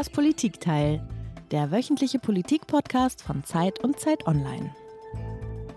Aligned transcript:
Das 0.00 0.08
Politikteil, 0.08 1.06
der 1.50 1.70
wöchentliche 1.70 2.18
Politikpodcast 2.18 3.20
von 3.20 3.44
Zeit 3.44 3.84
und 3.84 4.00
Zeit 4.00 4.26
Online. 4.26 4.74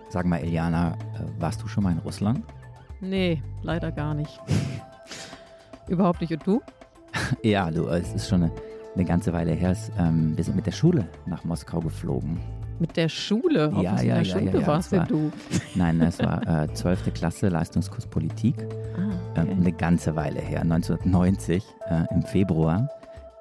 Sag 0.07 0.25
mal, 0.25 0.37
Eliana, 0.37 0.93
äh, 0.93 1.41
warst 1.41 1.61
du 1.61 1.67
schon 1.67 1.83
mal 1.83 1.91
in 1.91 1.97
Russland? 1.97 2.41
Nee, 3.01 3.43
leider 3.63 3.91
gar 3.91 4.13
nicht. 4.13 4.39
Überhaupt 5.89 6.21
nicht. 6.21 6.31
Und 6.31 6.47
du? 6.47 6.61
ja, 7.43 7.69
du, 7.69 7.89
es 7.89 8.13
ist 8.13 8.29
schon 8.29 8.43
eine, 8.43 8.51
eine 8.95 9.03
ganze 9.03 9.33
Weile 9.33 9.51
her. 9.51 9.75
Ähm, 9.99 10.37
wir 10.37 10.43
sind 10.45 10.55
mit 10.55 10.67
der 10.67 10.71
Schule 10.71 11.05
nach 11.25 11.43
Moskau 11.43 11.81
geflogen. 11.81 12.39
Mit 12.79 12.95
der 12.95 13.09
Schule? 13.09 13.73
Ja, 13.75 13.81
ja, 13.81 13.89
in 13.99 14.07
der 14.07 14.21
ja, 14.21 14.23
Schule 14.23 14.51
ja, 14.53 14.59
ja, 14.61 14.67
warst 14.67 14.93
war- 14.93 15.05
denn 15.05 15.07
du? 15.09 15.31
Nein, 15.75 15.99
es 15.99 16.19
war 16.19 16.63
äh, 16.63 16.73
12. 16.73 17.13
Klasse 17.13 17.49
Leistungskurs 17.49 18.07
Politik. 18.07 18.55
Ah, 18.95 19.41
Ähm, 19.41 19.49
eine 19.59 19.73
ganze 19.73 20.15
Weile 20.15 20.39
her, 20.39 20.61
1990 20.61 21.61
äh, 21.89 22.05
im 22.13 22.21
Februar. 22.23 22.87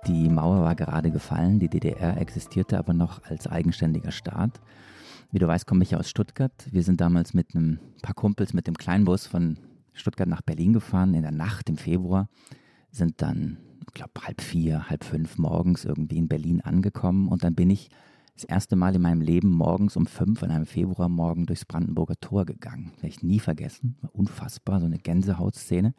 Die 0.08 0.28
Mauer 0.28 0.62
war 0.62 0.74
gerade 0.74 1.12
gefallen, 1.12 1.60
die 1.60 1.68
DDR 1.68 2.20
existierte 2.20 2.76
aber 2.76 2.92
noch 2.92 3.22
als 3.22 3.46
eigenständiger 3.46 4.10
Staat. 4.10 4.60
Wie 5.30 5.38
du 5.38 5.46
weißt, 5.46 5.64
komme 5.64 5.84
ich 5.84 5.92
ja 5.92 5.98
aus 5.98 6.10
Stuttgart. 6.10 6.52
Wir 6.72 6.82
sind 6.82 7.00
damals 7.00 7.34
mit 7.34 7.54
einem 7.54 7.78
paar 8.02 8.14
Kumpels 8.14 8.52
mit 8.52 8.66
dem 8.66 8.76
Kleinbus 8.76 9.26
von 9.26 9.58
Stuttgart 9.92 10.28
nach 10.28 10.42
Berlin 10.42 10.72
gefahren 10.72 11.14
in 11.14 11.22
der 11.22 11.30
Nacht 11.30 11.68
im 11.68 11.76
Februar, 11.76 12.28
sind 12.90 13.22
dann, 13.22 13.58
ich 13.86 13.94
glaube, 13.94 14.12
halb 14.22 14.40
vier, 14.40 14.90
halb 14.90 15.04
fünf 15.04 15.38
morgens 15.38 15.84
irgendwie 15.84 16.18
in 16.18 16.28
Berlin 16.28 16.60
angekommen 16.60 17.28
und 17.28 17.44
dann 17.44 17.54
bin 17.54 17.70
ich 17.70 17.88
das 18.34 18.44
erste 18.44 18.74
Mal 18.74 18.96
in 18.96 19.02
meinem 19.02 19.20
Leben 19.20 19.50
morgens 19.50 19.96
um 19.96 20.06
fünf 20.06 20.42
an 20.42 20.50
einem 20.50 20.66
Februarmorgen 20.66 21.46
durchs 21.46 21.64
Brandenburger 21.64 22.18
Tor 22.20 22.44
gegangen. 22.44 22.90
Werde 22.96 23.08
ich 23.08 23.22
nie 23.22 23.38
vergessen. 23.38 23.96
War 24.00 24.14
unfassbar, 24.14 24.80
so 24.80 24.86
eine 24.86 24.98
Gänsehautszene. 24.98 25.94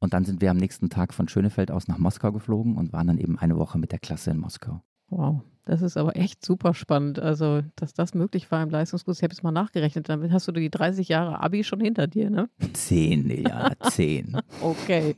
Und 0.00 0.14
dann 0.14 0.24
sind 0.24 0.40
wir 0.40 0.50
am 0.50 0.56
nächsten 0.56 0.90
Tag 0.90 1.12
von 1.12 1.28
Schönefeld 1.28 1.70
aus 1.70 1.88
nach 1.88 1.98
Moskau 1.98 2.32
geflogen 2.32 2.76
und 2.76 2.92
waren 2.92 3.08
dann 3.08 3.18
eben 3.18 3.38
eine 3.38 3.58
Woche 3.58 3.78
mit 3.78 3.92
der 3.92 3.98
Klasse 3.98 4.30
in 4.30 4.38
Moskau. 4.38 4.80
wow, 5.10 5.42
das 5.68 5.82
ist 5.82 5.98
aber 5.98 6.16
echt 6.16 6.42
super 6.42 6.72
spannend. 6.72 7.18
Also, 7.18 7.60
dass 7.76 7.92
das 7.92 8.14
möglich 8.14 8.50
war 8.50 8.62
im 8.62 8.70
Leistungskurs. 8.70 9.18
Ich 9.18 9.22
habe 9.22 9.34
jetzt 9.34 9.42
mal 9.42 9.52
nachgerechnet. 9.52 10.08
Damit 10.08 10.32
hast 10.32 10.48
du 10.48 10.52
die 10.52 10.70
30 10.70 11.08
Jahre 11.08 11.42
Abi 11.42 11.62
schon 11.62 11.80
hinter 11.80 12.06
dir, 12.06 12.30
ne? 12.30 12.48
Zehn, 12.72 13.28
ja, 13.42 13.72
zehn. 13.90 14.38
Okay, 14.62 15.14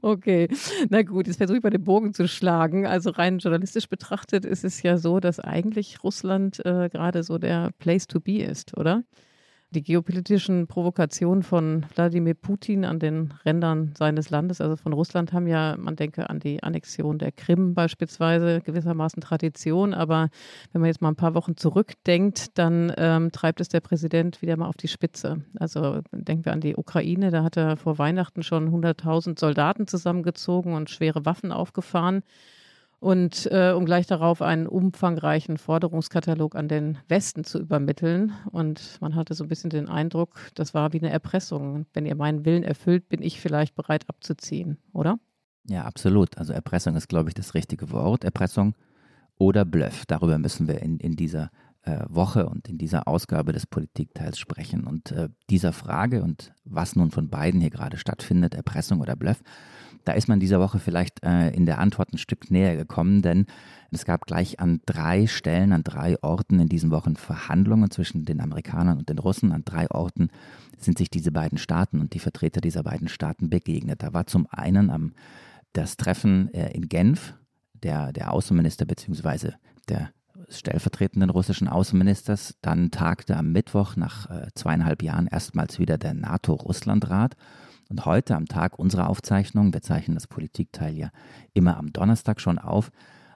okay. 0.00 0.48
Na 0.88 1.02
gut, 1.02 1.26
jetzt 1.26 1.36
versuche 1.36 1.58
ich 1.58 1.62
mal 1.62 1.68
den 1.68 1.84
Bogen 1.84 2.14
zu 2.14 2.26
schlagen. 2.26 2.86
Also 2.86 3.10
rein 3.10 3.38
journalistisch 3.38 3.86
betrachtet 3.86 4.46
ist 4.46 4.64
es 4.64 4.82
ja 4.82 4.96
so, 4.96 5.20
dass 5.20 5.40
eigentlich 5.40 6.02
Russland 6.02 6.64
äh, 6.64 6.88
gerade 6.88 7.22
so 7.22 7.36
der 7.36 7.72
Place 7.78 8.06
to 8.06 8.18
be 8.18 8.38
ist, 8.38 8.74
oder? 8.78 9.02
Die 9.74 9.82
geopolitischen 9.82 10.66
Provokationen 10.66 11.42
von 11.42 11.86
Wladimir 11.94 12.34
Putin 12.34 12.84
an 12.84 12.98
den 12.98 13.32
Rändern 13.46 13.94
seines 13.96 14.28
Landes, 14.28 14.60
also 14.60 14.76
von 14.76 14.92
Russland, 14.92 15.32
haben 15.32 15.46
ja, 15.46 15.76
man 15.78 15.96
denke 15.96 16.28
an 16.28 16.40
die 16.40 16.62
Annexion 16.62 17.18
der 17.18 17.32
Krim 17.32 17.72
beispielsweise, 17.72 18.60
gewissermaßen 18.60 19.22
Tradition. 19.22 19.94
Aber 19.94 20.28
wenn 20.72 20.82
man 20.82 20.88
jetzt 20.88 21.00
mal 21.00 21.08
ein 21.08 21.16
paar 21.16 21.34
Wochen 21.34 21.56
zurückdenkt, 21.56 22.58
dann 22.58 22.92
ähm, 22.98 23.32
treibt 23.32 23.62
es 23.62 23.70
der 23.70 23.80
Präsident 23.80 24.42
wieder 24.42 24.58
mal 24.58 24.68
auf 24.68 24.76
die 24.76 24.88
Spitze. 24.88 25.42
Also 25.58 26.02
denken 26.12 26.44
wir 26.44 26.52
an 26.52 26.60
die 26.60 26.76
Ukraine, 26.76 27.30
da 27.30 27.42
hat 27.42 27.56
er 27.56 27.78
vor 27.78 27.96
Weihnachten 27.96 28.42
schon 28.42 28.68
100.000 28.68 29.40
Soldaten 29.40 29.86
zusammengezogen 29.86 30.74
und 30.74 30.90
schwere 30.90 31.24
Waffen 31.24 31.50
aufgefahren. 31.50 32.22
Und 33.02 33.48
äh, 33.50 33.72
um 33.72 33.84
gleich 33.84 34.06
darauf 34.06 34.40
einen 34.42 34.68
umfangreichen 34.68 35.58
Forderungskatalog 35.58 36.54
an 36.54 36.68
den 36.68 36.98
Westen 37.08 37.42
zu 37.42 37.58
übermitteln. 37.58 38.32
Und 38.52 38.98
man 39.00 39.16
hatte 39.16 39.34
so 39.34 39.42
ein 39.42 39.48
bisschen 39.48 39.70
den 39.70 39.88
Eindruck, 39.88 40.38
das 40.54 40.72
war 40.72 40.92
wie 40.92 41.00
eine 41.00 41.10
Erpressung. 41.10 41.86
Wenn 41.94 42.06
ihr 42.06 42.14
meinen 42.14 42.44
Willen 42.44 42.62
erfüllt, 42.62 43.08
bin 43.08 43.20
ich 43.20 43.40
vielleicht 43.40 43.74
bereit 43.74 44.04
abzuziehen, 44.08 44.78
oder? 44.92 45.18
Ja, 45.64 45.82
absolut. 45.82 46.38
Also 46.38 46.52
Erpressung 46.52 46.94
ist, 46.94 47.08
glaube 47.08 47.28
ich, 47.28 47.34
das 47.34 47.54
richtige 47.54 47.90
Wort. 47.90 48.22
Erpressung 48.22 48.76
oder 49.36 49.64
Bluff. 49.64 50.06
Darüber 50.06 50.38
müssen 50.38 50.68
wir 50.68 50.80
in, 50.80 50.98
in 50.98 51.16
dieser 51.16 51.50
äh, 51.82 52.04
Woche 52.08 52.48
und 52.48 52.68
in 52.68 52.78
dieser 52.78 53.08
Ausgabe 53.08 53.52
des 53.52 53.66
Politikteils 53.66 54.38
sprechen. 54.38 54.86
Und 54.86 55.10
äh, 55.10 55.28
dieser 55.50 55.72
Frage 55.72 56.22
und 56.22 56.52
was 56.64 56.94
nun 56.94 57.10
von 57.10 57.30
beiden 57.30 57.60
hier 57.60 57.70
gerade 57.70 57.96
stattfindet, 57.96 58.54
Erpressung 58.54 59.00
oder 59.00 59.16
Bluff, 59.16 59.42
da 60.04 60.12
ist 60.12 60.28
man 60.28 60.40
dieser 60.40 60.60
Woche 60.60 60.78
vielleicht 60.78 61.22
äh, 61.24 61.50
in 61.50 61.66
der 61.66 61.78
Antwort 61.78 62.12
ein 62.12 62.18
Stück 62.18 62.50
näher 62.50 62.76
gekommen, 62.76 63.22
denn 63.22 63.46
es 63.90 64.04
gab 64.04 64.26
gleich 64.26 64.58
an 64.58 64.80
drei 64.86 65.26
Stellen, 65.26 65.72
an 65.72 65.84
drei 65.84 66.20
Orten 66.22 66.60
in 66.60 66.68
diesen 66.68 66.90
Wochen 66.90 67.16
Verhandlungen 67.16 67.90
zwischen 67.90 68.24
den 68.24 68.40
Amerikanern 68.40 68.98
und 68.98 69.08
den 69.08 69.18
Russen. 69.18 69.52
An 69.52 69.64
drei 69.64 69.90
Orten 69.90 70.30
sind 70.78 70.98
sich 70.98 71.10
diese 71.10 71.30
beiden 71.30 71.58
Staaten 71.58 72.00
und 72.00 72.14
die 72.14 72.18
Vertreter 72.18 72.60
dieser 72.60 72.82
beiden 72.82 73.08
Staaten 73.08 73.50
begegnet. 73.50 74.02
Da 74.02 74.12
war 74.12 74.26
zum 74.26 74.46
einen 74.50 74.90
am 74.90 75.12
das 75.72 75.96
Treffen 75.96 76.52
äh, 76.54 76.70
in 76.72 76.88
Genf, 76.88 77.34
der, 77.74 78.12
der 78.12 78.32
Außenminister 78.32 78.84
bzw. 78.84 79.52
der 79.88 80.10
stellvertretenden 80.48 81.30
russischen 81.30 81.68
Außenministers. 81.68 82.56
Dann 82.62 82.90
tagte 82.90 83.36
am 83.36 83.52
Mittwoch 83.52 83.96
nach 83.96 84.30
äh, 84.30 84.48
zweieinhalb 84.54 85.02
Jahren 85.02 85.26
erstmals 85.26 85.78
wieder 85.78 85.98
der 85.98 86.14
NATO-Russland-Rat. 86.14 87.36
Und 87.92 88.06
heute 88.06 88.36
am 88.36 88.46
Tag 88.46 88.78
unserer 88.78 89.10
Aufzeichnung, 89.10 89.74
wir 89.74 89.82
zeichnen 89.82 90.14
das 90.14 90.26
Politikteil 90.26 90.96
ja 90.96 91.10
immer 91.52 91.76
am 91.76 91.92
Donnerstag 91.92 92.40
schon 92.40 92.58
auf, 92.58 92.90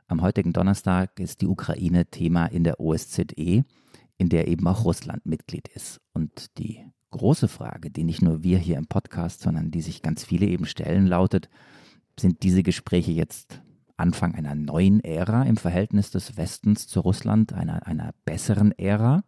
am 0.08 0.22
heutigen 0.22 0.54
Donnerstag 0.54 1.20
ist 1.20 1.42
die 1.42 1.46
Ukraine 1.46 2.06
Thema 2.06 2.46
in 2.46 2.64
der 2.64 2.80
OSZE, 2.80 3.66
in 4.16 4.28
der 4.30 4.48
eben 4.48 4.66
auch 4.66 4.86
Russland 4.86 5.26
Mitglied 5.26 5.68
ist. 5.68 6.00
Und 6.14 6.56
die 6.56 6.80
große 7.10 7.48
Frage, 7.48 7.90
die 7.90 8.02
nicht 8.02 8.22
nur 8.22 8.42
wir 8.42 8.56
hier 8.56 8.78
im 8.78 8.86
Podcast, 8.86 9.42
sondern 9.42 9.70
die 9.70 9.82
sich 9.82 10.00
ganz 10.00 10.24
viele 10.24 10.46
eben 10.46 10.64
stellen, 10.64 11.06
lautet, 11.06 11.50
sind 12.18 12.42
diese 12.42 12.62
Gespräche 12.62 13.12
jetzt 13.12 13.60
Anfang 13.98 14.34
einer 14.34 14.54
neuen 14.54 15.04
Ära 15.04 15.42
im 15.42 15.58
Verhältnis 15.58 16.10
des 16.10 16.38
Westens 16.38 16.86
zu 16.86 17.00
Russland, 17.00 17.52
einer, 17.52 17.86
einer 17.86 18.14
besseren 18.24 18.72
Ära? 18.78 19.22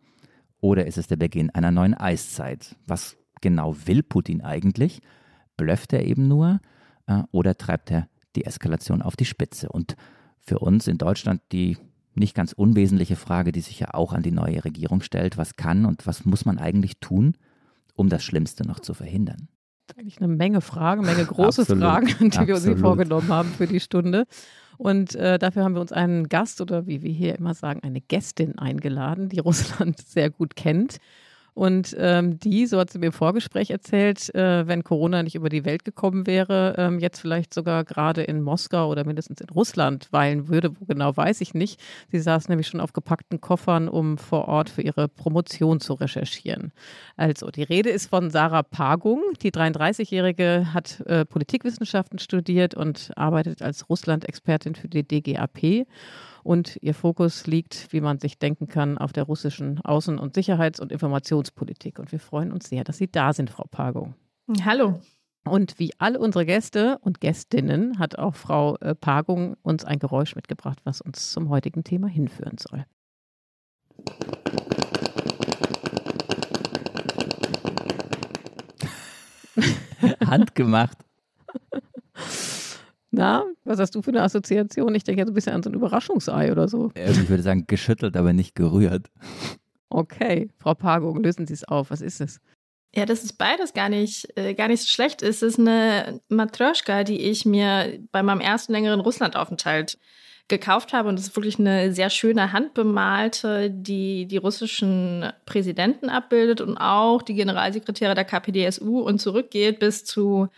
Oder 0.62 0.86
ist 0.86 0.96
es 0.96 1.06
der 1.06 1.16
Beginn 1.16 1.50
einer 1.50 1.70
neuen 1.70 1.92
Eiszeit? 1.92 2.76
Was 2.86 3.18
genau 3.42 3.76
will 3.84 4.02
Putin 4.02 4.40
eigentlich? 4.40 5.02
Blöfft 5.58 5.92
er 5.92 6.06
eben 6.06 6.26
nur 6.26 6.60
äh, 7.06 7.24
oder 7.30 7.58
treibt 7.58 7.91
er 7.91 8.08
die 8.34 8.46
Eskalation 8.46 9.02
auf 9.02 9.16
die 9.16 9.26
Spitze? 9.26 9.69
Und 9.69 9.96
für 10.41 10.60
uns 10.60 10.86
in 10.88 10.96
Deutschland 10.96 11.42
die 11.52 11.76
nicht 12.14 12.34
ganz 12.34 12.52
unwesentliche 12.52 13.16
Frage, 13.16 13.52
die 13.52 13.60
sich 13.60 13.78
ja 13.80 13.94
auch 13.94 14.12
an 14.12 14.22
die 14.22 14.32
neue 14.32 14.64
Regierung 14.64 15.02
stellt, 15.02 15.36
was 15.36 15.56
kann 15.56 15.84
und 15.84 16.06
was 16.06 16.24
muss 16.24 16.44
man 16.44 16.58
eigentlich 16.58 16.98
tun, 17.00 17.34
um 17.94 18.08
das 18.08 18.24
Schlimmste 18.24 18.66
noch 18.66 18.80
zu 18.80 18.94
verhindern? 18.94 19.48
Eigentlich 19.96 20.19
eine 20.19 20.28
Menge 20.28 20.60
Fragen, 20.60 21.04
eine 21.04 21.12
Menge 21.12 21.26
große 21.26 21.62
Absolut, 21.62 21.82
Fragen, 21.82 22.06
die 22.08 22.19
wir 22.20 22.26
uns 22.26 22.36
hier 22.36 22.54
absolut. 22.54 22.78
vorgenommen 22.80 23.28
haben 23.28 23.50
für 23.50 23.66
die 23.66 23.80
Stunde. 23.80 24.26
Und 24.76 25.14
äh, 25.14 25.38
dafür 25.38 25.64
haben 25.64 25.75
wir 25.75 25.80
uns 25.80 25.92
einen 25.92 26.28
Gast 26.28 26.60
oder 26.60 26.86
wie 26.86 27.02
wir 27.02 27.10
hier 27.10 27.36
immer 27.36 27.54
sagen, 27.54 27.80
eine 27.82 28.00
Gästin 28.00 28.58
eingeladen, 28.58 29.28
die 29.28 29.40
Russland 29.40 29.98
sehr 30.00 30.30
gut 30.30 30.56
kennt. 30.56 30.98
Und 31.58 31.96
ähm, 31.98 32.38
die, 32.38 32.66
so 32.66 32.78
hat 32.78 32.91
sie 32.91 33.00
mir 33.00 33.06
im 33.06 33.12
Vorgespräch 33.12 33.70
erzählt, 33.70 34.32
äh, 34.32 34.69
wenn 34.69 34.84
Corona 34.84 35.24
nicht 35.24 35.34
über 35.34 35.48
die 35.48 35.64
Welt 35.64 35.84
gekommen 35.84 36.24
wäre, 36.28 36.76
ähm, 36.78 37.00
jetzt 37.00 37.19
vielleicht 37.19 37.52
sogar 37.52 37.82
gerade 37.82 38.22
in 38.22 38.42
Moskau 38.42 38.88
oder 38.88 39.04
mindestens 39.04 39.41
in 39.41 39.48
Russland 39.48 40.06
weilen 40.12 40.46
würde. 40.46 40.78
Wo 40.78 40.84
genau, 40.84 41.16
weiß 41.16 41.41
ich 41.41 41.54
nicht. 41.54 41.80
Sie 42.12 42.20
saß 42.20 42.48
nämlich 42.48 42.69
schon 42.69 42.80
auf 42.80 42.92
gepackten 42.92 43.41
Koffern, 43.41 43.88
um 43.88 44.19
vor 44.19 44.46
Ort 44.46 44.70
für 44.70 44.82
ihre 44.82 45.08
Promotion 45.08 45.80
zu 45.80 45.94
recherchieren. 45.94 46.70
Also, 47.16 47.50
die 47.50 47.64
Rede 47.64 47.90
ist 47.90 48.08
von 48.08 48.30
Sarah 48.30 48.62
Pagung. 48.62 49.20
Die 49.42 49.50
33-Jährige 49.50 50.72
hat 50.72 51.00
äh, 51.06 51.25
Politikwissenschaften 51.25 52.20
studiert 52.20 52.76
und 52.76 53.10
arbeitet 53.16 53.62
als 53.62 53.90
Russland-Expertin 53.90 54.76
für 54.76 54.86
die 54.86 55.02
DGAP. 55.02 55.88
Und 56.43 56.78
ihr 56.81 56.94
Fokus 56.94 57.47
liegt, 57.47 57.93
wie 57.93 58.00
man 58.00 58.19
sich 58.19 58.38
denken 58.38 58.66
kann, 58.66 58.99
auf 58.99 59.12
der 59.12 59.25
russischen 59.25 59.81
Außen- 59.81 60.19
und 60.19 60.34
Sicherheits- 60.34 60.81
und 60.81 60.93
Informationspolitik. 60.93 61.99
Und 61.99 62.12
wir 62.12 62.20
freuen 62.20 62.52
uns 62.52 62.69
sehr, 62.69 62.85
dass 62.85 62.99
Sie 62.99 63.11
da 63.11 63.32
sind, 63.32 63.50
Frau 63.50 63.64
Pagung. 63.70 64.14
Hallo. 64.64 65.00
Und 65.44 65.79
wie 65.79 65.93
alle 65.99 66.19
unsere 66.19 66.44
Gäste 66.44 66.99
und 67.00 67.20
Gästinnen 67.20 67.99
hat 67.99 68.19
auch 68.19 68.35
Frau 68.35 68.76
äh, 68.76 68.94
Pagung 68.94 69.56
uns 69.62 69.85
ein 69.85 69.99
Geräusch 69.99 70.37
mitgebracht, 70.37 70.81
was 70.85 71.00
uns 71.00 71.31
zum 71.31 71.49
heutigen 71.49 71.85
Thema 71.85 72.08
hinführen 72.08 72.58
soll. 72.58 72.84
Handgemacht. 80.25 80.99
Na, 83.11 83.44
was 83.69 83.79
hast 83.79 83.94
du 83.94 84.03
für 84.03 84.11
eine 84.11 84.23
Assoziation? 84.23 84.94
Ich 84.94 85.05
denke 85.05 85.20
ja 85.20 85.26
so 85.26 85.32
ein 85.32 85.35
bisschen 85.35 85.55
an 85.55 85.62
so 85.62 85.70
ein 85.70 85.75
Überraschungsei 85.75 86.50
oder 86.50 86.69
so. 86.69 86.91
Äh, 86.94 87.11
Ich 87.11 87.29
würde 87.29 87.43
sagen, 87.43 87.67
geschüttelt, 87.67 88.17
aber 88.17 88.32
nicht 88.32 88.55
gerührt. 88.55 89.11
Okay, 89.91 90.50
Frau 90.59 90.75
Pagung, 90.75 91.23
lösen 91.23 91.47
Sie 91.47 91.55
es 91.55 91.65
auf. 91.65 91.91
Was 91.91 92.00
ist 92.00 92.20
es? 92.20 92.41
Ja, 92.94 93.05
das 93.05 93.23
ist 93.23 93.35
beides 93.35 93.75
gar 93.75 93.88
nicht, 93.88 94.29
äh, 94.37 94.55
gar 94.55 94.69
nicht 94.69 94.81
so 94.82 94.88
schlecht. 94.88 95.23
Es 95.23 95.43
ist 95.43 95.59
eine 95.59 96.20
Matroschka, 96.29 97.05
die 97.05 97.20
ich 97.20 97.44
mir 97.44 97.99
bei 98.12 98.23
meinem 98.23 98.41
ersten 98.41 98.73
längeren 98.73 99.00
Russlandaufenthalt 99.00 99.99
gekauft 100.49 100.94
habe. 100.94 101.09
Und 101.11 101.19
es 101.19 101.29
ist 101.29 101.37
wirklich 101.37 101.59
eine 101.59 101.93
sehr 101.93 102.09
schöne 102.11 102.53
handbemalte, 102.53 103.70
die 103.70 104.26
die 104.26 104.38
russischen 104.38 105.31
Präsidenten 105.44 106.09
abbildet 106.09 106.62
und 106.62 106.79
auch 106.79 107.20
die 107.23 107.35
Generalsekretäre 107.35 108.15
der 108.15 108.25
KPDSU 108.25 109.00
und 109.00 109.20
zurückgeht 109.20 109.79
bis 109.79 110.05
zu 110.05 110.49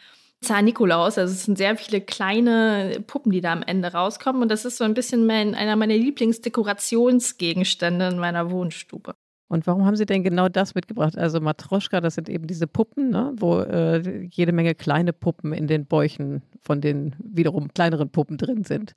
Zar 0.42 0.62
Nikolaus. 0.62 1.19
Also 1.19 1.34
es 1.34 1.44
sind 1.44 1.58
sehr 1.58 1.76
viele 1.76 2.00
kleine 2.00 3.02
Puppen, 3.06 3.31
die 3.31 3.42
da 3.42 3.52
am 3.52 3.62
Ende 3.62 3.92
rauskommen. 3.92 4.42
Und 4.42 4.50
das 4.50 4.64
ist 4.64 4.78
so 4.78 4.84
ein 4.84 4.94
bisschen 4.94 5.26
mein, 5.26 5.54
einer 5.54 5.76
meiner 5.76 5.96
Lieblingsdekorationsgegenstände 5.96 8.08
in 8.08 8.19
meiner 8.19 8.50
Wohnstube. 8.50 9.14
Und 9.48 9.66
warum 9.66 9.84
haben 9.84 9.96
Sie 9.96 10.06
denn 10.06 10.22
genau 10.22 10.48
das 10.48 10.76
mitgebracht? 10.76 11.19
Also 11.19 11.40
Matroschka, 11.40 12.00
das 12.00 12.14
sind 12.14 12.28
eben 12.28 12.46
diese 12.46 12.69
Puppen, 12.69 13.10
ne? 13.10 13.32
wo 13.37 13.58
äh, 13.58 14.28
jede 14.31 14.52
Menge 14.52 14.76
kleine 14.76 15.12
Puppen 15.12 15.52
in 15.52 15.66
den 15.66 15.87
Bäuchen 15.87 16.42
von 16.60 16.81
den 16.81 17.16
wiederum 17.19 17.75
kleineren 17.75 18.10
Puppen 18.10 18.38
drin 18.38 18.62
sind. 18.62 18.94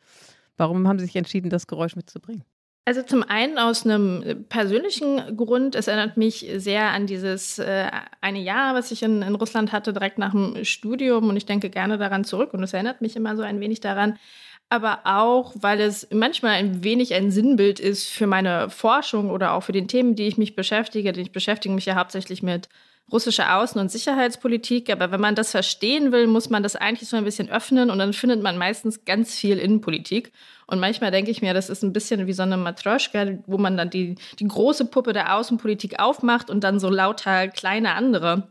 Warum 0.55 0.87
haben 0.87 0.99
Sie 0.99 1.05
sich 1.05 1.15
entschieden, 1.15 1.49
das 1.49 1.65
Geräusch 1.65 1.95
mitzubringen? 1.95 2.43
Also 2.85 3.01
zum 3.01 3.23
einen 3.23 3.57
aus 3.57 3.85
einem 3.85 4.45
persönlichen 4.49 5.37
Grund. 5.37 5.73
Es 5.73 5.87
erinnert 5.87 6.17
mich 6.17 6.45
sehr 6.57 6.89
an 6.89 7.07
dieses 7.07 7.57
äh, 7.57 7.89
eine 8.19 8.39
Jahr, 8.39 8.75
was 8.75 8.91
ich 8.91 9.03
in, 9.03 9.21
in 9.21 9.35
Russland 9.35 9.71
hatte, 9.71 9.93
direkt 9.93 10.17
nach 10.17 10.31
dem 10.31 10.65
Studium. 10.65 11.29
Und 11.29 11.37
ich 11.37 11.45
denke 11.45 11.69
gerne 11.69 11.97
daran 11.97 12.25
zurück. 12.25 12.53
Und 12.53 12.61
es 12.61 12.73
erinnert 12.73 12.99
mich 12.99 13.15
immer 13.15 13.37
so 13.37 13.41
ein 13.41 13.61
wenig 13.61 13.79
daran, 13.79 14.19
aber 14.67 15.01
auch, 15.05 15.53
weil 15.55 15.79
es 15.79 16.07
manchmal 16.11 16.53
ein 16.55 16.83
wenig 16.83 17.13
ein 17.13 17.31
Sinnbild 17.31 17.79
ist 17.79 18.09
für 18.09 18.27
meine 18.27 18.69
Forschung 18.69 19.29
oder 19.29 19.53
auch 19.53 19.61
für 19.61 19.71
den 19.71 19.87
Themen, 19.87 20.15
die 20.15 20.27
ich 20.27 20.37
mich 20.37 20.55
beschäftige. 20.55 21.13
Denn 21.13 21.23
ich 21.23 21.31
beschäftige 21.31 21.73
mich 21.73 21.85
ja 21.85 21.95
hauptsächlich 21.95 22.43
mit 22.43 22.67
russischer 23.11 23.49
Außen- 23.49 23.79
und 23.79 23.91
Sicherheitspolitik. 23.91 24.89
Aber 24.89 25.11
wenn 25.11 25.21
man 25.21 25.35
das 25.35 25.51
verstehen 25.51 26.11
will, 26.11 26.27
muss 26.27 26.49
man 26.49 26.63
das 26.63 26.75
eigentlich 26.75 27.09
so 27.09 27.17
ein 27.17 27.23
bisschen 27.23 27.49
öffnen 27.49 27.89
und 27.89 27.99
dann 27.99 28.13
findet 28.13 28.41
man 28.41 28.57
meistens 28.57 29.05
ganz 29.05 29.35
viel 29.35 29.57
Innenpolitik. 29.57 30.31
Und 30.67 30.79
manchmal 30.79 31.11
denke 31.11 31.31
ich 31.31 31.41
mir, 31.41 31.53
das 31.53 31.69
ist 31.69 31.83
ein 31.83 31.93
bisschen 31.93 32.25
wie 32.27 32.33
so 32.33 32.43
eine 32.43 32.57
Matroschka, 32.57 33.39
wo 33.45 33.57
man 33.57 33.77
dann 33.77 33.89
die, 33.89 34.15
die 34.39 34.47
große 34.47 34.85
Puppe 34.85 35.13
der 35.13 35.35
Außenpolitik 35.35 35.99
aufmacht 35.99 36.49
und 36.49 36.63
dann 36.63 36.79
so 36.79 36.89
lauter 36.89 37.47
kleine 37.49 37.93
andere 37.93 38.47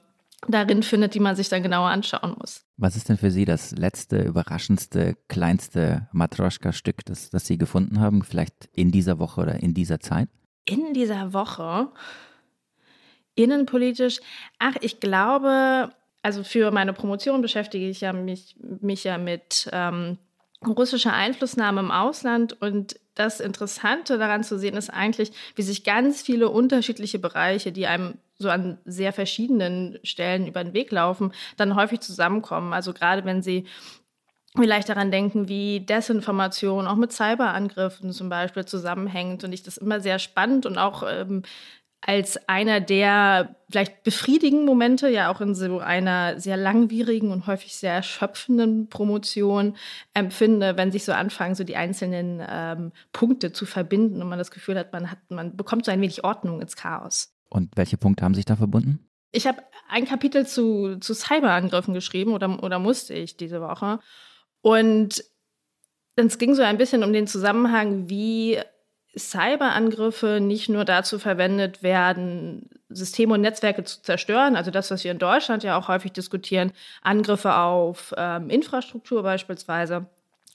darin 0.48 0.82
findet, 0.82 1.14
die 1.14 1.20
man 1.20 1.36
sich 1.36 1.48
dann 1.48 1.62
genauer 1.62 1.88
anschauen 1.88 2.34
muss. 2.38 2.64
Was 2.76 2.96
ist 2.96 3.08
denn 3.08 3.16
für 3.16 3.30
Sie 3.30 3.44
das 3.44 3.72
letzte, 3.72 4.22
überraschendste, 4.22 5.16
kleinste 5.28 6.08
Matroschka-Stück, 6.12 7.04
das, 7.04 7.30
das 7.30 7.46
Sie 7.46 7.58
gefunden 7.58 8.00
haben? 8.00 8.22
Vielleicht 8.22 8.68
in 8.74 8.90
dieser 8.90 9.18
Woche 9.18 9.40
oder 9.40 9.62
in 9.62 9.72
dieser 9.74 10.00
Zeit? 10.00 10.28
In 10.64 10.92
dieser 10.94 11.32
Woche? 11.32 11.88
Innenpolitisch? 13.34 14.20
Ach, 14.58 14.74
ich 14.80 15.00
glaube, 15.00 15.90
also 16.22 16.44
für 16.44 16.70
meine 16.70 16.92
Promotion 16.92 17.42
beschäftige 17.42 17.88
ich 17.88 18.00
ja 18.00 18.12
mich, 18.12 18.56
mich 18.58 19.04
ja 19.04 19.18
mit 19.18 19.68
ähm, 19.72 20.18
russischer 20.66 21.12
Einflussnahme 21.12 21.80
im 21.80 21.90
Ausland 21.90 22.60
und 22.60 22.96
das 23.14 23.40
Interessante 23.40 24.16
daran 24.16 24.42
zu 24.42 24.58
sehen 24.58 24.76
ist 24.76 24.90
eigentlich, 24.90 25.32
wie 25.54 25.62
sich 25.62 25.84
ganz 25.84 26.22
viele 26.22 26.48
unterschiedliche 26.48 27.18
Bereiche, 27.18 27.72
die 27.72 27.86
einem 27.86 28.14
so 28.38 28.48
an 28.48 28.78
sehr 28.84 29.12
verschiedenen 29.12 29.98
Stellen 30.02 30.46
über 30.46 30.64
den 30.64 30.72
Weg 30.72 30.90
laufen, 30.90 31.32
dann 31.56 31.76
häufig 31.76 32.00
zusammenkommen. 32.00 32.72
Also 32.72 32.92
gerade 32.92 33.24
wenn 33.24 33.42
sie 33.42 33.66
vielleicht 34.56 34.88
daran 34.88 35.10
denken, 35.10 35.48
wie 35.48 35.80
Desinformation 35.80 36.86
auch 36.86 36.96
mit 36.96 37.12
Cyberangriffen 37.12 38.12
zum 38.12 38.28
Beispiel 38.28 38.64
zusammenhängt. 38.64 39.44
Und 39.44 39.52
ich 39.52 39.62
das 39.62 39.78
immer 39.78 40.00
sehr 40.00 40.18
spannend 40.18 40.66
und 40.66 40.78
auch 40.78 41.02
ähm, 41.08 41.42
als 42.04 42.48
einer 42.48 42.80
der 42.80 43.54
vielleicht 43.70 44.02
befriedigenden 44.02 44.66
Momente, 44.66 45.08
ja 45.08 45.32
auch 45.32 45.40
in 45.40 45.54
so 45.54 45.78
einer 45.78 46.38
sehr 46.38 46.56
langwierigen 46.56 47.30
und 47.30 47.46
häufig 47.46 47.76
sehr 47.76 47.94
erschöpfenden 47.94 48.88
Promotion 48.88 49.76
empfinde, 50.12 50.76
wenn 50.76 50.90
sich 50.90 51.04
so 51.04 51.12
anfangen, 51.12 51.54
so 51.54 51.62
die 51.62 51.76
einzelnen 51.76 52.42
ähm, 52.46 52.92
Punkte 53.12 53.52
zu 53.52 53.66
verbinden 53.66 54.20
und 54.20 54.28
man 54.28 54.38
das 54.38 54.50
Gefühl 54.50 54.76
hat, 54.76 54.92
man 54.92 55.10
hat, 55.10 55.18
man 55.30 55.56
bekommt 55.56 55.84
so 55.84 55.92
ein 55.92 56.00
wenig 56.00 56.24
Ordnung 56.24 56.60
ins 56.60 56.74
Chaos. 56.76 57.32
Und 57.48 57.76
welche 57.76 57.96
Punkte 57.96 58.24
haben 58.24 58.34
sich 58.34 58.44
da 58.44 58.56
verbunden? 58.56 59.08
Ich 59.30 59.46
habe 59.46 59.62
ein 59.88 60.04
Kapitel 60.04 60.46
zu, 60.46 60.96
zu 60.98 61.14
Cyberangriffen 61.14 61.94
geschrieben 61.94 62.32
oder, 62.32 62.62
oder 62.62 62.78
musste 62.80 63.14
ich 63.14 63.36
diese 63.36 63.60
Woche. 63.60 64.00
Und 64.60 65.24
es 66.16 66.38
ging 66.38 66.54
so 66.54 66.62
ein 66.62 66.78
bisschen 66.78 67.04
um 67.04 67.12
den 67.12 67.26
Zusammenhang, 67.26 68.10
wie 68.10 68.58
Cyberangriffe 69.16 70.40
nicht 70.40 70.68
nur 70.68 70.84
dazu 70.84 71.18
verwendet 71.18 71.82
werden, 71.82 72.68
Systeme 72.88 73.34
und 73.34 73.42
Netzwerke 73.42 73.84
zu 73.84 74.02
zerstören, 74.02 74.56
also 74.56 74.70
das, 74.70 74.90
was 74.90 75.04
wir 75.04 75.10
in 75.12 75.18
Deutschland 75.18 75.62
ja 75.62 75.78
auch 75.78 75.88
häufig 75.88 76.12
diskutieren, 76.12 76.72
Angriffe 77.02 77.54
auf 77.56 78.14
ähm, 78.16 78.50
Infrastruktur 78.50 79.22
beispielsweise, 79.22 80.06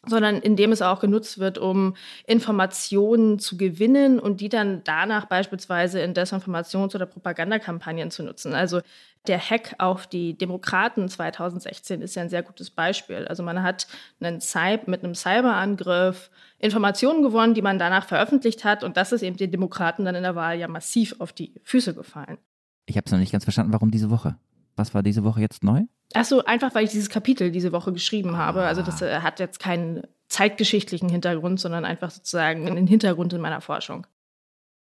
sondern 0.07 0.37
indem 0.37 0.71
es 0.71 0.81
auch 0.81 0.99
genutzt 0.99 1.39
wird, 1.39 1.57
um 1.57 1.95
Informationen 2.25 3.39
zu 3.39 3.57
gewinnen 3.57 4.19
und 4.19 4.41
die 4.41 4.49
dann 4.49 4.81
danach 4.83 5.25
beispielsweise 5.25 5.99
in 5.99 6.13
Desinformations- 6.13 6.95
oder 6.95 7.05
Propagandakampagnen 7.05 8.11
zu 8.11 8.23
nutzen. 8.23 8.53
Also 8.53 8.81
der 9.27 9.39
Hack 9.39 9.75
auf 9.77 10.07
die 10.07 10.37
Demokraten 10.37 11.09
2016 11.09 12.01
ist 12.01 12.15
ja 12.15 12.21
ein 12.21 12.29
sehr 12.29 12.43
gutes 12.43 12.69
Beispiel. 12.69 13.27
Also 13.27 13.43
man 13.43 13.61
hat 13.61 13.87
einen 14.19 14.39
Cy 14.39 14.79
mit 14.85 15.03
einem 15.03 15.15
Cyberangriff 15.15 16.29
Informationen 16.59 17.21
gewonnen, 17.21 17.53
die 17.53 17.61
man 17.61 17.77
danach 17.77 18.05
veröffentlicht 18.05 18.63
hat 18.63 18.83
und 18.83 18.97
das 18.97 19.11
ist 19.11 19.21
eben 19.21 19.37
den 19.37 19.51
Demokraten 19.51 20.05
dann 20.05 20.15
in 20.15 20.23
der 20.23 20.35
Wahl 20.35 20.57
ja 20.57 20.67
massiv 20.67 21.15
auf 21.19 21.33
die 21.33 21.53
Füße 21.63 21.93
gefallen. 21.93 22.37
Ich 22.85 22.95
habe 22.95 23.05
es 23.05 23.11
noch 23.11 23.19
nicht 23.19 23.31
ganz 23.31 23.43
verstanden, 23.43 23.73
warum 23.73 23.91
diese 23.91 24.09
Woche? 24.09 24.37
Was 24.75 24.93
war 24.93 25.03
diese 25.03 25.23
Woche 25.23 25.41
jetzt 25.41 25.63
neu? 25.63 25.83
Ach 26.17 26.25
so, 26.25 26.43
einfach 26.43 26.73
weil 26.73 26.85
ich 26.85 26.91
dieses 26.91 27.09
Kapitel 27.09 27.51
diese 27.51 27.71
Woche 27.71 27.93
geschrieben 27.93 28.37
habe. 28.37 28.63
Also 28.63 28.81
das 28.81 29.01
äh, 29.01 29.19
hat 29.21 29.39
jetzt 29.39 29.59
keinen 29.59 30.03
zeitgeschichtlichen 30.29 31.09
Hintergrund, 31.09 31.59
sondern 31.59 31.85
einfach 31.85 32.11
sozusagen 32.11 32.67
einen 32.67 32.87
Hintergrund 32.87 33.33
in 33.33 33.41
meiner 33.41 33.61
Forschung. 33.61 34.07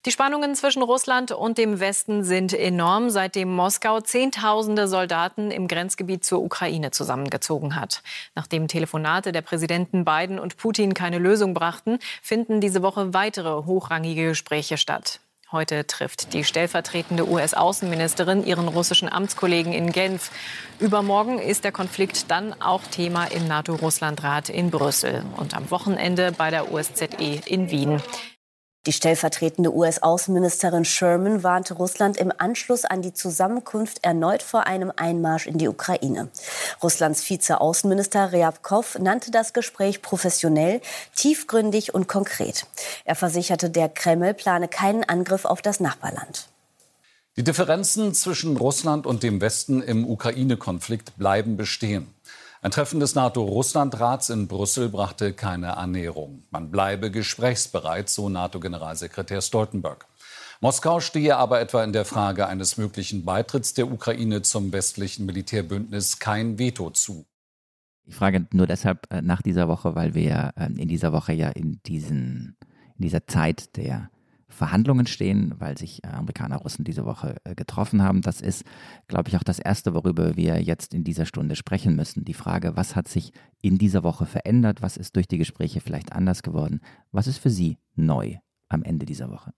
Die 0.07 0.13
Spannungen 0.13 0.55
zwischen 0.55 0.83
Russland 0.83 1.31
und 1.31 1.59
dem 1.59 1.79
Westen 1.79 2.25
sind 2.25 2.55
enorm, 2.55 3.11
seitdem 3.11 3.55
Moskau 3.55 4.01
Zehntausende 4.01 4.89
Soldaten 4.89 5.51
im 5.51 5.69
Grenzgebiet 5.69 6.25
zur 6.25 6.41
Ukraine 6.41 6.91
zusammengezogen 6.91 7.77
hat. 7.77 8.03
Nachdem 8.35 8.67
Telefonate 8.67 9.31
der 9.31 9.43
Präsidenten 9.43 10.07
Biden 10.07 10.39
und 10.39 10.57
Putin 10.57 10.95
keine 10.95 11.19
Lösung 11.19 11.53
brachten, 11.53 11.99
finden 12.23 12.63
diese 12.63 12.83
Woche 12.83 13.13
weitere 13.13 13.67
hochrangige 13.67 14.29
Gespräche 14.29 14.79
statt. 14.79 15.21
Heute 15.53 15.85
trifft 15.85 16.33
die 16.33 16.45
stellvertretende 16.45 17.29
US-Außenministerin 17.29 18.45
ihren 18.45 18.69
russischen 18.69 19.09
Amtskollegen 19.09 19.73
in 19.73 19.91
Genf. 19.91 20.31
Übermorgen 20.79 21.41
ist 21.41 21.65
der 21.65 21.73
Konflikt 21.73 22.31
dann 22.31 22.55
auch 22.63 22.85
Thema 22.85 23.25
im 23.25 23.49
NATO-Russland-Rat 23.49 24.49
in 24.49 24.71
Brüssel 24.71 25.25
und 25.37 25.57
am 25.57 25.69
Wochenende 25.73 26.31
bei 26.31 26.51
der 26.51 26.73
OSZE 26.73 27.41
in 27.47 27.69
Wien. 27.73 28.01
Die 28.91 28.97
stellvertretende 28.97 29.73
US-Außenministerin 29.73 30.85
Sherman 30.85 31.45
warnte 31.45 31.75
Russland 31.75 32.17
im 32.17 32.33
Anschluss 32.37 32.85
an 32.85 33.03
die 33.03 33.15
Zusammenkunft 33.15 34.03
erneut 34.03 34.43
vor 34.43 34.67
einem 34.67 34.91
Einmarsch 34.97 35.47
in 35.47 35.59
die 35.59 35.69
Ukraine. 35.69 36.29
Russlands 36.83 37.23
Vize-Außenminister 37.23 38.33
Ryabkov 38.33 38.99
nannte 38.99 39.31
das 39.31 39.53
Gespräch 39.53 40.03
professionell, 40.03 40.81
tiefgründig 41.15 41.95
und 41.95 42.09
konkret. 42.09 42.67
Er 43.05 43.15
versicherte, 43.15 43.71
der 43.71 43.91
Kreml 43.91 44.35
plane 44.35 44.67
keinen 44.67 45.05
Angriff 45.05 45.45
auf 45.45 45.63
das 45.63 45.79
Nachbarland. 45.79 46.49
Die 47.37 47.45
Differenzen 47.45 48.13
zwischen 48.13 48.57
Russland 48.57 49.07
und 49.07 49.23
dem 49.23 49.41
Westen 49.41 49.83
im 49.83 50.05
Ukraine-Konflikt 50.05 51.17
bleiben 51.17 51.57
bestehen. 51.57 52.13
Ein 52.63 52.73
Treffen 52.73 53.01
des 53.01 53.15
NATO-Russland-Rats 53.15 54.29
in 54.29 54.47
Brüssel 54.47 54.91
brachte 54.91 55.33
keine 55.33 55.79
Annäherung. 55.79 56.43
Man 56.51 56.71
bleibe 56.71 57.11
gesprächsbereit, 57.11 58.11
so 58.11 58.29
NATO-Generalsekretär 58.29 59.41
Stoltenberg. 59.41 60.07
Moskau 60.61 61.01
stehe 61.01 61.39
aber 61.39 61.59
etwa 61.63 61.83
in 61.83 61.95
der 61.95 62.05
Frage 62.05 62.47
eines 62.47 62.77
möglichen 62.77 63.25
Beitritts 63.25 63.73
der 63.73 63.91
Ukraine 63.91 64.43
zum 64.43 64.75
westlichen 64.75 65.25
Militärbündnis 65.25 66.19
kein 66.19 66.59
Veto 66.59 66.91
zu. 66.91 67.25
Ich 68.05 68.15
frage 68.15 68.47
nur 68.53 68.67
deshalb 68.67 69.11
äh, 69.11 69.23
nach 69.23 69.41
dieser 69.41 69.67
Woche, 69.67 69.95
weil 69.95 70.13
wir 70.13 70.53
äh, 70.57 70.67
in 70.67 70.89
dieser 70.89 71.15
Woche 71.15 71.33
ja 71.33 71.49
in, 71.49 71.81
diesen, 71.87 72.59
in 72.99 73.03
dieser 73.05 73.27
Zeit 73.27 73.75
der 73.79 74.11
Verhandlungen 74.51 75.07
stehen, 75.07 75.55
weil 75.59 75.79
sich 75.79 76.05
äh, 76.05 76.09
Amerikaner 76.09 76.57
und 76.57 76.65
Russen 76.65 76.85
diese 76.85 77.05
Woche 77.05 77.37
äh, 77.45 77.55
getroffen 77.55 78.03
haben. 78.03 78.21
Das 78.21 78.41
ist, 78.41 78.65
glaube 79.09 79.29
ich, 79.29 79.37
auch 79.37 79.43
das 79.43 79.59
Erste, 79.59 79.95
worüber 79.95 80.37
wir 80.37 80.61
jetzt 80.61 80.93
in 80.93 81.05
dieser 81.05 81.27
Stunde 81.27 81.57
sprechen 81.57 81.97
müssen. 81.97 82.25
Die 82.25 82.35
Frage, 82.35 82.77
was 82.77 82.97
hat 82.97 83.09
sich 83.09 83.33
in 83.63 83.79
dieser 83.79 84.03
Woche 84.03 84.27
verändert? 84.27 84.83
Was 84.83 84.97
ist 84.97 85.17
durch 85.17 85.29
die 85.29 85.39
Gespräche 85.39 85.81
vielleicht 85.81 86.13
anders 86.13 86.43
geworden? 86.43 86.81
Was 87.13 87.27
ist 87.27 87.39
für 87.39 87.51
Sie 87.51 87.79
neu 87.95 88.37
am 88.69 88.83
Ende 88.83 89.07
dieser 89.07 89.31
Woche? 89.31 89.53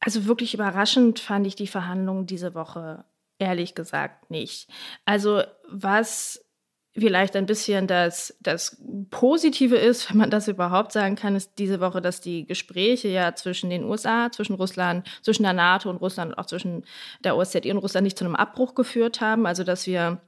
Also 0.00 0.26
wirklich 0.26 0.54
überraschend 0.54 1.20
fand 1.20 1.46
ich 1.46 1.54
die 1.54 1.68
Verhandlungen 1.68 2.26
diese 2.26 2.54
Woche 2.54 3.04
ehrlich 3.38 3.74
gesagt 3.74 4.30
nicht. 4.30 4.68
Also 5.04 5.42
was 5.68 6.41
vielleicht 6.94 7.36
ein 7.36 7.46
bisschen 7.46 7.86
das, 7.86 8.36
das 8.40 8.76
Positive 9.10 9.76
ist, 9.76 10.10
wenn 10.10 10.18
man 10.18 10.30
das 10.30 10.48
überhaupt 10.48 10.92
sagen 10.92 11.16
kann, 11.16 11.36
ist 11.36 11.52
diese 11.58 11.80
Woche, 11.80 12.02
dass 12.02 12.20
die 12.20 12.46
Gespräche 12.46 13.08
ja 13.08 13.34
zwischen 13.34 13.70
den 13.70 13.84
USA, 13.84 14.30
zwischen 14.30 14.56
Russland, 14.56 15.08
zwischen 15.22 15.42
der 15.44 15.54
NATO 15.54 15.88
und 15.88 15.96
Russland 15.96 16.32
und 16.32 16.38
auch 16.38 16.46
zwischen 16.46 16.84
der 17.24 17.36
OSZE 17.36 17.70
und 17.70 17.78
Russland 17.78 18.04
nicht 18.04 18.18
zu 18.18 18.24
einem 18.24 18.36
Abbruch 18.36 18.74
geführt 18.74 19.20
haben. 19.20 19.46
Also 19.46 19.64
dass 19.64 19.86
wir 19.86 20.20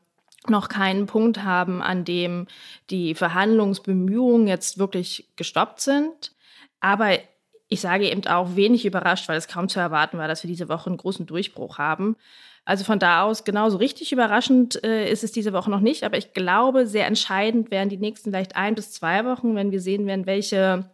noch 0.49 0.69
keinen 0.69 1.07
Punkt 1.07 1.43
haben, 1.43 1.83
an 1.83 2.05
dem 2.05 2.47
die 2.91 3.15
Verhandlungsbemühungen 3.15 4.47
jetzt 4.47 4.79
wirklich 4.79 5.31
gestoppt 5.37 5.81
sind. 5.81 6.35
Aber 6.81 7.19
ich 7.69 7.81
sage 7.81 8.11
eben 8.11 8.27
auch 8.27 8.57
wenig 8.57 8.85
überrascht, 8.85 9.29
weil 9.29 9.39
es 9.39 9.49
kaum 9.49 9.69
zu 9.69 9.81
erwarten 9.81 10.19
war, 10.19 10.29
dass 10.29 10.43
wir 10.43 10.49
diese 10.49 10.69
Woche 10.69 10.89
einen 10.89 10.99
großen 10.99 11.27
Durchbruch 11.27 11.79
haben. 11.79 12.17
Also 12.65 12.85
von 12.85 12.99
da 12.99 13.25
aus 13.25 13.45
genauso 13.45 13.77
richtig 13.77 14.13
überraschend 14.13 14.83
äh, 14.85 15.11
ist 15.11 15.23
es 15.23 15.33
diese 15.33 15.53
Woche 15.53 15.71
noch 15.71 15.81
nicht, 15.81 16.03
aber 16.03 16.17
ich 16.17 16.33
glaube, 16.33 16.87
sehr 16.87 17.07
entscheidend 17.07 17.71
werden 17.71 17.91
die 17.91 17.99
nächsten 17.99 18.31
vielleicht 18.31 18.57
ein 18.57 18.75
bis 18.75 18.93
zwei 18.93 19.25
Wochen, 19.27 19.55
wenn 19.55 19.71
wir 19.71 19.81
sehen 19.81 20.07
werden, 20.07 20.25
welche 20.25 20.89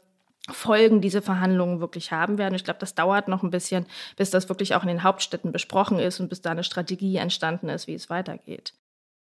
Folgen 0.48 1.00
diese 1.00 1.22
Verhandlungen 1.22 1.80
wirklich 1.80 2.10
haben 2.10 2.38
werden. 2.38 2.54
Ich 2.54 2.64
glaube, 2.64 2.80
das 2.80 2.94
dauert 2.94 3.28
noch 3.28 3.44
ein 3.44 3.50
bisschen, 3.50 3.86
bis 4.16 4.30
das 4.30 4.48
wirklich 4.48 4.74
auch 4.74 4.82
in 4.82 4.88
den 4.88 5.04
Hauptstädten 5.04 5.52
besprochen 5.52 6.00
ist 6.00 6.18
und 6.18 6.28
bis 6.28 6.40
da 6.40 6.50
eine 6.50 6.64
Strategie 6.64 7.16
entstanden 7.16 7.68
ist, 7.68 7.86
wie 7.86 7.94
es 7.94 8.10
weitergeht. 8.10 8.72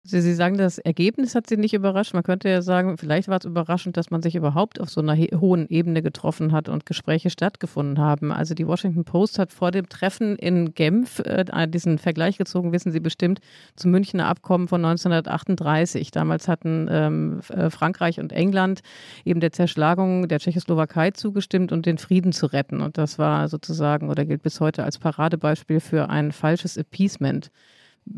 Sie, 0.03 0.21
Sie 0.21 0.33
sagen, 0.33 0.57
das 0.57 0.77
Ergebnis 0.77 1.35
hat 1.35 1.47
Sie 1.47 1.57
nicht 1.57 1.73
überrascht. 1.73 2.13
Man 2.13 2.23
könnte 2.23 2.47
ja 2.47 2.61
sagen, 2.61 2.97
vielleicht 2.97 3.27
war 3.27 3.37
es 3.37 3.43
überraschend, 3.43 3.97
dass 3.97 4.11
man 4.11 4.21
sich 4.21 4.35
überhaupt 4.35 4.79
auf 4.79 4.89
so 4.89 5.01
einer 5.01 5.17
hohen 5.17 5.67
Ebene 5.67 6.01
getroffen 6.01 6.53
hat 6.53 6.69
und 6.69 6.85
Gespräche 6.85 7.29
stattgefunden 7.29 7.99
haben. 7.99 8.31
Also 8.31 8.53
die 8.53 8.65
Washington 8.65 9.03
Post 9.03 9.37
hat 9.39 9.51
vor 9.51 9.71
dem 9.71 9.89
Treffen 9.89 10.37
in 10.37 10.73
Genf 10.73 11.19
äh, 11.19 11.67
diesen 11.67 11.97
Vergleich 11.97 12.37
gezogen, 12.37 12.71
wissen 12.71 12.93
Sie 12.93 13.01
bestimmt, 13.01 13.41
zum 13.75 13.91
Münchner 13.91 14.27
Abkommen 14.27 14.69
von 14.69 14.85
1938. 14.85 16.11
Damals 16.11 16.47
hatten 16.47 16.87
ähm, 16.89 17.41
äh, 17.49 17.69
Frankreich 17.69 18.21
und 18.21 18.31
England 18.31 18.79
eben 19.25 19.41
der 19.41 19.51
Zerschlagung 19.51 20.29
der 20.29 20.39
Tschechoslowakei 20.39 21.11
zugestimmt 21.11 21.73
und 21.73 21.85
den 21.85 21.97
Frieden 21.97 22.31
zu 22.31 22.45
retten. 22.45 22.79
Und 22.79 22.97
das 22.97 23.19
war 23.19 23.49
sozusagen 23.49 24.09
oder 24.09 24.23
gilt 24.23 24.43
bis 24.43 24.61
heute 24.61 24.85
als 24.85 24.97
Paradebeispiel 24.97 25.81
für 25.81 26.09
ein 26.09 26.31
falsches 26.31 26.77
Appeasement. 26.77 27.51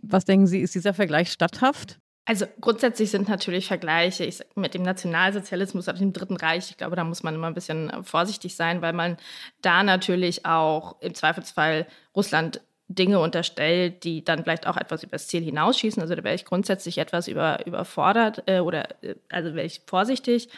Was 0.04 0.26
denken 0.26 0.48
Sie, 0.48 0.62
ist 0.62 0.76
dieser 0.76 0.94
Vergleich 0.94 1.32
statthaft? 1.32 2.00
Also 2.26 2.46
grundsätzlich 2.62 3.10
sind 3.10 3.28
natürlich 3.28 3.68
Vergleiche 3.68 4.24
ich, 4.24 4.40
mit 4.56 4.74
dem 4.74 4.84
Nationalsozialismus 4.84 5.88
oder 5.88 5.98
dem 5.98 6.14
Dritten 6.14 6.38
Reich, 6.38 6.70
ich 6.70 6.78
glaube, 6.78 6.96
da 6.96 7.04
muss 7.04 7.24
man 7.24 7.34
immer 7.34 7.48
ein 7.48 7.56
bisschen 7.56 7.92
vorsichtig 8.04 8.56
sein, 8.56 8.82
weil 8.82 8.94
man 8.94 9.18
da 9.62 9.84
natürlich 9.84 10.46
auch 10.46 11.02
im 11.02 11.16
Zweifelsfall 11.16 11.88
Russland 12.16 12.62
Dinge 12.96 13.20
unterstellt, 13.20 14.04
die 14.04 14.24
dann 14.24 14.44
vielleicht 14.44 14.68
auch 14.68 14.78
etwas 14.78 15.04
übers 15.04 15.28
Ziel 15.28 15.44
hinausschießen. 15.44 16.02
Also 16.02 16.16
da 16.16 16.24
wäre 16.24 16.36
ich 16.36 16.46
grundsätzlich 16.46 16.98
etwas 16.98 17.28
über, 17.28 17.66
überfordert 17.66 18.44
äh, 18.48 18.60
oder 18.60 18.90
äh, 19.04 19.16
also 19.30 19.56
wäre 19.56 19.66
ich 19.66 19.82
vorsichtig. 19.86 20.50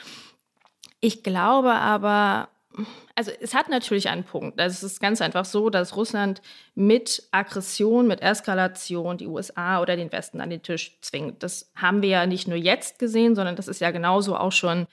Ich 0.99 1.23
glaube 1.23 1.73
aber, 1.73 2.49
also 3.15 3.31
es 3.39 3.53
hat 3.53 3.69
natürlich 3.69 4.09
einen 4.09 4.23
Punkt. 4.23 4.59
Also 4.59 4.73
es 4.73 4.93
ist 4.93 4.99
ganz 4.99 5.21
einfach 5.21 5.45
so, 5.45 5.69
dass 5.69 5.95
Russland 5.95 6.41
mit 6.75 7.27
Aggression, 7.31 8.07
mit 8.07 8.21
Eskalation 8.21 9.17
die 9.17 9.27
USA 9.27 9.81
oder 9.81 9.95
den 9.95 10.11
Westen 10.11 10.41
an 10.41 10.49
den 10.49 10.63
Tisch 10.63 10.97
zwingt. 11.01 11.43
Das 11.43 11.71
haben 11.75 12.01
wir 12.01 12.09
ja 12.09 12.25
nicht 12.25 12.47
nur 12.47 12.57
jetzt 12.57 12.99
gesehen, 12.99 13.35
sondern 13.35 13.55
das 13.55 13.67
ist 13.67 13.81
ja 13.81 13.91
genauso 13.91 14.35
auch 14.35 14.51
schon 14.51 14.87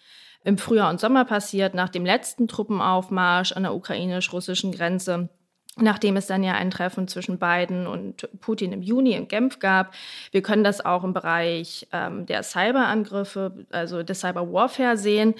im 0.44 0.58
Frühjahr 0.58 0.90
und 0.90 1.00
Sommer 1.00 1.24
passiert, 1.24 1.74
nach 1.74 1.88
dem 1.88 2.04
letzten 2.04 2.48
Truppenaufmarsch 2.48 3.52
an 3.52 3.64
der 3.64 3.74
ukrainisch-russischen 3.74 4.72
Grenze. 4.72 5.28
Nachdem 5.76 6.16
es 6.16 6.26
dann 6.26 6.42
ja 6.42 6.54
ein 6.54 6.70
Treffen 6.70 7.08
zwischen 7.08 7.38
Biden 7.38 7.86
und 7.86 8.28
Putin 8.40 8.72
im 8.72 8.82
Juni 8.82 9.12
in 9.12 9.28
Genf 9.28 9.60
gab. 9.60 9.94
Wir 10.32 10.42
können 10.42 10.64
das 10.64 10.84
auch 10.84 11.04
im 11.04 11.14
Bereich 11.14 11.86
ähm, 11.92 12.26
der 12.26 12.42
Cyberangriffe, 12.42 13.66
also 13.70 14.02
des 14.02 14.20
Cyberwarfare 14.20 14.96
sehen. 14.96 15.34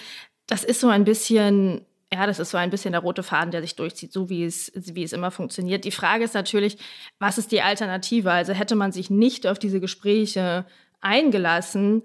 Das 0.47 0.65
ist 0.65 0.81
so 0.81 0.89
ein 0.89 1.05
bisschen 1.05 1.85
ja, 2.13 2.27
das 2.27 2.41
ist 2.41 2.51
so 2.51 2.59
ein 2.59 2.71
bisschen 2.71 2.93
der 2.93 3.03
rote 3.03 3.23
Faden, 3.23 3.53
der 3.53 3.63
sich 3.63 3.77
durchzieht, 3.77 4.13
so 4.13 4.29
wie 4.29 4.45
es, 4.45 4.73
wie 4.75 5.05
es 5.05 5.13
immer 5.13 5.31
funktioniert. 5.31 5.85
Die 5.85 5.93
Frage 5.93 6.25
ist 6.25 6.35
natürlich, 6.35 6.77
was 7.21 7.39
ist 7.39 7.53
die 7.53 7.63
Alternative? 7.63 8.33
Also 8.33 8.53
hätte 8.53 8.75
man 8.75 8.91
sich 8.91 9.11
nicht 9.11 9.47
auf 9.47 9.59
diese 9.59 9.81
Gespräche 9.81 10.67
eingelassen, 11.01 12.03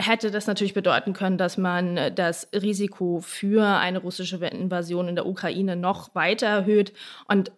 hätte 0.00 0.30
das 0.30 0.46
natürlich 0.46 0.74
bedeuten 0.74 1.12
können, 1.12 1.38
dass 1.38 1.56
man 1.56 2.14
das 2.14 2.48
Risiko 2.52 3.20
für 3.20 3.64
eine 3.64 3.98
russische 3.98 4.36
Invasion 4.36 5.08
in 5.08 5.16
der 5.16 5.26
Ukraine 5.26 5.76
noch 5.76 6.14
weiter 6.14 6.46
erhöht. 6.46 6.92
Und 7.26 7.50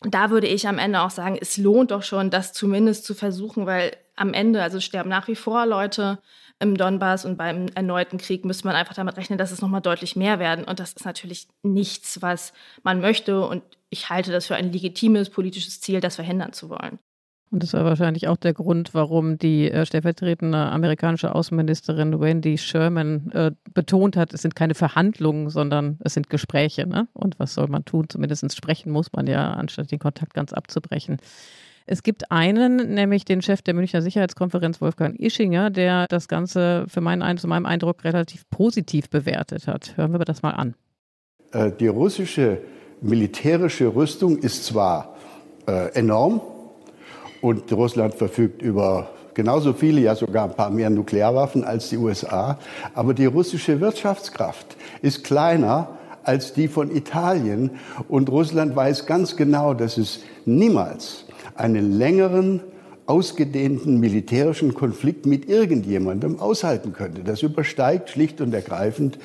da 0.00 0.30
würde 0.30 0.46
ich 0.46 0.66
am 0.66 0.78
Ende 0.78 1.02
auch 1.02 1.10
sagen, 1.10 1.38
es 1.40 1.56
lohnt 1.56 1.90
doch 1.90 2.02
schon, 2.02 2.30
das 2.30 2.52
zumindest 2.52 3.04
zu 3.04 3.14
versuchen, 3.14 3.66
weil 3.66 3.96
am 4.16 4.32
Ende, 4.32 4.62
also 4.62 4.80
sterben 4.80 5.10
nach 5.10 5.28
wie 5.28 5.36
vor 5.36 5.66
Leute 5.66 6.18
im 6.60 6.76
Donbass 6.76 7.24
und 7.24 7.36
beim 7.36 7.66
erneuten 7.74 8.18
Krieg 8.18 8.44
müsste 8.44 8.66
man 8.66 8.76
einfach 8.76 8.94
damit 8.94 9.16
rechnen, 9.16 9.38
dass 9.38 9.52
es 9.52 9.60
nochmal 9.60 9.80
deutlich 9.80 10.16
mehr 10.16 10.38
werden. 10.38 10.64
Und 10.64 10.80
das 10.80 10.92
ist 10.92 11.04
natürlich 11.04 11.46
nichts, 11.62 12.20
was 12.20 12.52
man 12.82 13.00
möchte. 13.00 13.46
Und 13.46 13.62
ich 13.90 14.10
halte 14.10 14.32
das 14.32 14.46
für 14.46 14.56
ein 14.56 14.72
legitimes 14.72 15.30
politisches 15.30 15.80
Ziel, 15.80 16.00
das 16.00 16.16
verhindern 16.16 16.52
zu 16.52 16.68
wollen. 16.68 16.98
Und 17.50 17.62
das 17.62 17.72
war 17.72 17.84
wahrscheinlich 17.84 18.28
auch 18.28 18.36
der 18.36 18.52
Grund, 18.52 18.92
warum 18.92 19.38
die 19.38 19.70
äh, 19.70 19.86
stellvertretende 19.86 20.58
amerikanische 20.58 21.34
Außenministerin 21.34 22.20
Wendy 22.20 22.58
Sherman 22.58 23.30
äh, 23.32 23.52
betont 23.72 24.16
hat, 24.16 24.34
es 24.34 24.42
sind 24.42 24.54
keine 24.54 24.74
Verhandlungen, 24.74 25.48
sondern 25.48 25.98
es 26.00 26.12
sind 26.12 26.28
Gespräche. 26.28 26.86
Ne? 26.86 27.08
Und 27.14 27.38
was 27.38 27.54
soll 27.54 27.68
man 27.68 27.86
tun? 27.86 28.06
Zumindest 28.08 28.54
sprechen 28.54 28.92
muss 28.92 29.12
man 29.12 29.26
ja, 29.26 29.52
anstatt 29.52 29.90
den 29.90 29.98
Kontakt 29.98 30.34
ganz 30.34 30.52
abzubrechen. 30.52 31.18
Es 31.90 32.02
gibt 32.02 32.30
einen, 32.30 32.92
nämlich 32.92 33.24
den 33.24 33.40
Chef 33.40 33.62
der 33.62 33.72
Münchner 33.72 34.02
Sicherheitskonferenz, 34.02 34.82
Wolfgang 34.82 35.18
Ischinger, 35.18 35.70
der 35.70 36.06
das 36.06 36.28
Ganze 36.28 36.84
für 36.86 37.00
meinen, 37.00 37.38
zu 37.38 37.48
meinem 37.48 37.64
Eindruck 37.64 38.04
relativ 38.04 38.44
positiv 38.50 39.08
bewertet 39.08 39.66
hat. 39.66 39.96
Hören 39.96 40.12
wir 40.12 40.18
das 40.18 40.42
mal 40.42 40.50
an. 40.50 40.74
Äh, 41.52 41.72
die 41.80 41.86
russische 41.86 42.58
militärische 43.00 43.86
Rüstung 43.94 44.36
ist 44.36 44.66
zwar 44.66 45.16
äh, 45.66 45.94
enorm 45.94 46.42
und 47.40 47.72
Russland 47.72 48.14
verfügt 48.14 48.60
über 48.60 49.08
genauso 49.32 49.72
viele, 49.72 50.02
ja 50.02 50.14
sogar 50.14 50.44
ein 50.44 50.54
paar 50.54 50.68
mehr 50.68 50.90
Nuklearwaffen 50.90 51.64
als 51.64 51.88
die 51.88 51.96
USA, 51.96 52.58
aber 52.92 53.14
die 53.14 53.26
russische 53.26 53.80
Wirtschaftskraft 53.80 54.76
ist 55.00 55.24
kleiner 55.24 55.96
als 56.22 56.52
die 56.52 56.68
von 56.68 56.94
Italien 56.94 57.70
und 58.08 58.28
Russland 58.28 58.76
weiß 58.76 59.06
ganz 59.06 59.36
genau, 59.36 59.72
dass 59.72 59.96
es 59.96 60.20
niemals 60.44 61.24
einen 61.58 61.92
längeren, 61.92 62.60
ausgedehnten 63.06 64.00
militärischen 64.00 64.74
Konflikt 64.74 65.24
mit 65.24 65.48
irgendjemandem 65.48 66.38
aushalten 66.40 66.92
könnte. 66.92 67.22
Das 67.24 67.42
übersteigt 67.42 68.10
schlicht 68.10 68.42
und 68.42 68.52
ergreifend 68.52 69.18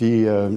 die, 0.00 0.24
äh, 0.24 0.50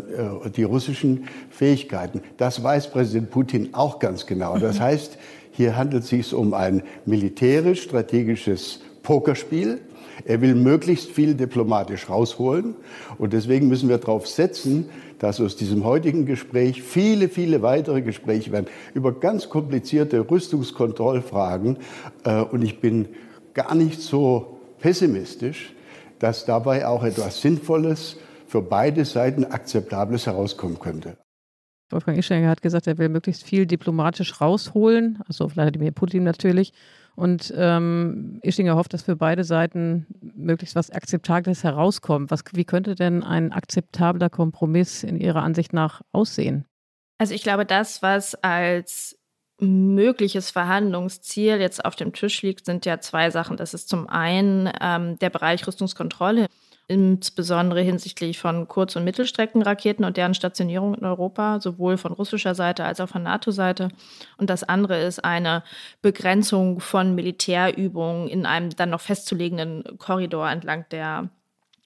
die 0.56 0.64
russischen 0.64 1.26
Fähigkeiten. 1.52 2.22
Das 2.38 2.64
weiß 2.64 2.90
Präsident 2.90 3.30
Putin 3.30 3.70
auch 3.74 4.00
ganz 4.00 4.26
genau. 4.26 4.58
Das 4.58 4.80
heißt, 4.82 5.20
hier 5.52 5.78
handelt 5.78 6.04
es 6.04 6.10
sich 6.10 6.34
um 6.34 6.56
ein 6.56 6.82
militärisch-strategisches 7.06 8.80
Pokerspiel. 9.04 9.80
Er 10.26 10.42
will 10.42 10.56
möglichst 10.56 11.12
viel 11.12 11.36
diplomatisch 11.36 12.10
rausholen. 12.10 12.76
Und 13.20 13.34
deswegen 13.34 13.68
müssen 13.68 13.90
wir 13.90 14.00
darauf 14.00 14.28
setzen, 14.28 14.90
dass 15.22 15.40
aus 15.40 15.56
diesem 15.56 15.86
heutigen 15.86 16.26
Gespräch 16.26 16.82
viele, 16.82 17.30
viele 17.30 17.62
weitere 17.62 18.02
Gespräche 18.02 18.52
werden 18.52 18.66
über 18.96 19.14
ganz 19.20 19.50
komplizierte 19.50 20.28
Rüstungskontrollfragen. 20.28 21.78
Äh, 22.24 22.42
und 22.42 22.64
ich 22.64 22.82
bin 22.82 23.08
gar 23.54 23.76
nicht 23.76 24.02
so 24.02 24.60
pessimistisch, 24.80 25.76
dass 26.18 26.46
dabei 26.46 26.88
auch 26.88 27.04
etwas 27.04 27.40
Sinnvolles 27.40 28.18
für 28.48 28.64
beide 28.64 29.06
Seiten 29.06 29.46
Akzeptables 29.46 30.26
herauskommen 30.26 30.80
könnte. 30.80 31.18
Wolfgang 31.92 32.18
Ischinger 32.18 32.50
hat 32.50 32.64
gesagt, 32.64 32.88
er 32.88 32.98
will 32.98 33.10
möglichst 33.10 33.44
viel 33.44 33.68
diplomatisch 33.68 34.42
rausholen, 34.42 35.20
also 35.28 35.56
Wladimir 35.56 35.92
Putin 35.92 36.24
natürlich. 36.24 36.74
Und 37.16 37.54
ähm, 37.56 38.40
Ischinger 38.42 38.76
hofft, 38.76 38.94
dass 38.94 39.04
für 39.04 39.16
beide 39.16 39.44
Seiten 39.44 40.08
möglichst 40.22 40.76
was 40.76 40.90
Akzeptables 40.90 41.64
herauskommt. 41.64 42.32
Was, 42.32 42.44
wie 42.54 42.66
könnte 42.66 42.96
denn 42.96 43.24
ein 43.24 43.52
akzeptabler 43.52 44.30
Kompromiss 44.30 45.04
in 45.04 45.20
Ihrer 45.20 45.44
Ansicht 45.44 45.74
nach 45.74 46.02
aussehen? 46.12 46.66
Also 47.18 47.34
ich 47.34 47.44
glaube, 47.44 47.66
das, 47.66 48.02
was 48.02 48.36
als 48.36 49.18
mögliches 49.60 50.50
Verhandlungsziel 50.50 51.58
jetzt 51.60 51.86
auf 51.86 51.96
dem 51.96 52.14
Tisch 52.14 52.42
liegt, 52.42 52.66
sind 52.66 52.86
ja 52.86 53.00
zwei 53.00 53.30
Sachen. 53.30 53.58
Das 53.58 53.74
ist 53.74 53.90
zum 53.90 54.08
einen 54.08 54.70
ähm, 54.82 55.20
der 55.20 55.30
Bereich 55.30 55.68
Rüstungskontrolle 55.68 56.48
insbesondere 56.88 57.82
hinsichtlich 57.82 58.40
von 58.40 58.68
Kurz- 58.68 58.96
und 58.96 59.04
Mittelstreckenraketen 59.04 60.04
und 60.04 60.18
deren 60.18 60.34
Stationierung 60.34 60.96
in 60.96 61.06
Europa, 61.06 61.60
sowohl 61.60 61.98
von 61.98 62.12
russischer 62.12 62.56
Seite 62.56 62.84
als 62.84 63.00
auch 63.00 63.10
von 63.10 63.24
NATO-Seite. 63.24 63.90
Und 64.38 64.50
das 64.50 64.64
andere 64.64 65.02
ist 65.02 65.24
eine 65.24 65.64
Begrenzung 66.02 66.80
von 66.80 67.16
Militärübungen 67.16 68.28
in 68.28 68.46
einem 68.46 68.72
dann 68.72 68.90
noch 68.90 69.02
festzulegenden 69.02 69.98
Korridor 69.98 70.50
entlang 70.50 70.86
der 70.92 71.30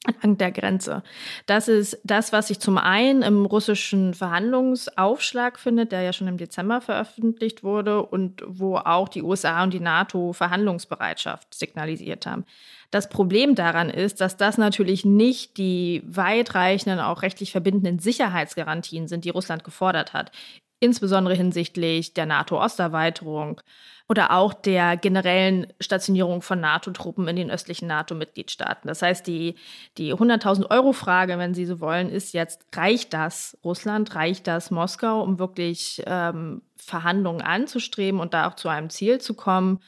entlang 0.06 0.38
der 0.38 0.52
Grenze. 0.52 1.04
Das 1.46 1.68
ist 1.68 2.00
das, 2.04 2.32
was 2.32 2.48
sich 2.48 2.60
zum 2.60 2.78
einen 2.78 3.22
im 3.22 3.46
russischen 3.46 4.14
Verhandlungsaufschlag 4.14 5.60
findet, 5.60 5.92
der 5.92 6.02
ja 6.02 6.14
schon 6.14 6.28
im 6.28 6.38
Dezember 6.38 6.82
veröffentlicht 6.82 7.64
wurde 7.64 8.04
und 8.04 8.44
wo 8.46 8.78
auch 8.78 9.10
die 9.10 9.24
USA 9.24 9.64
und 9.64 9.74
die 9.74 9.80
NATO 9.80 10.34
Verhandlungsbereitschaft 10.34 11.54
signalisiert 11.54 12.26
haben. 12.26 12.46
Das 12.92 13.10
Problem 13.10 13.56
daran 13.56 13.90
ist, 13.90 14.22
dass 14.22 14.38
das 14.38 14.58
natürlich 14.58 15.06
nicht 15.06 15.58
die 15.58 16.04
weitreichenden, 16.06 17.00
auch 17.00 17.22
rechtlich 17.22 17.52
verbindenden 17.52 18.00
Sicherheitsgarantien 18.00 19.08
sind, 19.08 19.26
die 19.26 19.30
Russland 19.30 19.64
gefordert 19.64 20.14
hat. 20.14 20.32
insbesondere 20.80 21.34
hinsichtlich 21.36 22.14
der 22.14 22.26
NATO-Osterweiterung 22.26 23.62
oder 24.08 24.32
auch 24.32 24.54
der 24.54 24.98
generellen 24.98 25.68
Stationierung 25.80 26.42
von 26.42 26.60
NATO-Truppen 26.60 27.28
in 27.28 27.38
den 27.38 27.50
östlichen 27.50 27.88
NATO-Mitgliedstaaten. 27.88 28.88
Das 28.88 29.02
heißt, 29.02 29.26
die, 29.26 29.56
die 29.98 30.14
100.000 30.14 30.70
Euro-Frage, 30.70 31.40
wenn 31.40 31.56
Sie 31.56 31.66
so 31.66 31.80
wollen, 31.80 32.10
ist 32.10 32.34
jetzt, 32.34 32.66
reicht 32.76 33.14
das 33.14 33.58
Russland, 33.64 34.14
reicht 34.16 34.48
das 34.48 34.70
Moskau, 34.70 35.24
um 35.24 35.40
wirklich 35.40 36.04
ähm, 36.06 36.62
Verhandlungen 36.76 37.42
anzustreben 37.42 38.20
und 38.20 38.34
da 38.34 38.48
auch 38.48 38.56
zu 38.56 38.70
einem 38.70 38.90
Ziel 38.90 39.20
zu 39.20 39.34
kommen? 39.34 39.80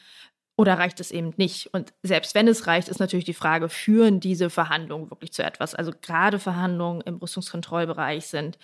Oder 0.59 0.79
reicht 0.79 0.99
es 0.99 1.11
eben 1.11 1.33
nicht? 1.37 1.67
Und 1.73 1.93
selbst 2.01 2.33
wenn 2.33 2.47
es 2.47 2.65
reicht, 2.65 2.89
ist 2.89 2.99
natürlich 2.99 3.25
die 3.25 3.35
Frage, 3.35 3.69
führen 3.69 4.19
diese 4.19 4.49
Verhandlungen 4.49 5.11
wirklich 5.11 5.31
zu 5.31 5.43
etwas? 5.43 5.75
Also 5.75 5.91
gerade 6.01 6.39
Verhandlungen 6.39 7.01
im 7.01 7.17
Rüstungskontrollbereich 7.17 8.25
sind 8.25 8.57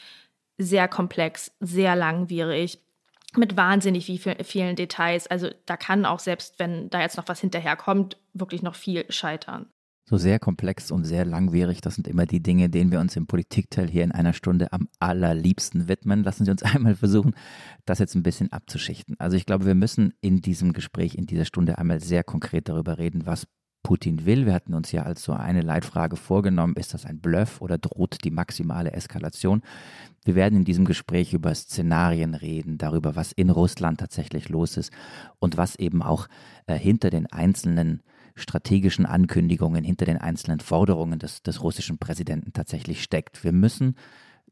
sehr 0.57 0.87
komplex, 0.87 1.51
sehr 1.59 1.95
langwierig 1.95 2.79
mit 3.35 3.57
wahnsinnig 3.57 4.05
vielen 4.43 4.75
Details. 4.75 5.27
Also 5.27 5.49
da 5.65 5.77
kann 5.77 6.05
auch 6.05 6.19
selbst, 6.19 6.57
wenn 6.57 6.89
da 6.89 7.01
jetzt 7.01 7.17
noch 7.17 7.27
was 7.27 7.41
hinterherkommt, 7.41 8.17
wirklich 8.33 8.63
noch 8.63 8.75
viel 8.75 9.05
scheitern. 9.11 9.67
So 10.05 10.17
sehr 10.17 10.37
komplex 10.37 10.91
und 10.91 11.05
sehr 11.05 11.23
langwierig, 11.23 11.79
das 11.79 11.95
sind 11.95 12.09
immer 12.09 12.25
die 12.25 12.43
Dinge, 12.43 12.69
denen 12.69 12.91
wir 12.91 12.99
uns 12.99 13.15
im 13.15 13.25
Politikteil 13.25 13.89
hier 13.89 14.03
in 14.03 14.11
einer 14.11 14.33
Stunde 14.33 14.73
am 14.73 14.89
allerliebsten 14.99 15.87
widmen. 15.87 16.23
Lassen 16.23 16.43
Sie 16.43 16.51
uns 16.51 16.63
einmal 16.63 16.95
versuchen, 16.95 17.33
das 17.85 17.99
jetzt 17.99 18.15
ein 18.15 18.23
bisschen 18.23 18.51
abzuschichten. 18.51 19.15
Also 19.19 19.37
ich 19.37 19.45
glaube, 19.45 19.65
wir 19.65 19.75
müssen 19.75 20.13
in 20.19 20.41
diesem 20.41 20.73
Gespräch, 20.73 21.15
in 21.15 21.25
dieser 21.25 21.45
Stunde 21.45 21.77
einmal 21.77 22.01
sehr 22.01 22.23
konkret 22.23 22.67
darüber 22.67 22.97
reden, 22.97 23.25
was 23.25 23.47
Putin 23.83 24.25
will. 24.25 24.45
Wir 24.45 24.53
hatten 24.53 24.73
uns 24.73 24.91
ja 24.91 25.03
als 25.03 25.23
so 25.23 25.33
eine 25.33 25.61
Leitfrage 25.61 26.15
vorgenommen, 26.15 26.75
ist 26.75 26.93
das 26.93 27.05
ein 27.05 27.19
Bluff 27.19 27.61
oder 27.61 27.77
droht 27.77 28.23
die 28.23 28.31
maximale 28.31 28.93
Eskalation? 28.93 29.61
Wir 30.25 30.35
werden 30.35 30.59
in 30.59 30.65
diesem 30.65 30.85
Gespräch 30.85 31.33
über 31.33 31.53
Szenarien 31.53 32.33
reden, 32.33 32.77
darüber, 32.77 33.15
was 33.15 33.33
in 33.33 33.49
Russland 33.49 33.99
tatsächlich 33.99 34.49
los 34.49 34.77
ist 34.77 34.91
und 35.39 35.57
was 35.57 35.75
eben 35.75 36.01
auch 36.01 36.27
äh, 36.65 36.77
hinter 36.77 37.09
den 37.09 37.27
einzelnen 37.27 38.01
strategischen 38.35 39.05
Ankündigungen, 39.05 39.83
hinter 39.83 40.05
den 40.05 40.17
einzelnen 40.17 40.59
Forderungen 40.59 41.19
des, 41.19 41.43
des 41.43 41.61
russischen 41.61 41.97
Präsidenten 41.97 42.53
tatsächlich 42.53 43.03
steckt. 43.03 43.43
Wir 43.43 43.51
müssen, 43.51 43.95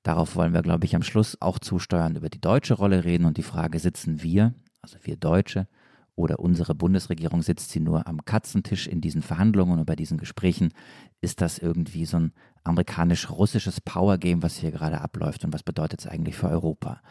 darauf 0.04 0.36
wollen 0.36 0.54
wir, 0.54 0.62
glaube 0.62 0.86
ich, 0.86 0.96
am 0.96 1.04
Schluss 1.04 1.42
auch 1.42 1.60
zusteuern, 1.60 2.16
über 2.16 2.30
die 2.30 2.42
deutsche 2.42 2.76
Rolle 2.76 3.04
reden 3.04 3.26
und 3.26 3.38
die 3.38 3.44
Frage, 3.44 3.80
sitzen 3.80 4.22
wir, 4.22 4.54
also 4.82 4.98
wir 5.04 5.18
Deutsche, 5.18 5.68
oder 6.16 6.40
unsere 6.40 6.76
Bundesregierung 6.76 7.42
sitzt 7.42 7.72
sie 7.72 7.80
nur 7.80 8.06
am 8.08 8.26
Katzentisch 8.26 8.88
in 8.88 9.02
diesen 9.02 9.22
Verhandlungen 9.22 9.80
und 9.80 9.86
bei 9.86 9.96
diesen 9.96 10.18
Gesprächen. 10.18 10.74
Ist 11.22 11.42
das 11.42 11.58
irgendwie 11.58 12.06
so 12.06 12.18
ein 12.18 12.34
amerikanisch-russisches 12.64 13.82
Power-Game, 13.82 14.44
was 14.44 14.58
hier 14.58 14.72
gerade 14.72 15.02
abläuft 15.02 15.46
und 15.46 15.54
was 15.54 15.64
bedeutet 15.64 16.02
es 16.02 16.08
eigentlich 16.08 16.36
für 16.36 16.50
Europa? 16.50 17.02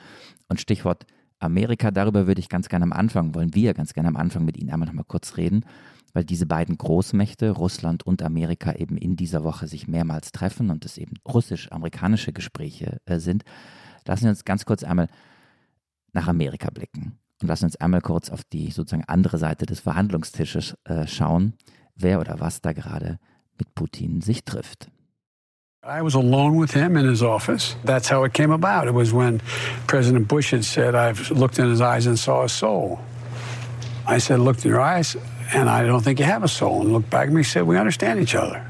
Und 0.48 0.60
Stichwort 0.60 1.06
Amerika, 1.38 1.90
darüber 1.90 2.26
würde 2.26 2.40
ich 2.40 2.48
ganz 2.48 2.68
gerne 2.68 2.84
am 2.84 2.92
Anfang, 2.92 3.34
wollen 3.34 3.54
wir 3.54 3.72
ganz 3.72 3.94
gerne 3.94 4.08
am 4.08 4.16
Anfang 4.16 4.44
mit 4.44 4.58
Ihnen 4.58 4.70
einmal 4.70 4.86
noch 4.86 4.94
mal 4.94 5.04
kurz 5.04 5.36
reden, 5.38 5.64
weil 6.12 6.24
diese 6.24 6.46
beiden 6.46 6.76
Großmächte, 6.76 7.50
Russland 7.50 8.04
und 8.04 8.22
Amerika, 8.22 8.72
eben 8.74 8.96
in 8.96 9.16
dieser 9.16 9.44
Woche 9.44 9.66
sich 9.68 9.88
mehrmals 9.88 10.32
treffen 10.32 10.70
und 10.70 10.84
es 10.84 10.98
eben 10.98 11.14
russisch-amerikanische 11.26 12.32
Gespräche 12.32 12.98
äh, 13.04 13.18
sind. 13.18 13.44
Lassen 14.06 14.24
Sie 14.24 14.30
uns 14.30 14.44
ganz 14.44 14.64
kurz 14.64 14.82
einmal 14.82 15.08
nach 16.12 16.28
Amerika 16.28 16.70
blicken. 16.70 17.18
Und 17.40 17.48
lassen 17.48 17.64
uns 17.64 17.76
einmal 17.76 18.02
kurz 18.02 18.28
auf 18.28 18.44
die 18.44 18.70
sozusagen 18.70 19.04
andere 19.04 19.38
Seite 19.38 19.64
des 19.64 19.80
Verhandlungstisches 19.80 20.76
äh, 20.84 21.06
schauen, 21.06 21.54
wer 21.94 22.20
oder 22.20 22.38
was 22.40 22.60
da 22.60 22.72
gerade 22.72 23.18
mit 23.58 23.74
Putin 23.74 24.20
sich 24.20 24.44
trifft. 24.44 24.90
I 25.82 26.02
was 26.02 26.14
alone 26.14 26.60
with 26.60 26.74
him 26.74 26.94
in 26.98 27.08
his 27.08 27.22
office. 27.22 27.74
That's 27.86 28.10
how 28.10 28.22
it 28.24 28.34
came 28.34 28.52
about. 28.52 28.86
It 28.86 28.94
was 28.94 29.14
when 29.14 29.40
President 29.86 30.28
Bush 30.28 30.52
had 30.52 30.62
said, 30.62 30.94
I've 30.94 31.30
looked 31.30 31.58
in 31.58 31.70
his 31.70 31.80
eyes 31.80 32.06
and 32.06 32.18
saw 32.18 32.42
a 32.42 32.48
soul. 32.50 32.98
I 34.06 34.18
said, 34.18 34.40
looked 34.40 34.66
in 34.66 34.72
your 34.72 34.82
eyes, 34.82 35.16
and 35.52 35.68
I 35.68 35.84
don't 35.84 36.02
think 36.02 36.18
you 36.18 36.24
have 36.24 36.42
a 36.42 36.48
soul. 36.48 36.80
And 36.80 36.92
looked 36.92 37.10
back 37.10 37.26
at 37.26 37.32
me 37.32 37.40
and 37.40 37.46
said, 37.46 37.64
we 37.64 37.76
understand 37.76 38.20
each 38.20 38.34
other. 38.34 38.64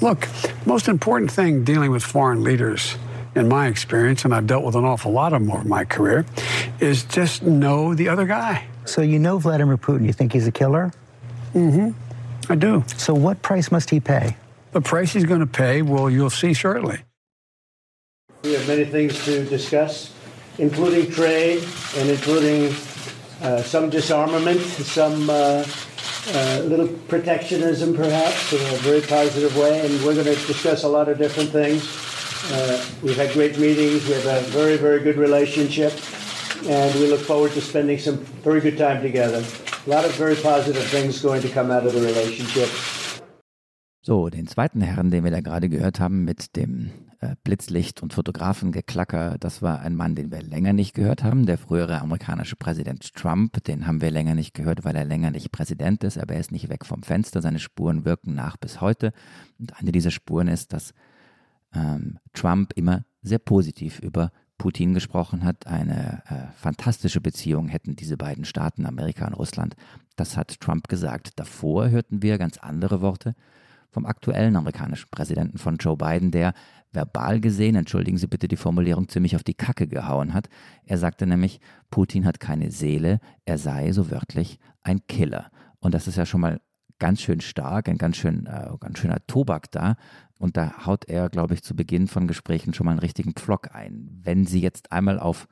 Look, 0.00 0.28
most 0.66 0.88
important 0.88 1.30
thing 1.30 1.64
dealing 1.64 1.90
with 1.90 2.02
foreign 2.02 2.42
leaders 2.44 2.96
in 3.34 3.48
my 3.48 3.66
experience, 3.66 4.24
and 4.24 4.34
I've 4.34 4.46
dealt 4.46 4.64
with 4.64 4.74
an 4.74 4.84
awful 4.84 5.12
lot 5.12 5.32
of 5.32 5.42
them 5.42 5.50
over 5.50 5.66
my 5.66 5.84
career, 5.84 6.24
is 6.80 7.04
just 7.04 7.42
know 7.42 7.94
the 7.94 8.08
other 8.08 8.26
guy. 8.26 8.66
So 8.84 9.02
you 9.02 9.18
know 9.18 9.38
Vladimir 9.38 9.76
Putin. 9.76 10.06
You 10.06 10.12
think 10.12 10.32
he's 10.32 10.46
a 10.46 10.52
killer? 10.52 10.92
Mm-hmm. 11.54 11.90
I 12.50 12.54
do. 12.54 12.84
So 12.96 13.14
what 13.14 13.42
price 13.42 13.70
must 13.70 13.90
he 13.90 14.00
pay? 14.00 14.36
The 14.72 14.80
price 14.80 15.12
he's 15.12 15.24
going 15.24 15.40
to 15.40 15.46
pay, 15.46 15.82
well, 15.82 16.10
you'll 16.10 16.30
see 16.30 16.52
shortly. 16.52 17.00
We 18.44 18.52
have 18.52 18.68
many 18.68 18.84
things 18.84 19.24
to 19.24 19.44
discuss, 19.44 20.14
including 20.58 21.10
trade 21.10 21.66
and 21.96 22.10
including 22.10 22.74
uh, 23.42 23.62
some 23.62 23.90
disarmament, 23.90 24.60
some 24.60 25.28
uh, 25.28 25.64
uh, 26.28 26.62
little 26.64 26.88
protectionism, 27.08 27.94
perhaps, 27.94 28.52
in 28.52 28.60
a 28.74 28.78
very 28.78 29.00
positive 29.00 29.56
way. 29.56 29.80
And 29.80 29.92
we're 30.04 30.14
going 30.14 30.26
to 30.26 30.46
discuss 30.46 30.84
a 30.84 30.88
lot 30.88 31.08
of 31.08 31.18
different 31.18 31.50
things. 31.50 31.82
Uh, 32.52 32.84
we've 33.02 33.16
had 33.16 33.32
great 33.32 33.58
meetings. 33.58 34.06
We 34.06 34.14
have 34.14 34.26
a 34.26 34.40
very, 34.50 34.76
very 34.76 35.00
good 35.00 35.16
relationship. 35.16 35.92
And 36.68 36.94
we 36.94 37.08
look 37.08 37.20
forward 37.20 37.52
to 37.52 37.60
spending 37.60 37.98
some 37.98 38.18
very 38.42 38.60
good 38.60 38.78
time 38.78 39.02
together. 39.02 39.44
A 39.86 39.90
lot 39.90 40.04
of 40.04 40.14
very 40.14 40.34
positive 40.34 40.84
things 40.84 41.22
going 41.22 41.42
to 41.42 41.48
come 41.48 41.70
out 41.70 41.86
of 41.86 41.92
the 41.92 42.00
relationship. 42.00 42.68
So, 44.02 44.28
den 44.30 44.46
zweiten 44.46 44.82
Herrn, 44.82 45.10
den 45.10 45.24
wir 45.24 45.32
da 45.32 45.40
gerade 45.40 45.68
gehört 45.68 45.98
haben 45.98 46.24
mit 46.24 46.54
dem 46.54 46.92
Blitzlicht 47.44 48.02
und 48.02 48.12
Fotografengeklacker, 48.12 49.36
das 49.38 49.62
war 49.62 49.80
ein 49.80 49.94
Mann, 49.94 50.14
den 50.14 50.30
wir 50.30 50.42
länger 50.42 50.72
nicht 50.72 50.94
gehört 50.94 51.22
haben, 51.22 51.46
der 51.46 51.58
frühere 51.58 52.00
amerikanische 52.00 52.56
Präsident 52.56 53.14
Trump. 53.14 53.62
Den 53.64 53.86
haben 53.86 54.00
wir 54.00 54.10
länger 54.10 54.34
nicht 54.34 54.54
gehört, 54.54 54.84
weil 54.84 54.96
er 54.96 55.04
länger 55.04 55.30
nicht 55.30 55.52
Präsident 55.52 56.04
ist, 56.04 56.18
aber 56.18 56.34
er 56.34 56.40
ist 56.40 56.52
nicht 56.52 56.68
weg 56.68 56.84
vom 56.84 57.02
Fenster. 57.02 57.40
Seine 57.40 57.58
Spuren 57.58 58.04
wirken 58.04 58.34
nach 58.34 58.56
bis 58.56 58.80
heute. 58.80 59.12
Und 59.58 59.78
eine 59.78 59.92
dieser 59.92 60.10
Spuren 60.10 60.48
ist, 60.48 60.72
dass 60.72 60.92
ähm, 61.74 62.18
Trump 62.32 62.72
immer 62.74 63.04
sehr 63.22 63.38
positiv 63.38 63.98
über 64.00 64.30
Putin 64.58 64.94
gesprochen 64.94 65.44
hat. 65.44 65.66
Eine 65.66 66.22
äh, 66.28 66.52
fantastische 66.56 67.20
Beziehung 67.20 67.68
hätten 67.68 67.96
diese 67.96 68.16
beiden 68.16 68.44
Staaten, 68.44 68.86
Amerika 68.86 69.26
und 69.26 69.34
Russland. 69.34 69.74
Das 70.16 70.36
hat 70.36 70.60
Trump 70.60 70.88
gesagt. 70.88 71.38
Davor 71.38 71.90
hörten 71.90 72.22
wir 72.22 72.38
ganz 72.38 72.58
andere 72.58 73.00
Worte 73.00 73.34
vom 73.90 74.06
aktuellen 74.06 74.56
amerikanischen 74.56 75.08
Präsidenten 75.10 75.58
von 75.58 75.76
Joe 75.76 75.96
Biden, 75.96 76.30
der 76.30 76.52
verbal 76.92 77.40
gesehen, 77.40 77.76
entschuldigen 77.76 78.18
Sie 78.18 78.26
bitte 78.26 78.48
die 78.48 78.56
Formulierung, 78.56 79.08
ziemlich 79.08 79.36
auf 79.36 79.44
die 79.44 79.54
Kacke 79.54 79.86
gehauen 79.86 80.34
hat. 80.34 80.48
Er 80.84 80.98
sagte 80.98 81.26
nämlich, 81.26 81.60
Putin 81.90 82.24
hat 82.24 82.40
keine 82.40 82.70
Seele, 82.70 83.20
er 83.44 83.58
sei 83.58 83.92
so 83.92 84.10
wörtlich 84.10 84.58
ein 84.82 85.06
Killer. 85.06 85.50
Und 85.78 85.94
das 85.94 86.08
ist 86.08 86.16
ja 86.16 86.26
schon 86.26 86.40
mal 86.40 86.60
ganz 86.98 87.20
schön 87.20 87.40
stark, 87.40 87.88
ein 87.88 87.98
ganz, 87.98 88.16
schön, 88.16 88.46
äh, 88.46 88.70
ganz 88.80 88.98
schöner 88.98 89.24
Tobak 89.26 89.70
da. 89.70 89.96
Und 90.38 90.56
da 90.56 90.86
haut 90.86 91.08
er, 91.08 91.28
glaube 91.28 91.54
ich, 91.54 91.62
zu 91.62 91.74
Beginn 91.74 92.08
von 92.08 92.26
Gesprächen 92.26 92.74
schon 92.74 92.86
mal 92.86 92.92
einen 92.92 93.00
richtigen 93.00 93.32
Pflock 93.32 93.74
ein. 93.74 94.20
Wenn 94.22 94.46
Sie 94.46 94.60
jetzt 94.60 94.92
einmal 94.92 95.18
auf 95.18 95.46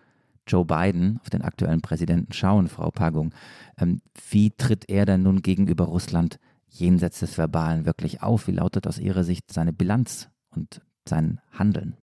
Joe 0.46 0.64
Biden, 0.64 1.18
auf 1.22 1.30
den 1.30 1.42
aktuellen 1.42 1.80
Präsidenten 1.80 2.32
schauen, 2.32 2.68
Frau 2.68 2.90
Pagung, 2.90 3.34
ähm, 3.78 4.00
wie 4.30 4.50
tritt 4.50 4.88
er 4.88 5.06
denn 5.06 5.22
nun 5.22 5.42
gegenüber 5.42 5.84
Russland 5.84 6.38
jenseits 6.74 7.20
des 7.20 7.38
Verbalen 7.38 7.86
wirklich 7.86 8.22
auf? 8.22 8.46
Wie 8.46 8.52
lautet 8.52 8.86
aus 8.86 8.98
Ihrer 8.98 9.24
Sicht 9.24 9.52
seine 9.52 9.72
Bilanz 9.72 10.28
und 10.50 10.80
sein 11.08 11.40
Handeln? 11.52 11.96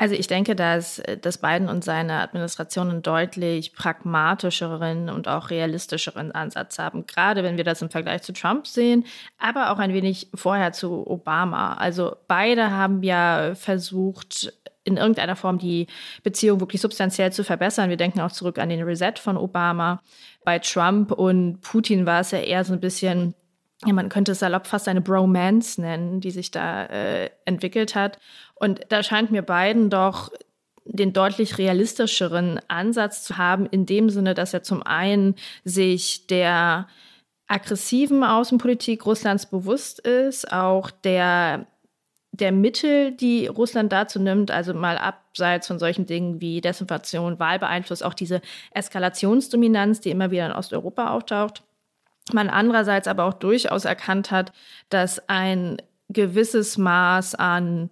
Also 0.00 0.14
ich 0.14 0.28
denke, 0.28 0.54
dass, 0.54 1.02
dass 1.22 1.38
Biden 1.38 1.68
und 1.68 1.82
seine 1.82 2.20
Administration 2.20 2.88
einen 2.88 3.02
deutlich 3.02 3.72
pragmatischeren 3.72 5.10
und 5.10 5.26
auch 5.26 5.50
realistischeren 5.50 6.30
Ansatz 6.30 6.78
haben, 6.78 7.04
gerade 7.06 7.42
wenn 7.42 7.56
wir 7.56 7.64
das 7.64 7.82
im 7.82 7.90
Vergleich 7.90 8.22
zu 8.22 8.32
Trump 8.32 8.68
sehen, 8.68 9.04
aber 9.38 9.72
auch 9.72 9.80
ein 9.80 9.92
wenig 9.92 10.28
vorher 10.34 10.72
zu 10.72 11.04
Obama. 11.04 11.74
Also 11.74 12.14
beide 12.28 12.70
haben 12.70 13.02
ja 13.02 13.56
versucht, 13.56 14.52
in 14.84 14.98
irgendeiner 14.98 15.34
Form 15.34 15.58
die 15.58 15.88
Beziehung 16.22 16.60
wirklich 16.60 16.80
substanziell 16.80 17.32
zu 17.32 17.42
verbessern. 17.42 17.90
Wir 17.90 17.96
denken 17.96 18.20
auch 18.20 18.32
zurück 18.32 18.58
an 18.58 18.68
den 18.68 18.84
Reset 18.84 19.14
von 19.16 19.36
Obama. 19.36 20.00
Bei 20.44 20.60
Trump 20.60 21.10
und 21.10 21.60
Putin 21.60 22.06
war 22.06 22.20
es 22.20 22.30
ja 22.30 22.38
eher 22.38 22.64
so 22.64 22.72
ein 22.72 22.80
bisschen 22.80 23.34
ja, 23.86 23.92
man 23.92 24.08
könnte 24.08 24.32
es 24.32 24.40
salopp 24.40 24.66
fast 24.66 24.88
eine 24.88 25.00
Bromance 25.00 25.80
nennen, 25.80 26.20
die 26.20 26.32
sich 26.32 26.50
da 26.50 26.84
äh, 26.86 27.30
entwickelt 27.44 27.94
hat. 27.94 28.18
Und 28.54 28.80
da 28.88 29.02
scheint 29.02 29.30
mir 29.30 29.42
beiden 29.42 29.88
doch 29.88 30.30
den 30.84 31.12
deutlich 31.12 31.58
realistischeren 31.58 32.60
Ansatz 32.68 33.22
zu 33.22 33.36
haben, 33.36 33.66
in 33.66 33.86
dem 33.86 34.10
Sinne, 34.10 34.34
dass 34.34 34.54
er 34.54 34.62
zum 34.62 34.82
einen 34.82 35.36
sich 35.64 36.26
der 36.26 36.88
aggressiven 37.46 38.24
Außenpolitik 38.24 39.06
Russlands 39.06 39.46
bewusst 39.46 40.00
ist, 40.00 40.52
auch 40.52 40.90
der, 40.90 41.66
der 42.32 42.52
Mittel, 42.52 43.12
die 43.12 43.46
Russland 43.46 43.92
dazu 43.92 44.18
nimmt, 44.18 44.50
also 44.50 44.74
mal 44.74 44.98
abseits 44.98 45.66
von 45.66 45.78
solchen 45.78 46.06
Dingen 46.06 46.40
wie 46.40 46.60
Desinformation, 46.60 47.38
Wahlbeeinfluss, 47.38 48.02
auch 48.02 48.14
diese 48.14 48.40
Eskalationsdominanz, 48.72 50.00
die 50.00 50.10
immer 50.10 50.30
wieder 50.30 50.46
in 50.46 50.52
Osteuropa 50.52 51.10
auftaucht 51.10 51.62
man 52.32 52.48
andererseits 52.50 53.08
aber 53.08 53.24
auch 53.24 53.34
durchaus 53.34 53.84
erkannt 53.84 54.30
hat, 54.30 54.52
dass 54.88 55.28
ein 55.28 55.78
gewisses 56.08 56.78
Maß 56.78 57.34
an 57.34 57.90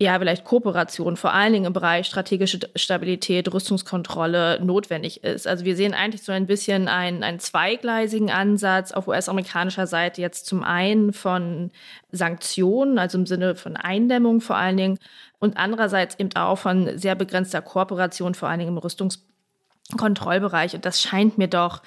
ja, 0.00 0.16
vielleicht 0.16 0.44
Kooperation, 0.44 1.16
vor 1.16 1.34
allen 1.34 1.52
Dingen 1.52 1.64
im 1.64 1.72
Bereich 1.72 2.06
strategische 2.06 2.60
Stabilität, 2.76 3.52
Rüstungskontrolle 3.52 4.60
notwendig 4.64 5.24
ist. 5.24 5.48
Also 5.48 5.64
wir 5.64 5.74
sehen 5.74 5.92
eigentlich 5.92 6.22
so 6.22 6.30
ein 6.30 6.46
bisschen 6.46 6.86
einen, 6.86 7.24
einen 7.24 7.40
zweigleisigen 7.40 8.30
Ansatz 8.30 8.92
auf 8.92 9.08
US-amerikanischer 9.08 9.88
Seite 9.88 10.20
jetzt 10.20 10.46
zum 10.46 10.62
einen 10.62 11.12
von 11.12 11.72
Sanktionen, 12.12 13.00
also 13.00 13.18
im 13.18 13.26
Sinne 13.26 13.56
von 13.56 13.76
Eindämmung 13.76 14.40
vor 14.40 14.54
allen 14.56 14.76
Dingen, 14.76 14.98
und 15.40 15.56
andererseits 15.56 16.16
eben 16.20 16.30
auch 16.36 16.58
von 16.58 16.96
sehr 16.96 17.16
begrenzter 17.16 17.60
Kooperation, 17.60 18.34
vor 18.34 18.48
allen 18.48 18.60
Dingen 18.60 18.76
im 18.76 18.78
Rüstungskontrollbereich. 18.78 20.74
Und 20.76 20.84
das 20.84 21.02
scheint 21.02 21.38
mir 21.38 21.48
doch 21.48 21.82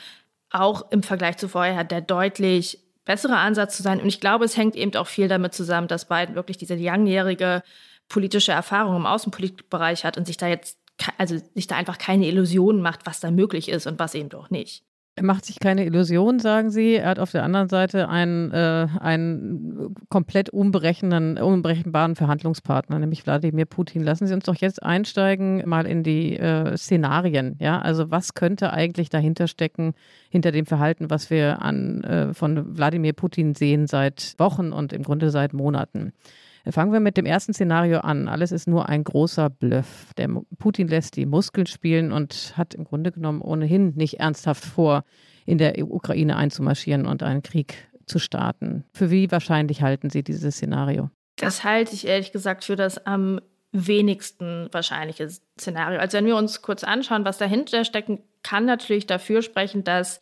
auch 0.51 0.91
im 0.91 1.03
Vergleich 1.03 1.37
zu 1.37 1.47
vorher 1.47 1.83
der 1.83 2.01
deutlich 2.01 2.79
bessere 3.05 3.37
Ansatz 3.37 3.77
zu 3.77 3.83
sein. 3.83 3.99
Und 3.99 4.07
ich 4.07 4.19
glaube, 4.19 4.45
es 4.45 4.57
hängt 4.57 4.75
eben 4.75 4.95
auch 4.95 5.07
viel 5.07 5.27
damit 5.27 5.53
zusammen, 5.53 5.87
dass 5.87 6.07
Biden 6.07 6.35
wirklich 6.35 6.57
diese 6.57 6.75
langjährige 6.75 7.63
politische 8.09 8.51
Erfahrung 8.51 8.95
im 8.97 9.05
Außenpolitikbereich 9.05 10.05
hat 10.05 10.17
und 10.17 10.27
sich 10.27 10.37
da 10.37 10.47
jetzt, 10.47 10.77
also 11.17 11.37
sich 11.55 11.67
da 11.67 11.75
einfach 11.77 11.97
keine 11.97 12.27
Illusionen 12.27 12.81
macht, 12.81 13.05
was 13.05 13.19
da 13.19 13.31
möglich 13.31 13.69
ist 13.69 13.87
und 13.87 13.99
was 13.99 14.13
eben 14.13 14.29
doch 14.29 14.49
nicht. 14.49 14.83
Er 15.15 15.23
macht 15.23 15.45
sich 15.45 15.59
keine 15.59 15.85
Illusionen, 15.85 16.39
sagen 16.39 16.71
Sie. 16.71 16.95
Er 16.95 17.09
hat 17.09 17.19
auf 17.19 17.31
der 17.31 17.43
anderen 17.43 17.67
Seite 17.67 18.07
einen, 18.07 18.49
äh, 18.51 18.87
einen 18.99 19.93
komplett 20.07 20.49
unberechenbaren 20.49 22.15
Verhandlungspartner, 22.15 22.97
nämlich 22.97 23.25
Wladimir 23.25 23.65
Putin. 23.65 24.03
Lassen 24.03 24.25
Sie 24.25 24.33
uns 24.33 24.45
doch 24.45 24.55
jetzt 24.55 24.81
einsteigen 24.81 25.67
mal 25.67 25.85
in 25.85 26.03
die 26.03 26.37
äh, 26.37 26.77
Szenarien. 26.77 27.57
Ja, 27.59 27.81
also 27.81 28.09
was 28.09 28.35
könnte 28.35 28.71
eigentlich 28.71 29.09
dahinter 29.09 29.47
stecken, 29.47 29.95
hinter 30.29 30.53
dem 30.53 30.65
Verhalten, 30.65 31.09
was 31.09 31.29
wir 31.29 31.61
an, 31.61 32.03
äh, 32.05 32.33
von 32.33 32.77
Wladimir 32.77 33.11
Putin 33.11 33.53
sehen 33.53 33.87
seit 33.87 34.35
Wochen 34.37 34.71
und 34.71 34.93
im 34.93 35.03
Grunde 35.03 35.29
seit 35.29 35.51
Monaten? 35.51 36.13
Fangen 36.69 36.93
wir 36.93 36.99
mit 36.99 37.17
dem 37.17 37.25
ersten 37.25 37.53
Szenario 37.53 37.99
an. 37.99 38.27
Alles 38.27 38.51
ist 38.51 38.67
nur 38.67 38.87
ein 38.87 39.03
großer 39.03 39.49
Bluff. 39.49 40.13
Der 40.17 40.29
Putin 40.59 40.87
lässt 40.87 41.15
die 41.15 41.25
Muskeln 41.25 41.65
spielen 41.65 42.11
und 42.11 42.53
hat 42.55 42.75
im 42.75 42.83
Grunde 42.83 43.11
genommen 43.11 43.41
ohnehin 43.41 43.93
nicht 43.95 44.19
ernsthaft 44.19 44.63
vor, 44.65 45.03
in 45.45 45.57
der 45.57 45.77
Ukraine 45.79 46.37
einzumarschieren 46.37 47.05
und 47.07 47.23
einen 47.23 47.41
Krieg 47.41 47.89
zu 48.05 48.19
starten. 48.19 48.85
Für 48.93 49.09
wie 49.09 49.31
wahrscheinlich 49.31 49.81
halten 49.81 50.09
Sie 50.09 50.23
dieses 50.23 50.55
Szenario? 50.55 51.09
Das 51.37 51.63
halte 51.63 51.93
ich 51.93 52.07
ehrlich 52.07 52.31
gesagt 52.31 52.63
für 52.63 52.75
das 52.75 53.05
am 53.05 53.39
wenigsten 53.71 54.67
wahrscheinliche 54.71 55.29
Szenario. 55.59 55.99
Also 55.99 56.17
wenn 56.17 56.25
wir 56.25 56.35
uns 56.35 56.61
kurz 56.61 56.83
anschauen, 56.83 57.25
was 57.25 57.37
dahinter 57.37 57.85
steckt, 57.85 58.11
kann 58.43 58.65
natürlich 58.65 59.07
dafür 59.07 59.41
sprechen, 59.41 59.83
dass 59.83 60.21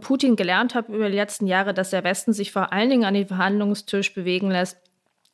Putin 0.00 0.36
gelernt 0.36 0.74
hat 0.74 0.88
über 0.88 1.08
die 1.08 1.16
letzten 1.16 1.46
Jahre, 1.46 1.74
dass 1.74 1.90
der 1.90 2.04
Westen 2.04 2.32
sich 2.32 2.52
vor 2.52 2.72
allen 2.72 2.90
Dingen 2.90 3.04
an 3.04 3.14
den 3.14 3.26
Verhandlungstisch 3.26 4.14
bewegen 4.14 4.50
lässt, 4.50 4.78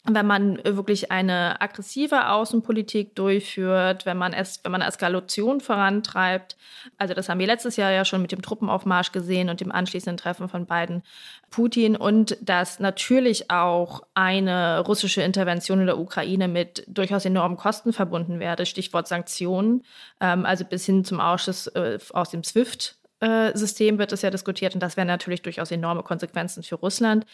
wenn 0.09 0.27
man 0.27 0.59
wirklich 0.65 1.11
eine 1.11 1.61
aggressive 1.61 2.29
Außenpolitik 2.31 3.15
durchführt, 3.15 4.07
wenn 4.07 4.17
man 4.17 4.33
es, 4.33 4.61
wenn 4.63 4.73
man 4.73 4.83
Eskalation 4.83 5.61
vorantreibt. 5.61 6.57
Also 6.99 7.15
das 7.15 7.29
haben 7.29 7.41
wir 7.41 7.47
letztes 7.47 7.77
Jahr 7.77 7.91
ja 7.91 8.05
schon 8.05 8.23
mit 8.23 8.33
dem 8.33 8.43
Truppenaufmarsch 8.43 9.13
gesehen 9.13 9.49
und 9.49 9.61
dem 9.61 9.73
anschließenden 9.73 10.17
Treffen 10.17 10.49
von 10.49 10.67
beiden 10.67 11.03
Putin 11.51 11.97
und 11.97 12.37
dass 12.41 12.81
natürlich 12.81 13.51
auch 13.51 14.03
eine 14.15 14.81
russische 14.81 15.23
Intervention 15.23 15.81
in 15.81 15.87
der 15.87 15.99
Ukraine 15.99 16.49
mit 16.49 16.85
durchaus 16.87 17.25
enormen 17.25 17.57
Kosten 17.57 17.93
verbunden 17.93 18.41
werde. 18.41 18.67
Stichwort 18.67 19.09
Sanktionen, 19.09 19.85
ähm, 20.21 20.47
also 20.47 20.65
bis 20.65 20.87
hin 20.87 21.05
zum 21.05 21.21
Ausschuss 21.21 21.67
äh, 21.69 21.99
aus 22.13 22.31
dem 22.31 22.45
SWIFT 22.45 22.97
äh, 23.05 23.06
System 23.55 23.99
wird 23.99 24.13
es 24.13 24.23
ja 24.23 24.31
diskutiert 24.31 24.75
und 24.75 24.83
das 24.83 24.99
wären 24.99 25.09
natürlich 25.09 25.41
durchaus 25.41 25.71
enorme 25.71 26.03
Konsequenzen 26.03 26.63
für 26.63 26.75
Russland. 26.75 27.25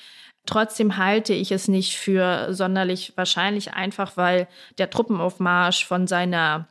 Trotzdem 0.46 0.96
halte 0.96 1.34
ich 1.34 1.50
es 1.50 1.66
nicht 1.66 1.96
für 1.96 2.54
sonderlich 2.54 3.14
wahrscheinlich, 3.16 3.74
einfach 3.74 4.16
weil 4.16 4.46
der 4.78 4.90
Truppenaufmarsch 4.90 5.84
von 5.84 6.06
seiner 6.06 6.68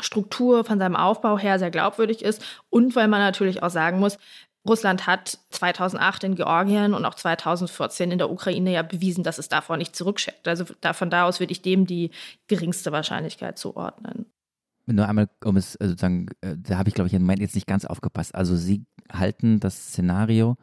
Struktur, 0.00 0.64
von 0.64 0.78
seinem 0.78 0.96
Aufbau 0.96 1.38
her 1.38 1.58
sehr 1.58 1.70
glaubwürdig 1.70 2.22
ist 2.22 2.44
und 2.68 2.94
weil 2.96 3.08
man 3.08 3.20
natürlich 3.20 3.62
auch 3.62 3.70
sagen 3.70 3.98
muss, 3.98 4.18
Russland 4.66 5.06
hat 5.06 5.38
2008 5.50 6.24
in 6.24 6.34
Georgien 6.36 6.94
und 6.94 7.04
auch 7.04 7.14
2014 7.14 8.10
in 8.10 8.18
der 8.18 8.30
Ukraine 8.30 8.72
ja 8.72 8.82
bewiesen, 8.82 9.22
dass 9.22 9.38
es 9.38 9.48
davor 9.48 9.76
nicht 9.76 9.94
zurückschickt. 9.94 10.48
Also 10.48 10.64
von 10.64 11.10
da 11.10 11.26
aus 11.26 11.38
würde 11.38 11.52
ich 11.52 11.62
dem 11.62 11.86
die 11.86 12.10
geringste 12.46 12.90
Wahrscheinlichkeit 12.90 13.58
zuordnen. 13.58 14.26
Nur 14.86 15.08
einmal, 15.08 15.28
um 15.44 15.56
es 15.56 15.76
äh, 15.76 15.88
sozusagen, 15.88 16.28
äh, 16.40 16.56
da 16.56 16.78
habe 16.78 16.88
ich 16.88 16.94
glaube 16.94 17.08
ich 17.08 17.14
im 17.14 17.22
Moment 17.22 17.40
jetzt 17.40 17.54
nicht 17.54 17.66
ganz 17.66 17.84
aufgepasst. 17.84 18.34
Also 18.34 18.56
Sie 18.56 18.84
halten 19.12 19.60
das 19.60 19.88
Szenario 19.88 20.56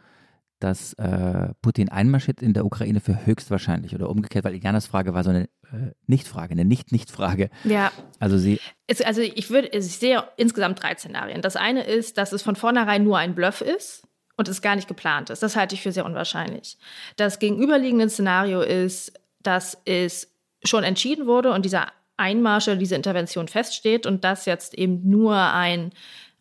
dass 0.62 0.94
äh, 0.94 1.54
Putin 1.62 1.90
einmarschiert 1.90 2.42
in 2.42 2.54
der 2.54 2.66
Ukraine 2.66 3.00
für 3.00 3.26
höchstwahrscheinlich 3.26 3.96
oder 3.96 4.10
umgekehrt, 4.10 4.46
weil 4.46 4.56
Ilianas 4.56 4.86
Frage 4.86 5.14
war 5.14 5.24
so 5.24 5.32
eine 5.32 5.46
äh, 5.64 5.92
Nicht-Frage, 6.08 6.52
eine 6.52 6.66
Nicht-Nicht-Frage. 6.66 7.50
Ja. 7.64 7.92
Also 8.20 8.38
sie. 8.38 8.60
Es, 8.88 9.02
also 9.02 9.22
ich 9.22 9.50
würde, 9.50 9.70
ich 9.70 9.98
sehe 9.98 10.24
insgesamt 10.38 10.82
drei 10.82 10.96
Szenarien. 10.96 11.42
Das 11.42 11.56
eine 11.56 11.84
ist, 11.84 12.18
dass 12.18 12.32
es 12.32 12.44
von 12.44 12.56
vornherein 12.56 13.04
nur 13.04 13.18
ein 13.18 13.36
Bluff 13.36 13.62
ist 13.62 14.08
und 14.38 14.48
es 14.48 14.62
gar 14.62 14.76
nicht 14.76 14.88
geplant 14.88 15.30
ist. 15.30 15.44
Das 15.44 15.56
halte 15.56 15.76
ich 15.76 15.82
für 15.82 15.92
sehr 15.92 16.06
unwahrscheinlich. 16.06 16.78
Das 17.18 17.40
gegenüberliegende 17.40 18.10
Szenario 18.10 18.62
ist, 18.62 19.14
dass 19.42 19.78
es 19.86 20.32
schon 20.64 20.84
entschieden 20.84 21.26
wurde 21.26 21.52
und 21.52 21.66
dieser 21.66 21.88
Einmarsch 22.22 22.68
oder 22.68 22.78
diese 22.78 22.96
Intervention 22.96 23.48
feststeht 23.48 24.06
und 24.06 24.24
das 24.24 24.46
jetzt 24.46 24.74
eben 24.76 25.10
nur 25.10 25.36
ein 25.36 25.92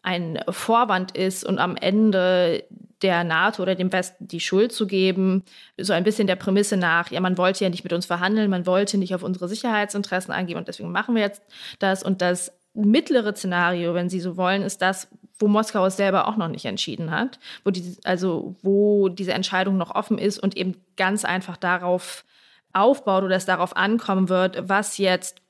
ein 0.02 0.42
Vorwand 0.48 1.16
ist 1.16 1.44
und 1.44 1.58
am 1.58 1.76
Ende 1.76 2.64
der 3.02 3.24
NATO 3.24 3.62
oder 3.62 3.74
dem 3.74 3.92
Westen 3.92 4.26
die 4.28 4.40
Schuld 4.40 4.72
zu 4.72 4.86
geben, 4.86 5.44
so 5.78 5.92
ein 5.92 6.04
bisschen 6.04 6.26
der 6.26 6.36
Prämisse 6.36 6.76
nach, 6.76 7.10
ja, 7.10 7.20
man 7.20 7.38
wollte 7.38 7.64
ja 7.64 7.70
nicht 7.70 7.84
mit 7.84 7.92
uns 7.92 8.06
verhandeln, 8.06 8.50
man 8.50 8.66
wollte 8.66 8.98
nicht 8.98 9.14
auf 9.14 9.22
unsere 9.22 9.48
Sicherheitsinteressen 9.48 10.32
eingehen 10.32 10.58
und 10.58 10.68
deswegen 10.68 10.92
machen 10.92 11.14
wir 11.14 11.22
jetzt 11.22 11.42
das. 11.78 12.02
Und 12.02 12.22
das 12.22 12.52
mittlere 12.74 13.34
Szenario, 13.34 13.94
wenn 13.94 14.08
Sie 14.08 14.20
so 14.20 14.36
wollen, 14.36 14.62
ist 14.62 14.82
das, 14.82 15.08
wo 15.38 15.48
Moskau 15.48 15.86
es 15.86 15.96
selber 15.96 16.28
auch 16.28 16.36
noch 16.36 16.48
nicht 16.48 16.66
entschieden 16.66 17.10
hat, 17.10 17.38
wo 17.64 17.70
die, 17.70 17.96
also 18.04 18.56
wo 18.62 19.08
diese 19.08 19.32
Entscheidung 19.32 19.76
noch 19.76 19.94
offen 19.94 20.18
ist 20.18 20.38
und 20.38 20.56
eben 20.56 20.76
ganz 20.96 21.24
einfach 21.24 21.56
darauf 21.56 22.24
aufbaut 22.72 23.24
oder 23.24 23.36
es 23.36 23.46
darauf 23.46 23.76
ankommen 23.76 24.28
wird, 24.28 24.68
was 24.68 24.98
jetzt 24.98 25.42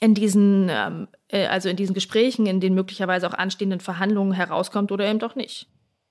in 0.00 0.14
diesen, 0.14 0.68
ähm, 0.70 1.08
äh, 1.28 1.46
also 1.46 1.68
in 1.68 1.76
diesen 1.76 1.94
Gesprächen, 1.94 2.46
in 2.46 2.60
den 2.60 2.74
möglicherweise 2.74 3.28
auch 3.28 3.34
anstehenden 3.34 3.80
Verhandlungen 3.80 4.32
herauskommt 4.32 4.92
oder 4.92 5.06
eben 5.06 5.18
doch 5.18 5.34
nicht. 5.34 5.68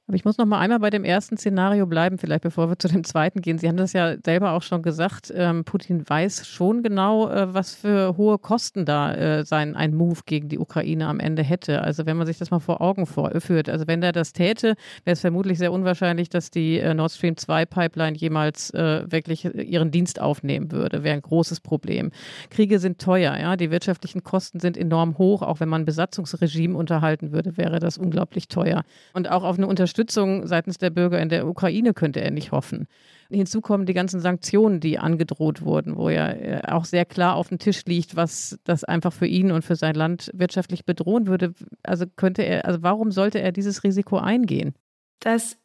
Aber 0.08 0.16
ich 0.16 0.24
muss 0.24 0.38
noch 0.38 0.46
mal 0.46 0.60
einmal 0.60 0.78
bei 0.78 0.92
dem 0.92 1.04
ersten 1.04 1.36
Szenario 1.36 1.88
bleiben, 1.88 2.20
vielleicht 2.20 2.44
bevor 2.44 2.70
wir 2.70 2.78
zu 2.78 2.88
dem 2.88 3.04
zweiten 3.04 3.42
gehen. 3.42 3.58
Sie 3.58 3.68
haben 3.68 3.78
das 3.78 3.94
ja 3.94 4.16
selber 4.24 4.52
auch 4.52 4.62
schon 4.62 4.84
gesagt. 4.84 5.34
Ähm, 5.36 5.64
Putin 5.64 6.08
weiß 6.08 6.46
schon 6.46 6.84
genau, 6.84 7.28
äh, 7.28 7.52
was 7.52 7.74
für 7.74 8.16
hohe 8.16 8.38
Kosten 8.38 8.86
da 8.86 9.16
äh, 9.16 9.46
sein 9.46 9.76
ein 9.76 9.96
Move 9.96 10.20
gegen 10.28 10.48
die 10.48 10.60
Ukraine 10.60 11.08
am 11.08 11.20
Ende 11.20 11.42
hätte. 11.42 11.82
Also 11.82 12.06
wenn 12.06 12.18
man 12.18 12.28
sich 12.28 12.38
das 12.38 12.52
mal 12.52 12.60
vor 12.60 12.82
Augen 12.82 13.08
vorführt. 13.08 13.68
Also 13.68 13.88
wenn 13.88 14.04
er 14.04 14.12
das 14.12 14.32
täte, 14.32 14.76
wäre 15.06 15.14
es 15.14 15.22
vermutlich 15.22 15.58
sehr 15.58 15.72
unwahrscheinlich, 15.72 16.30
dass 16.30 16.52
die 16.52 16.78
äh, 16.78 16.94
Nord 16.94 17.12
Stream 17.12 17.36
2 17.36 17.66
Pipeline 17.66 18.16
jemals 18.16 18.70
äh, 18.76 19.12
wirklich 19.12 19.46
ihren 19.46 19.90
Dienst 19.90 20.22
aufnehmen 20.22 20.72
würde. 20.72 21.04
Wäre 21.04 21.16
ein 21.16 21.24
großes 21.24 21.62
Problem. 21.62 22.12
Kriege 22.52 22.78
sind 22.78 23.02
teuer, 23.02 23.36
ja. 23.40 23.56
Die 23.56 23.72
wirtschaftlichen 23.72 24.24
Kosten 24.24 24.60
sind 24.60 24.78
enorm 24.78 25.18
hoch. 25.18 25.42
Auch 25.42 25.62
wenn 25.62 25.70
man 25.70 25.82
ein 25.82 25.86
Besatzungsregime 25.86 26.78
unterhalten 26.78 27.32
würde, 27.32 27.58
wäre 27.58 27.80
das 27.80 27.98
unglaublich 27.98 28.50
teuer. 28.50 28.84
Und 29.14 29.32
auch 29.32 29.44
auf 29.44 29.58
eine 29.58 29.66
Unterstützung 29.66 29.95
Unterstützung 29.96 30.46
seitens 30.46 30.78
der 30.78 30.90
Bürger 30.90 31.22
in 31.22 31.30
der 31.30 31.48
Ukraine 31.48 31.94
könnte 31.94 32.20
er 32.20 32.30
nicht 32.30 32.52
hoffen. 32.52 32.88
Hinzu 33.30 33.62
kommen 33.62 33.86
die 33.86 33.94
ganzen 33.94 34.20
Sanktionen, 34.20 34.82
die 34.82 35.00
angedroht 35.00 35.62
wurden, 35.62 35.96
wo 35.96 36.10
ja 36.10 36.32
äh, 36.32 36.62
auch 36.68 36.84
sehr 36.84 37.06
klar 37.06 37.36
auf 37.38 37.48
dem 37.48 37.60
Tisch 37.60 37.86
liegt, 37.86 38.18
was 38.18 38.60
das 38.66 38.84
einfach 38.84 39.14
für 39.14 39.26
ihn 39.26 39.54
und 39.54 39.64
für 39.64 39.78
sein 39.78 39.96
Land 39.96 40.32
wirtschaftlich 40.34 40.84
bedrohen 40.84 41.28
würde. 41.28 41.54
Also 41.84 42.08
könnte 42.14 42.42
er, 42.42 42.66
also 42.66 42.84
warum 42.84 43.12
sollte 43.12 43.40
er 43.40 43.54
dieses 43.54 43.86
Risiko 43.86 44.18
eingehen? 44.18 44.74
Das 45.22 45.58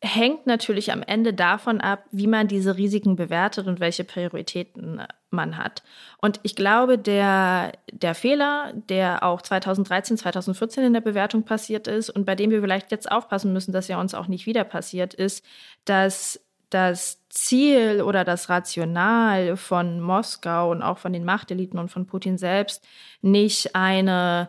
hängt 0.00 0.46
natürlich 0.46 0.92
am 0.92 1.02
Ende 1.02 1.34
davon 1.34 1.80
ab, 1.80 2.04
wie 2.12 2.28
man 2.28 2.46
diese 2.46 2.76
Risiken 2.76 3.16
bewertet 3.16 3.66
und 3.66 3.80
welche 3.80 4.04
Prioritäten 4.04 5.02
man 5.30 5.58
hat. 5.58 5.82
Und 6.18 6.38
ich 6.44 6.54
glaube, 6.54 6.98
der, 6.98 7.72
der 7.92 8.14
Fehler, 8.14 8.72
der 8.74 9.24
auch 9.24 9.42
2013, 9.42 10.16
2014 10.16 10.84
in 10.84 10.92
der 10.92 11.00
Bewertung 11.00 11.42
passiert 11.42 11.88
ist 11.88 12.10
und 12.10 12.24
bei 12.24 12.36
dem 12.36 12.50
wir 12.50 12.60
vielleicht 12.60 12.92
jetzt 12.92 13.10
aufpassen 13.10 13.52
müssen, 13.52 13.72
dass 13.72 13.88
er 13.88 13.98
uns 13.98 14.14
auch 14.14 14.28
nicht 14.28 14.46
wieder 14.46 14.64
passiert, 14.64 15.14
ist, 15.14 15.44
dass 15.84 16.40
das 16.70 17.26
Ziel 17.28 18.02
oder 18.02 18.24
das 18.24 18.48
Rational 18.48 19.56
von 19.56 20.00
Moskau 20.00 20.70
und 20.70 20.82
auch 20.82 20.98
von 20.98 21.12
den 21.12 21.24
Machteliten 21.24 21.78
und 21.78 21.90
von 21.90 22.06
Putin 22.06 22.38
selbst 22.38 22.86
nicht 23.20 23.74
eine 23.74 24.48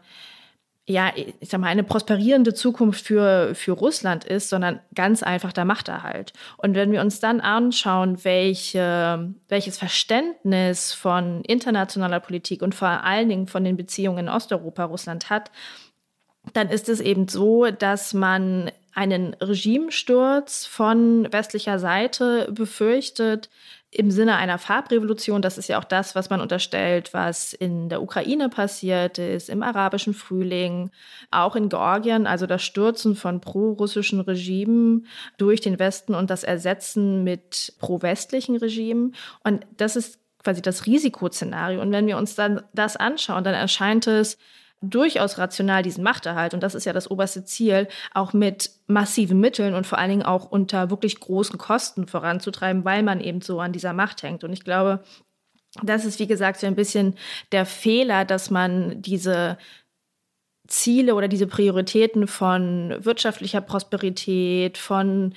ja, 0.90 1.14
ich 1.16 1.50
sag 1.50 1.62
mal, 1.62 1.68
eine 1.68 1.84
prosperierende 1.84 2.56
Zukunft 2.56 3.06
für, 3.06 3.54
für 3.54 3.74
Russland 3.74 4.26
ist, 4.26 4.50
sondern 4.50 4.80
ganz 4.96 5.22
einfach 5.22 5.54
der 5.54 5.64
Machterhalt. 5.64 6.34
Und 6.58 6.74
wenn 6.74 6.92
wir 6.92 7.02
uns 7.02 7.20
dann 7.20 7.42
anschauen, 7.42 8.24
welche, 8.24 9.32
welches 9.50 9.78
Verständnis 9.78 10.92
von 10.92 11.44
internationaler 11.44 12.20
Politik 12.20 12.64
und 12.64 12.74
vor 12.74 12.88
allen 12.88 13.30
Dingen 13.30 13.46
von 13.46 13.64
den 13.64 13.78
Beziehungen 13.78 14.26
in 14.26 14.30
Osteuropa 14.30 14.86
Russland 14.86 15.30
hat, 15.30 15.52
dann 16.54 16.70
ist 16.70 16.90
es 16.90 17.02
eben 17.02 17.28
so, 17.28 17.68
dass 17.70 18.16
man 18.16 18.72
einen 18.96 19.36
Regimesturz 19.36 20.66
von 20.66 21.32
westlicher 21.32 21.78
Seite 21.78 22.52
befürchtet, 22.52 23.52
im 23.92 24.12
Sinne 24.12 24.36
einer 24.36 24.60
Farbrevolution. 24.60 25.42
Das 25.42 25.58
ist 25.58 25.68
ja 25.68 25.80
auch 25.80 25.84
das, 25.84 26.14
was 26.14 26.30
man 26.30 26.42
unterstellt, 26.42 27.14
was 27.14 27.54
in 27.54 27.90
der 27.90 28.04
Ukraine 28.04 28.50
passiert 28.50 29.18
ist, 29.18 29.50
im 29.50 29.64
arabischen 29.64 30.14
Frühling, 30.14 30.92
auch 31.32 31.56
in 31.56 31.70
Georgien, 31.70 32.28
also 32.28 32.46
das 32.46 32.62
Stürzen 32.62 33.16
von 33.16 33.42
pro-russischen 33.42 34.22
Regimen 34.22 35.08
durch 35.38 35.62
den 35.62 35.80
Westen 35.80 36.14
und 36.14 36.30
das 36.30 36.44
Ersetzen 36.44 37.24
mit 37.24 37.74
pro-westlichen 37.80 38.58
Regimen. 38.58 39.16
Und 39.44 39.66
das 39.78 39.96
ist 39.96 40.20
quasi 40.44 40.62
das 40.62 40.86
Risikoszenario. 40.86 41.82
Und 41.82 41.92
wenn 41.92 42.08
wir 42.08 42.18
uns 42.18 42.36
dann 42.36 42.62
das 42.74 42.96
anschauen, 42.96 43.44
dann 43.44 43.56
erscheint 43.56 44.06
es 44.06 44.38
durchaus 44.82 45.38
rational 45.38 45.84
diesen 45.84 46.04
Machterhalt, 46.04 46.54
und 46.54 46.64
das 46.64 46.76
ist 46.76 46.86
ja 46.86 46.94
das 46.94 47.12
oberste 47.12 47.44
Ziel, 47.44 47.88
auch 48.14 48.34
mit 48.34 48.72
massiven 48.88 49.40
Mitteln 49.40 49.74
und 49.74 49.86
vor 49.86 49.98
allen 49.98 50.10
Dingen 50.10 50.24
auch 50.24 50.50
unter 50.50 50.90
wirklich 50.90 51.20
großen 51.20 51.58
Kosten 51.58 52.08
voranzutreiben, 52.08 52.86
weil 52.86 53.04
man 53.04 53.20
eben 53.20 53.42
so 53.42 53.60
an 53.60 53.74
dieser 53.74 53.94
Macht 53.94 54.24
hängt. 54.24 54.44
Und 54.44 54.54
ich 54.54 54.64
glaube, 54.64 55.04
das 55.84 56.06
ist, 56.06 56.20
wie 56.20 56.28
gesagt, 56.28 56.60
so 56.60 56.68
ein 56.68 56.76
bisschen 56.76 57.16
der 57.52 57.66
Fehler, 57.66 58.26
dass 58.26 58.50
man 58.50 59.02
diese 59.02 59.58
Ziele 60.68 61.16
oder 61.16 61.28
diese 61.28 61.48
Prioritäten 61.48 62.28
von 62.28 62.96
wirtschaftlicher 63.00 63.62
Prosperität, 63.62 64.78
von 64.78 65.34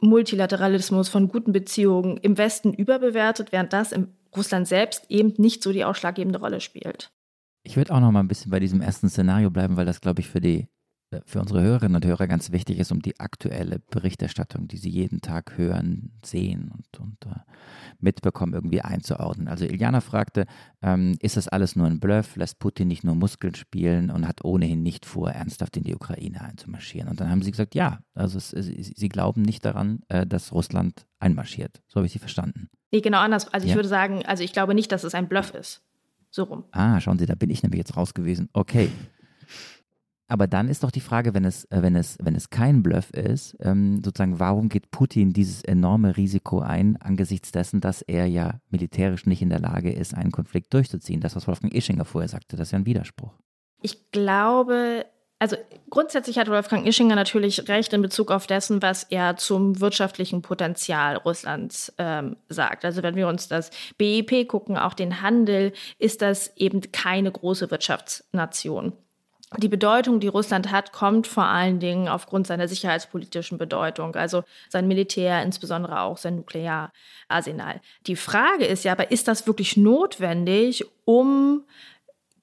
Multilateralismus, 0.00 1.08
von 1.08 1.28
guten 1.28 1.52
Beziehungen 1.52 2.18
im 2.18 2.36
Westen 2.36 2.74
überbewertet, 2.74 3.52
während 3.52 3.72
das 3.72 3.92
im 3.92 4.08
Russland 4.36 4.68
selbst 4.68 5.06
eben 5.08 5.34
nicht 5.38 5.62
so 5.62 5.72
die 5.72 5.84
ausschlaggebende 5.84 6.40
Rolle 6.40 6.60
spielt. 6.60 7.10
Ich 7.66 7.76
würde 7.76 7.92
auch 7.92 8.00
noch 8.00 8.12
mal 8.12 8.20
ein 8.20 8.28
bisschen 8.28 8.52
bei 8.52 8.60
diesem 8.60 8.80
ersten 8.80 9.08
Szenario 9.08 9.50
bleiben, 9.50 9.76
weil 9.76 9.86
das, 9.86 10.00
glaube 10.00 10.20
ich, 10.20 10.28
für 10.28 10.40
die 10.40 10.68
äh, 11.10 11.20
für 11.24 11.40
unsere 11.40 11.62
Hörerinnen 11.62 11.96
und 11.96 12.06
Hörer 12.06 12.28
ganz 12.28 12.52
wichtig 12.52 12.78
ist, 12.78 12.92
um 12.92 13.02
die 13.02 13.18
aktuelle 13.18 13.80
Berichterstattung, 13.90 14.68
die 14.68 14.76
sie 14.76 14.88
jeden 14.88 15.20
Tag 15.20 15.58
hören, 15.58 16.12
sehen 16.24 16.70
und, 16.72 17.00
und 17.00 17.26
uh, 17.26 17.40
mitbekommen, 17.98 18.54
irgendwie 18.54 18.82
einzuordnen. 18.82 19.48
Also 19.48 19.64
Iliana 19.64 20.00
fragte, 20.00 20.46
ähm, 20.80 21.16
ist 21.20 21.36
das 21.36 21.48
alles 21.48 21.74
nur 21.74 21.88
ein 21.88 21.98
Bluff? 21.98 22.36
Lässt 22.36 22.60
Putin 22.60 22.86
nicht 22.86 23.02
nur 23.02 23.16
Muskeln 23.16 23.56
spielen 23.56 24.10
und 24.10 24.28
hat 24.28 24.44
ohnehin 24.44 24.84
nicht 24.84 25.06
vor, 25.06 25.30
ernsthaft 25.32 25.76
in 25.76 25.82
die 25.82 25.94
Ukraine 25.96 26.42
einzumarschieren? 26.42 27.08
Und 27.08 27.20
dann 27.20 27.30
haben 27.30 27.42
sie 27.42 27.50
gesagt, 27.50 27.74
ja, 27.74 27.98
also 28.14 28.38
es, 28.38 28.52
es, 28.52 28.66
sie 28.66 29.08
glauben 29.08 29.42
nicht 29.42 29.64
daran, 29.64 30.00
äh, 30.08 30.24
dass 30.24 30.52
Russland 30.52 31.06
einmarschiert. 31.18 31.82
So 31.88 31.96
habe 31.96 32.06
ich 32.06 32.12
sie 32.12 32.20
verstanden. 32.20 32.68
Nee, 32.92 33.00
genau 33.00 33.18
anders. 33.18 33.52
Also 33.52 33.64
ich 33.64 33.70
ja? 33.70 33.76
würde 33.76 33.88
sagen, 33.88 34.24
also 34.24 34.44
ich 34.44 34.52
glaube 34.52 34.74
nicht, 34.74 34.92
dass 34.92 35.04
es 35.04 35.14
ein 35.14 35.28
Bluff 35.28 35.52
ist. 35.54 35.82
So 36.36 36.42
rum. 36.42 36.64
Ah, 36.70 37.00
schauen 37.00 37.18
Sie, 37.18 37.24
da 37.24 37.34
bin 37.34 37.48
ich 37.48 37.62
nämlich 37.62 37.78
jetzt 37.78 37.96
raus 37.96 38.12
gewesen. 38.12 38.50
Okay. 38.52 38.90
Aber 40.28 40.46
dann 40.46 40.68
ist 40.68 40.82
doch 40.82 40.90
die 40.90 41.00
Frage, 41.00 41.32
wenn 41.32 41.46
es, 41.46 41.64
äh, 41.70 41.80
wenn 41.80 41.96
es, 41.96 42.18
wenn 42.20 42.34
es 42.34 42.50
kein 42.50 42.82
Bluff 42.82 43.08
ist, 43.12 43.56
ähm, 43.60 44.02
sozusagen, 44.04 44.38
warum 44.38 44.68
geht 44.68 44.90
Putin 44.90 45.32
dieses 45.32 45.62
enorme 45.62 46.18
Risiko 46.18 46.58
ein, 46.58 46.98
angesichts 46.98 47.52
dessen, 47.52 47.80
dass 47.80 48.02
er 48.02 48.26
ja 48.26 48.60
militärisch 48.68 49.24
nicht 49.24 49.40
in 49.40 49.48
der 49.48 49.60
Lage 49.60 49.90
ist, 49.90 50.14
einen 50.14 50.30
Konflikt 50.30 50.74
durchzuziehen? 50.74 51.22
Das, 51.22 51.36
was 51.36 51.48
Wolfgang 51.48 51.72
Ischinger 51.72 52.04
vorher 52.04 52.28
sagte, 52.28 52.56
das 52.56 52.68
ist 52.68 52.72
ja 52.72 52.80
ein 52.80 52.86
Widerspruch. 52.86 53.32
Ich 53.80 54.10
glaube, 54.10 55.06
also 55.38 55.56
grundsätzlich 55.90 56.38
hat 56.38 56.48
Wolfgang 56.48 56.86
Ischinger 56.86 57.14
natürlich 57.14 57.68
recht 57.68 57.92
in 57.92 58.00
Bezug 58.00 58.30
auf 58.30 58.46
dessen, 58.46 58.80
was 58.80 59.04
er 59.04 59.36
zum 59.36 59.80
wirtschaftlichen 59.80 60.40
Potenzial 60.40 61.16
Russlands 61.16 61.92
ähm, 61.98 62.36
sagt. 62.48 62.84
Also 62.84 63.02
wenn 63.02 63.16
wir 63.16 63.28
uns 63.28 63.48
das 63.48 63.70
BIP 63.98 64.48
gucken, 64.48 64.78
auch 64.78 64.94
den 64.94 65.20
Handel, 65.20 65.72
ist 65.98 66.22
das 66.22 66.56
eben 66.56 66.80
keine 66.92 67.30
große 67.30 67.70
Wirtschaftsnation. 67.70 68.94
Die 69.58 69.68
Bedeutung, 69.68 70.18
die 70.18 70.26
Russland 70.26 70.72
hat, 70.72 70.92
kommt 70.92 71.28
vor 71.28 71.44
allen 71.44 71.78
Dingen 71.78 72.08
aufgrund 72.08 72.48
seiner 72.48 72.66
sicherheitspolitischen 72.66 73.58
Bedeutung, 73.58 74.16
also 74.16 74.42
sein 74.68 74.88
Militär, 74.88 75.40
insbesondere 75.42 76.00
auch 76.00 76.16
sein 76.16 76.36
Nukleararsenal. 76.36 77.80
Die 78.08 78.16
Frage 78.16 78.64
ist 78.64 78.84
ja 78.84 78.92
aber, 78.92 79.12
ist 79.12 79.28
das 79.28 79.46
wirklich 79.46 79.76
notwendig, 79.76 80.84
um 81.04 81.62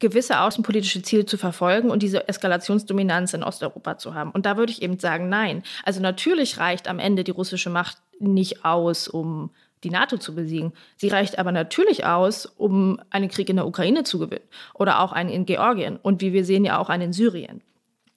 gewisse 0.04 0.42
außenpolitische 0.42 1.02
Ziele 1.02 1.26
zu 1.26 1.38
verfolgen 1.38 1.90
und 1.90 2.04
diese 2.04 2.28
Eskalationsdominanz 2.28 3.34
in 3.34 3.42
Osteuropa 3.42 3.98
zu 3.98 4.14
haben. 4.14 4.32
Und 4.32 4.46
da 4.46 4.58
würde 4.58 4.72
ich 4.74 4.82
eben 4.82 5.00
sagen, 5.00 5.30
nein. 5.30 5.64
Also 5.84 6.02
natürlich 6.02 6.58
reicht 6.58 6.90
am 6.90 7.00
Ende 7.00 7.24
die 7.24 7.32
russische 7.32 7.70
Macht 7.70 7.98
nicht 8.20 8.66
aus, 8.66 9.08
um 9.08 9.50
die 9.86 9.90
NATO 9.90 10.18
zu 10.18 10.36
besiegen. 10.36 10.74
Sie 10.98 11.08
reicht 11.08 11.40
aber 11.40 11.54
natürlich 11.54 12.06
aus, 12.06 12.46
um 12.46 13.00
einen 13.12 13.30
Krieg 13.30 13.50
in 13.50 13.56
der 13.56 13.66
Ukraine 13.66 14.04
zu 14.04 14.20
gewinnen 14.20 14.44
oder 14.74 15.00
auch 15.00 15.14
einen 15.14 15.30
in 15.30 15.46
Georgien 15.46 15.98
und 16.02 16.20
wie 16.20 16.34
wir 16.34 16.44
sehen 16.44 16.66
ja 16.66 16.80
auch 16.80 16.90
einen 16.90 17.04
in 17.04 17.14
Syrien. 17.14 17.62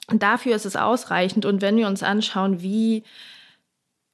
Und 0.09 0.25
dafür 0.25 0.57
ist 0.57 0.66
es 0.66 0.75
ausreichend. 0.75 1.44
Und 1.44 1.62
wenn 1.62 1.77
wir 1.77 1.87
uns 1.87 2.03
anschauen, 2.03 2.62
wie 2.62 3.05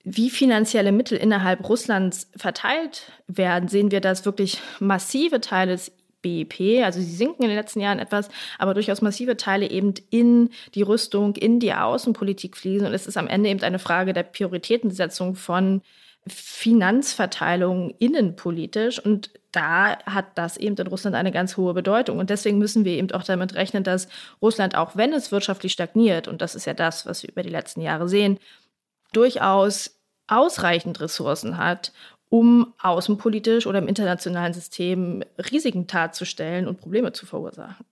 wie 0.04 0.30
finanzielle 0.30 0.90
Mittel 0.90 1.16
innerhalb 1.16 1.68
Russlands 1.68 2.28
verteilt 2.36 3.12
werden, 3.28 3.68
sehen 3.68 3.92
wir, 3.92 4.00
dass 4.00 4.24
wirklich 4.24 4.60
massive 4.80 5.40
Teile 5.40 5.72
des 5.72 5.92
BIP, 6.22 6.82
also 6.84 7.00
sie 7.00 7.14
sinken 7.14 7.42
in 7.42 7.48
den 7.48 7.58
letzten 7.58 7.80
Jahren 7.80 7.98
etwas, 7.98 8.28
aber 8.58 8.74
durchaus 8.74 9.02
massive 9.02 9.36
Teile 9.36 9.68
eben 9.68 9.94
in 10.10 10.50
die 10.74 10.82
Rüstung, 10.82 11.36
in 11.36 11.60
die 11.60 11.74
Außenpolitik 11.74 12.56
fließen. 12.56 12.86
Und 12.86 12.94
es 12.94 13.06
ist 13.06 13.16
am 13.16 13.28
Ende 13.28 13.50
eben 13.50 13.62
eine 13.62 13.78
Frage 13.78 14.12
der 14.12 14.22
Prioritätensetzung 14.22 15.34
von 15.34 15.82
Finanzverteilung 16.26 17.94
innenpolitisch. 17.98 18.98
Und 19.04 19.30
da 19.50 19.98
hat 20.04 20.38
das 20.38 20.56
eben 20.56 20.76
in 20.76 20.86
Russland 20.86 21.16
eine 21.16 21.32
ganz 21.32 21.56
hohe 21.56 21.74
Bedeutung. 21.74 22.18
Und 22.18 22.30
deswegen 22.30 22.58
müssen 22.58 22.84
wir 22.84 22.92
eben 22.92 23.10
auch 23.12 23.24
damit 23.24 23.54
rechnen, 23.54 23.84
dass 23.84 24.08
Russland, 24.40 24.76
auch 24.76 24.96
wenn 24.96 25.12
es 25.12 25.32
wirtschaftlich 25.32 25.72
stagniert, 25.72 26.28
und 26.28 26.40
das 26.40 26.54
ist 26.54 26.64
ja 26.64 26.74
das, 26.74 27.06
was 27.06 27.22
wir 27.22 27.30
über 27.30 27.42
die 27.42 27.50
letzten 27.50 27.80
Jahre 27.80 28.08
sehen, 28.08 28.38
durchaus 29.12 29.98
ausreichend 30.28 31.00
Ressourcen 31.00 31.58
hat, 31.58 31.92
um 32.32 32.72
außenpolitisch 32.80 33.66
oder 33.66 33.78
im 33.78 33.88
internationalen 33.88 34.54
System 34.54 35.22
Risiken 35.52 35.86
darzustellen 35.86 36.66
und 36.66 36.80
Probleme 36.80 37.12
zu 37.12 37.26
verursachen. 37.26 37.84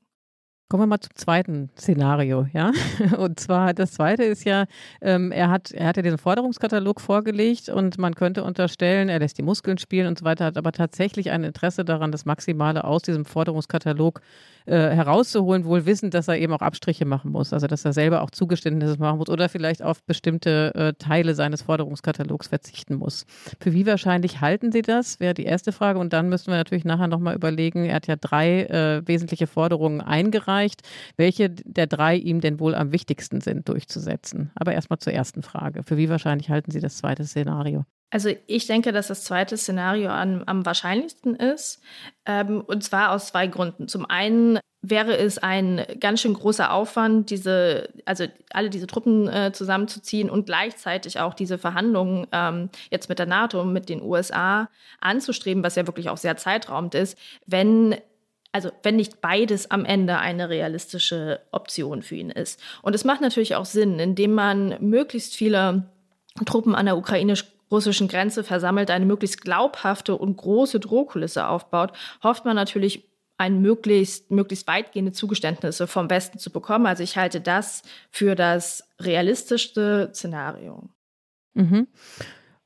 Kommen 0.70 0.84
wir 0.84 0.86
mal 0.86 1.00
zum 1.00 1.14
zweiten 1.14 1.68
Szenario, 1.76 2.46
ja. 2.54 2.70
Und 3.18 3.38
zwar 3.38 3.74
das 3.74 3.92
zweite 3.92 4.22
ist 4.22 4.44
ja, 4.44 4.64
ähm, 5.02 5.30
er 5.30 5.50
hat 5.50 5.72
er 5.72 5.88
hat 5.88 5.96
ja 5.96 6.02
diesen 6.02 6.16
Forderungskatalog 6.16 7.02
vorgelegt 7.02 7.68
und 7.68 7.98
man 7.98 8.14
könnte 8.14 8.44
unterstellen, 8.44 9.08
er 9.10 9.18
lässt 9.18 9.36
die 9.36 9.42
Muskeln 9.42 9.76
spielen 9.76 10.06
und 10.06 10.18
so 10.18 10.24
weiter, 10.24 10.46
hat 10.46 10.56
aber 10.56 10.72
tatsächlich 10.72 11.32
ein 11.32 11.44
Interesse 11.44 11.84
daran, 11.84 12.12
das 12.12 12.24
Maximale 12.24 12.84
aus 12.84 13.02
diesem 13.02 13.24
Forderungskatalog 13.26 14.22
äh, 14.70 14.94
herauszuholen, 14.94 15.64
wohl 15.64 15.84
wissend, 15.84 16.14
dass 16.14 16.28
er 16.28 16.38
eben 16.38 16.52
auch 16.52 16.60
Abstriche 16.60 17.04
machen 17.04 17.32
muss, 17.32 17.52
also 17.52 17.66
dass 17.66 17.84
er 17.84 17.92
selber 17.92 18.22
auch 18.22 18.30
Zugeständnisse 18.30 18.96
machen 18.98 19.18
muss 19.18 19.28
oder 19.28 19.48
vielleicht 19.48 19.82
auf 19.82 20.02
bestimmte 20.04 20.72
äh, 20.74 20.92
Teile 20.94 21.34
seines 21.34 21.62
Forderungskatalogs 21.62 22.48
verzichten 22.48 22.94
muss. 22.94 23.26
Für 23.60 23.72
wie 23.72 23.86
wahrscheinlich 23.86 24.40
halten 24.40 24.72
Sie 24.72 24.82
das? 24.82 25.20
Wäre 25.20 25.34
die 25.34 25.44
erste 25.44 25.72
Frage. 25.72 25.98
Und 25.98 26.12
dann 26.12 26.28
müssen 26.28 26.48
wir 26.48 26.56
natürlich 26.56 26.84
nachher 26.84 27.08
nochmal 27.08 27.34
überlegen, 27.34 27.84
er 27.84 27.96
hat 27.96 28.06
ja 28.06 28.16
drei 28.16 28.62
äh, 28.64 29.02
wesentliche 29.06 29.46
Forderungen 29.46 30.00
eingereicht, 30.00 30.82
welche 31.16 31.50
der 31.50 31.86
drei 31.86 32.16
ihm 32.16 32.40
denn 32.40 32.60
wohl 32.60 32.74
am 32.74 32.92
wichtigsten 32.92 33.40
sind 33.40 33.68
durchzusetzen. 33.68 34.50
Aber 34.54 34.72
erstmal 34.72 34.98
zur 34.98 35.12
ersten 35.12 35.42
Frage. 35.42 35.82
Für 35.82 35.96
wie 35.96 36.08
wahrscheinlich 36.08 36.50
halten 36.50 36.70
Sie 36.70 36.80
das 36.80 36.96
zweite 36.96 37.24
Szenario? 37.24 37.84
Also 38.10 38.30
ich 38.46 38.66
denke, 38.66 38.92
dass 38.92 39.08
das 39.08 39.24
zweite 39.24 39.56
Szenario 39.56 40.10
am, 40.10 40.42
am 40.44 40.66
wahrscheinlichsten 40.66 41.36
ist. 41.36 41.80
Ähm, 42.26 42.60
und 42.60 42.82
zwar 42.82 43.12
aus 43.12 43.28
zwei 43.28 43.46
Gründen. 43.46 43.88
Zum 43.88 44.04
einen 44.06 44.58
wäre 44.82 45.16
es 45.16 45.38
ein 45.38 45.84
ganz 46.00 46.22
schön 46.22 46.34
großer 46.34 46.72
Aufwand, 46.72 47.30
diese, 47.30 47.90
also 48.06 48.24
alle 48.50 48.70
diese 48.70 48.86
Truppen 48.86 49.28
äh, 49.28 49.52
zusammenzuziehen 49.52 50.30
und 50.30 50.46
gleichzeitig 50.46 51.20
auch 51.20 51.34
diese 51.34 51.58
Verhandlungen 51.58 52.26
ähm, 52.32 52.70
jetzt 52.90 53.08
mit 53.08 53.18
der 53.18 53.26
NATO, 53.26 53.64
mit 53.64 53.88
den 53.88 54.02
USA 54.02 54.70
anzustreben, 55.00 55.62
was 55.62 55.76
ja 55.76 55.86
wirklich 55.86 56.08
auch 56.08 56.16
sehr 56.16 56.36
zeitraumend 56.36 56.94
ist, 56.94 57.18
wenn 57.46 57.96
also 58.52 58.70
wenn 58.82 58.96
nicht 58.96 59.20
beides 59.20 59.70
am 59.70 59.84
Ende 59.84 60.18
eine 60.18 60.48
realistische 60.48 61.40
Option 61.52 62.02
für 62.02 62.16
ihn 62.16 62.30
ist. 62.30 62.60
Und 62.82 62.96
es 62.96 63.04
macht 63.04 63.20
natürlich 63.20 63.54
auch 63.54 63.64
Sinn, 63.64 64.00
indem 64.00 64.32
man 64.32 64.74
möglichst 64.80 65.36
viele 65.36 65.84
Truppen 66.46 66.74
an 66.74 66.86
der 66.86 66.96
ukrainisch 66.96 67.44
russischen 67.70 68.08
Grenze 68.08 68.44
versammelt, 68.44 68.90
eine 68.90 69.06
möglichst 69.06 69.40
glaubhafte 69.40 70.16
und 70.16 70.36
große 70.36 70.80
Drohkulisse 70.80 71.46
aufbaut, 71.46 71.92
hofft 72.22 72.44
man 72.44 72.56
natürlich, 72.56 73.10
ein 73.40 73.62
möglichst, 73.62 74.30
möglichst 74.30 74.66
weitgehende 74.66 75.12
Zugeständnisse 75.12 75.86
vom 75.86 76.10
Westen 76.10 76.38
zu 76.38 76.50
bekommen. 76.50 76.84
Also 76.84 77.02
ich 77.02 77.16
halte 77.16 77.40
das 77.40 77.80
für 78.10 78.34
das 78.34 78.84
realistischste 79.00 80.10
Szenario. 80.12 80.90
Mhm. 81.54 81.86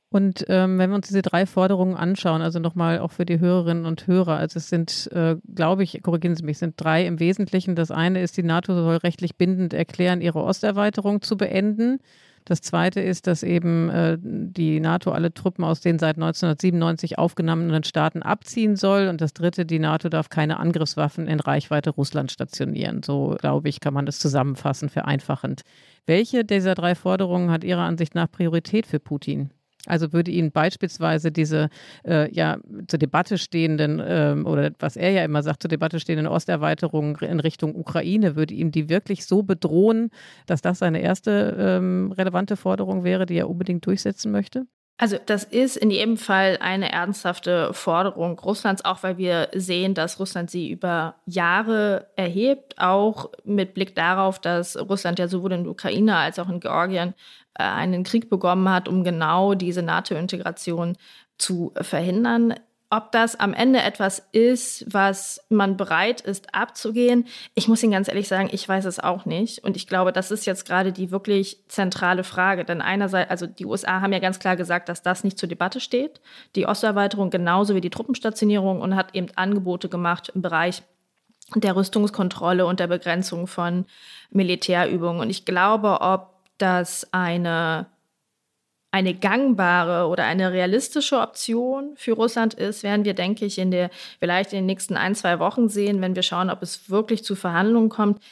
Und 0.09 0.45
ähm, 0.49 0.77
wenn 0.77 0.89
wir 0.89 0.95
uns 0.95 1.07
diese 1.07 1.21
drei 1.21 1.45
Forderungen 1.45 1.95
anschauen, 1.95 2.41
also 2.41 2.59
nochmal 2.59 2.99
auch 2.99 3.11
für 3.11 3.25
die 3.25 3.39
Hörerinnen 3.39 3.85
und 3.85 4.07
Hörer, 4.07 4.35
also 4.35 4.57
es 4.57 4.69
sind, 4.69 5.09
äh, 5.13 5.37
glaube 5.53 5.83
ich, 5.83 6.01
korrigieren 6.03 6.35
Sie 6.35 6.43
mich, 6.43 6.57
sind 6.57 6.75
drei 6.77 7.05
im 7.05 7.19
Wesentlichen. 7.19 7.75
Das 7.75 7.89
eine 7.89 8.21
ist, 8.21 8.35
die 8.35 8.43
NATO 8.43 8.73
soll 8.73 8.97
rechtlich 8.97 9.37
bindend 9.37 9.73
erklären, 9.73 10.21
ihre 10.21 10.43
Osterweiterung 10.43 11.21
zu 11.21 11.37
beenden. 11.37 11.99
Das 12.45 12.61
Zweite 12.61 13.01
ist, 13.01 13.25
dass 13.25 13.41
eben 13.41 13.89
äh, 13.89 14.17
die 14.21 14.79
NATO 14.79 15.11
alle 15.11 15.33
Truppen 15.33 15.63
aus 15.63 15.81
den 15.81 15.97
seit 15.97 16.17
1997 16.17 17.17
aufgenommenen 17.17 17.83
Staaten 17.83 18.21
abziehen 18.21 18.75
soll. 18.75 19.07
Und 19.07 19.19
das 19.19 19.33
Dritte, 19.33 19.65
die 19.65 19.79
NATO 19.79 20.09
darf 20.09 20.29
keine 20.29 20.59
Angriffswaffen 20.59 21.27
in 21.27 21.39
Reichweite 21.39 21.89
Russland 21.89 22.31
stationieren. 22.31 23.01
So, 23.01 23.35
glaube 23.39 23.67
ich, 23.67 23.79
kann 23.79 23.95
man 23.95 24.05
das 24.05 24.19
zusammenfassen, 24.19 24.89
vereinfachend. 24.89 25.63
Welche 26.05 26.45
dieser 26.45 26.75
drei 26.75 26.93
Forderungen 26.93 27.49
hat 27.49 27.63
Ihrer 27.63 27.81
Ansicht 27.81 28.13
nach 28.13 28.31
Priorität 28.31 28.85
für 28.85 28.99
Putin? 28.99 29.49
Also 29.87 30.13
würde 30.13 30.31
ihn 30.31 30.51
beispielsweise 30.51 31.31
diese 31.31 31.69
äh, 32.05 32.31
ja 32.33 32.57
zur 32.87 32.99
Debatte 32.99 33.37
stehenden 33.37 34.01
ähm, 34.05 34.45
oder 34.45 34.71
was 34.79 34.95
er 34.95 35.11
ja 35.11 35.23
immer 35.23 35.43
sagt 35.43 35.61
zur 35.61 35.69
Debatte 35.69 35.99
stehenden 35.99 36.27
Osterweiterungen 36.27 37.15
in 37.17 37.39
Richtung 37.39 37.75
Ukraine 37.75 38.35
würde 38.35 38.53
ihn 38.53 38.71
die 38.71 38.89
wirklich 38.89 39.25
so 39.25 39.43
bedrohen, 39.43 40.09
dass 40.45 40.61
das 40.61 40.79
seine 40.79 41.01
erste 41.01 41.55
ähm, 41.59 42.11
relevante 42.11 42.55
Forderung 42.57 43.03
wäre, 43.03 43.25
die 43.25 43.37
er 43.37 43.49
unbedingt 43.49 43.85
durchsetzen 43.85 44.31
möchte? 44.31 44.65
Also 44.97 45.17
das 45.25 45.43
ist 45.43 45.75
in 45.75 45.91
jedem 45.91 46.15
Fall 46.15 46.57
eine 46.61 46.91
ernsthafte 46.91 47.73
Forderung 47.73 48.39
Russlands, 48.39 48.85
auch 48.85 49.03
weil 49.03 49.17
wir 49.17 49.49
sehen, 49.53 49.93
dass 49.93 50.19
Russland 50.19 50.49
sie 50.49 50.71
über 50.71 51.15
Jahre 51.25 52.07
erhebt, 52.15 52.75
auch 52.77 53.29
mit 53.43 53.73
Blick 53.73 53.93
darauf, 53.95 54.39
dass 54.39 54.77
Russland 54.77 55.19
ja 55.19 55.27
sowohl 55.27 55.51
in 55.51 55.63
der 55.63 55.71
Ukraine 55.71 56.15
als 56.15 56.39
auch 56.39 56.47
in 56.47 56.61
Georgien 56.61 57.13
äh, 57.55 57.63
einen 57.63 58.03
Krieg 58.03 58.29
begonnen 58.29 58.69
hat, 58.69 58.87
um 58.87 59.03
genau 59.03 59.53
diese 59.53 59.81
NATO-Integration 59.81 60.95
zu 61.37 61.73
verhindern. 61.81 62.53
Ob 62.91 63.11
das 63.11 63.39
am 63.39 63.53
Ende 63.53 63.81
etwas 63.81 64.27
ist, 64.31 64.85
was 64.87 65.43
man 65.49 65.75
bereit 65.75 66.21
ist 66.21 66.53
abzugehen, 66.53 67.25
ich 67.55 67.67
muss 67.67 67.81
Ihnen 67.81 67.93
ganz 67.93 68.07
ehrlich 68.07 68.27
sagen, 68.27 68.49
ich 68.51 68.67
weiß 68.69 68.85
es 68.85 68.99
auch 68.99 69.25
nicht. 69.25 69.63
Und 69.63 69.75
ich 69.75 69.87
glaube, 69.87 70.13
das 70.13 70.29
ist 70.29 70.45
jetzt 70.45 70.67
gerade 70.67 70.93
die 70.93 71.09
wirklich 71.09 71.63
zentrale 71.67 72.23
Frage. 72.23 72.63
Denn 72.63 72.81
einerseits, 72.81 73.31
also 73.31 73.47
die 73.47 73.65
USA 73.65 74.01
haben 74.01 74.13
ja 74.13 74.19
ganz 74.19 74.37
klar 74.37 74.55
gesagt, 74.55 74.87
dass 74.87 75.01
das 75.01 75.23
nicht 75.23 75.39
zur 75.39 75.49
Debatte 75.49 75.79
steht. 75.79 76.21
Die 76.55 76.67
Osterweiterung 76.67 77.31
genauso 77.31 77.73
wie 77.73 77.81
die 77.81 77.89
Truppenstationierung 77.89 78.81
und 78.81 78.95
hat 78.95 79.15
eben 79.15 79.27
Angebote 79.35 79.89
gemacht 79.89 80.31
im 80.35 80.43
Bereich 80.43 80.83
der 81.55 81.75
Rüstungskontrolle 81.75 82.65
und 82.65 82.79
der 82.79 82.87
Begrenzung 82.87 83.47
von 83.47 83.85
Militärübungen. 84.29 85.21
Und 85.21 85.29
ich 85.29 85.45
glaube, 85.45 86.01
ob 86.01 86.35
das 86.57 87.07
eine 87.11 87.87
eine 88.95 89.13
gangbare 89.13 90.07
oder 90.07 90.23
eine 90.23 90.53
realistische 90.53 91.19
Option 91.19 91.97
für 91.97 92.13
Russland 92.13 92.53
ist, 92.53 92.81
werden 92.81 93.03
wir, 93.03 93.13
denke 93.13 93.43
ich, 93.43 93.57
in 93.57 93.69
der, 93.69 93.89
vielleicht 94.21 94.53
in 94.53 94.59
den 94.59 94.67
nächsten 94.67 94.95
ein, 94.95 95.15
zwei 95.15 95.37
Wochen 95.39 95.67
sehen, 95.67 95.99
wenn 95.99 96.15
wir 96.15 96.23
schauen, 96.23 96.49
ob 96.49 96.63
es 96.63 96.89
wirklich 96.89 97.21
zu 97.21 97.35
Verhandlungen 97.35 97.89
kommt. 97.89 98.23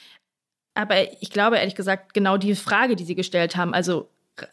Aber 0.73 0.95
ich 1.21 1.31
glaube, 1.31 1.57
ehrlich 1.57 1.75
gesagt, 1.75 2.13
genau 2.13 2.37
die 2.37 2.55
Frage, 2.55 2.95
die 2.95 3.03
Sie 3.03 3.13
gestellt 3.13 3.57
haben, 3.57 3.73
also 3.73 4.07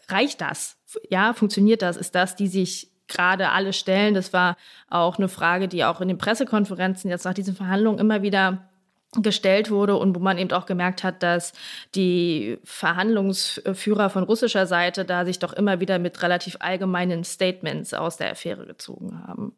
reicht 0.09 0.41
das? 0.41 0.75
Ja, 1.09 1.33
funktioniert 1.33 1.81
das? 1.81 1.95
Ist 1.95 2.13
das, 2.13 2.35
die 2.35 2.49
sich 2.49 2.91
gerade 3.07 3.51
alle 3.51 3.71
stellen? 3.71 4.13
Das 4.13 4.33
war 4.33 4.57
auch 4.89 5.17
eine 5.17 5.29
Frage, 5.29 5.69
die 5.69 5.85
auch 5.85 6.01
in 6.01 6.09
den 6.09 6.17
Pressekonferenzen 6.17 7.09
jetzt 7.09 7.23
nach 7.23 7.33
diesen 7.33 7.55
Verhandlungen 7.55 7.99
immer 7.99 8.21
wieder 8.21 8.69
gestellt 9.17 9.71
wurde 9.71 9.97
und 9.97 10.15
wo 10.15 10.19
man 10.19 10.37
eben 10.37 10.51
auch 10.51 10.65
gemerkt 10.65 11.03
hat, 11.03 11.21
dass 11.21 11.51
die 11.95 12.59
Verhandlungsführer 12.63 14.09
von 14.09 14.23
russischer 14.23 14.65
Seite 14.67 15.03
da 15.03 15.25
sich 15.25 15.39
doch 15.39 15.53
immer 15.53 15.79
wieder 15.79 15.99
mit 15.99 16.21
relativ 16.23 16.57
allgemeinen 16.59 17.23
Statements 17.23 17.93
aus 17.93 18.17
der 18.17 18.31
Affäre 18.31 18.65
gezogen 18.65 19.21
haben. 19.27 19.53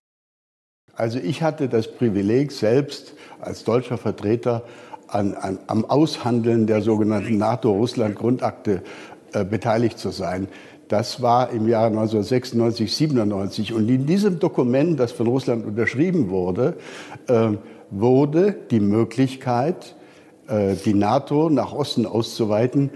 Also 0.96 1.20
ich 1.20 1.42
hatte 1.42 1.70
das 1.70 1.92
Privileg 1.92 2.52
selbst 2.52 3.14
als 3.42 3.64
deutscher 3.64 3.98
Vertreter 3.98 4.64
an, 5.08 5.34
an, 5.36 5.60
am 5.68 5.86
Aushandeln 5.86 6.66
der 6.66 6.82
sogenannten 6.82 7.38
NATO-Russland-Grundakte 7.38 8.84
äh, 9.34 9.44
beteiligt 9.46 10.00
zu 10.00 10.10
sein. 10.10 10.48
Das 10.88 11.22
war 11.22 11.50
im 11.52 11.68
Jahr 11.68 11.88
1996, 11.88 12.96
97. 12.96 13.74
Und 13.74 13.90
in 13.90 14.06
diesem 14.06 14.40
Dokument, 14.40 15.00
das 15.00 15.12
von 15.12 15.28
Russland 15.28 15.66
unterschrieben 15.66 16.30
wurde, 16.30 16.76
äh, 17.28 17.52
wurde 18.00 18.56
die 18.72 18.80
Möglichkeit, 18.80 19.96
äh, 20.48 20.76
die 20.76 20.94
NATO 20.94 21.50
nach 21.50 21.74
Osten 21.74 22.06
auszuweiten, 22.06 22.92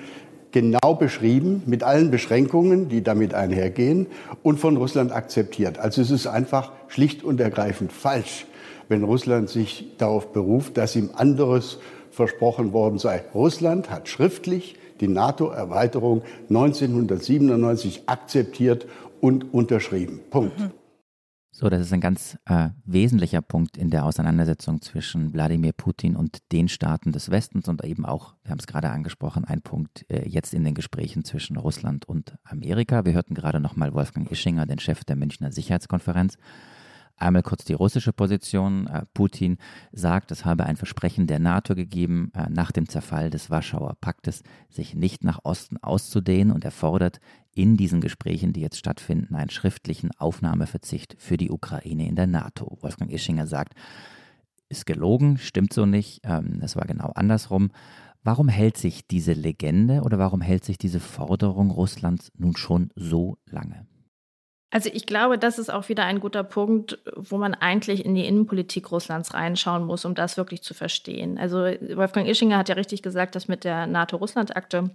genau 0.52 0.96
beschrieben, 0.96 1.62
mit 1.66 1.84
allen 1.84 2.10
Beschränkungen, 2.10 2.90
die 2.90 3.04
damit 3.04 3.34
einhergehen, 3.34 4.08
und 4.44 4.60
von 4.60 4.78
Russland 4.78 5.12
akzeptiert. 5.12 5.78
Also 5.78 6.02
es 6.02 6.10
ist 6.10 6.28
einfach 6.28 6.72
schlicht 6.88 7.24
und 7.24 7.40
ergreifend 7.40 7.92
falsch, 7.92 8.46
wenn 8.90 9.04
Russland 9.04 9.50
sich 9.50 9.94
darauf 9.98 10.34
beruft, 10.34 10.78
dass 10.78 10.96
ihm 10.96 11.12
anderes 11.16 11.80
versprochen 12.12 12.74
worden 12.74 12.98
sei. 12.98 13.24
Russland 13.36 13.92
hat 13.92 14.10
schriftlich 14.10 14.76
die 15.00 15.08
NATO-Erweiterung 15.08 16.24
1997 16.50 18.04
akzeptiert 18.08 18.88
und 19.22 19.54
unterschrieben. 19.54 20.22
Punkt. 20.32 20.60
Mhm. 20.60 20.72
So, 21.60 21.70
das 21.70 21.82
ist 21.82 21.92
ein 21.92 22.02
ganz 22.02 22.38
äh, 22.46 22.70
wesentlicher 22.86 23.42
Punkt 23.42 23.78
in 23.78 23.90
der 23.90 24.06
Auseinandersetzung 24.06 24.80
zwischen 24.80 25.34
Wladimir 25.34 25.74
Putin 25.74 26.16
und 26.16 26.52
den 26.52 26.68
Staaten 26.70 27.12
des 27.12 27.32
Westens 27.32 27.68
und 27.68 27.84
eben 27.84 28.06
auch, 28.06 28.36
wir 28.44 28.52
haben 28.52 28.60
es 28.60 28.68
gerade 28.68 28.92
angesprochen, 28.92 29.44
ein 29.44 29.64
Punkt 29.64 30.06
äh, 30.08 30.30
jetzt 30.30 30.54
in 30.54 30.64
den 30.64 30.76
Gesprächen 30.76 31.24
zwischen 31.24 31.58
Russland 31.58 32.08
und 32.08 32.38
Amerika. 32.44 33.06
Wir 33.06 33.14
hörten 33.14 33.34
gerade 33.34 33.60
nochmal 33.60 33.96
Wolfgang 33.96 34.32
Ischinger, 34.32 34.68
den 34.68 34.78
Chef 34.78 35.04
der 35.04 35.16
Münchner 35.16 35.52
Sicherheitskonferenz. 35.52 36.38
Einmal 37.18 37.42
kurz 37.42 37.66
die 37.66 37.74
russische 37.74 38.14
Position. 38.14 38.86
Äh, 38.88 39.06
Putin 39.14 39.58
sagt, 39.92 40.32
es 40.32 40.46
habe 40.46 40.66
ein 40.66 40.78
Versprechen 40.78 41.26
der 41.26 41.40
NATO 41.40 41.74
gegeben, 41.74 42.32
äh, 42.36 42.48
nach 42.50 42.72
dem 42.72 42.88
Zerfall 42.88 43.32
des 43.32 43.50
Warschauer 43.50 43.96
Paktes 44.00 44.44
sich 44.70 44.94
nicht 44.94 45.24
nach 45.24 45.40
Osten 45.44 45.78
auszudehnen 45.78 46.54
und 46.54 46.64
er 46.64 46.72
fordert 46.72 47.20
in 47.56 47.76
diesen 47.76 48.02
Gesprächen, 48.02 48.54
die 48.54 48.62
jetzt 48.62 48.78
stattfinden, 48.78 49.34
einen 49.34 49.50
schriftlichen 49.50 50.12
Aufnahmeverzicht 50.20 51.16
für 51.18 51.38
die 51.38 51.50
Ukraine 51.50 52.08
in 52.08 52.16
der 52.16 52.28
NATO. 52.28 52.78
Wolfgang 52.82 53.12
Ischinger 53.12 53.48
sagt, 53.48 53.74
ist 54.70 54.86
gelogen, 54.86 55.40
stimmt 55.40 55.74
so 55.74 55.88
nicht, 55.88 56.22
ähm, 56.24 56.60
es 56.62 56.76
war 56.76 56.86
genau 56.86 57.12
andersrum. 57.16 57.72
Warum 58.24 58.48
hält 58.48 58.78
sich 58.78 59.08
diese 59.08 59.34
Legende 59.34 60.02
oder 60.02 60.20
warum 60.20 60.42
hält 60.42 60.66
sich 60.66 60.78
diese 60.78 61.00
Forderung 61.00 61.72
Russlands 61.72 62.32
nun 62.38 62.56
schon 62.56 62.92
so 62.96 63.38
lange? 63.46 63.88
Also 64.70 64.90
ich 64.92 65.06
glaube, 65.06 65.38
das 65.38 65.60
ist 65.60 65.72
auch 65.72 65.88
wieder 65.88 66.04
ein 66.04 66.20
guter 66.20 66.44
Punkt, 66.44 67.00
wo 67.16 67.38
man 67.38 67.54
eigentlich 67.54 68.04
in 68.06 68.16
die 68.16 68.26
Innenpolitik 68.26 68.92
Russlands 68.92 69.34
reinschauen 69.34 69.86
muss, 69.86 70.04
um 70.04 70.14
das 70.14 70.36
wirklich 70.36 70.62
zu 70.62 70.74
verstehen. 70.74 71.38
Also 71.38 71.60
Wolfgang 71.60 72.28
Ischinger 72.28 72.58
hat 72.58 72.68
ja 72.68 72.76
richtig 72.76 73.02
gesagt, 73.02 73.36
dass 73.36 73.48
mit 73.48 73.64
der 73.64 73.88
NATO-Russland-Akte 73.88 74.92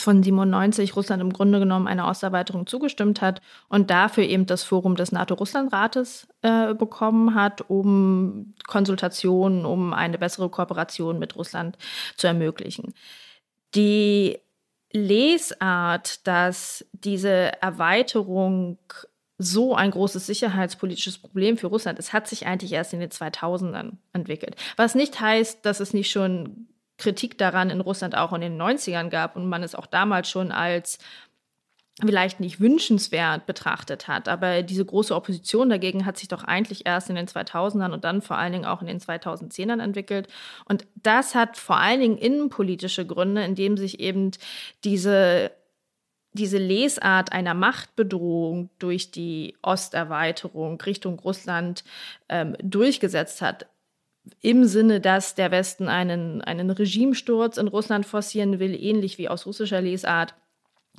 von 0.00 0.22
97 0.22 0.96
Russland 0.96 1.22
im 1.22 1.32
Grunde 1.32 1.58
genommen 1.58 1.86
einer 1.86 2.08
Osterweiterung 2.08 2.66
zugestimmt 2.66 3.20
hat 3.20 3.40
und 3.68 3.90
dafür 3.90 4.24
eben 4.24 4.44
das 4.44 4.64
Forum 4.64 4.96
des 4.96 5.12
NATO-Russland-Rates 5.12 6.26
äh, 6.42 6.74
bekommen 6.74 7.34
hat, 7.34 7.62
um 7.70 8.54
Konsultationen, 8.66 9.64
um 9.64 9.92
eine 9.92 10.18
bessere 10.18 10.50
Kooperation 10.50 11.18
mit 11.18 11.36
Russland 11.36 11.78
zu 12.16 12.26
ermöglichen. 12.26 12.92
Die 13.74 14.38
Lesart, 14.96 16.26
dass 16.26 16.84
diese 16.92 17.60
Erweiterung 17.62 18.78
so 19.38 19.74
ein 19.74 19.90
großes 19.90 20.26
sicherheitspolitisches 20.26 21.18
Problem 21.18 21.58
für 21.58 21.66
Russland 21.66 21.98
ist, 21.98 22.12
hat 22.12 22.26
sich 22.26 22.46
eigentlich 22.46 22.72
erst 22.72 22.94
in 22.94 23.00
den 23.00 23.10
2000ern 23.10 23.92
entwickelt. 24.12 24.56
Was 24.76 24.94
nicht 24.94 25.20
heißt, 25.20 25.64
dass 25.64 25.80
es 25.80 25.92
nicht 25.92 26.10
schon 26.10 26.68
Kritik 26.98 27.36
daran 27.36 27.68
in 27.68 27.82
Russland 27.82 28.16
auch 28.16 28.32
in 28.32 28.40
den 28.40 28.60
90ern 28.60 29.10
gab 29.10 29.36
und 29.36 29.46
man 29.46 29.62
es 29.62 29.74
auch 29.74 29.86
damals 29.86 30.30
schon 30.30 30.50
als 30.50 30.98
vielleicht 32.00 32.40
nicht 32.40 32.60
wünschenswert 32.60 33.46
betrachtet 33.46 34.06
hat. 34.06 34.28
Aber 34.28 34.62
diese 34.62 34.84
große 34.84 35.14
Opposition 35.14 35.70
dagegen 35.70 36.04
hat 36.04 36.18
sich 36.18 36.28
doch 36.28 36.44
eigentlich 36.44 36.84
erst 36.84 37.08
in 37.08 37.16
den 37.16 37.26
2000ern 37.26 37.92
und 37.92 38.04
dann 38.04 38.20
vor 38.20 38.36
allen 38.36 38.52
Dingen 38.52 38.66
auch 38.66 38.82
in 38.82 38.86
den 38.86 39.00
2010ern 39.00 39.82
entwickelt. 39.82 40.28
Und 40.66 40.86
das 40.94 41.34
hat 41.34 41.56
vor 41.56 41.78
allen 41.78 42.00
Dingen 42.00 42.18
innenpolitische 42.18 43.06
Gründe, 43.06 43.44
indem 43.44 43.76
sich 43.76 44.00
eben 44.00 44.32
diese 44.84 45.52
diese 46.32 46.58
Lesart 46.58 47.32
einer 47.32 47.54
Machtbedrohung 47.54 48.68
durch 48.78 49.10
die 49.10 49.56
Osterweiterung 49.62 50.78
Richtung 50.82 51.18
Russland 51.18 51.82
ähm, 52.28 52.54
durchgesetzt 52.62 53.40
hat, 53.40 53.66
im 54.42 54.64
Sinne, 54.64 55.00
dass 55.00 55.34
der 55.34 55.50
Westen 55.50 55.88
einen, 55.88 56.42
einen 56.42 56.70
Regimesturz 56.70 57.56
in 57.56 57.68
Russland 57.68 58.04
forcieren 58.04 58.58
will, 58.58 58.74
ähnlich 58.74 59.16
wie 59.16 59.30
aus 59.30 59.46
russischer 59.46 59.80
Lesart 59.80 60.34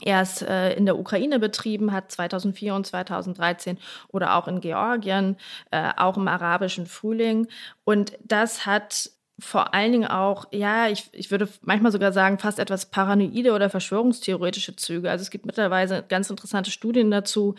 er 0.01 0.21
es 0.21 0.41
äh, 0.41 0.73
in 0.73 0.85
der 0.85 0.97
Ukraine 0.97 1.39
betrieben 1.39 1.91
hat, 1.91 2.11
2004 2.11 2.75
und 2.75 2.85
2013 2.85 3.77
oder 4.09 4.35
auch 4.35 4.47
in 4.47 4.61
Georgien, 4.61 5.37
äh, 5.71 5.91
auch 5.97 6.17
im 6.17 6.27
arabischen 6.27 6.85
Frühling. 6.85 7.47
Und 7.83 8.13
das 8.23 8.65
hat 8.65 9.11
vor 9.39 9.73
allen 9.73 9.91
Dingen 9.91 10.07
auch, 10.07 10.45
ja, 10.51 10.89
ich, 10.89 11.09
ich 11.11 11.29
würde 11.29 11.47
manchmal 11.61 11.91
sogar 11.91 12.11
sagen, 12.11 12.39
fast 12.39 12.57
etwas 12.57 12.87
paranoide 12.87 13.53
oder 13.53 13.69
verschwörungstheoretische 13.69 14.75
Züge. 14.75 15.11
Also 15.11 15.21
es 15.21 15.29
gibt 15.29 15.45
mittlerweile 15.45 16.03
ganz 16.07 16.29
interessante 16.29 16.71
Studien 16.71 17.11
dazu, 17.11 17.55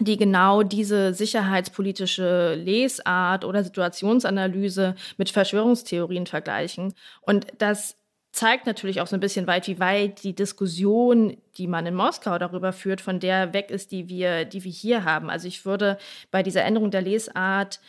die 0.00 0.16
genau 0.16 0.62
diese 0.62 1.14
sicherheitspolitische 1.14 2.54
Lesart 2.54 3.44
oder 3.44 3.64
Situationsanalyse 3.64 4.94
mit 5.16 5.30
Verschwörungstheorien 5.30 6.26
vergleichen. 6.26 6.94
Und 7.22 7.46
das 7.58 7.96
zeigt 8.36 8.66
natürlich 8.66 9.00
auch 9.00 9.06
so 9.06 9.16
ein 9.16 9.20
bisschen 9.20 9.46
weit, 9.46 9.66
wie 9.66 9.80
weit 9.80 10.22
die 10.22 10.34
Diskussion, 10.34 11.36
die 11.56 11.66
man 11.66 11.86
in 11.86 11.94
Moskau 11.94 12.38
darüber 12.38 12.72
führt, 12.72 13.00
von 13.00 13.18
der 13.18 13.52
weg 13.54 13.70
ist, 13.70 13.92
die 13.92 14.08
wir, 14.08 14.44
die 14.44 14.62
wir 14.62 14.70
hier 14.70 15.04
haben. 15.04 15.30
Also 15.30 15.48
ich 15.48 15.64
würde 15.64 15.98
bei 16.30 16.42
dieser 16.42 16.62
Änderung 16.62 16.90
der 16.90 17.00
Lesart 17.02 17.80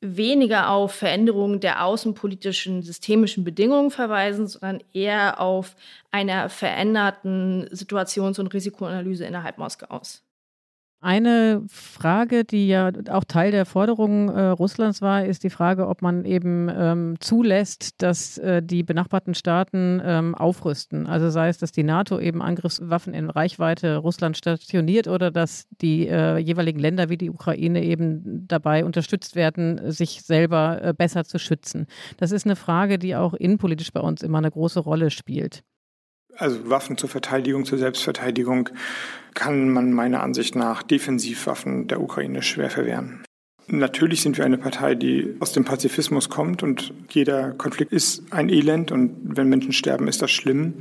weniger 0.00 0.70
auf 0.70 0.92
Veränderungen 0.92 1.60
der 1.60 1.84
außenpolitischen 1.84 2.82
systemischen 2.82 3.44
Bedingungen 3.44 3.90
verweisen, 3.90 4.48
sondern 4.48 4.82
eher 4.92 5.40
auf 5.40 5.76
einer 6.10 6.48
veränderten 6.50 7.68
Situations- 7.70 8.38
und 8.38 8.52
Risikoanalyse 8.52 9.24
innerhalb 9.24 9.58
Moskaus. 9.58 10.22
Eine 11.04 11.62
Frage, 11.68 12.46
die 12.46 12.66
ja 12.66 12.90
auch 13.10 13.24
Teil 13.24 13.50
der 13.50 13.66
Forderungen 13.66 14.30
äh, 14.30 14.46
Russlands 14.46 15.02
war, 15.02 15.22
ist 15.26 15.44
die 15.44 15.50
Frage, 15.50 15.86
ob 15.86 16.00
man 16.00 16.24
eben 16.24 16.70
ähm, 16.74 17.16
zulässt, 17.20 18.00
dass 18.00 18.38
äh, 18.38 18.62
die 18.62 18.82
benachbarten 18.84 19.34
Staaten 19.34 20.00
ähm, 20.02 20.34
aufrüsten. 20.34 21.06
Also 21.06 21.28
sei 21.28 21.50
es, 21.50 21.58
dass 21.58 21.72
die 21.72 21.82
NATO 21.82 22.18
eben 22.18 22.40
Angriffswaffen 22.40 23.12
in 23.12 23.28
Reichweite 23.28 23.98
Russland 23.98 24.38
stationiert 24.38 25.06
oder 25.06 25.30
dass 25.30 25.68
die 25.82 26.08
äh, 26.08 26.38
jeweiligen 26.38 26.78
Länder 26.78 27.10
wie 27.10 27.18
die 27.18 27.28
Ukraine 27.28 27.84
eben 27.84 28.48
dabei 28.48 28.82
unterstützt 28.86 29.36
werden, 29.36 29.92
sich 29.92 30.22
selber 30.22 30.82
äh, 30.82 30.94
besser 30.94 31.24
zu 31.24 31.38
schützen. 31.38 31.86
Das 32.16 32.32
ist 32.32 32.46
eine 32.46 32.56
Frage, 32.56 32.98
die 32.98 33.14
auch 33.14 33.34
innenpolitisch 33.34 33.92
bei 33.92 34.00
uns 34.00 34.22
immer 34.22 34.38
eine 34.38 34.50
große 34.50 34.80
Rolle 34.80 35.10
spielt. 35.10 35.64
Also 36.36 36.68
Waffen 36.68 36.96
zur 36.96 37.08
Verteidigung, 37.08 37.64
zur 37.64 37.78
Selbstverteidigung 37.78 38.70
kann 39.34 39.68
man 39.70 39.92
meiner 39.92 40.22
Ansicht 40.22 40.56
nach 40.56 40.82
Defensivwaffen 40.82 41.88
der 41.88 42.00
Ukraine 42.00 42.42
schwer 42.42 42.70
verwehren. 42.70 43.24
Natürlich 43.66 44.20
sind 44.20 44.36
wir 44.36 44.44
eine 44.44 44.58
Partei, 44.58 44.94
die 44.94 45.36
aus 45.40 45.52
dem 45.52 45.64
Pazifismus 45.64 46.28
kommt 46.28 46.62
und 46.62 46.92
jeder 47.08 47.52
Konflikt 47.52 47.92
ist 47.92 48.22
ein 48.30 48.50
Elend 48.50 48.92
und 48.92 49.16
wenn 49.22 49.48
Menschen 49.48 49.72
sterben, 49.72 50.06
ist 50.06 50.20
das 50.20 50.30
schlimm. 50.30 50.74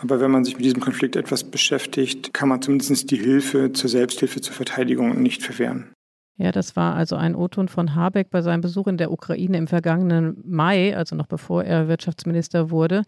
Aber 0.00 0.20
wenn 0.20 0.30
man 0.30 0.44
sich 0.44 0.54
mit 0.54 0.64
diesem 0.64 0.80
Konflikt 0.80 1.16
etwas 1.16 1.42
beschäftigt, 1.42 2.32
kann 2.32 2.48
man 2.48 2.62
zumindest 2.62 3.10
die 3.10 3.16
Hilfe 3.16 3.72
zur 3.72 3.90
Selbsthilfe, 3.90 4.40
zur 4.40 4.54
Verteidigung 4.54 5.20
nicht 5.20 5.42
verwehren. 5.42 5.90
Ja, 6.36 6.52
das 6.52 6.76
war 6.76 6.94
also 6.94 7.16
ein 7.16 7.34
O-Ton 7.34 7.68
von 7.68 7.96
Habeck 7.96 8.30
bei 8.30 8.42
seinem 8.42 8.60
Besuch 8.60 8.86
in 8.86 8.96
der 8.96 9.10
Ukraine 9.10 9.58
im 9.58 9.66
vergangenen 9.66 10.40
Mai, 10.46 10.96
also 10.96 11.16
noch 11.16 11.26
bevor 11.26 11.64
er 11.64 11.88
Wirtschaftsminister 11.88 12.70
wurde. 12.70 13.02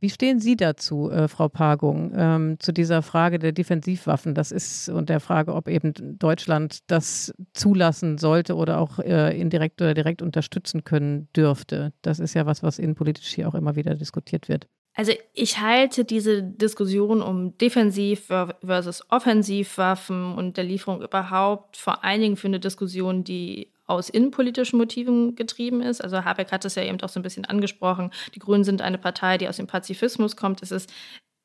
Wie 0.00 0.10
stehen 0.10 0.38
Sie 0.40 0.56
dazu, 0.56 1.10
äh, 1.10 1.28
Frau 1.28 1.48
Pagung, 1.48 2.12
ähm, 2.14 2.56
zu 2.60 2.72
dieser 2.72 3.02
Frage 3.02 3.38
der 3.38 3.52
Defensivwaffen? 3.52 4.34
Das 4.34 4.52
ist 4.52 4.88
und 4.88 5.08
der 5.08 5.20
Frage, 5.20 5.54
ob 5.54 5.68
eben 5.68 5.92
Deutschland 6.18 6.78
das 6.90 7.34
zulassen 7.52 8.18
sollte 8.18 8.54
oder 8.54 8.78
auch 8.78 8.98
äh, 8.98 9.38
indirekt 9.38 9.80
oder 9.80 9.94
direkt 9.94 10.22
unterstützen 10.22 10.84
können 10.84 11.28
dürfte. 11.34 11.92
Das 12.02 12.20
ist 12.20 12.34
ja 12.34 12.46
was, 12.46 12.62
was 12.62 12.78
innenpolitisch 12.78 13.34
hier 13.34 13.48
auch 13.48 13.54
immer 13.54 13.76
wieder 13.76 13.94
diskutiert 13.94 14.48
wird. 14.48 14.68
Also 14.94 15.12
ich 15.32 15.60
halte 15.60 16.04
diese 16.04 16.42
Diskussion 16.42 17.22
um 17.22 17.56
Defensiv- 17.56 18.32
versus 18.64 19.08
Offensivwaffen 19.10 20.34
und 20.34 20.56
der 20.56 20.64
Lieferung 20.64 21.02
überhaupt 21.02 21.76
vor 21.76 22.02
allen 22.02 22.20
Dingen 22.20 22.36
für 22.36 22.48
eine 22.48 22.58
Diskussion, 22.58 23.22
die 23.22 23.70
aus 23.88 24.08
innenpolitischen 24.08 24.78
Motiven 24.78 25.34
getrieben 25.34 25.80
ist. 25.82 26.00
Also 26.04 26.24
Habeck 26.24 26.52
hat 26.52 26.64
es 26.64 26.76
ja 26.76 26.84
eben 26.84 27.00
auch 27.00 27.08
so 27.08 27.18
ein 27.18 27.22
bisschen 27.22 27.46
angesprochen. 27.46 28.12
Die 28.34 28.38
Grünen 28.38 28.62
sind 28.62 28.82
eine 28.82 28.98
Partei, 28.98 29.38
die 29.38 29.48
aus 29.48 29.56
dem 29.56 29.66
Pazifismus 29.66 30.36
kommt. 30.36 30.62
Es 30.62 30.70
ist 30.70 30.92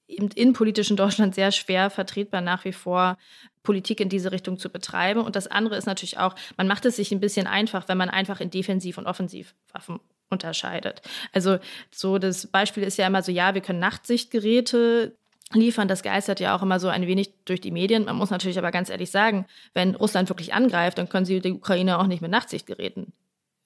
eben 0.07 0.27
innenpolitisch 0.27 0.91
in 0.91 0.97
Deutschland 0.97 1.33
sehr 1.33 1.51
schwer 1.51 1.89
vertretbar 1.89 2.41
nach 2.41 2.65
wie 2.65 2.73
vor, 2.73 3.17
Politik 3.63 4.01
in 4.01 4.09
diese 4.09 4.31
Richtung 4.31 4.59
zu 4.59 4.69
betreiben. 4.69 5.21
Und 5.21 5.37
das 5.37 5.47
andere 5.47 5.77
ist 5.77 5.85
natürlich 5.85 6.19
auch, 6.19 6.35
man 6.57 6.67
macht 6.67 6.85
es 6.85 6.97
sich 6.97 7.11
ein 7.13 7.21
bisschen 7.21 7.47
einfach, 7.47 7.87
wenn 7.87 7.97
man 7.97 8.09
einfach 8.09 8.41
in 8.41 8.49
Defensiv- 8.49 8.97
und 8.97 9.07
Offensivwaffen 9.07 10.01
unterscheidet. 10.29 11.01
Also 11.31 11.59
so 11.91 12.17
das 12.17 12.47
Beispiel 12.47 12.83
ist 12.83 12.97
ja 12.97 13.07
immer 13.07 13.23
so, 13.23 13.31
ja, 13.31 13.53
wir 13.53 13.61
können 13.61 13.79
Nachtsichtgeräte 13.79 15.15
liefern. 15.55 15.87
Das 15.87 16.03
geistert 16.03 16.39
ja 16.39 16.55
auch 16.55 16.61
immer 16.61 16.79
so 16.79 16.87
ein 16.87 17.07
wenig 17.07 17.33
durch 17.45 17.61
die 17.61 17.71
Medien. 17.71 18.05
Man 18.05 18.15
muss 18.15 18.29
natürlich 18.29 18.57
aber 18.57 18.71
ganz 18.71 18.89
ehrlich 18.89 19.11
sagen, 19.11 19.45
wenn 19.73 19.95
Russland 19.95 20.29
wirklich 20.29 20.53
angreift, 20.53 20.97
dann 20.97 21.09
können 21.09 21.25
sie 21.25 21.39
die 21.39 21.51
Ukraine 21.51 21.99
auch 21.99 22.07
nicht 22.07 22.21
mit 22.21 22.31
Nachtsichtgeräten 22.31 23.13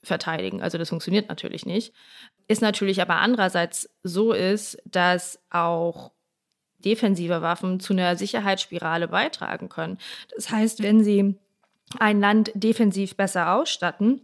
verteidigen. 0.04 0.62
Also 0.62 0.78
das 0.78 0.90
funktioniert 0.90 1.30
natürlich 1.30 1.66
nicht. 1.66 1.94
Ist 2.48 2.62
natürlich 2.62 3.02
aber 3.02 3.18
andererseits 3.18 3.90
so 4.04 4.32
ist, 4.32 4.78
dass 4.86 5.40
auch 5.50 6.12
defensive 6.80 7.42
Waffen 7.42 7.80
zu 7.80 7.94
einer 7.94 8.16
Sicherheitsspirale 8.16 9.08
beitragen 9.08 9.70
können. 9.70 9.98
Das 10.36 10.52
heißt, 10.52 10.84
wenn 10.84 11.04
sie 11.04 11.36
ein 12.00 12.20
Land 12.20 12.52
defensiv 12.54 13.16
besser 13.16 13.56
ausstatten, 13.56 14.22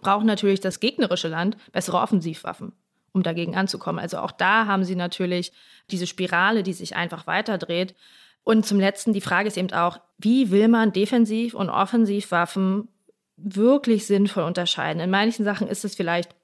braucht 0.00 0.24
natürlich 0.24 0.60
das 0.60 0.80
gegnerische 0.80 1.28
Land 1.28 1.56
bessere 1.72 1.98
Offensivwaffen 1.98 2.72
um 3.12 3.22
dagegen 3.22 3.56
anzukommen. 3.56 4.00
Also 4.00 4.18
auch 4.18 4.32
da 4.32 4.66
haben 4.66 4.84
sie 4.84 4.96
natürlich 4.96 5.52
diese 5.90 6.06
Spirale, 6.06 6.62
die 6.62 6.72
sich 6.72 6.96
einfach 6.96 7.26
weiterdreht. 7.26 7.94
Und 8.42 8.64
zum 8.64 8.80
Letzten, 8.80 9.12
die 9.12 9.20
Frage 9.20 9.48
ist 9.48 9.56
eben 9.56 9.72
auch, 9.72 10.00
wie 10.18 10.50
will 10.50 10.68
man 10.68 10.92
Defensiv- 10.92 11.54
und 11.54 11.70
Offensivwaffen 11.70 12.88
wirklich 13.36 14.06
sinnvoll 14.06 14.44
unterscheiden? 14.44 15.00
In 15.00 15.10
manchen 15.10 15.44
Sachen 15.44 15.68
ist 15.68 15.84
es 15.84 15.94
vielleicht, 15.94 16.34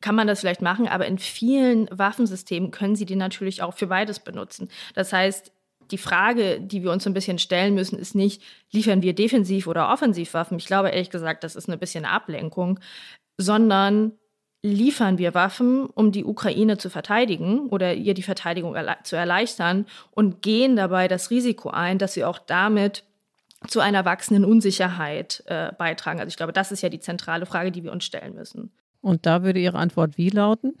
kann 0.00 0.14
man 0.14 0.26
das 0.26 0.40
vielleicht 0.40 0.62
machen, 0.62 0.88
aber 0.88 1.06
in 1.06 1.18
vielen 1.18 1.88
Waffensystemen 1.90 2.70
können 2.70 2.96
sie 2.96 3.06
die 3.06 3.16
natürlich 3.16 3.62
auch 3.62 3.74
für 3.74 3.88
beides 3.88 4.20
benutzen. 4.20 4.68
Das 4.94 5.12
heißt, 5.12 5.52
die 5.90 5.98
Frage, 5.98 6.60
die 6.60 6.82
wir 6.82 6.92
uns 6.92 7.06
ein 7.06 7.14
bisschen 7.14 7.38
stellen 7.38 7.74
müssen, 7.74 7.98
ist 7.98 8.14
nicht, 8.14 8.42
liefern 8.70 9.02
wir 9.02 9.14
Defensiv- 9.14 9.66
oder 9.66 9.92
Offensivwaffen? 9.92 10.58
Ich 10.58 10.66
glaube 10.66 10.90
ehrlich 10.90 11.10
gesagt, 11.10 11.44
das 11.44 11.56
ist 11.56 11.68
ein 11.68 11.78
bisschen 11.78 12.04
Ablenkung, 12.04 12.78
sondern 13.36 14.12
liefern 14.62 15.18
wir 15.18 15.34
Waffen, 15.34 15.86
um 15.86 16.12
die 16.12 16.24
Ukraine 16.24 16.76
zu 16.76 16.90
verteidigen 16.90 17.68
oder 17.68 17.94
ihr 17.94 18.14
die 18.14 18.22
Verteidigung 18.22 18.74
erle 18.74 18.96
zu 19.04 19.16
erleichtern 19.16 19.86
und 20.10 20.42
gehen 20.42 20.76
dabei 20.76 21.08
das 21.08 21.30
Risiko 21.30 21.70
ein, 21.70 21.98
dass 21.98 22.12
sie 22.12 22.24
auch 22.24 22.38
damit 22.38 23.04
zu 23.68 23.80
einer 23.80 24.04
wachsenden 24.04 24.44
Unsicherheit 24.44 25.42
äh, 25.46 25.72
beitragen. 25.72 26.20
Also 26.20 26.28
ich 26.28 26.36
glaube, 26.36 26.52
das 26.52 26.72
ist 26.72 26.82
ja 26.82 26.88
die 26.88 27.00
zentrale 27.00 27.46
Frage, 27.46 27.72
die 27.72 27.84
wir 27.84 27.92
uns 27.92 28.04
stellen 28.04 28.34
müssen. 28.34 28.70
Und 29.02 29.26
da 29.26 29.42
würde 29.42 29.60
Ihre 29.60 29.78
Antwort 29.78 30.18
wie 30.18 30.28
lauten? 30.28 30.74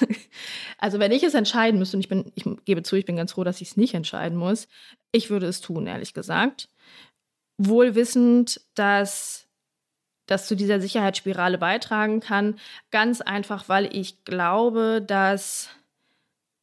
also 0.78 0.98
wenn 0.98 1.12
ich 1.12 1.22
es 1.22 1.34
entscheiden 1.34 1.78
müsste, 1.78 1.96
und 1.96 2.00
ich 2.02 2.08
bin, 2.08 2.32
ich 2.34 2.44
gebe 2.64 2.82
zu, 2.82 2.96
ich 2.96 3.04
bin 3.04 3.16
ganz 3.16 3.32
froh, 3.32 3.44
dass 3.44 3.60
ich 3.60 3.68
es 3.68 3.76
nicht 3.76 3.94
entscheiden 3.94 4.38
muss, 4.38 4.68
ich 5.12 5.28
würde 5.30 5.46
es 5.46 5.60
tun, 5.60 5.86
ehrlich 5.86 6.14
gesagt. 6.14 6.68
Wohl 7.58 7.94
wissend, 7.94 8.60
dass 8.74 9.45
das 10.26 10.46
zu 10.46 10.56
dieser 10.56 10.80
Sicherheitsspirale 10.80 11.58
beitragen 11.58 12.20
kann. 12.20 12.58
Ganz 12.90 13.20
einfach, 13.20 13.68
weil 13.68 13.94
ich 13.96 14.24
glaube, 14.24 15.02
dass 15.06 15.70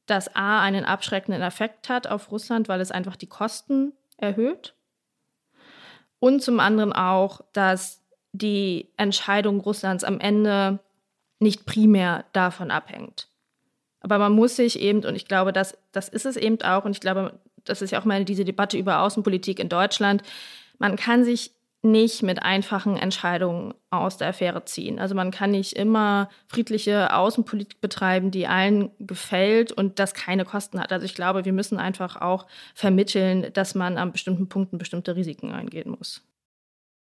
das 0.06 0.36
A 0.36 0.62
einen 0.62 0.86
abschreckenden 0.86 1.42
Effekt 1.42 1.90
hat 1.90 2.08
auf 2.08 2.32
Russland, 2.32 2.68
weil 2.68 2.82
es 2.82 2.92
einfach 2.92 3.16
die 3.16 3.28
Kosten 3.28 3.94
erhöht. 4.18 4.74
Und 6.20 6.42
zum 6.42 6.60
anderen 6.60 6.94
auch, 6.94 7.42
dass 7.54 8.02
die 8.34 8.90
Entscheidung 8.98 9.60
Russlands 9.62 10.04
am 10.04 10.20
Ende 10.20 10.80
nicht 11.40 11.66
primär 11.66 12.26
davon 12.34 12.72
abhängt. 12.72 13.28
Aber 14.00 14.18
man 14.18 14.34
muss 14.34 14.58
sich 14.58 14.80
eben, 14.80 15.06
und 15.06 15.16
ich 15.16 15.28
glaube, 15.28 15.54
das, 15.54 15.78
das 15.92 16.10
ist 16.10 16.26
es 16.26 16.36
eben 16.36 16.62
auch, 16.62 16.84
und 16.86 16.92
ich 16.92 17.00
glaube, 17.00 17.40
das 17.64 17.82
ist 17.82 17.92
ja 17.92 18.00
auch 18.00 18.06
mal 18.06 18.26
diese 18.26 18.44
Debatte 18.44 18.78
über 18.78 19.00
Außenpolitik 19.00 19.60
in 19.60 19.70
Deutschland, 19.70 20.24
man 20.80 20.98
kann 20.98 21.24
sich 21.24 21.52
nicht 21.84 22.24
mit 22.24 22.42
einfachen 22.42 22.96
Entscheidungen 22.96 23.74
aus 23.90 24.18
der 24.18 24.30
Affäre 24.30 24.64
ziehen. 24.64 25.00
Also 25.00 25.16
man 25.16 25.32
kann 25.32 25.52
nicht 25.52 25.74
immer 25.74 26.30
friedliche 26.48 27.14
Außenpolitik 27.14 27.82
betreiben, 27.82 28.32
die 28.32 28.48
allen 28.48 28.90
gefällt 29.00 29.74
und 29.74 30.00
das 30.00 30.14
keine 30.14 30.46
Kosten 30.46 30.80
hat. 30.80 30.94
Also 30.94 31.06
ich 31.06 31.14
glaube, 31.14 31.44
wir 31.44 31.52
müssen 31.52 31.78
einfach 31.78 32.22
auch 32.22 32.48
vermitteln, 32.74 33.52
dass 33.54 33.76
man 33.76 33.98
an 33.98 34.14
bestimmten 34.14 34.48
Punkten 34.48 34.78
bestimmte 34.78 35.18
Risiken 35.18 35.52
eingehen 35.52 35.92
muss. 35.92 36.26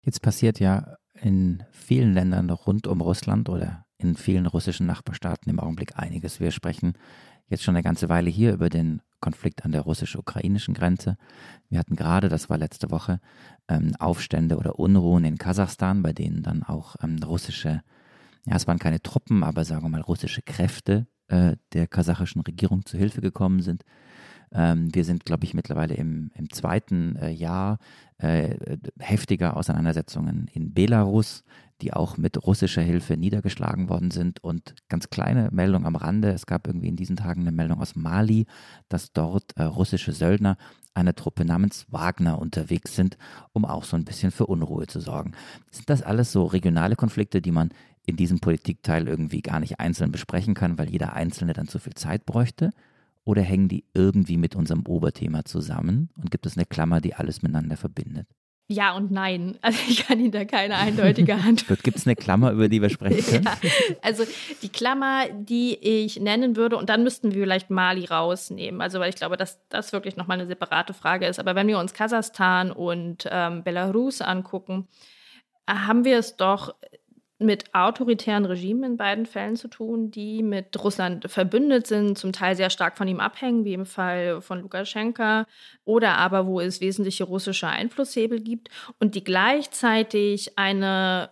Jetzt 0.02 0.22
passiert 0.22 0.60
ja 0.60 0.96
in 1.12 1.62
vielen 1.72 2.14
Ländern 2.14 2.48
rund 2.48 2.86
um 2.86 3.02
Russland 3.02 3.50
oder 3.50 3.84
in 3.98 4.16
vielen 4.16 4.46
russischen 4.46 4.86
Nachbarstaaten 4.86 5.50
im 5.50 5.60
Augenblick 5.60 5.98
einiges. 5.98 6.40
Wir 6.40 6.52
sprechen 6.52 6.94
jetzt 7.48 7.62
schon 7.62 7.76
eine 7.76 7.82
ganze 7.82 8.08
Weile 8.08 8.30
hier 8.30 8.54
über 8.54 8.70
den 8.70 9.02
Konflikt 9.20 9.64
an 9.64 9.72
der 9.72 9.82
russisch-ukrainischen 9.82 10.74
Grenze. 10.74 11.16
Wir 11.68 11.78
hatten 11.78 11.96
gerade, 11.96 12.28
das 12.28 12.50
war 12.50 12.58
letzte 12.58 12.90
Woche, 12.90 13.20
ähm, 13.68 13.94
Aufstände 13.98 14.56
oder 14.56 14.78
Unruhen 14.78 15.24
in 15.24 15.38
Kasachstan, 15.38 16.02
bei 16.02 16.12
denen 16.12 16.42
dann 16.42 16.62
auch 16.62 16.96
ähm, 17.02 17.18
russische, 17.22 17.82
ja, 18.46 18.56
es 18.56 18.66
waren 18.66 18.78
keine 18.78 19.02
Truppen, 19.02 19.44
aber 19.44 19.64
sagen 19.64 19.82
wir 19.82 19.88
mal 19.88 20.00
russische 20.00 20.42
Kräfte 20.42 21.06
äh, 21.28 21.56
der 21.72 21.86
kasachischen 21.86 22.42
Regierung 22.42 22.84
zu 22.84 22.96
Hilfe 22.98 23.20
gekommen 23.20 23.62
sind. 23.62 23.84
Ähm, 24.52 24.94
wir 24.94 25.04
sind, 25.04 25.24
glaube 25.24 25.44
ich, 25.44 25.54
mittlerweile 25.54 25.94
im, 25.94 26.30
im 26.34 26.50
zweiten 26.50 27.16
äh, 27.16 27.30
Jahr 27.30 27.78
äh, 28.18 28.76
heftiger 28.98 29.56
Auseinandersetzungen 29.56 30.48
in 30.52 30.74
Belarus, 30.74 31.44
die 31.80 31.92
auch 31.92 32.16
mit 32.16 32.46
russischer 32.46 32.82
Hilfe 32.82 33.16
niedergeschlagen 33.16 33.88
worden 33.88 34.10
sind. 34.10 34.42
Und 34.42 34.74
ganz 34.88 35.08
kleine 35.10 35.48
Meldung 35.52 35.86
am 35.86 35.96
Rande, 35.96 36.30
es 36.30 36.46
gab 36.46 36.66
irgendwie 36.66 36.88
in 36.88 36.96
diesen 36.96 37.16
Tagen 37.16 37.42
eine 37.42 37.52
Meldung 37.52 37.80
aus 37.80 37.96
Mali, 37.96 38.46
dass 38.88 39.12
dort 39.12 39.56
äh, 39.56 39.62
russische 39.62 40.12
Söldner 40.12 40.56
einer 40.92 41.14
Truppe 41.14 41.44
namens 41.44 41.86
Wagner 41.90 42.38
unterwegs 42.38 42.96
sind, 42.96 43.16
um 43.52 43.64
auch 43.64 43.84
so 43.84 43.96
ein 43.96 44.04
bisschen 44.04 44.32
für 44.32 44.46
Unruhe 44.46 44.86
zu 44.86 45.00
sorgen. 45.00 45.32
Sind 45.70 45.88
das 45.88 46.02
alles 46.02 46.32
so 46.32 46.44
regionale 46.44 46.96
Konflikte, 46.96 47.40
die 47.40 47.52
man 47.52 47.70
in 48.04 48.16
diesem 48.16 48.40
Politikteil 48.40 49.06
irgendwie 49.06 49.40
gar 49.40 49.60
nicht 49.60 49.78
einzeln 49.78 50.10
besprechen 50.10 50.54
kann, 50.54 50.78
weil 50.78 50.90
jeder 50.90 51.12
Einzelne 51.12 51.52
dann 51.52 51.68
zu 51.68 51.78
viel 51.78 51.94
Zeit 51.94 52.26
bräuchte? 52.26 52.70
Oder 53.24 53.42
hängen 53.42 53.68
die 53.68 53.84
irgendwie 53.94 54.36
mit 54.36 54.56
unserem 54.56 54.86
Oberthema 54.86 55.44
zusammen 55.44 56.10
und 56.16 56.30
gibt 56.30 56.46
es 56.46 56.56
eine 56.56 56.66
Klammer, 56.66 57.00
die 57.00 57.14
alles 57.14 57.42
miteinander 57.42 57.76
verbindet? 57.76 58.26
ja 58.70 58.92
und 58.92 59.10
nein. 59.10 59.58
Also 59.62 59.78
ich 59.88 60.06
kann 60.06 60.18
Ihnen 60.20 60.30
da 60.30 60.44
keine 60.44 60.76
eindeutige 60.76 61.34
Antwort. 61.46 61.82
Gibt 61.82 61.98
es 61.98 62.06
eine 62.06 62.16
Klammer, 62.16 62.52
über 62.52 62.68
die 62.68 62.80
wir 62.80 62.88
sprechen 62.88 63.24
können? 63.24 63.44
Ja, 63.44 63.96
also 64.02 64.24
die 64.62 64.68
Klammer, 64.68 65.28
die 65.28 65.76
ich 65.76 66.18
nennen 66.18 66.56
würde, 66.56 66.76
und 66.76 66.88
dann 66.88 67.02
müssten 67.02 67.34
wir 67.34 67.42
vielleicht 67.42 67.70
Mali 67.70 68.06
rausnehmen. 68.06 68.80
Also 68.80 69.00
weil 69.00 69.10
ich 69.10 69.16
glaube, 69.16 69.36
dass 69.36 69.60
das 69.68 69.92
wirklich 69.92 70.16
nochmal 70.16 70.38
eine 70.38 70.46
separate 70.46 70.94
Frage 70.94 71.26
ist. 71.26 71.38
Aber 71.38 71.54
wenn 71.54 71.66
wir 71.66 71.78
uns 71.78 71.92
Kasachstan 71.92 72.72
und 72.72 73.28
ähm, 73.30 73.62
Belarus 73.64 74.22
angucken, 74.22 74.88
haben 75.68 76.04
wir 76.04 76.18
es 76.18 76.36
doch 76.36 76.74
mit 77.40 77.74
autoritären 77.74 78.44
Regimen 78.44 78.84
in 78.84 78.96
beiden 78.98 79.24
Fällen 79.24 79.56
zu 79.56 79.68
tun, 79.68 80.10
die 80.10 80.42
mit 80.42 80.82
Russland 80.84 81.30
verbündet 81.30 81.86
sind, 81.86 82.18
zum 82.18 82.32
Teil 82.32 82.54
sehr 82.54 82.68
stark 82.68 82.98
von 82.98 83.08
ihm 83.08 83.18
abhängen, 83.18 83.64
wie 83.64 83.72
im 83.72 83.86
Fall 83.86 84.42
von 84.42 84.60
Lukaschenka, 84.60 85.46
oder 85.84 86.18
aber 86.18 86.46
wo 86.46 86.60
es 86.60 86.82
wesentliche 86.82 87.24
russische 87.24 87.66
Einflusshebel 87.66 88.40
gibt 88.40 88.68
und 88.98 89.14
die 89.14 89.24
gleichzeitig 89.24 90.58
eine 90.58 91.30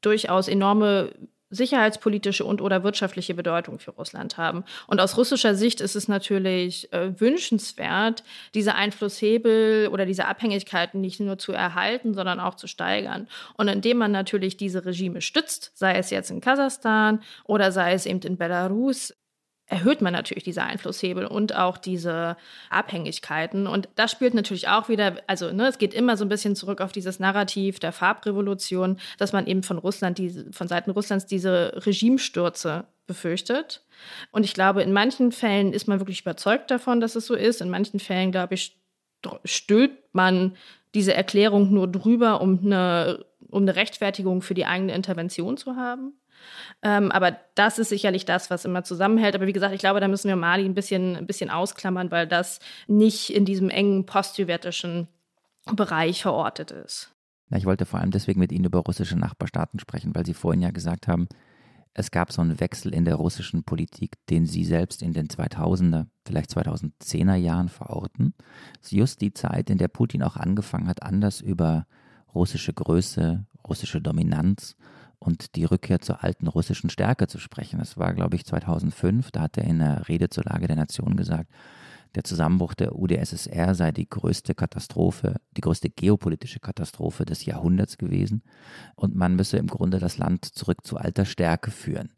durchaus 0.00 0.48
enorme 0.48 1.12
sicherheitspolitische 1.50 2.44
und 2.44 2.60
oder 2.60 2.84
wirtschaftliche 2.84 3.34
Bedeutung 3.34 3.78
für 3.78 3.92
Russland 3.92 4.36
haben. 4.36 4.64
Und 4.86 5.00
aus 5.00 5.16
russischer 5.16 5.54
Sicht 5.54 5.80
ist 5.80 5.96
es 5.96 6.08
natürlich 6.08 6.92
äh, 6.92 7.18
wünschenswert, 7.18 8.22
diese 8.54 8.74
Einflusshebel 8.74 9.88
oder 9.88 10.06
diese 10.06 10.26
Abhängigkeiten 10.26 11.00
nicht 11.00 11.20
nur 11.20 11.38
zu 11.38 11.52
erhalten, 11.52 12.14
sondern 12.14 12.40
auch 12.40 12.54
zu 12.54 12.66
steigern. 12.66 13.28
Und 13.56 13.68
indem 13.68 13.98
man 13.98 14.12
natürlich 14.12 14.56
diese 14.56 14.84
Regime 14.84 15.20
stützt, 15.20 15.72
sei 15.74 15.96
es 15.96 16.10
jetzt 16.10 16.30
in 16.30 16.40
Kasachstan 16.40 17.20
oder 17.44 17.72
sei 17.72 17.92
es 17.92 18.06
eben 18.06 18.20
in 18.20 18.36
Belarus, 18.36 19.14
erhöht 19.68 20.00
man 20.00 20.14
natürlich 20.14 20.44
diese 20.44 20.62
Einflusshebel 20.62 21.26
und 21.26 21.54
auch 21.54 21.76
diese 21.76 22.36
Abhängigkeiten. 22.70 23.66
Und 23.66 23.88
das 23.96 24.10
spielt 24.10 24.34
natürlich 24.34 24.68
auch 24.68 24.88
wieder, 24.88 25.16
also 25.26 25.52
ne, 25.52 25.68
es 25.68 25.78
geht 25.78 25.94
immer 25.94 26.16
so 26.16 26.24
ein 26.24 26.30
bisschen 26.30 26.56
zurück 26.56 26.80
auf 26.80 26.90
dieses 26.90 27.20
Narrativ 27.20 27.78
der 27.78 27.92
Farbrevolution, 27.92 28.98
dass 29.18 29.32
man 29.32 29.46
eben 29.46 29.62
von 29.62 29.78
Russland, 29.78 30.18
diese, 30.18 30.50
von 30.52 30.68
Seiten 30.68 30.90
Russlands 30.90 31.26
diese 31.26 31.74
Regimestürze 31.84 32.84
befürchtet. 33.06 33.82
Und 34.30 34.44
ich 34.44 34.54
glaube, 34.54 34.82
in 34.82 34.92
manchen 34.92 35.32
Fällen 35.32 35.72
ist 35.72 35.86
man 35.86 36.00
wirklich 36.00 36.22
überzeugt 36.22 36.70
davon, 36.70 37.00
dass 37.00 37.14
es 37.14 37.26
so 37.26 37.34
ist. 37.34 37.60
In 37.60 37.70
manchen 37.70 38.00
Fällen, 38.00 38.32
glaube 38.32 38.54
ich, 38.54 38.76
stülpt 39.44 40.14
man 40.14 40.56
diese 40.94 41.12
Erklärung 41.12 41.72
nur 41.72 41.88
drüber, 41.88 42.40
um 42.40 42.60
eine, 42.64 43.24
um 43.50 43.62
eine 43.62 43.76
Rechtfertigung 43.76 44.40
für 44.40 44.54
die 44.54 44.64
eigene 44.64 44.94
Intervention 44.94 45.56
zu 45.56 45.76
haben. 45.76 46.14
Ähm, 46.82 47.10
aber 47.10 47.36
das 47.54 47.78
ist 47.78 47.88
sicherlich 47.88 48.24
das, 48.24 48.50
was 48.50 48.64
immer 48.64 48.84
zusammenhält. 48.84 49.34
Aber 49.34 49.46
wie 49.46 49.52
gesagt, 49.52 49.74
ich 49.74 49.80
glaube, 49.80 50.00
da 50.00 50.08
müssen 50.08 50.28
wir 50.28 50.36
Mali 50.36 50.64
ein 50.64 50.74
bisschen, 50.74 51.16
ein 51.16 51.26
bisschen 51.26 51.50
ausklammern, 51.50 52.10
weil 52.10 52.26
das 52.26 52.60
nicht 52.86 53.30
in 53.30 53.44
diesem 53.44 53.70
engen 53.70 54.06
postsowjetischen 54.06 55.08
Bereich 55.74 56.22
verortet 56.22 56.70
ist. 56.70 57.14
Ja, 57.50 57.56
ich 57.56 57.64
wollte 57.64 57.86
vor 57.86 58.00
allem 58.00 58.10
deswegen 58.10 58.40
mit 58.40 58.52
Ihnen 58.52 58.66
über 58.66 58.80
russische 58.80 59.16
Nachbarstaaten 59.16 59.80
sprechen, 59.80 60.14
weil 60.14 60.26
Sie 60.26 60.34
vorhin 60.34 60.62
ja 60.62 60.70
gesagt 60.70 61.08
haben, 61.08 61.28
es 61.94 62.10
gab 62.10 62.30
so 62.30 62.42
einen 62.42 62.60
Wechsel 62.60 62.94
in 62.94 63.04
der 63.04 63.16
russischen 63.16 63.64
Politik, 63.64 64.14
den 64.30 64.46
Sie 64.46 64.64
selbst 64.64 65.02
in 65.02 65.12
den 65.12 65.26
2000er, 65.26 66.06
vielleicht 66.24 66.50
2010er 66.50 67.34
Jahren 67.34 67.68
verorten. 67.68 68.34
Es 68.80 68.88
ist 68.88 68.92
just 68.92 69.20
die 69.20 69.32
Zeit, 69.32 69.68
in 69.68 69.78
der 69.78 69.88
Putin 69.88 70.22
auch 70.22 70.36
angefangen 70.36 70.86
hat, 70.86 71.02
anders 71.02 71.40
über 71.40 71.86
russische 72.34 72.72
Größe, 72.72 73.46
russische 73.66 74.00
Dominanz 74.00 74.76
und 75.18 75.56
die 75.56 75.64
Rückkehr 75.64 76.00
zur 76.00 76.22
alten 76.22 76.46
russischen 76.46 76.90
Stärke 76.90 77.26
zu 77.26 77.38
sprechen. 77.38 77.78
Das 77.78 77.96
war, 77.96 78.14
glaube 78.14 78.36
ich, 78.36 78.44
2005. 78.44 79.30
Da 79.30 79.42
hat 79.42 79.58
er 79.58 79.64
in 79.64 79.80
der 79.80 80.08
Rede 80.08 80.28
zur 80.28 80.44
Lage 80.44 80.66
der 80.66 80.76
Nation 80.76 81.16
gesagt, 81.16 81.50
der 82.14 82.24
Zusammenbruch 82.24 82.74
der 82.74 82.96
UdSSR 82.96 83.74
sei 83.74 83.92
die 83.92 84.08
größte 84.08 84.54
Katastrophe, 84.54 85.36
die 85.56 85.60
größte 85.60 85.90
geopolitische 85.90 86.60
Katastrophe 86.60 87.24
des 87.24 87.44
Jahrhunderts 87.44 87.98
gewesen 87.98 88.42
und 88.96 89.14
man 89.14 89.36
müsse 89.36 89.58
im 89.58 89.66
Grunde 89.66 89.98
das 89.98 90.16
Land 90.16 90.44
zurück 90.44 90.86
zu 90.86 90.96
alter 90.96 91.26
Stärke 91.26 91.70
führen. 91.70 92.10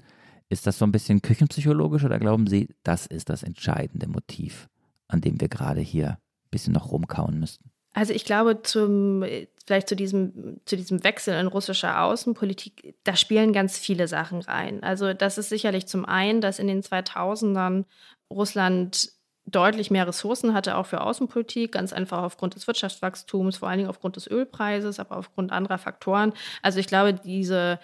Ist 0.49 0.67
das 0.67 0.79
so 0.79 0.85
ein 0.85 0.93
bisschen 0.93 1.23
küchenpsychologisch 1.23 2.05
oder 2.05 2.19
glauben 2.19 2.47
Sie, 2.47 2.69
das 2.83 3.07
ist 3.07 3.29
das 3.31 3.43
entscheidende 3.43 4.09
Motiv, 4.09 4.69
an 5.09 5.21
dem 5.21 5.41
wir 5.41 5.49
gerade 5.49 5.81
hier 5.81 6.11
ein 6.11 6.51
bisschen 6.51 6.73
noch 6.73 6.91
rumkauen 6.91 7.39
müssten? 7.39 7.71
Also 7.93 8.13
ich 8.13 8.25
glaube, 8.25 8.63
zum, 8.63 9.25
vielleicht 9.67 9.89
zu 9.89 9.97
diesem, 9.97 10.61
zu 10.65 10.77
diesem 10.77 11.03
Wechsel 11.03 11.35
in 11.39 11.47
russischer 11.49 12.03
Außenpolitik, 12.03 12.95
da 13.05 13.17
spielen 13.17 13.53
ganz 13.53 13.79
viele 13.79 14.07
Sachen 14.07 14.43
rein. 14.43 14.83
Also 14.83 15.13
das 15.13 15.39
ist 15.39 15.49
sicherlich 15.49 15.87
zum 15.87 16.05
einen, 16.05 16.41
dass 16.41 16.59
in 16.59 16.69
den 16.69 16.83
2000ern 16.83 17.85
Russland 18.31 19.13
deutlich 19.47 19.91
mehr 19.91 20.07
Ressourcen 20.07 20.55
hatte, 20.55 20.77
auch 20.77 20.87
für 20.87 21.01
Außenpolitik, 21.01 21.73
ganz 21.73 21.93
einfach 21.93 22.23
aufgrund 22.23 22.55
des 22.55 22.67
Wirtschaftswachstums, 22.67 23.57
vor 23.57 23.69
allen 23.69 23.79
Dingen 23.79 23.91
aufgrund 23.91 24.17
des 24.17 24.31
Ölpreises, 24.31 25.01
aber 25.01 25.17
aufgrund 25.17 25.51
anderer 25.51 25.79
Faktoren. 25.79 26.33
Also 26.63 26.79
ich 26.79 26.87
glaube, 26.87 27.15
diese, 27.15 27.81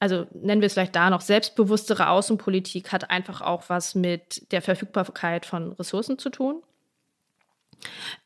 also 0.00 0.26
nennen 0.32 0.60
wir 0.60 0.66
es 0.66 0.74
vielleicht 0.74 0.96
da 0.96 1.10
noch, 1.10 1.20
selbstbewusstere 1.20 2.08
Außenpolitik 2.08 2.92
hat 2.92 3.10
einfach 3.10 3.40
auch 3.40 3.68
was 3.68 3.94
mit 3.94 4.50
der 4.52 4.62
Verfügbarkeit 4.62 5.46
von 5.46 5.72
Ressourcen 5.72 6.18
zu 6.18 6.30
tun. 6.30 6.62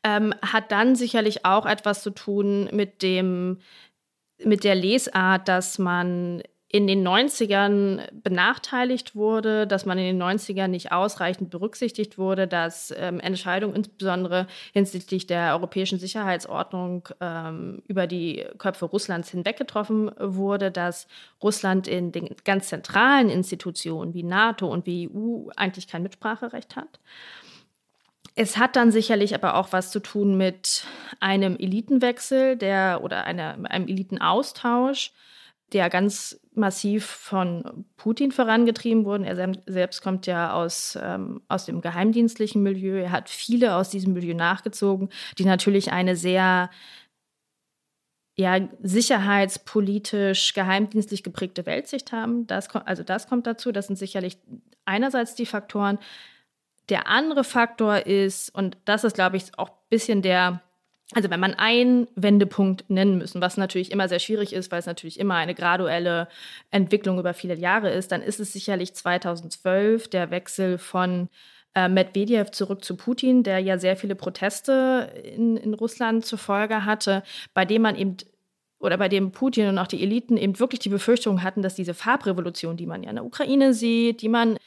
Ähm, 0.03 0.33
hat 0.41 0.71
dann 0.71 0.95
sicherlich 0.95 1.45
auch 1.45 1.65
etwas 1.65 2.03
zu 2.03 2.11
tun 2.11 2.69
mit 2.71 3.01
dem, 3.01 3.59
mit 4.43 4.63
der 4.63 4.75
Lesart, 4.75 5.47
dass 5.47 5.79
man 5.79 6.43
in 6.69 6.85
den 6.85 7.07
90ern 7.07 8.09
benachteiligt 8.11 9.15
wurde, 9.15 9.65
dass 9.65 9.85
man 9.85 9.97
in 9.97 10.17
den 10.17 10.21
90ern 10.21 10.67
nicht 10.67 10.91
ausreichend 10.91 11.49
berücksichtigt 11.49 12.17
wurde, 12.17 12.45
dass 12.45 12.93
ähm, 12.97 13.21
Entscheidungen 13.21 13.73
insbesondere 13.73 14.47
hinsichtlich 14.73 15.27
der 15.27 15.53
europäischen 15.53 15.97
Sicherheitsordnung 15.97 17.07
ähm, 17.21 17.83
über 17.87 18.05
die 18.05 18.45
Köpfe 18.57 18.85
Russlands 18.85 19.31
hinweg 19.31 19.57
getroffen 19.57 20.11
wurde, 20.19 20.69
dass 20.69 21.07
Russland 21.41 21.87
in 21.87 22.11
den 22.11 22.35
ganz 22.43 22.67
zentralen 22.67 23.29
Institutionen 23.29 24.13
wie 24.13 24.23
NATO 24.23 24.67
und 24.67 24.85
wie 24.85 25.09
EU 25.09 25.49
eigentlich 25.55 25.87
kein 25.87 26.03
Mitspracherecht 26.03 26.75
hat. 26.75 26.99
Es 28.39 28.55
hat 28.57 28.75
dann 28.75 28.91
sicherlich 28.91 29.33
aber 29.33 29.55
auch 29.55 29.73
was 29.73 29.89
zu 29.89 29.99
tun 29.99 30.37
mit 30.37 30.83
einem 31.19 31.57
Elitenwechsel 31.57 32.55
der, 32.55 32.99
oder 33.01 33.23
einer, 33.23 33.57
einem 33.67 33.87
Elitenaustausch, 33.87 35.11
der 35.73 35.89
ganz 35.89 36.39
massiv 36.53 37.03
von 37.07 37.85
Putin 37.97 38.31
vorangetrieben 38.31 39.05
wurde. 39.05 39.25
Er 39.25 39.53
selbst 39.65 40.03
kommt 40.03 40.27
ja 40.27 40.53
aus, 40.53 40.99
ähm, 41.01 41.41
aus 41.47 41.65
dem 41.65 41.81
geheimdienstlichen 41.81 42.61
Milieu. 42.61 43.01
Er 43.01 43.11
hat 43.11 43.27
viele 43.27 43.75
aus 43.75 43.89
diesem 43.89 44.13
Milieu 44.13 44.35
nachgezogen, 44.35 45.09
die 45.39 45.45
natürlich 45.45 45.91
eine 45.91 46.15
sehr 46.15 46.69
ja, 48.35 48.69
sicherheitspolitisch, 48.83 50.53
geheimdienstlich 50.53 51.23
geprägte 51.23 51.65
Weltsicht 51.65 52.11
haben. 52.11 52.45
Das, 52.45 52.69
also 52.69 53.01
das 53.01 53.27
kommt 53.27 53.47
dazu. 53.47 53.71
Das 53.71 53.87
sind 53.87 53.95
sicherlich 53.95 54.37
einerseits 54.85 55.33
die 55.33 55.47
Faktoren. 55.47 55.97
Der 56.89 57.07
andere 57.07 57.43
Faktor 57.43 58.05
ist, 58.05 58.53
und 58.53 58.77
das 58.85 59.03
ist, 59.03 59.15
glaube 59.15 59.37
ich, 59.37 59.57
auch 59.57 59.69
ein 59.69 59.89
bisschen 59.89 60.21
der, 60.21 60.61
also 61.13 61.29
wenn 61.29 61.39
man 61.39 61.53
einen 61.53 62.07
Wendepunkt 62.15 62.89
nennen 62.89 63.17
müssen, 63.17 63.41
was 63.41 63.57
natürlich 63.57 63.91
immer 63.91 64.07
sehr 64.07 64.19
schwierig 64.19 64.53
ist, 64.53 64.71
weil 64.71 64.79
es 64.79 64.85
natürlich 64.85 65.19
immer 65.19 65.35
eine 65.35 65.55
graduelle 65.55 66.27
Entwicklung 66.71 67.19
über 67.19 67.33
viele 67.33 67.55
Jahre 67.55 67.89
ist, 67.91 68.11
dann 68.11 68.21
ist 68.21 68.39
es 68.39 68.53
sicherlich 68.53 68.93
2012 68.93 70.09
der 70.09 70.31
Wechsel 70.31 70.77
von 70.77 71.29
äh, 71.75 71.89
Medvedev 71.89 72.51
zurück 72.51 72.83
zu 72.83 72.95
Putin, 72.95 73.43
der 73.43 73.59
ja 73.59 73.77
sehr 73.77 73.97
viele 73.97 74.15
Proteste 74.15 75.13
in, 75.23 75.57
in 75.57 75.73
Russland 75.73 76.25
zur 76.25 76.39
Folge 76.39 76.85
hatte, 76.85 77.23
bei 77.53 77.65
dem 77.65 77.81
man 77.83 77.95
eben 77.95 78.17
oder 78.79 78.97
bei 78.97 79.09
dem 79.09 79.31
Putin 79.31 79.69
und 79.69 79.77
auch 79.77 79.87
die 79.87 80.01
Eliten 80.03 80.37
eben 80.37 80.59
wirklich 80.59 80.79
die 80.79 80.89
Befürchtung 80.89 81.41
hatten, 81.43 81.61
dass 81.61 81.75
diese 81.75 81.93
Farbrevolution, 81.93 82.77
die 82.77 82.85
man 82.85 83.03
ja 83.03 83.09
in 83.09 83.15
der 83.15 83.25
Ukraine 83.25 83.73
sieht, 83.73 84.21
die 84.21 84.29
man 84.29 84.57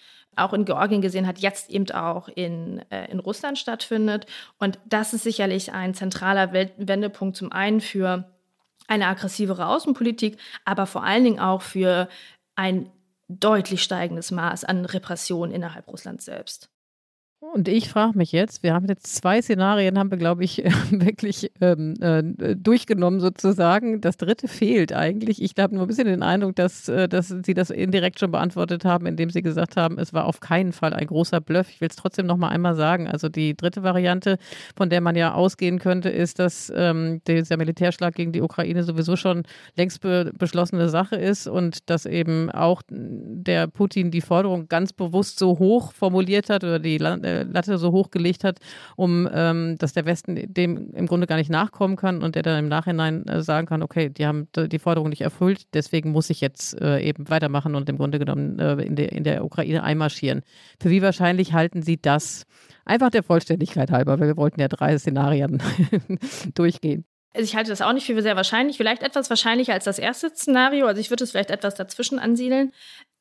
auch 0.41 0.53
in 0.53 0.65
Georgien 0.65 1.03
gesehen 1.03 1.27
hat, 1.27 1.39
jetzt 1.39 1.71
eben 1.71 1.91
auch 1.91 2.29
in, 2.29 2.83
äh, 2.91 3.11
in 3.11 3.19
Russland 3.19 3.59
stattfindet. 3.59 4.27
Und 4.59 4.79
das 4.87 5.13
ist 5.13 5.25
sicherlich 5.25 5.73
ein 5.73 5.95
zentraler 5.95 6.53
Wendepunkt 6.53 7.37
zum 7.37 7.53
einen 7.53 7.81
für 7.81 8.31
eine 8.89 9.07
aggressivere 9.07 9.67
Außenpolitik, 9.67 10.39
aber 10.65 10.87
vor 10.87 11.05
allen 11.05 11.25
Dingen 11.25 11.41
auch 11.41 11.63
für 11.63 12.09
ein 12.57 12.91
deutlich 13.29 13.83
steigendes 13.83 14.31
Maß 14.33 14.65
an 14.65 14.85
Repression 14.85 15.53
innerhalb 15.53 15.87
Russlands 15.87 16.25
selbst. 16.25 16.70
Und 17.43 17.69
ich 17.69 17.89
frage 17.89 18.19
mich 18.19 18.33
jetzt, 18.33 18.63
wir 18.63 18.75
haben 18.75 18.87
jetzt 18.87 19.17
zwei 19.17 19.41
Szenarien, 19.41 19.99
haben 19.99 20.11
wir, 20.11 20.19
glaube 20.19 20.45
ich, 20.45 20.59
wirklich 20.91 21.51
ähm, 21.63 21.95
äh, 21.99 22.55
durchgenommen 22.55 23.19
sozusagen. 23.19 24.03
Das 24.03 24.19
dritte 24.19 24.47
fehlt 24.47 24.93
eigentlich. 24.93 25.41
Ich 25.41 25.55
habe 25.59 25.75
nur 25.75 25.85
ein 25.85 25.89
bisschen 25.89 26.05
den 26.07 26.23
Eindruck, 26.23 26.55
dass, 26.57 26.91
äh, 26.91 27.09
dass 27.09 27.29
Sie 27.29 27.55
das 27.55 27.71
indirekt 27.71 28.21
schon 28.21 28.31
beantwortet 28.31 28.85
haben, 28.85 29.07
indem 29.07 29.31
Sie 29.31 29.41
gesagt 29.41 29.79
haben, 29.79 29.99
es 29.99 30.13
war 30.13 30.27
auf 30.27 30.41
keinen 30.41 30.73
Fall 30.75 30.93
ein 30.93 31.07
großer 31.07 31.41
Bluff. 31.41 31.71
Ich 31.71 31.81
will 31.81 31.89
es 31.89 31.97
trotzdem 31.97 32.27
noch 32.27 32.37
mal 32.37 32.51
einmal 32.51 32.75
sagen. 32.75 33.09
Also 33.09 33.31
die 33.31 33.57
dritte 33.57 33.83
Variante, 33.83 34.37
von 34.77 34.91
der 34.91 35.01
man 35.01 35.17
ja 35.17 35.33
ausgehen 35.33 35.79
könnte, 35.79 36.11
ist, 36.11 36.41
dass 36.41 36.71
ähm, 36.77 37.23
dieser 37.27 37.57
Militärschlag 37.57 38.15
gegen 38.15 38.33
die 38.33 38.43
Ukraine 38.43 38.85
sowieso 38.85 39.17
schon 39.17 39.45
längst 39.77 40.03
be 40.03 40.31
beschlossene 40.39 40.91
Sache 40.91 41.17
ist 41.17 41.47
und 41.49 41.89
dass 41.89 42.05
eben 42.05 42.51
auch 42.51 42.83
der 42.91 43.67
Putin 43.67 44.11
die 44.11 44.21
Forderung 44.21 44.69
ganz 44.69 44.93
bewusst 44.93 45.39
so 45.39 45.59
hoch 45.59 45.95
formuliert 45.95 46.51
hat 46.51 46.65
oder 46.65 46.79
die 46.79 46.99
Land 46.99 47.25
äh, 47.31 47.43
Latte 47.45 47.79
so 47.79 47.93
hochgelegt 47.93 48.45
hat, 48.45 48.59
um 48.97 49.29
ähm, 49.33 49.77
dass 49.79 49.93
der 49.93 50.07
Westen 50.07 50.53
dem 50.53 50.93
im 50.95 51.07
Grunde 51.07 51.27
gar 51.27 51.37
nicht 51.37 51.51
nachkommen 51.51 51.97
kann 51.97 52.23
und 52.23 52.35
der 52.35 52.43
dann 52.43 52.59
im 52.59 52.69
Nachhinein 52.69 53.27
äh, 53.27 53.43
sagen 53.43 53.67
kann, 53.67 53.83
okay, 53.83 54.09
die 54.11 54.27
haben 54.27 54.49
die 54.57 54.79
Forderung 54.79 55.09
nicht 55.09 55.23
erfüllt, 55.23 55.67
deswegen 55.75 56.13
muss 56.13 56.31
ich 56.31 56.41
jetzt 56.41 56.81
äh, 56.81 57.01
eben 57.01 57.29
weitermachen 57.29 57.75
und 57.75 57.89
im 57.89 57.97
Grunde 57.97 58.19
genommen 58.19 58.59
äh, 58.59 58.75
in, 58.83 58.97
der, 58.97 59.13
in 59.13 59.25
der 59.25 59.45
Ukraine 59.45 59.83
einmarschieren. 59.83 60.43
Für 60.81 60.91
wie 60.91 61.03
wahrscheinlich 61.03 61.53
halten 61.53 61.83
Sie 61.83 62.01
das? 62.01 62.45
Einfach 62.85 63.11
der 63.11 63.23
Vollständigkeit 63.23 63.91
halber, 63.91 64.19
weil 64.19 64.29
wir 64.29 64.37
wollten 64.37 64.61
ja 64.61 64.69
drei 64.69 64.99
Szenarien 64.99 65.63
durchgehen. 66.55 67.05
Also 67.35 67.45
ich 67.45 67.55
halte 67.55 67.71
das 67.71 67.81
auch 67.81 67.93
nicht 67.93 68.07
für 68.07 68.21
sehr 68.23 68.37
wahrscheinlich, 68.37 68.77
vielleicht 68.77 69.03
etwas 69.03 69.31
wahrscheinlicher 69.31 69.73
als 69.73 69.85
das 69.85 69.99
erste 69.99 70.31
Szenario. 70.31 70.87
Also 70.87 71.01
ich 71.01 71.11
würde 71.11 71.23
es 71.23 71.31
vielleicht 71.31 71.51
etwas 71.51 71.75
dazwischen 71.75 72.19
ansiedeln. 72.19 72.73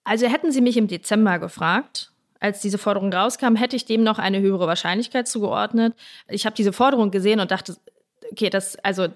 Also 0.04 0.28
hätten 0.28 0.52
Sie 0.52 0.62
mich 0.62 0.78
im 0.78 0.88
Dezember 0.88 1.38
gefragt, 1.38 2.12
als 2.40 2.62
diese 2.62 2.78
Forderung 2.78 3.12
rauskam, 3.14 3.56
hätte 3.56 3.76
ich 3.76 3.86
dem 3.86 4.04
noch 4.04 4.20
eine 4.20 4.40
höhere 4.40 4.68
Wahrscheinlichkeit 4.68 5.28
zugeordnet. 5.28 5.94
Ich 6.28 6.46
habe 6.46 6.56
diese 6.56 6.74
Forderung 6.74 7.12
gesehen 7.12 7.40
und 7.40 7.52
dachte, 7.52 7.76
okay, 8.32 8.50
das, 8.50 8.78
also 8.78 9.08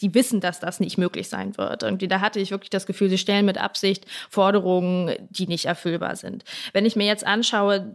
die 0.00 0.14
wissen, 0.14 0.40
dass 0.40 0.60
das 0.60 0.80
nicht 0.80 0.98
möglich 0.98 1.28
sein 1.28 1.56
wird. 1.56 1.82
Und 1.82 2.10
da 2.10 2.20
hatte 2.20 2.40
ich 2.40 2.50
wirklich 2.50 2.70
das 2.70 2.86
Gefühl, 2.86 3.08
sie 3.08 3.18
stellen 3.18 3.46
mit 3.46 3.58
Absicht 3.58 4.06
Forderungen, 4.28 5.14
die 5.30 5.46
nicht 5.46 5.66
erfüllbar 5.66 6.16
sind. 6.16 6.44
Wenn 6.72 6.86
ich 6.86 6.96
mir 6.96 7.06
jetzt 7.06 7.26
anschaue, 7.26 7.92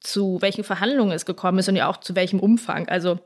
zu 0.00 0.40
welchen 0.40 0.64
Verhandlungen 0.64 1.12
es 1.12 1.26
gekommen 1.26 1.58
ist 1.58 1.68
und 1.68 1.76
ja 1.76 1.88
auch 1.88 1.98
zu 1.98 2.14
welchem 2.14 2.40
Umfang, 2.40 2.88
also 2.88 3.18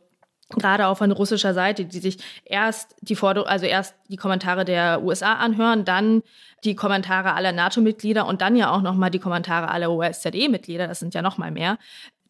gerade 0.51 0.87
auch 0.87 0.99
von 0.99 1.11
russischer 1.11 1.55
Seite, 1.55 1.85
die 1.85 1.99
sich 1.99 2.19
erst 2.45 2.97
die 3.01 3.17
Forderung, 3.17 3.49
also 3.49 3.67
erst 3.67 3.95
die 4.09 4.17
Kommentare 4.17 4.65
der 4.65 5.03
USA 5.03 5.35
anhören, 5.35 5.85
dann 5.85 6.23
die 6.65 6.75
Kommentare 6.75 7.35
aller 7.35 7.53
NATO-Mitglieder 7.53 8.27
und 8.27 8.41
dann 8.41 8.57
ja 8.57 8.71
auch 8.71 8.83
nochmal 8.83 9.11
die 9.11 9.19
Kommentare 9.19 9.69
aller 9.69 9.91
OSZE-Mitglieder, 9.91 10.87
das 10.87 11.01
sind 11.01 11.15
ja 11.15 11.23
nochmal 11.23 11.51
mehr. 11.51 11.79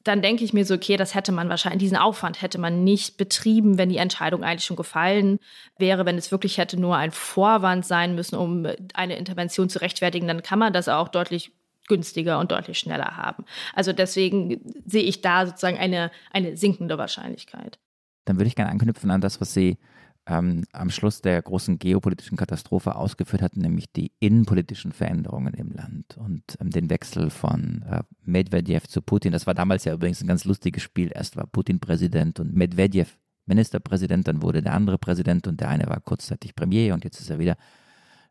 Dann 0.02 0.20
denke 0.20 0.44
ich 0.44 0.52
mir 0.52 0.66
so, 0.66 0.74
okay, 0.74 0.98
das 0.98 1.14
hätte 1.14 1.32
man 1.32 1.48
wahrscheinlich, 1.48 1.80
diesen 1.80 1.96
Aufwand 1.96 2.42
hätte 2.42 2.58
man 2.58 2.84
nicht 2.84 3.16
betrieben, 3.16 3.78
wenn 3.78 3.88
die 3.88 3.96
Entscheidung 3.96 4.44
eigentlich 4.44 4.66
schon 4.66 4.76
gefallen 4.76 5.38
wäre. 5.78 6.04
Wenn 6.04 6.18
es 6.18 6.30
wirklich 6.30 6.58
hätte 6.58 6.78
nur 6.78 6.96
ein 6.96 7.10
Vorwand 7.10 7.86
sein 7.86 8.14
müssen, 8.14 8.36
um 8.36 8.66
eine 8.92 9.16
Intervention 9.16 9.70
zu 9.70 9.80
rechtfertigen, 9.80 10.28
dann 10.28 10.42
kann 10.42 10.58
man 10.58 10.74
das 10.74 10.88
auch 10.88 11.08
deutlich 11.08 11.52
günstiger 11.88 12.38
und 12.38 12.52
deutlich 12.52 12.78
schneller 12.78 13.16
haben. 13.16 13.46
Also 13.74 13.94
deswegen 13.94 14.60
sehe 14.84 15.02
ich 15.02 15.22
da 15.22 15.46
sozusagen 15.46 15.78
eine, 15.78 16.10
eine 16.32 16.56
sinkende 16.56 16.98
Wahrscheinlichkeit 16.98 17.78
dann 18.24 18.36
würde 18.36 18.48
ich 18.48 18.56
gerne 18.56 18.70
anknüpfen 18.70 19.10
an 19.10 19.20
das, 19.20 19.40
was 19.40 19.54
Sie 19.54 19.78
ähm, 20.26 20.64
am 20.72 20.90
Schluss 20.90 21.20
der 21.20 21.40
großen 21.42 21.78
geopolitischen 21.78 22.36
Katastrophe 22.36 22.96
ausgeführt 22.96 23.42
hatten, 23.42 23.60
nämlich 23.60 23.92
die 23.92 24.12
innenpolitischen 24.20 24.92
Veränderungen 24.92 25.54
im 25.54 25.70
Land 25.70 26.16
und 26.16 26.42
ähm, 26.60 26.70
den 26.70 26.88
Wechsel 26.88 27.30
von 27.30 27.84
äh, 27.88 28.02
Medvedev 28.24 28.86
zu 28.86 29.02
Putin. 29.02 29.32
Das 29.32 29.46
war 29.46 29.54
damals 29.54 29.84
ja 29.84 29.92
übrigens 29.92 30.22
ein 30.22 30.28
ganz 30.28 30.44
lustiges 30.44 30.82
Spiel. 30.82 31.10
Erst 31.14 31.36
war 31.36 31.46
Putin 31.46 31.80
Präsident 31.80 32.40
und 32.40 32.54
Medvedev 32.54 33.18
Ministerpräsident, 33.46 34.26
dann 34.26 34.40
wurde 34.40 34.62
der 34.62 34.72
andere 34.72 34.96
Präsident 34.96 35.46
und 35.46 35.60
der 35.60 35.68
eine 35.68 35.86
war 35.86 36.00
kurzzeitig 36.00 36.54
Premier 36.54 36.94
und 36.94 37.04
jetzt 37.04 37.20
ist 37.20 37.28
er 37.28 37.38
wieder 37.38 37.56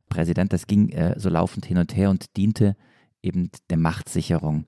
Präsident. 0.09 0.51
Das 0.53 0.65
ging 0.65 0.89
äh, 0.89 1.19
so 1.19 1.29
laufend 1.29 1.65
hin 1.67 1.77
und 1.77 1.95
her 1.95 2.09
und 2.09 2.35
diente 2.35 2.75
eben 3.21 3.51
der 3.69 3.77
Machtsicherung 3.77 4.65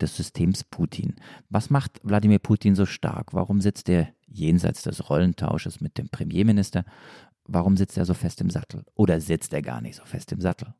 des 0.00 0.16
Systems 0.16 0.64
Putin. 0.64 1.16
Was 1.50 1.70
macht 1.70 2.00
Wladimir 2.02 2.38
Putin 2.38 2.74
so 2.74 2.86
stark? 2.86 3.34
Warum 3.34 3.60
sitzt 3.60 3.88
er 3.88 4.08
jenseits 4.26 4.82
des 4.82 5.08
Rollentausches 5.10 5.80
mit 5.80 5.98
dem 5.98 6.08
Premierminister? 6.08 6.84
Warum 7.44 7.76
sitzt 7.76 7.96
er 7.96 8.04
so 8.04 8.14
fest 8.14 8.40
im 8.40 8.50
Sattel? 8.50 8.84
Oder 8.94 9.20
sitzt 9.20 9.52
er 9.52 9.62
gar 9.62 9.80
nicht 9.80 9.96
so 9.96 10.04
fest 10.04 10.32
im 10.32 10.40
Sattel? 10.40 10.74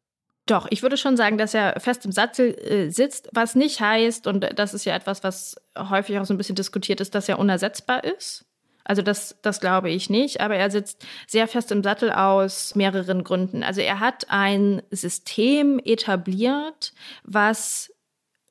Doch, 0.46 0.66
ich 0.70 0.82
würde 0.82 0.96
schon 0.96 1.16
sagen, 1.16 1.36
dass 1.36 1.52
er 1.52 1.78
fest 1.78 2.06
im 2.06 2.12
Sattel 2.12 2.54
äh, 2.54 2.90
sitzt, 2.90 3.28
was 3.32 3.54
nicht 3.54 3.80
heißt, 3.80 4.26
und 4.26 4.48
das 4.56 4.72
ist 4.72 4.86
ja 4.86 4.94
etwas, 4.94 5.22
was 5.22 5.56
häufig 5.76 6.18
auch 6.18 6.24
so 6.24 6.32
ein 6.32 6.38
bisschen 6.38 6.56
diskutiert 6.56 7.00
ist, 7.00 7.14
dass 7.14 7.28
er 7.28 7.38
unersetzbar 7.38 8.04
ist. 8.04 8.46
Also 8.88 9.02
das, 9.02 9.36
das 9.42 9.60
glaube 9.60 9.90
ich 9.90 10.08
nicht, 10.08 10.40
aber 10.40 10.56
er 10.56 10.70
sitzt 10.70 11.04
sehr 11.26 11.46
fest 11.46 11.70
im 11.70 11.82
Sattel 11.82 12.10
aus 12.10 12.74
mehreren 12.74 13.22
Gründen. 13.22 13.62
Also 13.62 13.82
er 13.82 14.00
hat 14.00 14.30
ein 14.30 14.80
System 14.90 15.78
etabliert, 15.84 16.94
was 17.22 17.92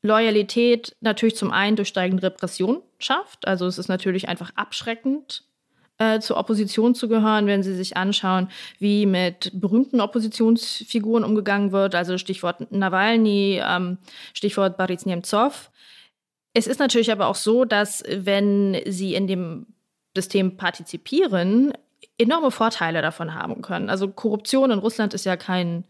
Loyalität 0.02 0.96
natürlich 1.02 1.36
zum 1.36 1.52
einen 1.52 1.76
durch 1.76 1.88
steigende 1.88 2.24
Repression 2.24 2.82
schafft. 3.00 3.48
Also 3.48 3.66
es 3.66 3.78
ist 3.78 3.88
natürlich 3.88 4.30
einfach 4.30 4.52
abschreckend, 4.56 5.44
äh, 5.98 6.20
zur 6.20 6.38
Opposition 6.38 6.96
zu 6.96 7.08
gehören, 7.08 7.48
wenn 7.48 7.64
Sie 7.64 7.76
sich 7.76 7.98
anschauen, 7.98 8.50
wie 8.80 9.06
mit 9.06 9.52
berühmten 9.54 10.00
Oppositionsfiguren 10.00 11.24
umgegangen 11.24 11.72
wird. 11.72 11.96
Also 11.96 12.18
Stichwort 12.18 12.72
Nawalny, 12.72 13.62
ähm, 13.64 13.98
Stichwort 14.34 14.78
Boris 14.78 15.06
Nemtsov. 15.06 15.72
Es 16.54 16.68
ist 16.68 16.80
natürlich 16.80 17.12
aber 17.12 17.28
auch 17.28 17.36
so, 17.36 17.66
dass 17.66 18.04
wenn 18.10 18.80
Sie 18.86 19.16
in 19.16 19.28
dem 19.28 19.68
System 20.16 20.58
partizipieren, 20.58 21.74
enorme 22.18 22.52
Vorteile 22.52 23.02
davon 23.02 23.34
haben 23.36 23.62
können. 23.62 23.90
Also 23.90 24.08
Korruption 24.08 24.72
in 24.72 24.80
Russland 24.80 25.14
ist 25.14 25.26
ja 25.26 25.38
kein 25.38 25.84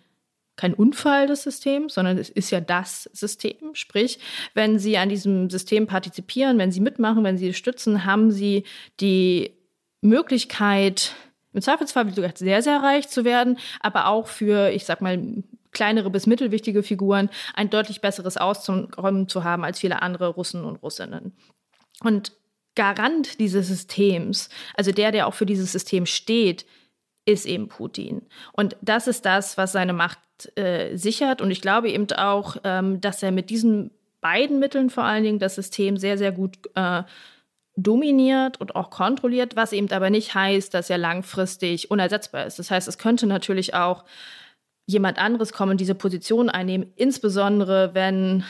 kein 0.57 0.73
Unfall 0.73 1.27
des 1.27 1.43
Systems, 1.43 1.93
sondern 1.93 2.17
es 2.17 2.29
ist 2.29 2.51
ja 2.51 2.59
das 2.59 3.03
System. 3.13 3.73
Sprich, 3.73 4.19
wenn 4.53 4.79
Sie 4.79 4.97
an 4.97 5.07
diesem 5.07 5.49
System 5.49 5.87
partizipieren, 5.87 6.57
wenn 6.57 6.71
Sie 6.71 6.81
mitmachen, 6.81 7.23
wenn 7.23 7.37
Sie 7.37 7.53
stützen, 7.53 8.03
haben 8.05 8.31
Sie 8.31 8.63
die 8.99 9.53
Möglichkeit, 10.01 11.13
im 11.53 11.61
Zweifelsfall 11.61 12.13
sogar 12.13 12.31
sehr, 12.35 12.61
sehr 12.61 12.81
reich 12.83 13.07
zu 13.07 13.23
werden, 13.23 13.57
aber 13.79 14.07
auch 14.07 14.27
für, 14.27 14.69
ich 14.71 14.85
sag 14.85 15.01
mal, 15.01 15.43
kleinere 15.71 16.09
bis 16.09 16.25
mittelwichtige 16.25 16.83
Figuren 16.83 17.29
ein 17.53 17.69
deutlich 17.69 18.01
besseres 18.01 18.37
Auskommen 18.37 19.27
zu 19.27 19.43
haben 19.43 19.63
als 19.63 19.79
viele 19.79 20.01
andere 20.01 20.27
Russen 20.27 20.63
und 20.63 20.77
Russinnen. 20.77 21.33
Und 22.01 22.31
Garant 22.75 23.39
dieses 23.39 23.67
Systems, 23.67 24.49
also 24.75 24.91
der, 24.91 25.11
der 25.11 25.27
auch 25.27 25.33
für 25.33 25.47
dieses 25.47 25.71
System 25.71 26.05
steht, 26.05 26.65
ist 27.27 27.45
eben 27.45 27.67
Putin. 27.67 28.21
Und 28.53 28.77
das 28.81 29.07
ist 29.07 29.25
das, 29.25 29.57
was 29.57 29.73
seine 29.73 29.93
Macht 29.93 30.19
äh, 30.55 30.95
sichert. 30.95 31.41
Und 31.41 31.51
ich 31.51 31.61
glaube 31.61 31.89
eben 31.89 32.09
auch, 32.13 32.55
ähm, 32.63 33.01
dass 33.01 33.21
er 33.21 33.31
mit 33.31 33.49
diesen 33.49 33.91
beiden 34.21 34.59
Mitteln 34.59 34.89
vor 34.89 35.03
allen 35.03 35.23
Dingen 35.23 35.39
das 35.39 35.55
System 35.55 35.97
sehr, 35.97 36.17
sehr 36.17 36.31
gut 36.31 36.57
äh, 36.75 37.03
dominiert 37.75 38.59
und 38.61 38.75
auch 38.75 38.89
kontrolliert, 38.89 39.55
was 39.57 39.73
eben 39.73 39.91
aber 39.91 40.09
nicht 40.09 40.33
heißt, 40.33 40.73
dass 40.73 40.89
er 40.89 40.97
langfristig 40.97 41.91
unersetzbar 41.91 42.45
ist. 42.45 42.59
Das 42.59 42.71
heißt, 42.71 42.87
es 42.87 42.97
könnte 42.97 43.27
natürlich 43.27 43.73
auch 43.73 44.05
jemand 44.85 45.19
anderes 45.19 45.51
kommen 45.51 45.71
und 45.71 45.81
diese 45.81 45.95
Position 45.95 46.49
einnehmen, 46.49 46.93
insbesondere 46.95 47.93
wenn 47.93 48.45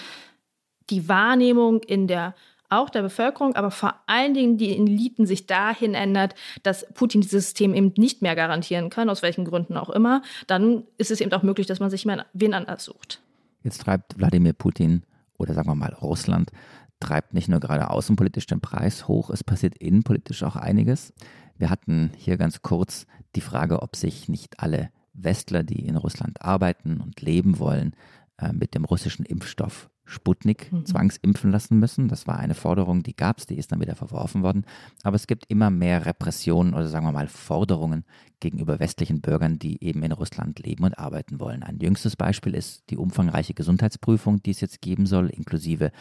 die 0.91 1.09
Wahrnehmung 1.09 1.82
in 1.82 2.07
der 2.07 2.36
auch 2.70 2.89
der 2.89 3.01
Bevölkerung, 3.01 3.55
aber 3.55 3.72
vor 3.72 3.95
allen 4.07 4.34
Dingen 4.34 4.57
die 4.57 4.76
Eliten 4.76 5.26
sich 5.26 5.45
dahin 5.45 5.93
ändert, 5.93 6.36
dass 6.63 6.86
Putin 6.93 7.22
dieses 7.22 7.45
System 7.45 7.74
eben 7.74 7.93
nicht 7.97 8.22
mehr 8.22 8.36
garantieren 8.36 8.89
kann, 8.89 9.09
aus 9.09 9.22
welchen 9.22 9.45
Gründen 9.45 9.78
auch 9.78 9.89
immer, 9.89 10.22
dann 10.47 10.84
ist 10.97 11.11
es 11.11 11.22
eben 11.22 11.32
auch 11.34 11.43
möglich, 11.43 11.68
dass 11.68 11.80
man 11.80 11.89
sich 11.89 12.05
mal 12.05 12.26
wen 12.34 12.53
anders 12.53 12.84
sucht. 12.84 13.22
Jetzt 13.63 13.82
treibt 13.82 14.18
Wladimir 14.18 14.53
Putin 14.53 15.03
oder 15.38 15.53
sagen 15.53 15.70
wir 15.70 15.76
mal 15.76 15.93
Russland 15.93 16.51
treibt 16.99 17.34
nicht 17.34 17.47
nur 17.47 17.59
gerade 17.59 17.89
außenpolitisch 17.89 18.47
den 18.47 18.61
Preis 18.61 19.07
hoch, 19.07 19.30
es 19.30 19.43
passiert 19.43 19.78
innenpolitisch 19.78 20.43
auch 20.43 20.55
einiges. 20.55 21.13
Wir 21.57 21.70
hatten 21.70 22.11
hier 22.18 22.38
ganz 22.38 22.61
kurz 22.61 23.05
die 23.36 23.41
Frage, 23.41 23.82
ob 23.82 23.95
sich 23.95 24.30
nicht 24.30 24.59
alle 24.59 24.89
Westler, 25.13 25.63
die 25.63 25.86
in 25.86 25.95
Russland 25.95 26.41
arbeiten 26.41 27.01
und 27.01 27.22
leben 27.22 27.59
wollen, 27.59 27.95
äh, 28.38 28.53
mit 28.53 28.76
dem 28.76 28.86
russischen 28.86 29.26
Impfstoff 29.26 29.89
Sputnik 30.08 30.72
mhm. 30.72 30.86
zwangsimpfen 30.86 31.51
lassen 31.51 31.80
müssen. 31.80 32.08
Das 32.08 32.28
war 32.28 32.39
eine 32.39 32.55
Forderung, 32.55 33.03
die 33.03 33.16
gab 33.16 33.39
es, 33.39 33.45
die 33.45 33.58
ist 33.58 33.72
dann 33.72 33.82
wieder 33.82 33.95
verworfen 33.95 34.41
worden. 34.41 34.66
Aber 35.03 35.16
es 35.16 35.28
gibt 35.28 35.45
immer 35.49 35.70
mehr 35.70 36.05
Repressionen 36.05 36.74
oder 36.74 36.88
sagen 36.88 37.05
wir 37.05 37.12
mal 37.12 37.28
Forderungen 37.28 38.05
gegenüber 38.39 38.80
westlichen 38.80 39.22
Bürgern, 39.22 39.60
die 39.60 39.84
eben 39.84 40.03
in 40.03 40.12
Russland 40.12 40.60
leben 40.60 40.86
und 40.86 40.97
arbeiten 40.97 41.39
wollen. 41.39 41.62
Ein 41.62 41.80
jüngstes 41.80 42.16
Beispiel 42.16 42.55
ist 42.55 42.89
die 42.89 42.97
umfangreiche 42.97 43.53
Gesundheitsprüfung, 43.53 44.41
die 44.41 44.51
es 44.51 44.62
jetzt 44.62 44.82
geben 44.82 45.05
soll, 45.05 45.30
inklusive 45.30 45.91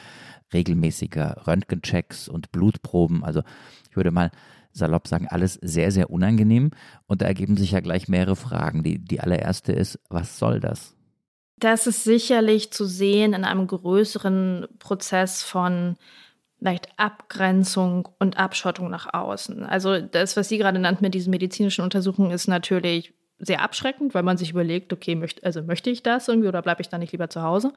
regelmäßiger 0.52 1.46
Röntgenchecks 1.46 2.28
und 2.28 2.52
Blutproben. 2.52 3.24
Also 3.24 3.42
ich 3.90 3.96
würde 3.96 4.12
mal 4.12 4.30
salopp 4.72 5.08
sagen, 5.08 5.26
alles 5.28 5.54
sehr, 5.54 5.90
sehr 5.90 6.10
unangenehm. 6.10 6.70
Und 7.06 7.22
da 7.22 7.26
ergeben 7.26 7.56
sich 7.56 7.72
ja 7.72 7.80
gleich 7.80 8.08
mehrere 8.08 8.36
Fragen. 8.36 8.82
Die, 8.82 8.98
die 8.98 9.20
allererste 9.20 9.72
ist, 9.72 9.98
was 10.08 10.38
soll 10.38 10.60
das? 10.60 10.95
Das 11.58 11.86
ist 11.86 12.04
sicherlich 12.04 12.70
zu 12.70 12.84
sehen 12.84 13.32
in 13.32 13.44
einem 13.44 13.66
größeren 13.66 14.66
Prozess 14.78 15.42
von 15.42 15.96
vielleicht 16.58 16.88
Abgrenzung 16.98 18.08
und 18.18 18.38
Abschottung 18.38 18.90
nach 18.90 19.12
außen. 19.12 19.64
Also 19.64 20.00
das, 20.00 20.36
was 20.36 20.48
Sie 20.48 20.58
gerade 20.58 20.78
nannten 20.78 21.04
mit 21.04 21.14
diesen 21.14 21.30
medizinischen 21.30 21.82
Untersuchungen, 21.82 22.30
ist 22.30 22.46
natürlich 22.46 23.14
sehr 23.38 23.62
abschreckend, 23.62 24.14
weil 24.14 24.22
man 24.22 24.36
sich 24.36 24.50
überlegt, 24.50 24.92
okay, 24.92 25.14
möcht, 25.14 25.44
also 25.44 25.62
möchte 25.62 25.90
ich 25.90 26.02
das 26.02 26.28
irgendwie 26.28 26.48
oder 26.48 26.62
bleibe 26.62 26.82
ich 26.82 26.88
da 26.88 26.98
nicht 26.98 27.12
lieber 27.12 27.28
zu 27.28 27.42
Hause? 27.42 27.72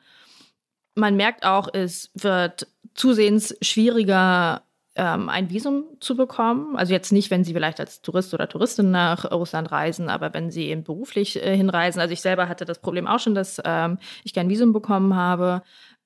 Man 0.96 1.16
merkt 1.16 1.46
auch, 1.46 1.70
es 1.74 2.12
wird 2.14 2.68
zusehends 2.94 3.56
schwieriger, 3.62 4.64
ähm, 5.00 5.30
ein 5.30 5.50
Visum 5.50 5.86
zu 6.02 6.18
bekommen. 6.18 6.76
Also 6.76 6.92
jetzt 6.92 7.14
nicht, 7.14 7.32
wenn 7.32 7.46
Sie 7.46 7.54
vielleicht 7.54 7.80
als 7.80 8.02
Tourist 8.02 8.34
oder 8.34 8.50
Touristin 8.50 8.92
nach 8.92 9.32
Russland 9.32 9.72
reisen, 9.72 10.10
aber 10.10 10.34
wenn 10.34 10.52
Sie 10.52 10.66
eben 10.68 10.84
beruflich 10.84 11.42
äh, 11.42 11.56
hinreisen. 11.56 12.02
Also 12.02 12.12
ich 12.12 12.20
selber 12.20 12.50
hatte 12.50 12.66
das 12.66 12.80
Problem 12.80 13.08
auch 13.08 13.20
schon, 13.20 13.34
dass 13.34 13.62
ähm, 13.64 13.98
ich 14.26 14.34
kein 14.34 14.50
Visum 14.50 14.74
bekommen 14.74 15.16
habe. 15.16 15.64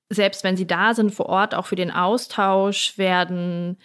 selbst 0.10 0.44
wenn 0.44 0.58
sie 0.58 0.68
da 0.68 0.94
sind 0.94 1.12
vor 1.12 1.26
Ort, 1.26 1.56
auch 1.56 1.66
für 1.66 1.76
den 1.76 1.90
Austausch 1.90 2.98
werden, 3.00 3.78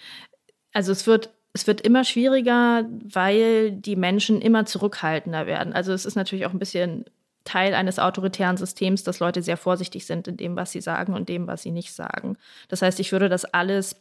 also 0.75 0.93
es 0.93 1.07
wird 1.07 1.31
es 1.55 1.67
wird 1.67 1.81
immer 1.81 2.05
schwieriger, 2.05 2.85
weil 3.03 3.73
die 3.73 3.97
Menschen 3.97 4.43
immer 4.43 4.67
zurückhaltender 4.67 5.47
werden. 5.47 5.73
Also 5.73 5.93
es 5.93 6.05
ist 6.05 6.15
natürlich 6.15 6.47
auch 6.47 6.53
ein 6.53 6.59
bisschen 6.59 7.07
Teil 7.45 7.75
eines 7.75 7.99
autoritären 7.99 8.59
Systems, 8.59 9.05
dass 9.05 9.21
Leute 9.21 9.43
sehr 9.43 9.57
vorsichtig 9.57 10.05
sind 10.07 10.29
in 10.29 10.37
dem, 10.37 10.55
was 10.55 10.71
sie 10.71 10.83
sagen 10.83 11.15
und 11.15 11.31
dem, 11.31 11.47
was 11.47 11.63
sie 11.63 11.71
nicht 11.71 11.95
sagen. 11.95 12.37
Das 12.69 12.83
heißt, 12.83 13.01
ich 13.01 13.11
würde 13.11 13.31
das 13.31 13.47
alles 13.47 13.97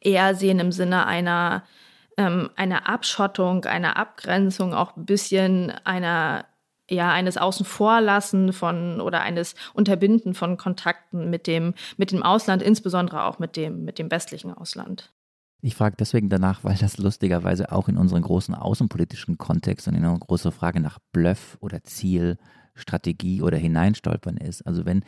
eher 0.00 0.34
sehen 0.34 0.58
im 0.58 0.72
Sinne 0.72 1.06
einer, 1.06 1.64
ähm, 2.16 2.50
einer 2.56 2.88
Abschottung, 2.88 3.64
einer 3.64 3.96
Abgrenzung, 3.96 4.74
auch 4.74 4.96
ein 4.96 5.06
bisschen 5.06 5.70
einer 5.84 6.44
ja, 6.90 7.12
eines 7.12 7.36
Außenvorlassen 7.36 8.52
von 8.52 9.00
oder 9.00 9.20
eines 9.20 9.54
Unterbinden 9.74 10.34
von 10.34 10.56
Kontakten 10.56 11.30
mit 11.30 11.46
dem, 11.46 11.74
mit 11.96 12.10
dem 12.10 12.24
Ausland, 12.24 12.62
insbesondere 12.62 13.24
auch 13.24 13.38
mit 13.38 13.56
dem, 13.56 13.84
mit 13.84 13.98
dem 14.00 14.10
westlichen 14.10 14.52
Ausland. 14.52 15.12
Ich 15.62 15.76
frage 15.76 15.96
deswegen 15.98 16.30
danach, 16.30 16.64
weil 16.64 16.76
das 16.76 16.98
lustigerweise 16.98 17.70
auch 17.70 17.88
in 17.88 17.96
unseren 17.96 18.22
großen 18.22 18.54
außenpolitischen 18.54 19.38
Kontext 19.38 19.86
und 19.86 19.94
in 19.94 20.04
einer 20.04 20.18
großen 20.18 20.52
Frage 20.52 20.80
nach 20.80 20.98
Bluff 21.12 21.58
oder 21.60 21.84
Ziel 21.84 22.38
Strategie 22.74 23.42
oder 23.42 23.58
Hineinstolpern 23.58 24.38
ist. 24.38 24.66
Also 24.66 24.86
wenn 24.86 25.04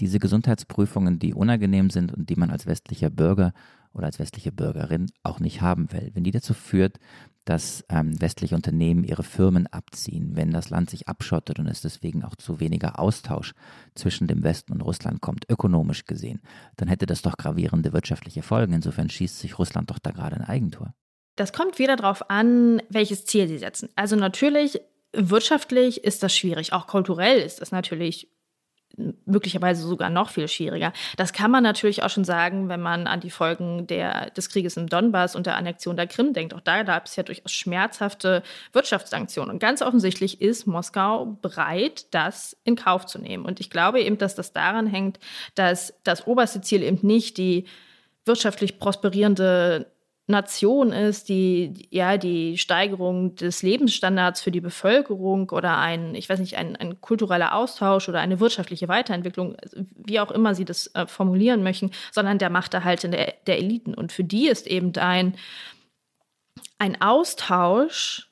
diese 0.00 0.18
Gesundheitsprüfungen, 0.18 1.18
die 1.18 1.32
unangenehm 1.32 1.90
sind 1.90 2.12
und 2.12 2.28
die 2.28 2.36
man 2.36 2.50
als 2.50 2.66
westlicher 2.66 3.08
Bürger 3.08 3.52
oder 3.94 4.06
als 4.06 4.18
westliche 4.18 4.52
Bürgerin 4.52 5.10
auch 5.22 5.40
nicht 5.40 5.60
haben 5.60 5.92
will, 5.92 6.10
wenn 6.14 6.24
die 6.24 6.30
dazu 6.30 6.52
führt, 6.52 6.98
dass 7.44 7.84
ähm, 7.88 8.20
westliche 8.20 8.54
Unternehmen 8.54 9.04
ihre 9.04 9.22
Firmen 9.22 9.66
abziehen, 9.66 10.32
wenn 10.34 10.50
das 10.50 10.70
Land 10.70 10.90
sich 10.90 11.08
abschottet 11.08 11.58
und 11.58 11.66
es 11.66 11.82
deswegen 11.82 12.24
auch 12.24 12.36
zu 12.36 12.58
weniger 12.60 12.98
Austausch 12.98 13.54
zwischen 13.94 14.26
dem 14.26 14.42
Westen 14.42 14.72
und 14.72 14.80
Russland 14.80 15.20
kommt, 15.20 15.48
ökonomisch 15.50 16.06
gesehen, 16.06 16.40
dann 16.76 16.88
hätte 16.88 17.06
das 17.06 17.22
doch 17.22 17.36
gravierende 17.36 17.92
wirtschaftliche 17.92 18.42
Folgen. 18.42 18.72
Insofern 18.72 19.10
schießt 19.10 19.38
sich 19.38 19.58
Russland 19.58 19.90
doch 19.90 19.98
da 19.98 20.10
gerade 20.10 20.36
ein 20.36 20.44
Eigentor. 20.44 20.94
Das 21.36 21.52
kommt 21.52 21.78
wieder 21.78 21.96
darauf 21.96 22.30
an, 22.30 22.80
welches 22.88 23.26
Ziel 23.26 23.48
sie 23.48 23.58
setzen. 23.58 23.88
Also 23.96 24.16
natürlich 24.16 24.80
Wirtschaftlich 25.16 26.02
ist 26.02 26.24
das 26.24 26.36
schwierig, 26.36 26.72
auch 26.72 26.88
kulturell 26.88 27.38
ist 27.38 27.60
das 27.60 27.70
natürlich 27.70 28.28
möglicherweise 29.26 29.86
sogar 29.86 30.10
noch 30.10 30.30
viel 30.30 30.48
schwieriger. 30.48 30.92
Das 31.16 31.32
kann 31.32 31.50
man 31.50 31.62
natürlich 31.62 32.02
auch 32.02 32.10
schon 32.10 32.24
sagen, 32.24 32.68
wenn 32.68 32.80
man 32.80 33.06
an 33.06 33.20
die 33.20 33.30
Folgen 33.30 33.86
der, 33.86 34.30
des 34.30 34.48
Krieges 34.48 34.76
im 34.76 34.88
Donbass 34.88 35.36
und 35.36 35.46
der 35.46 35.56
Annexion 35.56 35.96
der 35.96 36.06
Krim 36.06 36.32
denkt. 36.32 36.54
Auch 36.54 36.60
da 36.60 36.82
gab 36.82 37.06
es 37.06 37.16
ja 37.16 37.22
durchaus 37.22 37.52
schmerzhafte 37.52 38.42
Wirtschaftssanktionen. 38.72 39.54
Und 39.54 39.58
ganz 39.58 39.82
offensichtlich 39.82 40.40
ist 40.40 40.66
Moskau 40.66 41.36
bereit, 41.42 42.06
das 42.12 42.56
in 42.64 42.76
Kauf 42.76 43.06
zu 43.06 43.18
nehmen. 43.18 43.44
Und 43.44 43.60
ich 43.60 43.70
glaube 43.70 44.00
eben, 44.00 44.18
dass 44.18 44.34
das 44.34 44.52
daran 44.52 44.86
hängt, 44.86 45.18
dass 45.54 45.94
das 46.04 46.26
oberste 46.26 46.60
Ziel 46.60 46.82
eben 46.82 47.06
nicht 47.06 47.38
die 47.38 47.66
wirtschaftlich 48.26 48.78
prosperierende 48.78 49.86
Nation 50.26 50.92
ist, 50.92 51.28
die 51.28 51.86
ja 51.90 52.16
die 52.16 52.56
Steigerung 52.56 53.34
des 53.34 53.62
Lebensstandards 53.62 54.40
für 54.40 54.50
die 54.50 54.62
Bevölkerung 54.62 55.50
oder 55.50 55.76
ein, 55.78 56.14
ich 56.14 56.28
weiß 56.28 56.40
nicht, 56.40 56.56
ein, 56.56 56.76
ein 56.76 57.00
kultureller 57.02 57.54
Austausch 57.54 58.08
oder 58.08 58.20
eine 58.20 58.40
wirtschaftliche 58.40 58.88
Weiterentwicklung, 58.88 59.56
wie 59.74 60.20
auch 60.20 60.30
immer 60.30 60.54
sie 60.54 60.64
das 60.64 60.86
äh, 60.94 61.06
formulieren 61.06 61.62
möchten, 61.62 61.90
sondern 62.10 62.38
der 62.38 62.48
Machterhalt 62.48 63.04
in 63.04 63.10
der, 63.10 63.34
der 63.46 63.58
Eliten. 63.58 63.94
Und 63.94 64.12
für 64.12 64.24
die 64.24 64.48
ist 64.48 64.66
eben 64.66 64.96
ein, 64.96 65.36
ein 66.78 67.00
Austausch 67.02 68.30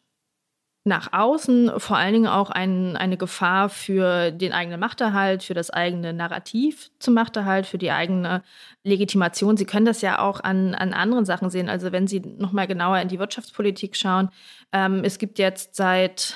nach 0.85 1.13
außen 1.13 1.79
vor 1.79 1.97
allen 1.97 2.13
Dingen 2.13 2.27
auch 2.27 2.51
ein, 2.51 2.97
eine 2.97 3.17
Gefahr 3.17 3.69
für 3.69 4.33
den 4.33 4.53
eigenen 4.53 4.81
Machterhalt, 4.81 5.45
für 5.45 5.55
das 5.55 5.71
eigene 5.71 6.13
Narrativ 6.13 6.91
zum 6.99 7.15
Machterhalt, 7.15 7.67
für 7.67 7.79
die 7.79 7.93
eigene 7.93 8.43
Legitimation. 8.83 9.57
Sie 9.57 9.65
können 9.65 9.87
das 9.87 10.03
ja 10.03 10.19
auch 10.19 10.41
an, 10.41 10.75
an 10.75 10.93
anderen 10.93 11.25
Sachen 11.25 11.51
sehen. 11.51 11.69
Also 11.69 11.93
wenn 11.93 12.09
Sie 12.09 12.21
nochmal 12.21 12.67
genauer 12.67 12.99
in 12.99 13.09
die 13.09 13.21
Wirtschaftspolitik 13.21 13.97
schauen, 13.97 14.31
ähm, 14.73 15.03
es 15.05 15.19
gibt 15.19 15.39
jetzt 15.39 15.77
seit 15.77 16.35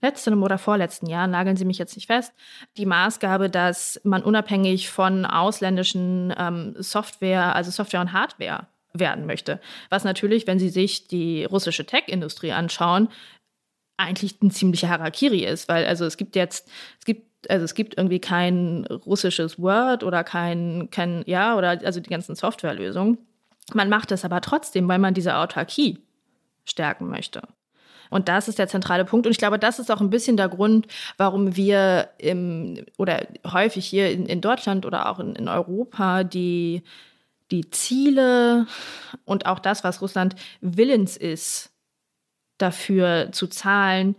letztem 0.00 0.42
oder 0.42 0.56
vorletzten 0.56 1.06
Jahr, 1.06 1.26
nageln 1.26 1.56
Sie 1.56 1.66
mich 1.66 1.78
jetzt 1.78 1.94
nicht 1.94 2.06
fest, 2.06 2.32
die 2.78 2.86
Maßgabe, 2.86 3.50
dass 3.50 4.00
man 4.02 4.22
unabhängig 4.22 4.88
von 4.88 5.26
ausländischen 5.26 6.34
ähm, 6.38 6.74
Software, 6.78 7.54
also 7.54 7.70
Software 7.70 8.00
und 8.00 8.14
Hardware 8.14 8.66
werden 8.94 9.26
möchte. 9.26 9.60
Was 9.90 10.04
natürlich, 10.04 10.46
wenn 10.46 10.58
Sie 10.58 10.68
sich 10.68 11.06
die 11.06 11.44
russische 11.44 11.86
Tech-Industrie 11.86 12.52
anschauen, 12.52 13.08
eigentlich 13.96 14.40
ein 14.42 14.50
ziemlicher 14.50 14.88
Harakiri 14.88 15.44
ist, 15.44 15.68
weil 15.68 15.86
also 15.86 16.04
es 16.04 16.16
gibt 16.16 16.36
jetzt, 16.36 16.68
es 16.98 17.04
gibt 17.04 17.32
also 17.48 17.64
es 17.64 17.74
gibt 17.74 17.96
irgendwie 17.96 18.20
kein 18.20 18.86
russisches 18.86 19.58
Word 19.58 20.04
oder 20.04 20.24
kein, 20.24 20.88
kein, 20.90 21.24
ja, 21.26 21.56
oder 21.56 21.80
also 21.84 22.00
die 22.00 22.10
ganzen 22.10 22.36
Softwarelösungen. 22.36 23.18
Man 23.74 23.88
macht 23.88 24.10
das 24.10 24.24
aber 24.24 24.40
trotzdem, 24.40 24.88
weil 24.88 24.98
man 24.98 25.14
diese 25.14 25.36
Autarkie 25.36 25.98
stärken 26.64 27.08
möchte. 27.08 27.42
Und 28.10 28.28
das 28.28 28.46
ist 28.46 28.58
der 28.58 28.68
zentrale 28.68 29.04
Punkt. 29.06 29.26
Und 29.26 29.32
ich 29.32 29.38
glaube, 29.38 29.58
das 29.58 29.78
ist 29.78 29.90
auch 29.90 30.00
ein 30.00 30.10
bisschen 30.10 30.36
der 30.36 30.48
Grund, 30.48 30.86
warum 31.16 31.56
wir 31.56 32.10
im, 32.18 32.84
oder 32.98 33.26
häufig 33.50 33.86
hier 33.86 34.10
in, 34.10 34.26
in 34.26 34.42
Deutschland 34.42 34.84
oder 34.84 35.08
auch 35.08 35.18
in, 35.18 35.34
in 35.34 35.48
Europa 35.48 36.22
die, 36.22 36.82
die 37.50 37.70
Ziele 37.70 38.66
und 39.24 39.46
auch 39.46 39.58
das, 39.58 39.82
was 39.82 40.02
Russland 40.02 40.36
willens 40.60 41.16
ist, 41.16 41.71
dafür 42.62 43.30
zu 43.32 43.46
zahlen, 43.48 44.16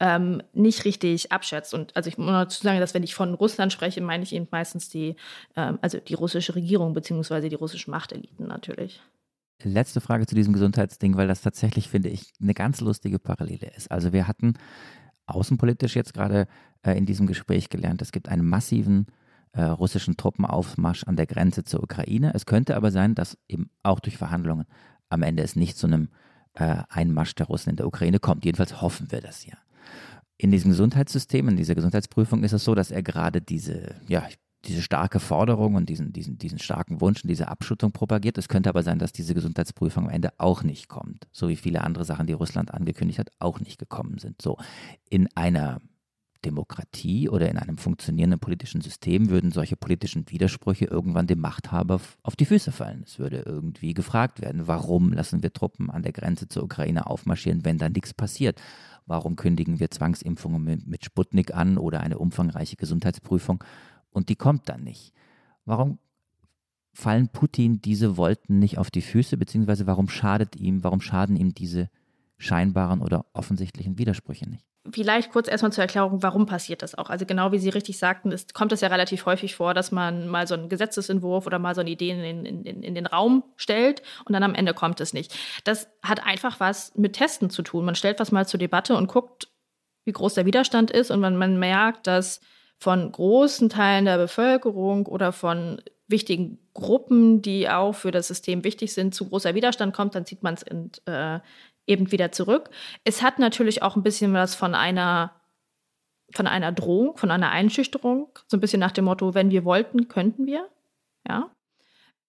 ähm, 0.00 0.42
nicht 0.52 0.84
richtig 0.84 1.32
abschätzt. 1.32 1.72
Und 1.72 1.96
also 1.96 2.08
ich 2.08 2.18
muss 2.18 2.28
dazu 2.28 2.62
sagen, 2.62 2.80
dass 2.80 2.94
wenn 2.94 3.02
ich 3.02 3.14
von 3.14 3.34
Russland 3.34 3.72
spreche, 3.72 4.00
meine 4.00 4.24
ich 4.24 4.34
eben 4.34 4.48
meistens 4.50 4.88
die, 4.88 5.16
ähm, 5.56 5.78
also 5.82 5.98
die 5.98 6.14
russische 6.14 6.54
Regierung 6.54 6.94
beziehungsweise 6.94 7.48
die 7.48 7.54
russischen 7.54 7.90
Machteliten 7.90 8.46
natürlich. 8.46 9.00
Letzte 9.62 10.00
Frage 10.00 10.26
zu 10.26 10.34
diesem 10.34 10.52
Gesundheitsding, 10.52 11.16
weil 11.16 11.28
das 11.28 11.42
tatsächlich, 11.42 11.88
finde 11.88 12.08
ich, 12.08 12.32
eine 12.40 12.54
ganz 12.54 12.80
lustige 12.80 13.18
Parallele 13.18 13.70
ist. 13.76 13.90
Also 13.90 14.12
wir 14.12 14.26
hatten 14.26 14.54
außenpolitisch 15.26 15.94
jetzt 15.94 16.12
gerade 16.12 16.48
äh, 16.82 16.98
in 16.98 17.06
diesem 17.06 17.26
Gespräch 17.26 17.70
gelernt, 17.70 18.02
es 18.02 18.12
gibt 18.12 18.28
einen 18.28 18.46
massiven 18.46 19.06
äh, 19.52 19.62
russischen 19.62 20.16
Truppenaufmarsch 20.16 21.04
an 21.04 21.16
der 21.16 21.26
Grenze 21.26 21.64
zur 21.64 21.82
Ukraine. 21.82 22.32
Es 22.34 22.44
könnte 22.44 22.76
aber 22.76 22.90
sein, 22.90 23.14
dass 23.14 23.38
eben 23.48 23.70
auch 23.84 24.00
durch 24.00 24.18
Verhandlungen 24.18 24.66
am 25.08 25.22
Ende 25.22 25.44
es 25.44 25.54
nicht 25.54 25.78
zu 25.78 25.86
einem 25.86 26.08
äh, 26.54 26.82
Einmarsch 26.88 27.34
der 27.34 27.46
Russen 27.46 27.70
in 27.70 27.76
der 27.76 27.86
Ukraine 27.86 28.18
kommt. 28.18 28.44
Jedenfalls 28.44 28.80
hoffen 28.80 29.10
wir 29.10 29.20
das 29.20 29.46
ja. 29.46 29.54
In 30.36 30.50
diesem 30.50 30.70
Gesundheitssystem, 30.70 31.48
in 31.48 31.56
dieser 31.56 31.74
Gesundheitsprüfung 31.74 32.42
ist 32.42 32.52
es 32.52 32.64
so, 32.64 32.74
dass 32.74 32.90
er 32.90 33.02
gerade 33.02 33.40
diese, 33.40 33.94
ja, 34.08 34.24
diese 34.64 34.82
starke 34.82 35.20
Forderung 35.20 35.74
und 35.74 35.88
diesen, 35.88 36.12
diesen, 36.12 36.38
diesen 36.38 36.58
starken 36.58 37.00
Wunsch 37.00 37.22
und 37.22 37.28
diese 37.28 37.48
Abschuttung 37.48 37.92
propagiert. 37.92 38.38
Es 38.38 38.48
könnte 38.48 38.68
aber 38.68 38.82
sein, 38.82 38.98
dass 38.98 39.12
diese 39.12 39.34
Gesundheitsprüfung 39.34 40.04
am 40.04 40.10
Ende 40.10 40.30
auch 40.38 40.62
nicht 40.62 40.88
kommt. 40.88 41.28
So 41.32 41.48
wie 41.48 41.56
viele 41.56 41.82
andere 41.82 42.04
Sachen, 42.04 42.26
die 42.26 42.32
Russland 42.32 42.72
angekündigt 42.72 43.18
hat, 43.18 43.30
auch 43.38 43.60
nicht 43.60 43.78
gekommen 43.78 44.18
sind. 44.18 44.40
So 44.40 44.56
in 45.08 45.28
einer 45.36 45.80
Demokratie 46.44 47.28
oder 47.28 47.48
in 47.48 47.58
einem 47.58 47.78
funktionierenden 47.78 48.40
politischen 48.40 48.80
System 48.80 49.30
würden 49.30 49.50
solche 49.50 49.76
politischen 49.76 50.30
Widersprüche 50.30 50.84
irgendwann 50.84 51.26
dem 51.26 51.40
Machthaber 51.40 52.00
auf 52.22 52.36
die 52.36 52.44
Füße 52.44 52.72
fallen. 52.72 53.02
Es 53.04 53.18
würde 53.18 53.42
irgendwie 53.46 53.94
gefragt 53.94 54.40
werden, 54.40 54.66
warum 54.66 55.12
lassen 55.12 55.42
wir 55.42 55.52
Truppen 55.52 55.90
an 55.90 56.02
der 56.02 56.12
Grenze 56.12 56.48
zur 56.48 56.64
Ukraine 56.64 57.06
aufmarschieren, 57.06 57.64
wenn 57.64 57.78
da 57.78 57.88
nichts 57.88 58.14
passiert? 58.14 58.60
Warum 59.06 59.36
kündigen 59.36 59.80
wir 59.80 59.90
Zwangsimpfungen 59.90 60.82
mit 60.86 61.04
Sputnik 61.04 61.54
an 61.54 61.78
oder 61.78 62.00
eine 62.00 62.18
umfangreiche 62.18 62.76
Gesundheitsprüfung 62.76 63.62
und 64.10 64.28
die 64.28 64.36
kommt 64.36 64.68
dann 64.68 64.84
nicht? 64.84 65.12
Warum 65.64 65.98
fallen 66.92 67.28
Putin 67.28 67.80
diese 67.80 68.16
Wolten 68.16 68.58
nicht 68.58 68.78
auf 68.78 68.90
die 68.90 69.02
Füße, 69.02 69.36
beziehungsweise 69.36 69.86
warum 69.86 70.08
schadet 70.08 70.56
ihm, 70.56 70.84
warum 70.84 71.00
schaden 71.00 71.36
ihm 71.36 71.52
diese 71.54 71.90
scheinbaren 72.38 73.00
oder 73.00 73.26
offensichtlichen 73.32 73.98
Widersprüche 73.98 74.48
nicht? 74.48 74.64
Vielleicht 74.92 75.32
kurz 75.32 75.48
erstmal 75.48 75.72
zur 75.72 75.82
Erklärung, 75.82 76.22
warum 76.22 76.44
passiert 76.44 76.82
das 76.82 76.94
auch? 76.94 77.08
Also 77.08 77.24
genau 77.24 77.52
wie 77.52 77.58
Sie 77.58 77.70
richtig 77.70 77.96
sagten, 77.96 78.32
ist, 78.32 78.52
kommt 78.52 78.70
es 78.70 78.82
ja 78.82 78.88
relativ 78.88 79.24
häufig 79.24 79.54
vor, 79.54 79.72
dass 79.72 79.92
man 79.92 80.28
mal 80.28 80.46
so 80.46 80.54
einen 80.54 80.68
Gesetzesentwurf 80.68 81.46
oder 81.46 81.58
mal 81.58 81.74
so 81.74 81.80
eine 81.80 81.90
Idee 81.90 82.10
in, 82.10 82.44
in, 82.44 82.64
in, 82.64 82.82
in 82.82 82.94
den 82.94 83.06
Raum 83.06 83.44
stellt 83.56 84.02
und 84.26 84.34
dann 84.34 84.42
am 84.42 84.54
Ende 84.54 84.74
kommt 84.74 85.00
es 85.00 85.14
nicht. 85.14 85.34
Das 85.64 85.88
hat 86.02 86.26
einfach 86.26 86.60
was 86.60 86.94
mit 86.96 87.14
Testen 87.14 87.48
zu 87.48 87.62
tun. 87.62 87.86
Man 87.86 87.94
stellt 87.94 88.20
was 88.20 88.30
mal 88.30 88.46
zur 88.46 88.58
Debatte 88.58 88.94
und 88.94 89.06
guckt, 89.06 89.48
wie 90.04 90.12
groß 90.12 90.34
der 90.34 90.44
Widerstand 90.44 90.90
ist 90.90 91.10
und 91.10 91.22
wenn 91.22 91.36
man 91.36 91.58
merkt, 91.58 92.06
dass 92.06 92.40
von 92.76 93.10
großen 93.10 93.70
Teilen 93.70 94.04
der 94.04 94.18
Bevölkerung 94.18 95.06
oder 95.06 95.32
von 95.32 95.80
wichtigen 96.06 96.58
Gruppen, 96.74 97.40
die 97.40 97.68
auch 97.70 97.94
für 97.94 98.10
das 98.10 98.28
System 98.28 98.64
wichtig 98.64 98.92
sind, 98.92 99.14
zu 99.14 99.28
großer 99.28 99.54
Widerstand 99.54 99.94
kommt, 99.94 100.14
dann 100.14 100.26
zieht 100.26 100.42
man 100.42 100.54
es 100.54 100.62
äh, 101.06 101.40
eben 101.86 102.12
wieder 102.12 102.32
zurück. 102.32 102.70
Es 103.04 103.22
hat 103.22 103.38
natürlich 103.38 103.82
auch 103.82 103.96
ein 103.96 104.02
bisschen 104.02 104.32
was 104.32 104.54
von 104.54 104.74
einer 104.74 105.40
von 106.32 106.46
einer 106.46 106.72
Drohung, 106.72 107.16
von 107.16 107.30
einer 107.30 107.50
Einschüchterung, 107.50 108.38
so 108.48 108.56
ein 108.56 108.60
bisschen 108.60 108.80
nach 108.80 108.92
dem 108.92 109.04
Motto, 109.04 109.34
wenn 109.34 109.50
wir 109.50 109.64
wollten, 109.64 110.08
könnten 110.08 110.46
wir. 110.46 110.68
Ja. 111.28 111.50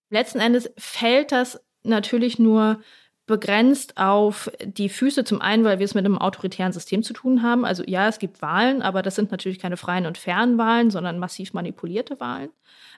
Letzten 0.10 0.40
Endes 0.40 0.72
fällt 0.78 1.32
das 1.32 1.64
natürlich 1.84 2.38
nur 2.38 2.82
begrenzt 3.26 3.98
auf 3.98 4.52
die 4.64 4.90
Füße. 4.90 5.24
Zum 5.24 5.42
einen, 5.42 5.64
weil 5.64 5.80
wir 5.80 5.86
es 5.86 5.96
mit 5.96 6.06
einem 6.06 6.18
autoritären 6.18 6.74
System 6.74 7.04
zu 7.04 7.14
tun 7.14 7.42
haben. 7.42 7.66
Also 7.66 7.84
ja, 7.86 8.08
es 8.08 8.20
gibt 8.20 8.42
Wahlen, 8.42 8.82
aber 8.82 9.02
das 9.02 9.16
sind 9.16 9.32
natürlich 9.32 9.60
keine 9.60 9.78
freien 9.78 10.06
und 10.06 10.18
fairen 10.18 10.58
Wahlen, 10.58 10.92
sondern 10.92 11.20
massiv 11.20 11.54
manipulierte 11.54 12.20
Wahlen. 12.20 12.50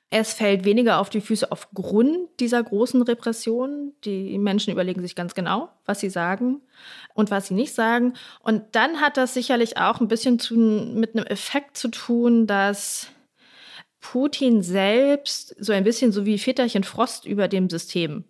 Es 0.09 0.33
fällt 0.33 0.63
weniger 0.63 0.99
auf 0.99 1.09
die 1.09 1.19
Füße 1.19 1.51
aufgrund 1.51 2.29
dieser 2.39 2.63
großen 2.63 3.01
Repression. 3.01 3.93
Die 4.05 4.37
Menschen 4.37 4.71
überlegen 4.71 5.01
sich 5.01 5.15
ganz 5.15 5.33
genau, 5.33 5.69
was 5.85 5.99
sie 5.99 6.09
sagen 6.09 6.61
und 7.13 7.29
was 7.29 7.47
sie 7.47 7.53
nicht 7.53 7.73
sagen. 7.73 8.13
Und 8.41 8.63
dann 8.71 9.01
hat 9.01 9.17
das 9.17 9.33
sicherlich 9.33 9.77
auch 9.77 9.99
ein 9.99 10.07
bisschen 10.07 10.39
zu, 10.39 10.55
mit 10.55 11.15
einem 11.15 11.25
Effekt 11.25 11.77
zu 11.77 11.89
tun, 11.89 12.47
dass 12.47 13.07
Putin 13.99 14.61
selbst 14.61 15.55
so 15.59 15.73
ein 15.73 15.83
bisschen 15.83 16.13
so 16.13 16.25
wie 16.25 16.37
Väterchen 16.37 16.85
Frost 16.85 17.25
über 17.25 17.49
dem 17.49 17.69
System 17.69 18.23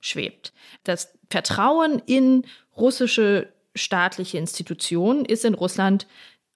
schwebt. 0.00 0.52
Das 0.84 1.12
Vertrauen 1.30 2.00
in 2.06 2.44
russische 2.76 3.52
staatliche 3.74 4.38
Institutionen 4.38 5.24
ist 5.24 5.44
in 5.44 5.54
Russland 5.54 6.06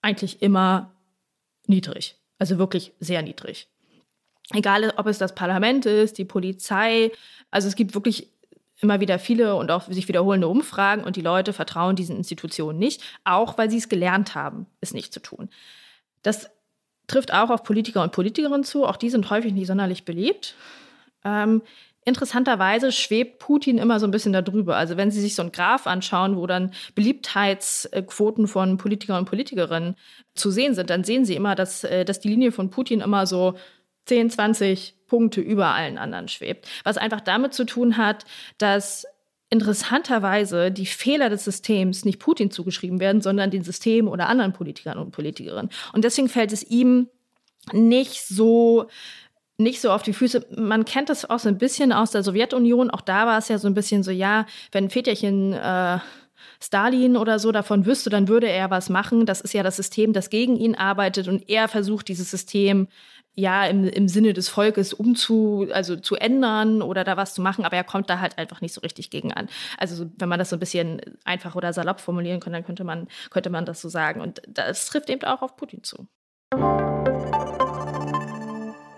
eigentlich 0.03 0.43
immer 0.43 0.93
niedrig. 1.67 2.17
Also 2.39 2.59
wirklich 2.59 2.93
sehr 3.01 3.23
niedrig. 3.23 3.69
Egal, 4.53 4.93
ob 4.97 5.07
es 5.07 5.19
das 5.19 5.35
Parlament 5.35 5.87
ist, 5.87 6.19
die 6.19 6.25
Polizei. 6.25 7.13
Also 7.51 7.69
es 7.69 7.77
gibt 7.77 7.95
wirklich 7.95 8.31
immer 8.81 9.01
wieder 9.01 9.19
viele 9.19 9.55
und 9.55 9.71
auch 9.71 9.91
sich 9.91 10.09
wiederholende 10.09 10.49
Umfragen 10.49 11.05
und 11.05 11.17
die 11.17 11.23
Leute 11.23 11.53
vertrauen 11.53 11.97
diesen 11.97 12.17
Institutionen 12.17 12.79
nicht, 12.79 13.03
auch 13.25 13.57
weil 13.57 13.71
sie 13.71 13.79
es 13.79 13.89
gelernt 13.89 14.35
haben, 14.35 14.67
es 14.81 14.93
nicht 14.93 15.15
zu 15.15 15.21
tun. 15.21 15.49
Das 16.23 16.51
trifft 17.07 17.33
auch 17.33 17.51
auf 17.51 17.63
Politiker 17.63 18.03
und 18.03 18.13
Politikerinnen 18.13 18.65
zu. 18.65 18.85
Auch 18.85 18.97
die 18.97 19.11
sind 19.11 19.31
häufig 19.31 19.53
nicht 19.53 19.67
sonderlich 19.67 20.05
beliebt. 20.05 20.55
Ähm, 21.25 21.63
interessanterweise 22.05 22.93
schwebt 22.93 23.39
Putin 23.39 23.79
immer 23.79 23.99
so 23.99 24.07
ein 24.07 24.11
bisschen 24.11 24.33
darüber. 24.33 24.77
Also 24.77 24.97
wenn 24.97 25.11
Sie 25.11 25.21
sich 25.21 25.35
so 25.35 25.43
einen 25.43 25.53
Graph 25.53 25.87
anschauen, 25.87 26.37
wo 26.37 26.47
dann 26.47 26.73
Beliebtheitsquoten 26.95 28.47
von 28.47 28.77
Politikern 28.77 29.19
und 29.21 29.25
Politikerinnen 29.25 29.97
zu 30.35 30.51
sehen 30.51 30.75
sind, 30.75 30.91
dann 30.91 31.05
sehen 31.05 31.25
Sie 31.25 31.35
immer, 31.35 31.55
dass, 31.55 31.85
äh, 31.85 32.05
dass 32.05 32.21
die 32.21 32.29
Linie 32.29 32.53
von 32.53 32.71
Putin 32.71 33.01
immer 33.01 33.27
so 33.27 33.55
10, 34.07 34.31
20 34.31 35.07
Punkte 35.07 35.41
über 35.41 35.69
allen 35.69 35.99
anderen 35.99 36.29
schwebt. 36.29 36.69
Was 36.85 36.99
einfach 36.99 37.21
damit 37.21 37.55
zu 37.55 37.65
tun 37.65 37.97
hat, 37.97 38.25
dass 38.59 39.07
interessanterweise 39.51 40.71
die 40.71 40.87
Fehler 40.87 41.31
des 41.31 41.45
Systems 41.45 42.05
nicht 42.05 42.19
Putin 42.19 42.51
zugeschrieben 42.51 43.01
werden, 43.01 43.23
sondern 43.23 43.51
den 43.51 43.63
Systemen 43.63 44.11
oder 44.11 44.29
anderen 44.29 44.53
Politikern 44.53 44.99
und 44.99 45.13
Politikerinnen. 45.13 45.71
Und 45.93 46.05
deswegen 46.05 46.29
fällt 46.29 46.53
es 46.53 46.63
ihm 46.65 47.09
nicht 47.73 48.27
so 48.27 48.89
nicht 49.59 49.81
so 49.81 49.91
auf 49.91 50.03
die 50.03 50.13
Füße. 50.13 50.47
Man 50.57 50.85
kennt 50.85 51.09
das 51.09 51.29
auch 51.29 51.39
so 51.39 51.49
ein 51.49 51.59
bisschen 51.59 51.93
aus 51.93 52.11
der 52.11 52.23
Sowjetunion. 52.23 52.91
Auch 52.91 53.01
da 53.01 53.27
war 53.27 53.39
es 53.39 53.49
ja 53.49 53.59
so 53.59 53.69
ein 53.69 53.75
bisschen 53.75 54.03
so, 54.03 54.11
ja, 54.11 54.47
wenn 54.73 54.91
Väterchen 54.91 55.53
äh, 55.53 55.99
Stalin 56.61 57.17
oder 57.17 57.39
so 57.39 57.53
davon 57.53 57.87
wüsste, 57.87 58.11
dann 58.11 58.29
würde 58.29 58.49
er 58.49 58.71
was 58.71 58.89
machen. 58.89 59.27
Das 59.27 59.41
ist 59.41 59.55
ja 59.55 59.63
das 59.63 59.77
System, 59.77 60.13
das 60.13 60.31
gegen 60.31 60.57
ihn 60.57 60.75
arbeitet 60.75 61.29
und 61.29 61.49
er 61.49 61.69
versucht, 61.69 62.09
dieses 62.09 62.31
System 62.31 62.89
ja 63.37 63.67
im, 63.67 63.85
im 63.85 64.09
Sinne 64.09 64.33
des 64.33 64.49
Volkes 64.49 64.93
umzu, 64.93 65.67
also 65.73 65.97
zu 65.97 66.15
ändern 66.15 66.83
oder 66.83 67.03
da 67.03 67.17
was 67.17 67.35
zu 67.35 67.43
machen, 67.43 67.65
aber 67.65 67.77
er 67.77 67.85
kommt 67.85 68.09
da 68.09 68.21
halt 68.21 68.39
einfach 68.39 68.61
nicht 68.61 68.73
so 68.73 68.81
richtig 68.81 69.11
gegen 69.11 69.33
an. 69.33 69.49
Also 69.77 70.07
wenn 70.17 70.29
man 70.29 70.39
das 70.39 70.51
so 70.51 70.57
ein 70.57 70.61
bisschen 70.61 71.01
einfach 71.25 71.57
oder 71.57 71.73
salopp 71.73 72.01
formulieren 72.01 72.41
könnte, 72.41 72.59
dann 72.59 72.67
könnte 72.67 72.85
man, 72.85 73.09
könnte 73.31 73.51
man 73.51 73.67
das 73.67 73.81
so 73.81 73.89
sagen. 73.89 74.21
Und 74.21 74.41
das 74.49 74.87
trifft 74.87 75.11
eben 75.11 75.25
auch 75.25 75.43
auf 75.43 75.57
Putin 75.57 75.83
zu. 75.83 76.07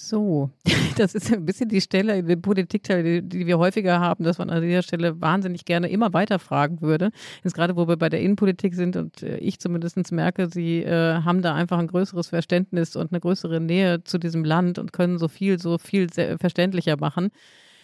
So, 0.00 0.50
das 0.96 1.14
ist 1.14 1.32
ein 1.32 1.44
bisschen 1.44 1.68
die 1.68 1.80
Stelle 1.80 2.16
in 2.16 2.26
dem 2.26 2.40
Politikteil, 2.40 3.20
die, 3.20 3.46
wir 3.46 3.58
häufiger 3.58 3.98
haben, 3.98 4.22
dass 4.22 4.38
man 4.38 4.48
an 4.48 4.62
dieser 4.62 4.82
Stelle 4.82 5.20
wahnsinnig 5.20 5.64
gerne 5.64 5.88
immer 5.88 6.12
weiter 6.12 6.38
fragen 6.38 6.80
würde. 6.80 7.10
Jetzt 7.42 7.54
gerade, 7.54 7.76
wo 7.76 7.88
wir 7.88 7.96
bei 7.96 8.08
der 8.08 8.20
Innenpolitik 8.20 8.74
sind 8.74 8.96
und 8.96 9.22
äh, 9.24 9.38
ich 9.38 9.58
zumindest 9.58 10.12
merke, 10.12 10.48
Sie 10.48 10.82
äh, 10.82 11.22
haben 11.22 11.42
da 11.42 11.54
einfach 11.54 11.78
ein 11.78 11.88
größeres 11.88 12.28
Verständnis 12.28 12.94
und 12.94 13.12
eine 13.12 13.20
größere 13.20 13.60
Nähe 13.60 14.04
zu 14.04 14.18
diesem 14.18 14.44
Land 14.44 14.78
und 14.78 14.92
können 14.92 15.18
so 15.18 15.26
viel, 15.26 15.58
so 15.58 15.78
viel 15.78 16.08
verständlicher 16.38 16.96
machen. 16.96 17.30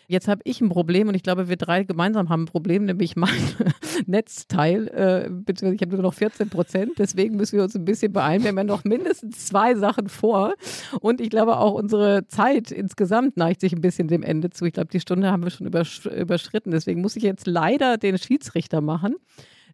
Jetzt 0.07 0.28
habe 0.28 0.42
ich 0.44 0.61
ein 0.61 0.68
Problem 0.68 1.09
und 1.09 1.14
ich 1.14 1.22
glaube, 1.22 1.48
wir 1.48 1.57
drei 1.57 1.84
gemeinsam 1.84 2.28
haben 2.28 2.42
ein 2.42 2.46
Problem, 2.46 2.84
nämlich 2.84 3.16
mein 3.16 3.30
Netzteil, 4.07 4.88
äh, 4.88 5.30
beziehungsweise 5.30 5.76
ich 5.76 5.82
habe 5.82 5.94
nur 5.94 6.02
noch 6.02 6.14
14 6.14 6.50
Prozent, 6.50 6.92
deswegen 6.98 7.36
müssen 7.36 7.57
wir 7.57 7.64
uns 7.64 7.74
ein 7.74 7.84
bisschen 7.84 8.12
beeilen. 8.12 8.42
Wir 8.42 8.48
haben 8.48 8.59
ja 8.59 8.64
noch 8.64 8.84
mindestens 8.84 9.46
zwei 9.46 9.74
Sachen 9.74 10.09
vor 10.09 10.55
und 11.00 11.20
ich 11.20 11.30
glaube 11.30 11.59
auch 11.59 11.74
unsere 11.74 12.26
Zeit 12.26 12.70
insgesamt 12.70 13.36
neigt 13.36 13.61
sich 13.61 13.72
ein 13.72 13.80
bisschen 13.80 14.09
dem 14.09 14.22
Ende 14.22 14.50
zu. 14.50 14.64
Ich 14.64 14.74
glaube, 14.74 14.88
die 14.88 15.00
Stunde 15.00 15.30
haben 15.30 15.42
wir 15.42 15.50
schon 15.50 15.66
übersch 15.66 16.07
überschritten, 16.07 16.70
deswegen 16.70 17.00
muss 17.00 17.16
ich 17.16 17.22
jetzt 17.22 17.46
leider 17.46 17.96
den 17.96 18.18
Schiedsrichter 18.18 18.80
machen 18.80 19.16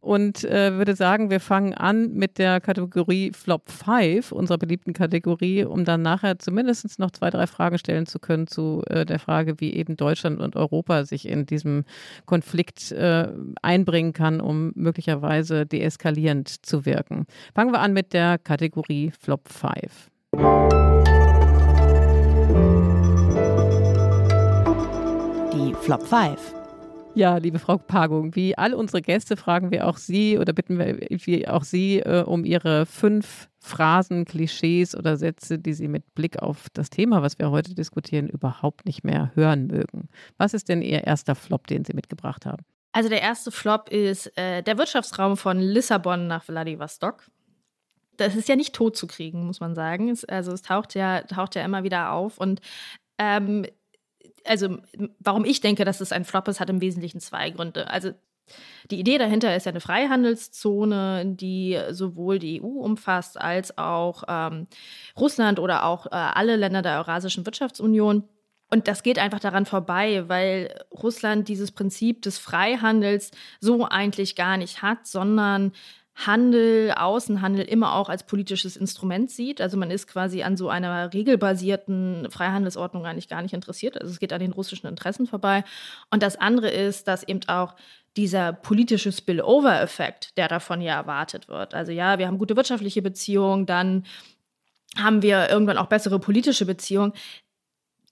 und 0.01 0.45
äh, 0.45 0.75
würde 0.75 0.95
sagen, 0.95 1.31
wir 1.31 1.41
fangen 1.41 1.75
an 1.75 2.13
mit 2.15 2.39
der 2.39 2.61
Kategorie 2.61 3.33
Flop 3.33 3.71
5, 3.71 4.33
unserer 4.33 4.59
beliebten 4.59 4.93
Kategorie, 4.93 5.65
um 5.65 5.85
dann 5.85 6.03
nachher 6.03 6.39
zumindest 6.39 6.99
noch 6.99 7.11
zwei, 7.11 7.31
drei 7.31 7.47
Fragen 7.47 7.79
stellen 7.79 8.07
zu 8.07 8.19
können 8.19 8.47
zu 8.47 8.83
äh, 8.89 9.05
der 9.05 9.19
Frage, 9.19 9.61
wie 9.61 9.75
eben 9.75 9.97
Deutschland 9.97 10.41
und 10.41 10.57
Europa 10.57 11.05
sich 11.05 11.29
in 11.29 11.47
diesem 11.47 11.85
Konflikt 12.27 12.93
äh, 12.93 13.29
einbringen 13.63 14.13
kann, 14.13 14.41
um 14.41 14.73
möglicherweise 14.75 15.67
deeskalierend 15.67 16.65
zu 16.65 16.87
wirken. 16.87 17.27
Fangen 17.55 17.73
wir 17.73 17.81
an 17.81 17.93
mit 17.93 18.13
der 18.13 18.39
Kategorie 18.39 19.13
Flop 19.19 19.49
5. 19.49 20.11
Die 25.53 25.75
Flop 25.75 26.07
5. 26.07 26.60
Ja, 27.17 27.39
liebe 27.39 27.59
Frau 27.59 27.77
Pagung, 27.77 28.37
wie 28.37 28.57
alle 28.57 28.77
unsere 28.77 29.03
Gäste 29.03 29.37
fragen 29.37 29.73
wir 29.73 29.89
auch 29.89 29.97
Sie 29.97 30.39
oder 30.39 30.53
bitten 30.53 30.79
wir 30.79 31.53
auch 31.55 31.65
Sie 31.65 31.99
äh, 31.99 32.23
um 32.23 32.45
Ihre 32.45 32.87
fünf 32.87 33.49
Phrasen, 33.59 34.25
Klischees 34.25 34.97
oder 34.97 35.17
Sätze, 35.17 35.59
die 35.59 35.73
Sie 35.73 35.89
mit 35.89 36.15
Blick 36.15 36.41
auf 36.41 36.69
das 36.73 36.89
Thema, 36.89 37.21
was 37.21 37.39
wir 37.39 37.51
heute 37.51 37.75
diskutieren, 37.75 38.29
überhaupt 38.29 38.87
nicht 38.87 39.03
mehr 39.03 39.33
hören 39.35 39.67
mögen. 39.67 40.09
Was 40.39 40.55
ist 40.55 40.69
denn 40.69 40.83
Ihr 40.83 41.05
erster 41.05 41.35
Flop, 41.35 41.67
den 41.67 41.85
Sie 41.85 41.95
mitgebracht 41.95 42.47
haben? 42.47 42.65
Also 42.93 43.09
der 43.09 43.23
erste 43.23 43.51
Flop 43.51 43.89
ist 43.89 44.37
äh, 44.39 44.63
der 44.63 44.79
Wirtschaftsraum 44.79 45.37
von 45.37 45.59
Lissabon 45.59 46.29
nach 46.29 46.45
Vladivostok. 46.45 47.25
Das 48.19 48.37
ist 48.37 48.49
ja 48.49 48.55
nicht 48.55 48.75
tot 48.75 48.97
zu 48.97 49.09
kriegen, 49.09 49.47
muss 49.47 49.61
man 49.61 49.75
sagen. 49.75 50.11
Es, 50.11 50.25
also 50.25 50.53
es 50.53 50.63
taucht 50.63 50.95
ja, 50.95 51.23
taucht 51.23 51.57
ja 51.57 51.65
immer 51.65 51.83
wieder 51.83 52.13
auf. 52.13 52.39
Und 52.39 52.61
ähm, 53.19 53.67
also 54.45 54.78
warum 55.18 55.45
ich 55.45 55.61
denke, 55.61 55.84
dass 55.84 56.01
es 56.01 56.12
ein 56.12 56.24
Flop 56.24 56.49
ist, 56.49 56.61
hat 56.61 56.70
im 56.70 56.80
Wesentlichen 56.80 57.20
zwei 57.20 57.51
Gründe. 57.51 57.91
Also 57.91 58.12
die 58.91 58.99
Idee 58.99 59.18
dahinter 59.18 59.55
ist 59.55 59.66
ja 59.66 59.70
eine 59.70 59.80
Freihandelszone, 59.80 61.24
die 61.26 61.78
sowohl 61.91 62.38
die 62.38 62.62
EU 62.62 62.66
umfasst 62.66 63.41
als 63.41 63.76
auch 63.78 64.24
ähm, 64.28 64.66
Russland 65.18 65.59
oder 65.59 65.84
auch 65.84 66.07
äh, 66.07 66.11
alle 66.11 66.57
Länder 66.57 66.82
der 66.82 66.99
Eurasischen 66.99 67.47
Wirtschaftsunion. 67.47 68.24
Und 68.72 68.86
das 68.86 69.03
geht 69.03 69.18
einfach 69.18 69.41
daran 69.41 69.66
vorbei, 69.66 70.28
weil 70.28 70.84
Russland 70.93 71.49
dieses 71.49 71.72
Prinzip 71.72 72.22
des 72.22 72.38
Freihandels 72.38 73.32
so 73.61 73.84
eigentlich 73.84 74.36
gar 74.36 74.57
nicht 74.57 74.80
hat, 74.80 75.07
sondern 75.07 75.72
Handel, 76.27 76.93
Außenhandel 76.93 77.64
immer 77.64 77.95
auch 77.95 78.09
als 78.09 78.25
politisches 78.25 78.77
Instrument 78.77 79.31
sieht. 79.31 79.61
Also 79.61 79.77
man 79.77 79.91
ist 79.91 80.07
quasi 80.07 80.43
an 80.43 80.57
so 80.57 80.68
einer 80.68 81.12
regelbasierten 81.12 82.29
Freihandelsordnung 82.31 83.07
eigentlich 83.07 83.29
gar 83.29 83.43
nicht 83.43 83.55
interessiert. 83.55 84.01
Also 84.01 84.12
es 84.12 84.21
geht 84.21 84.33
an 84.33 84.41
den 84.41 84.53
russischen 84.53 84.87
Interessen 84.87 85.27
vorbei. 85.27 85.64
Und 86.11 86.23
das 86.23 86.37
andere 86.37 86.68
ist, 86.71 87.09
dass 87.09 87.23
eben 87.23 87.41
auch 87.49 87.75
dieser 88.16 88.53
politische 88.53 89.12
Spillover-Effekt, 89.12 90.37
der 90.37 90.49
davon 90.49 90.81
ja 90.81 90.95
erwartet 90.97 91.49
wird. 91.49 91.75
Also 91.75 91.93
ja, 91.93 92.18
wir 92.18 92.27
haben 92.27 92.39
gute 92.39 92.57
wirtschaftliche 92.57 93.03
Beziehungen, 93.03 93.66
dann 93.66 94.05
haben 94.97 95.23
wir 95.23 95.49
irgendwann 95.49 95.79
auch 95.79 95.87
bessere 95.87 96.18
politische 96.18 96.66
Beziehungen. 96.66 97.12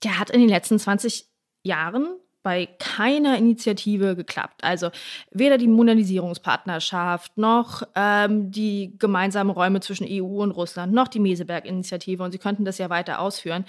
Der 0.05 0.19
hat 0.19 0.31
in 0.31 0.41
den 0.41 0.49
letzten 0.49 0.79
20 0.79 1.27
Jahren 1.65 2.07
bei 2.49 2.67
keiner 2.79 3.37
Initiative 3.37 4.17
geklappt. 4.17 4.65
Also 4.65 4.89
weder 5.31 5.59
die 5.59 5.69
Modernisierungspartnerschaft 5.69 7.37
noch 7.37 7.83
ähm, 7.95 8.51
die 8.51 8.97
gemeinsamen 8.99 9.51
Räume 9.51 9.81
zwischen 9.81 10.07
EU 10.09 10.43
und 10.43 10.53
Russland 10.53 10.95
noch 10.95 11.09
die 11.09 11.19
Meseberg-Initiative 11.19 12.23
und 12.23 12.33
Sie 12.33 12.39
könnten 12.39 12.65
das 12.65 12.79
ja 12.79 12.89
weiter 12.89 13.21
ausführen. 13.21 13.67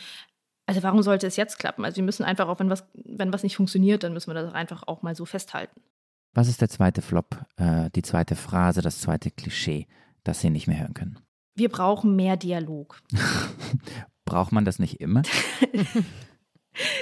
Also 0.65 0.81
warum 0.81 1.01
sollte 1.01 1.27
es 1.27 1.35
jetzt 1.35 1.59
klappen? 1.59 1.83
Also 1.83 1.97
wir 1.97 2.05
müssen 2.05 2.23
einfach 2.23 2.47
auch, 2.47 2.61
wenn 2.61 2.69
was, 2.69 2.85
wenn 2.93 3.33
was 3.33 3.43
nicht 3.43 3.57
funktioniert, 3.57 4.05
dann 4.05 4.13
müssen 4.13 4.29
wir 4.29 4.41
das 4.41 4.53
einfach 4.53 4.83
auch 4.87 5.01
mal 5.01 5.13
so 5.13 5.25
festhalten. 5.25 5.81
Was 6.33 6.47
ist 6.47 6.61
der 6.61 6.69
zweite 6.69 7.01
Flop, 7.01 7.37
äh, 7.57 7.89
die 7.93 8.01
zweite 8.01 8.37
Phrase, 8.37 8.81
das 8.81 9.01
zweite 9.01 9.29
Klischee, 9.29 9.87
das 10.23 10.39
Sie 10.39 10.49
nicht 10.49 10.67
mehr 10.67 10.79
hören 10.79 10.93
können? 10.93 11.19
Wir 11.53 11.67
brauchen 11.67 12.15
mehr 12.15 12.37
Dialog. 12.37 13.01
Braucht 14.23 14.53
man 14.53 14.63
das 14.63 14.79
nicht 14.79 15.01
immer? 15.01 15.23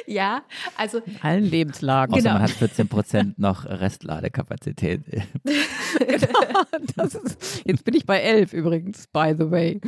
ja, 0.05 0.43
also. 0.75 0.99
In 0.99 1.17
allen 1.21 1.45
Lebenslagen. 1.45 2.13
Außer 2.13 2.21
genau. 2.21 2.33
man 2.33 2.43
hat 2.43 2.51
14 2.51 2.87
Prozent 2.87 3.39
noch 3.39 3.65
Restladekapazität. 3.65 5.01
genau, 5.99 7.03
ist, 7.03 7.63
jetzt 7.65 7.85
bin 7.85 7.93
ich 7.93 8.05
bei 8.05 8.19
11 8.19 8.53
übrigens, 8.53 9.07
by 9.07 9.33
the 9.37 9.49
way. 9.51 9.81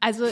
also 0.00 0.26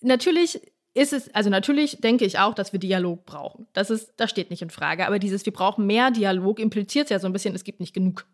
natürlich 0.00 0.60
ist 0.94 1.12
es, 1.12 1.34
also 1.34 1.48
natürlich 1.48 1.98
denke 2.00 2.24
ich 2.24 2.38
auch, 2.38 2.54
dass 2.54 2.72
wir 2.72 2.80
Dialog 2.80 3.24
brauchen. 3.24 3.66
Das 3.72 3.90
ist, 3.90 4.12
das 4.16 4.30
steht 4.30 4.50
nicht 4.50 4.62
in 4.62 4.70
Frage. 4.70 5.06
Aber 5.06 5.18
dieses, 5.18 5.46
wir 5.46 5.52
brauchen 5.52 5.86
mehr 5.86 6.10
Dialog, 6.10 6.58
impliziert 6.58 7.10
ja 7.10 7.18
so 7.18 7.26
ein 7.26 7.32
bisschen, 7.32 7.54
es 7.54 7.64
gibt 7.64 7.80
nicht 7.80 7.94
genug. 7.94 8.26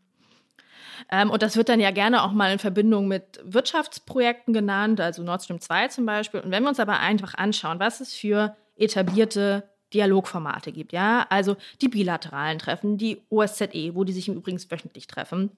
Ähm, 1.11 1.31
und 1.31 1.43
das 1.43 1.57
wird 1.57 1.69
dann 1.69 1.79
ja 1.79 1.93
gerne 1.93 2.23
auch 2.25 2.33
mal 2.33 2.53
in 2.53 2.59
Verbindung 2.59 3.07
mit 3.07 3.41
Wirtschaftsprojekten 3.45 4.53
genannt, 4.53 5.01
also 5.01 5.23
Nord 5.23 5.43
Stream 5.43 5.61
2 5.61 5.89
zum 5.89 6.07
Beispiel. 6.07 6.41
Und 6.41 6.51
wenn 6.51 6.65
wir 6.65 6.69
uns 6.69 6.81
aber 6.81 6.99
einfach 6.99 7.35
anschauen, 7.35 7.79
was 7.79 8.01
es 8.01 8.15
für 8.15 8.57
etablierte 8.79 9.69
Dialogformate 9.93 10.73
gibt, 10.73 10.93
ja, 10.93 11.27
also 11.31 11.57
die 11.81 11.89
bilateralen 11.89 12.59
Treffen, 12.59 12.99
die 12.99 13.23
OSZE, 13.31 13.95
wo 13.95 14.05
die 14.05 14.13
sich 14.13 14.29
übrigens 14.29 14.71
wöchentlich 14.71 15.07
treffen, 15.07 15.51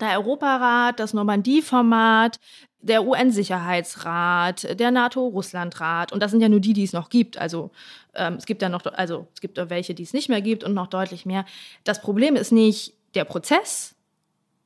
der 0.00 0.18
Europarat, 0.18 0.98
das 0.98 1.14
Normandie-Format, 1.14 2.40
der 2.80 3.04
UN-Sicherheitsrat, 3.06 4.78
der 4.78 4.90
NATO-Russland-Rat. 4.90 6.12
Und 6.12 6.22
das 6.22 6.30
sind 6.30 6.40
ja 6.40 6.48
nur 6.48 6.60
die, 6.60 6.72
die 6.72 6.84
es 6.84 6.92
noch 6.92 7.08
gibt. 7.08 7.38
Also 7.38 7.70
ähm, 8.14 8.34
es 8.34 8.46
gibt 8.46 8.60
ja 8.62 8.68
noch, 8.68 8.84
also 8.86 9.28
es 9.34 9.40
gibt 9.40 9.56
welche, 9.70 9.94
die 9.94 10.02
es 10.02 10.12
nicht 10.12 10.28
mehr 10.28 10.42
gibt 10.42 10.64
und 10.64 10.74
noch 10.74 10.88
deutlich 10.88 11.24
mehr. 11.26 11.44
Das 11.84 12.02
Problem 12.02 12.36
ist 12.36 12.52
nicht 12.52 12.94
der 13.14 13.24
Prozess, 13.24 13.94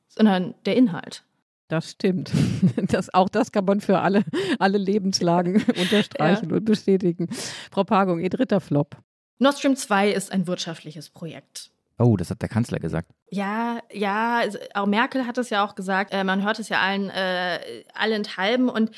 sondern 0.09 0.55
der 0.65 0.75
Inhalt. 0.75 1.23
Das 1.69 1.91
stimmt. 1.91 2.31
Das, 2.89 3.13
auch 3.13 3.29
das 3.29 3.51
kann 3.51 3.65
man 3.65 3.81
für 3.81 3.99
alle, 3.99 4.23
alle 4.57 4.79
Lebenslagen 4.79 5.55
unterstreichen 5.79 6.49
ja. 6.49 6.55
und 6.55 6.65
bestätigen. 6.65 7.29
Frau 7.71 7.83
Pagung, 7.83 8.19
Ihr 8.19 8.29
dritter 8.29 8.59
Flop. 8.59 8.97
Nord 9.37 9.57
Stream 9.59 9.75
2 9.75 10.11
ist 10.11 10.31
ein 10.31 10.47
wirtschaftliches 10.47 11.09
Projekt. 11.09 11.69
Oh, 11.99 12.17
das 12.17 12.31
hat 12.31 12.41
der 12.41 12.49
Kanzler 12.49 12.79
gesagt. 12.79 13.11
Ja, 13.29 13.79
ja, 13.91 14.39
also 14.39 14.57
auch 14.73 14.87
Merkel 14.87 15.27
hat 15.27 15.37
es 15.37 15.51
ja 15.51 15.63
auch 15.63 15.75
gesagt. 15.75 16.13
Äh, 16.13 16.23
man 16.23 16.43
hört 16.43 16.57
es 16.57 16.69
ja 16.69 16.79
allen, 16.79 17.09
äh, 17.11 17.59
allenthalben 17.93 18.69
und 18.69 18.91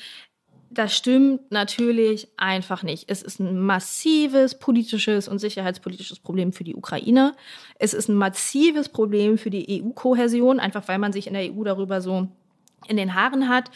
das 0.70 0.96
stimmt 0.96 1.52
natürlich 1.52 2.30
einfach 2.38 2.82
nicht. 2.82 3.10
Es 3.10 3.22
ist 3.22 3.40
ein 3.40 3.60
massives 3.60 4.58
politisches 4.58 5.28
und 5.28 5.40
sicherheitspolitisches 5.40 6.20
Problem 6.20 6.54
für 6.54 6.64
die 6.64 6.76
Ukraine. 6.76 7.36
Es 7.78 7.94
ist 7.94 8.08
ein 8.08 8.16
massives 8.16 8.88
Problem 8.88 9.38
für 9.38 9.50
die 9.50 9.84
EU-Kohäsion, 9.84 10.62
einfach 10.62 10.88
weil 10.88 10.98
man 10.98 11.12
sich 11.12 11.28
in 11.28 11.34
der 11.34 11.52
EU 11.52 11.64
darüber 11.66 12.00
so 12.00 12.30
in 12.88 12.98
den 12.98 13.16
Haaren 13.16 13.50
hat. 13.50 13.72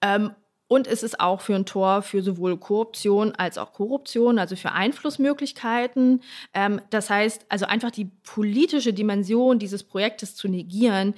Ähm, 0.00 0.30
und 0.66 0.86
es 0.86 1.02
ist 1.02 1.20
auch 1.20 1.40
für 1.40 1.54
ein 1.54 1.66
Tor 1.66 2.02
für 2.02 2.22
sowohl 2.22 2.56
Korruption 2.56 3.32
als 3.32 3.58
auch 3.58 3.72
Korruption, 3.72 4.38
also 4.38 4.56
für 4.56 4.72
Einflussmöglichkeiten. 4.72 6.22
Ähm, 6.54 6.80
das 6.90 7.10
heißt, 7.10 7.46
also 7.48 7.66
einfach 7.66 7.90
die 7.90 8.10
politische 8.22 8.92
Dimension 8.92 9.58
dieses 9.58 9.82
Projektes 9.84 10.34
zu 10.34 10.48
negieren, 10.48 11.14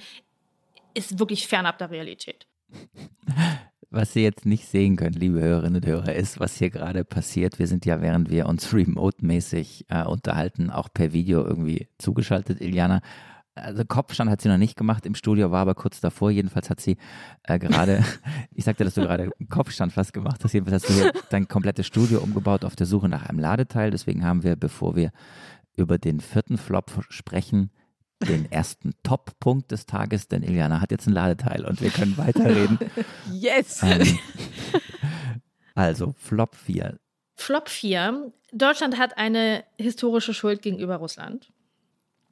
ist 0.93 1.19
wirklich 1.19 1.47
fernab 1.47 1.77
der 1.77 1.91
Realität. 1.91 2.45
Was 3.89 4.11
Sie 4.11 4.21
jetzt 4.21 4.45
nicht 4.45 4.67
sehen 4.67 4.97
können, 4.97 5.15
liebe 5.15 5.39
Hörerinnen 5.39 5.81
und 5.81 5.85
Hörer, 5.87 6.13
ist, 6.13 6.41
was 6.41 6.57
hier 6.57 6.69
gerade 6.69 7.05
passiert. 7.05 7.57
Wir 7.57 7.67
sind 7.67 7.85
ja, 7.85 8.01
während 8.01 8.29
wir 8.29 8.47
uns 8.47 8.73
remote-mäßig 8.73 9.85
äh, 9.87 10.03
unterhalten, 10.03 10.69
auch 10.69 10.89
per 10.93 11.13
Video 11.13 11.45
irgendwie 11.45 11.87
zugeschaltet, 11.97 12.59
Iliana 12.59 13.01
also 13.61 13.83
Kopfstand 13.85 14.29
hat 14.29 14.41
sie 14.41 14.49
noch 14.49 14.57
nicht 14.57 14.77
gemacht 14.77 15.05
im 15.05 15.15
Studio, 15.15 15.51
war 15.51 15.61
aber 15.61 15.75
kurz 15.75 15.99
davor. 15.99 16.31
Jedenfalls 16.31 16.69
hat 16.69 16.79
sie 16.79 16.97
äh, 17.43 17.59
gerade, 17.59 18.03
ich 18.53 18.63
sagte, 18.63 18.83
dass 18.83 18.95
du 18.95 19.01
gerade 19.01 19.29
Kopfstand 19.49 19.93
fast 19.93 20.13
gemacht 20.13 20.43
hast. 20.43 20.53
Jedenfalls 20.53 20.83
hast 20.83 20.89
du 20.89 20.93
hier 20.93 21.13
dein 21.29 21.47
komplettes 21.47 21.87
Studio 21.87 22.19
umgebaut 22.19 22.65
auf 22.65 22.75
der 22.75 22.85
Suche 22.85 23.09
nach 23.09 23.27
einem 23.27 23.39
Ladeteil. 23.39 23.91
Deswegen 23.91 24.25
haben 24.25 24.43
wir, 24.43 24.55
bevor 24.55 24.95
wir 24.95 25.11
über 25.75 25.97
den 25.97 26.19
vierten 26.19 26.57
Flop 26.57 26.91
sprechen, 27.09 27.71
den 28.27 28.51
ersten 28.51 28.93
Top-Punkt 29.03 29.71
des 29.71 29.85
Tages, 29.85 30.27
denn 30.27 30.41
Iliana 30.41 30.81
hat 30.81 30.91
jetzt 30.91 31.07
ein 31.07 31.13
Ladeteil 31.13 31.65
und 31.65 31.81
wir 31.81 31.91
können 31.91 32.17
weiterreden. 32.17 32.79
Yes! 33.31 33.81
Ähm, 33.83 34.17
also, 35.75 36.15
Flop 36.17 36.55
4. 36.55 36.97
Flop 37.35 37.69
4. 37.69 38.31
Deutschland 38.51 38.97
hat 38.97 39.17
eine 39.17 39.63
historische 39.77 40.33
Schuld 40.33 40.63
gegenüber 40.63 40.95
Russland. 40.95 41.51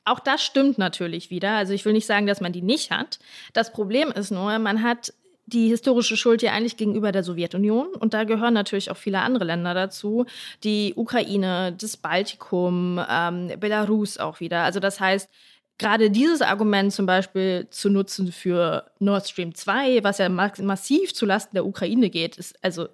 Auch 0.06 0.20
das 0.20 0.44
stimmt 0.44 0.78
natürlich 0.78 1.32
wieder. 1.32 1.54
Also 1.54 1.74
ich 1.74 1.84
will 1.84 1.94
nicht 1.94 2.06
sagen, 2.06 2.28
dass 2.28 2.40
man 2.40 2.54
die 2.54 2.62
nicht 2.62 2.92
hat. 2.92 3.20
Das 3.54 3.72
Problem 3.72 4.12
ist 4.12 4.32
nur, 4.32 4.58
man 4.60 4.84
hat 4.84 5.14
die 5.48 5.70
historische 5.70 6.18
Schuld 6.18 6.42
ja 6.42 6.54
eigentlich 6.54 6.78
gegenüber 6.78 7.12
der 7.12 7.24
Sowjetunion. 7.24 7.88
Und 7.88 8.14
da 8.14 8.24
gehören 8.24 8.54
natürlich 8.54 8.90
auch 8.92 8.98
viele 8.98 9.20
andere 9.20 9.46
Länder 9.46 9.74
dazu. 9.74 10.26
Die 10.64 10.94
Ukraine, 10.96 11.76
das 11.80 11.98
Baltikum, 11.98 13.04
ähm, 13.10 13.52
Belarus 13.60 14.18
auch 14.18 14.40
wieder. 14.40 14.64
Also 14.64 14.80
das 14.80 15.00
heißt, 15.00 15.30
gerade 15.78 16.10
dieses 16.10 16.42
Argument 16.42 16.94
zum 16.94 17.06
Beispiel 17.06 17.68
zu 17.70 17.90
nutzen 17.90 18.32
für 18.32 18.92
Nord 19.00 19.28
Stream 19.28 19.54
2, 19.54 20.04
was 20.04 20.20
ja 20.20 20.30
massiv 20.30 21.14
zulasten 21.14 21.56
der 21.56 21.66
Ukraine 21.66 22.10
geht, 22.10 22.38
ist 22.38 22.64
also 22.64 22.88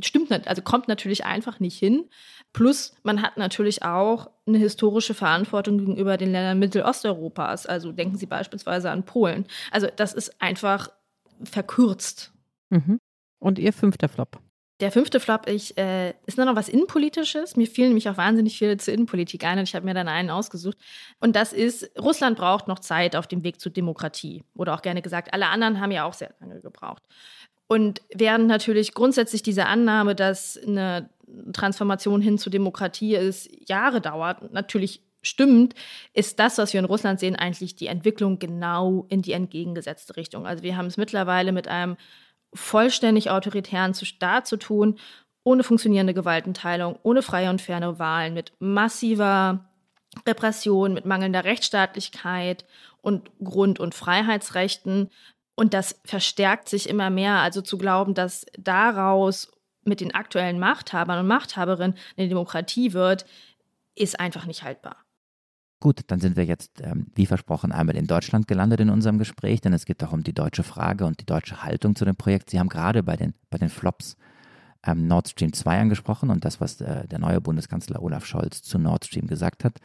stimmt 0.00 0.30
nicht, 0.30 0.46
also 0.46 0.62
kommt 0.62 0.88
natürlich 0.88 1.24
einfach 1.24 1.60
nicht 1.60 1.78
hin. 1.78 2.08
Plus, 2.54 2.94
man 3.02 3.20
hat 3.20 3.36
natürlich 3.36 3.82
auch 3.82 4.30
eine 4.46 4.58
historische 4.58 5.12
Verantwortung 5.12 5.76
gegenüber 5.76 6.16
den 6.16 6.30
Ländern 6.30 6.60
Mittelosteuropas. 6.60 7.66
Also 7.66 7.90
denken 7.90 8.16
Sie 8.16 8.26
beispielsweise 8.26 8.90
an 8.90 9.02
Polen. 9.04 9.44
Also 9.72 9.88
das 9.94 10.14
ist 10.14 10.40
einfach 10.40 10.88
verkürzt. 11.42 12.32
Mhm. 12.70 13.00
Und 13.40 13.58
Ihr 13.58 13.72
fünfter 13.72 14.08
Flop? 14.08 14.38
Der 14.78 14.92
fünfte 14.92 15.18
Flop 15.18 15.48
ich, 15.48 15.76
äh, 15.78 16.14
ist 16.26 16.36
nur 16.36 16.46
noch 16.46 16.54
was 16.54 16.68
Innenpolitisches. 16.68 17.56
Mir 17.56 17.66
fielen 17.66 17.88
nämlich 17.88 18.08
auch 18.08 18.16
wahnsinnig 18.16 18.56
viele 18.56 18.76
zur 18.76 18.94
Innenpolitik 18.94 19.44
ein 19.44 19.58
und 19.58 19.64
ich 19.64 19.74
habe 19.74 19.84
mir 19.84 19.94
dann 19.94 20.08
einen 20.08 20.30
ausgesucht. 20.30 20.78
Und 21.18 21.34
das 21.34 21.52
ist, 21.52 21.90
Russland 22.00 22.38
braucht 22.38 22.68
noch 22.68 22.78
Zeit 22.78 23.16
auf 23.16 23.26
dem 23.26 23.42
Weg 23.42 23.60
zur 23.60 23.72
Demokratie. 23.72 24.44
Oder 24.54 24.74
auch 24.74 24.82
gerne 24.82 25.02
gesagt, 25.02 25.34
alle 25.34 25.48
anderen 25.48 25.80
haben 25.80 25.90
ja 25.90 26.04
auch 26.04 26.14
sehr 26.14 26.34
lange 26.38 26.60
gebraucht. 26.60 27.02
Und 27.66 28.02
während 28.14 28.46
natürlich 28.46 28.94
grundsätzlich 28.94 29.42
diese 29.42 29.66
Annahme, 29.66 30.14
dass 30.14 30.56
eine 30.58 31.10
Transformation 31.52 32.20
hin 32.20 32.38
zur 32.38 32.52
Demokratie 32.52 33.14
ist, 33.14 33.48
Jahre 33.68 34.00
dauert, 34.00 34.52
natürlich 34.52 35.02
stimmt, 35.22 35.74
ist 36.12 36.38
das, 36.38 36.58
was 36.58 36.72
wir 36.72 36.80
in 36.80 36.86
Russland 36.86 37.18
sehen, 37.20 37.36
eigentlich 37.36 37.76
die 37.76 37.86
Entwicklung 37.86 38.38
genau 38.38 39.06
in 39.08 39.22
die 39.22 39.32
entgegengesetzte 39.32 40.16
Richtung. 40.16 40.46
Also 40.46 40.62
wir 40.62 40.76
haben 40.76 40.86
es 40.86 40.96
mittlerweile 40.96 41.52
mit 41.52 41.68
einem 41.68 41.96
vollständig 42.54 43.30
autoritären 43.30 43.94
Staat 43.94 44.46
zu 44.46 44.56
tun, 44.56 44.98
ohne 45.42 45.62
funktionierende 45.62 46.14
Gewaltenteilung, 46.14 46.98
ohne 47.02 47.22
freie 47.22 47.50
und 47.50 47.60
faire 47.60 47.98
Wahlen, 47.98 48.34
mit 48.34 48.52
massiver 48.60 49.68
Repression, 50.26 50.94
mit 50.94 51.04
mangelnder 51.04 51.44
Rechtsstaatlichkeit 51.44 52.64
und 53.02 53.30
Grund- 53.42 53.80
und 53.80 53.94
Freiheitsrechten. 53.94 55.10
Und 55.56 55.74
das 55.74 56.00
verstärkt 56.04 56.68
sich 56.68 56.88
immer 56.88 57.10
mehr. 57.10 57.40
Also 57.40 57.60
zu 57.60 57.76
glauben, 57.78 58.14
dass 58.14 58.46
daraus 58.58 59.52
mit 59.86 60.00
den 60.00 60.14
aktuellen 60.14 60.58
Machthabern 60.58 61.18
und 61.20 61.26
Machthaberinnen 61.26 61.96
eine 62.16 62.28
Demokratie 62.28 62.92
wird, 62.92 63.26
ist 63.94 64.18
einfach 64.18 64.46
nicht 64.46 64.62
haltbar. 64.62 64.96
Gut, 65.80 66.00
dann 66.06 66.18
sind 66.18 66.36
wir 66.36 66.44
jetzt, 66.44 66.80
ähm, 66.80 67.08
wie 67.14 67.26
versprochen, 67.26 67.70
einmal 67.70 67.96
in 67.96 68.06
Deutschland 68.06 68.48
gelandet 68.48 68.80
in 68.80 68.88
unserem 68.88 69.18
Gespräch, 69.18 69.60
denn 69.60 69.74
es 69.74 69.84
geht 69.84 70.02
auch 70.02 70.12
um 70.12 70.24
die 70.24 70.32
deutsche 70.32 70.62
Frage 70.62 71.04
und 71.04 71.20
die 71.20 71.26
deutsche 71.26 71.62
Haltung 71.62 71.94
zu 71.94 72.06
dem 72.06 72.16
Projekt. 72.16 72.48
Sie 72.50 72.58
haben 72.58 72.70
gerade 72.70 73.02
bei 73.02 73.16
den, 73.16 73.34
bei 73.50 73.58
den 73.58 73.68
Flops 73.68 74.16
ähm, 74.86 75.06
Nord 75.06 75.28
Stream 75.28 75.52
2 75.52 75.80
angesprochen 75.80 76.30
und 76.30 76.44
das, 76.44 76.60
was 76.60 76.80
äh, 76.80 77.06
der 77.06 77.18
neue 77.18 77.40
Bundeskanzler 77.40 78.02
Olaf 78.02 78.24
Scholz 78.24 78.62
zu 78.62 78.78
Nord 78.78 79.04
Stream 79.04 79.26
gesagt 79.26 79.64
hat. 79.64 79.78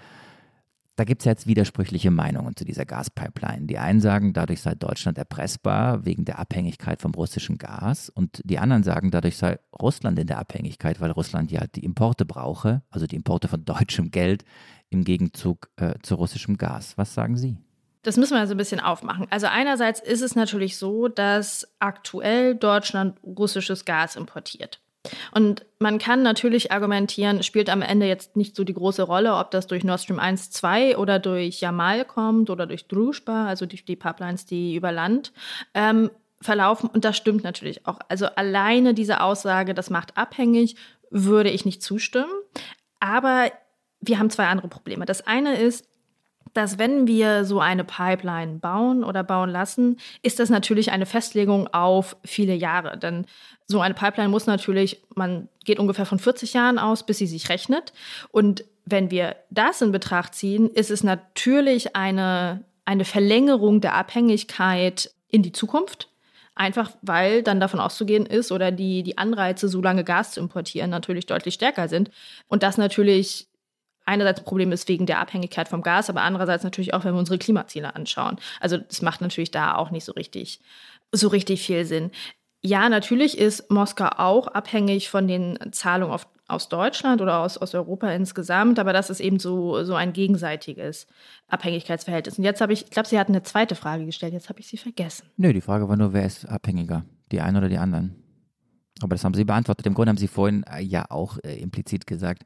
Da 0.99 1.05
gibt 1.05 1.21
es 1.21 1.25
jetzt 1.25 1.47
widersprüchliche 1.47 2.11
Meinungen 2.11 2.57
zu 2.57 2.65
dieser 2.65 2.83
Gaspipeline. 2.83 3.67
Die 3.67 3.77
einen 3.77 4.01
sagen, 4.01 4.33
dadurch 4.33 4.59
sei 4.59 4.75
Deutschland 4.75 5.17
erpressbar 5.17 6.03
wegen 6.03 6.25
der 6.25 6.39
Abhängigkeit 6.39 7.01
vom 7.01 7.13
russischen 7.13 7.57
Gas 7.57 8.09
und 8.09 8.41
die 8.43 8.59
anderen 8.59 8.83
sagen, 8.83 9.09
dadurch 9.09 9.37
sei 9.37 9.59
Russland 9.81 10.19
in 10.19 10.27
der 10.27 10.39
Abhängigkeit, 10.39 10.99
weil 10.99 11.11
Russland 11.11 11.51
ja 11.51 11.67
die 11.67 11.85
Importe 11.85 12.25
brauche, 12.25 12.81
also 12.89 13.07
die 13.07 13.15
Importe 13.15 13.47
von 13.47 13.63
deutschem 13.65 14.11
Geld 14.11 14.43
im 14.89 15.05
Gegenzug 15.05 15.69
äh, 15.77 15.93
zu 16.03 16.15
russischem 16.15 16.57
Gas. 16.57 16.97
Was 16.97 17.13
sagen 17.13 17.37
Sie? 17.37 17.55
Das 18.01 18.17
müssen 18.17 18.33
wir 18.33 18.41
also 18.41 18.53
ein 18.53 18.57
bisschen 18.57 18.81
aufmachen. 18.81 19.25
Also 19.29 19.47
einerseits 19.47 20.01
ist 20.01 20.21
es 20.21 20.35
natürlich 20.35 20.75
so, 20.75 21.07
dass 21.07 21.65
aktuell 21.79 22.55
Deutschland 22.55 23.23
russisches 23.23 23.85
Gas 23.85 24.17
importiert. 24.17 24.81
Und 25.31 25.65
man 25.79 25.97
kann 25.97 26.23
natürlich 26.23 26.71
argumentieren, 26.71 27.41
spielt 27.43 27.69
am 27.69 27.81
Ende 27.81 28.05
jetzt 28.05 28.35
nicht 28.35 28.55
so 28.55 28.63
die 28.63 28.73
große 28.73 29.03
Rolle, 29.03 29.35
ob 29.35 29.51
das 29.51 29.67
durch 29.67 29.83
Nord 29.83 30.01
Stream 30.01 30.19
1, 30.19 30.51
2 30.51 30.97
oder 30.97 31.19
durch 31.19 31.61
Jamal 31.61 32.03
kommt 32.05 32.49
oder 32.49 32.67
durch 32.67 32.87
Druzhba, 32.87 33.47
also 33.47 33.65
durch 33.65 33.85
die 33.85 33.95
Pipelines, 33.95 34.45
die 34.45 34.75
über 34.75 34.91
Land 34.91 35.31
ähm, 35.73 36.11
verlaufen. 36.41 36.89
Und 36.89 37.05
das 37.05 37.15
stimmt 37.15 37.43
natürlich 37.43 37.87
auch. 37.87 37.99
Also 38.09 38.25
alleine 38.25 38.93
diese 38.93 39.21
Aussage, 39.21 39.73
das 39.73 39.89
macht 39.89 40.17
abhängig, 40.17 40.75
würde 41.09 41.49
ich 41.49 41.65
nicht 41.65 41.81
zustimmen. 41.81 42.31
Aber 42.99 43.51
wir 44.01 44.19
haben 44.19 44.29
zwei 44.29 44.47
andere 44.47 44.67
Probleme. 44.67 45.05
Das 45.05 45.25
eine 45.25 45.57
ist, 45.59 45.87
dass 46.53 46.77
wenn 46.77 47.07
wir 47.07 47.45
so 47.45 47.59
eine 47.59 47.83
Pipeline 47.83 48.59
bauen 48.59 49.03
oder 49.03 49.23
bauen 49.23 49.49
lassen, 49.49 49.97
ist 50.21 50.39
das 50.39 50.49
natürlich 50.49 50.91
eine 50.91 51.05
Festlegung 51.05 51.67
auf 51.67 52.17
viele 52.23 52.53
Jahre. 52.53 52.97
Denn 52.97 53.25
so 53.67 53.81
eine 53.81 53.93
Pipeline 53.93 54.29
muss 54.29 54.47
natürlich, 54.47 55.01
man 55.15 55.47
geht 55.63 55.79
ungefähr 55.79 56.05
von 56.05 56.19
40 56.19 56.53
Jahren 56.53 56.79
aus, 56.79 57.05
bis 57.05 57.19
sie 57.19 57.27
sich 57.27 57.49
rechnet. 57.49 57.93
Und 58.31 58.63
wenn 58.85 59.11
wir 59.11 59.35
das 59.49 59.81
in 59.81 59.91
Betracht 59.91 60.33
ziehen, 60.33 60.69
ist 60.69 60.91
es 60.91 61.03
natürlich 61.03 61.95
eine, 61.95 62.63
eine 62.85 63.05
Verlängerung 63.05 63.81
der 63.81 63.95
Abhängigkeit 63.95 65.11
in 65.27 65.43
die 65.43 65.51
Zukunft. 65.51 66.09
Einfach 66.55 66.91
weil 67.01 67.41
dann 67.41 67.61
davon 67.61 67.79
auszugehen 67.79 68.25
ist 68.25 68.51
oder 68.51 68.71
die, 68.71 69.03
die 69.03 69.17
Anreize, 69.17 69.69
so 69.69 69.81
lange 69.81 70.03
Gas 70.03 70.31
zu 70.31 70.41
importieren, 70.41 70.89
natürlich 70.89 71.25
deutlich 71.25 71.53
stärker 71.53 71.87
sind. 71.87 72.11
Und 72.47 72.63
das 72.63 72.77
natürlich 72.77 73.48
einerseits 74.09 74.41
ein 74.41 74.45
Problem 74.45 74.71
ist 74.71 74.87
wegen 74.89 75.05
der 75.05 75.19
Abhängigkeit 75.19 75.69
vom 75.69 75.81
Gas, 75.81 76.09
aber 76.09 76.21
andererseits 76.21 76.63
natürlich 76.63 76.93
auch, 76.93 77.05
wenn 77.05 77.13
wir 77.13 77.19
unsere 77.19 77.37
Klimaziele 77.37 77.95
anschauen. 77.95 78.37
Also 78.59 78.77
das 78.77 79.01
macht 79.01 79.21
natürlich 79.21 79.51
da 79.51 79.75
auch 79.75 79.91
nicht 79.91 80.03
so 80.03 80.11
richtig, 80.13 80.59
so 81.11 81.27
richtig 81.29 81.61
viel 81.65 81.85
Sinn. 81.85 82.11
Ja, 82.61 82.89
natürlich 82.89 83.37
ist 83.37 83.71
Moskau 83.71 84.09
auch 84.17 84.47
abhängig 84.47 85.09
von 85.09 85.27
den 85.27 85.57
Zahlungen 85.71 86.13
auf, 86.13 86.27
aus 86.47 86.67
Deutschland 86.67 87.21
oder 87.21 87.39
aus, 87.39 87.57
aus 87.57 87.73
Europa 87.73 88.11
insgesamt, 88.11 88.79
aber 88.79 88.91
das 88.91 89.09
ist 89.09 89.21
eben 89.21 89.39
so, 89.39 89.83
so 89.83 89.93
ein 89.93 90.11
gegenseitiges 90.11 91.07
Abhängigkeitsverhältnis. 91.47 92.37
Und 92.37 92.43
jetzt 92.43 92.59
habe 92.59 92.73
ich, 92.73 92.85
ich 92.85 92.91
glaube, 92.91 93.07
Sie 93.07 93.17
hatten 93.17 93.31
eine 93.31 93.43
zweite 93.43 93.75
Frage 93.75 94.05
gestellt, 94.05 94.33
jetzt 94.33 94.49
habe 94.49 94.59
ich 94.59 94.67
sie 94.67 94.77
vergessen. 94.77 95.29
Nö, 95.37 95.53
die 95.53 95.61
Frage 95.61 95.87
war 95.87 95.95
nur, 95.95 96.11
wer 96.11 96.25
ist 96.25 96.45
abhängiger, 96.45 97.05
die 97.31 97.39
einen 97.39 97.57
oder 97.57 97.69
die 97.69 97.77
anderen? 97.77 98.15
Aber 99.01 99.15
das 99.15 99.23
haben 99.23 99.33
Sie 99.33 99.45
beantwortet. 99.45 99.85
Im 99.85 99.93
Grunde 99.93 100.09
haben 100.09 100.17
Sie 100.17 100.27
vorhin 100.27 100.63
äh, 100.63 100.81
ja 100.81 101.05
auch 101.09 101.37
äh, 101.43 101.57
implizit 101.59 102.05
gesagt, 102.07 102.43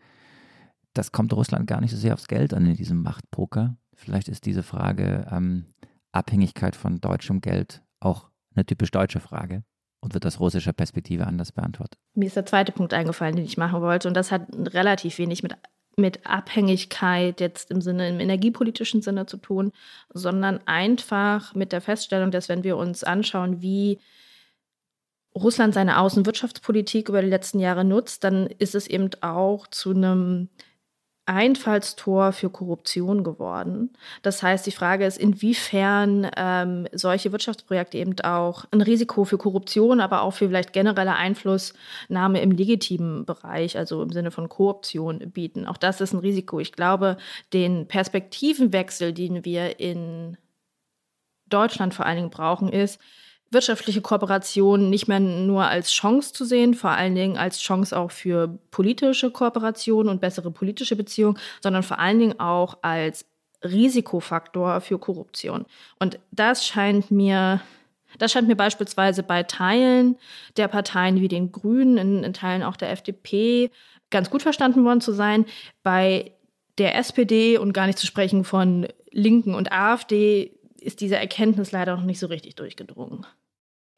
das 0.93 1.11
kommt 1.11 1.33
Russland 1.33 1.67
gar 1.67 1.81
nicht 1.81 1.91
so 1.91 1.97
sehr 1.97 2.13
aufs 2.13 2.27
Geld 2.27 2.53
an 2.53 2.65
in 2.65 2.75
diesem 2.75 3.01
Machtpoker. 3.01 3.75
Vielleicht 3.95 4.27
ist 4.27 4.45
diese 4.45 4.63
Frage 4.63 5.27
ähm, 5.31 5.65
Abhängigkeit 6.11 6.75
von 6.75 6.99
deutschem 6.99 7.41
Geld 7.41 7.81
auch 7.99 8.29
eine 8.55 8.65
typisch 8.65 8.91
deutsche 8.91 9.19
Frage 9.19 9.63
und 10.01 10.13
wird 10.13 10.25
aus 10.25 10.39
russischer 10.39 10.73
Perspektive 10.73 11.25
anders 11.25 11.51
beantwortet. 11.51 11.99
Mir 12.13 12.27
ist 12.27 12.35
der 12.35 12.45
zweite 12.45 12.71
Punkt 12.71 12.93
eingefallen, 12.93 13.35
den 13.35 13.45
ich 13.45 13.57
machen 13.57 13.81
wollte, 13.81 14.07
und 14.07 14.13
das 14.13 14.31
hat 14.31 14.47
relativ 14.53 15.17
wenig 15.17 15.41
mit, 15.43 15.55
mit 15.95 16.25
Abhängigkeit 16.25 17.39
jetzt 17.39 17.71
im 17.71 17.81
Sinne, 17.81 18.09
im 18.09 18.19
energiepolitischen 18.19 19.01
Sinne 19.01 19.25
zu 19.25 19.37
tun, 19.37 19.71
sondern 20.13 20.59
einfach 20.65 21.55
mit 21.55 21.71
der 21.71 21.81
Feststellung, 21.81 22.31
dass 22.31 22.49
wenn 22.49 22.63
wir 22.63 22.77
uns 22.77 23.03
anschauen, 23.03 23.61
wie 23.61 23.99
Russland 25.35 25.73
seine 25.73 25.99
Außenwirtschaftspolitik 25.99 27.09
über 27.09 27.21
die 27.21 27.29
letzten 27.29 27.59
Jahre 27.59 27.83
nutzt, 27.83 28.23
dann 28.23 28.47
ist 28.47 28.75
es 28.75 28.85
eben 28.87 29.09
auch 29.21 29.65
zu 29.67 29.91
einem 29.91 30.49
Einfallstor 31.25 32.33
für 32.33 32.49
Korruption 32.49 33.23
geworden. 33.23 33.91
Das 34.23 34.43
heißt, 34.43 34.65
die 34.65 34.71
Frage 34.71 35.05
ist, 35.05 35.17
inwiefern 35.17 36.29
ähm, 36.35 36.87
solche 36.91 37.31
Wirtschaftsprojekte 37.31 37.97
eben 37.97 38.19
auch 38.21 38.65
ein 38.71 38.81
Risiko 38.81 39.23
für 39.23 39.37
Korruption, 39.37 40.01
aber 40.01 40.21
auch 40.21 40.31
für 40.31 40.47
vielleicht 40.47 40.73
generelle 40.73 41.15
Einflussnahme 41.15 42.41
im 42.41 42.51
legitimen 42.51 43.25
Bereich, 43.25 43.77
also 43.77 44.01
im 44.01 44.11
Sinne 44.11 44.31
von 44.31 44.49
Korruption 44.49 45.31
bieten. 45.31 45.65
Auch 45.65 45.77
das 45.77 46.01
ist 46.01 46.13
ein 46.13 46.19
Risiko. 46.19 46.59
Ich 46.59 46.73
glaube, 46.73 47.17
den 47.53 47.87
Perspektivenwechsel, 47.87 49.13
den 49.13 49.45
wir 49.45 49.79
in 49.79 50.37
Deutschland 51.47 51.93
vor 51.93 52.05
allen 52.05 52.17
Dingen 52.17 52.29
brauchen, 52.31 52.67
ist, 52.67 52.99
wirtschaftliche 53.53 54.01
Kooperation 54.01 54.89
nicht 54.89 55.07
mehr 55.07 55.19
nur 55.19 55.65
als 55.65 55.91
Chance 55.91 56.33
zu 56.33 56.45
sehen, 56.45 56.73
vor 56.73 56.91
allen 56.91 57.15
Dingen 57.15 57.37
als 57.37 57.59
Chance 57.59 57.97
auch 57.97 58.11
für 58.11 58.59
politische 58.71 59.31
Kooperation 59.31 60.09
und 60.09 60.21
bessere 60.21 60.51
politische 60.51 60.95
Beziehungen, 60.95 61.37
sondern 61.61 61.83
vor 61.83 61.99
allen 61.99 62.19
Dingen 62.19 62.39
auch 62.39 62.77
als 62.81 63.25
Risikofaktor 63.63 64.81
für 64.81 64.99
Korruption. 64.99 65.65
Und 65.99 66.19
das 66.31 66.65
scheint 66.65 67.11
mir 67.11 67.61
das 68.19 68.31
scheint 68.31 68.47
mir 68.47 68.55
beispielsweise 68.55 69.23
bei 69.23 69.41
Teilen 69.41 70.17
der 70.57 70.67
Parteien 70.67 71.19
wie 71.19 71.27
den 71.27 71.51
Grünen, 71.51 71.97
in, 71.97 72.23
in, 72.23 72.33
Teilen 72.33 72.61
auch 72.61 72.77
der 72.77 72.91
FDP, 72.91 73.71
ganz 74.11 74.29
gut 74.29 74.43
verstanden 74.43 74.85
worden 74.85 75.01
zu 75.01 75.13
sein. 75.13 75.45
Bei 75.81 76.31
der 76.77 76.95
SPD 76.95 77.57
und 77.57 77.73
gar 77.73 77.87
nicht 77.87 77.97
zu 77.97 78.05
sprechen 78.05 78.43
von 78.43 78.87
Linken 79.11 79.55
und 79.55 79.71
AfD 79.71 80.51
ist 80.79 81.01
diese 81.01 81.15
Erkenntnis 81.15 81.71
leider 81.71 81.95
noch 81.95 82.03
nicht 82.03 82.19
so 82.19 82.27
richtig 82.27 82.55
durchgedrungen. 82.55 83.25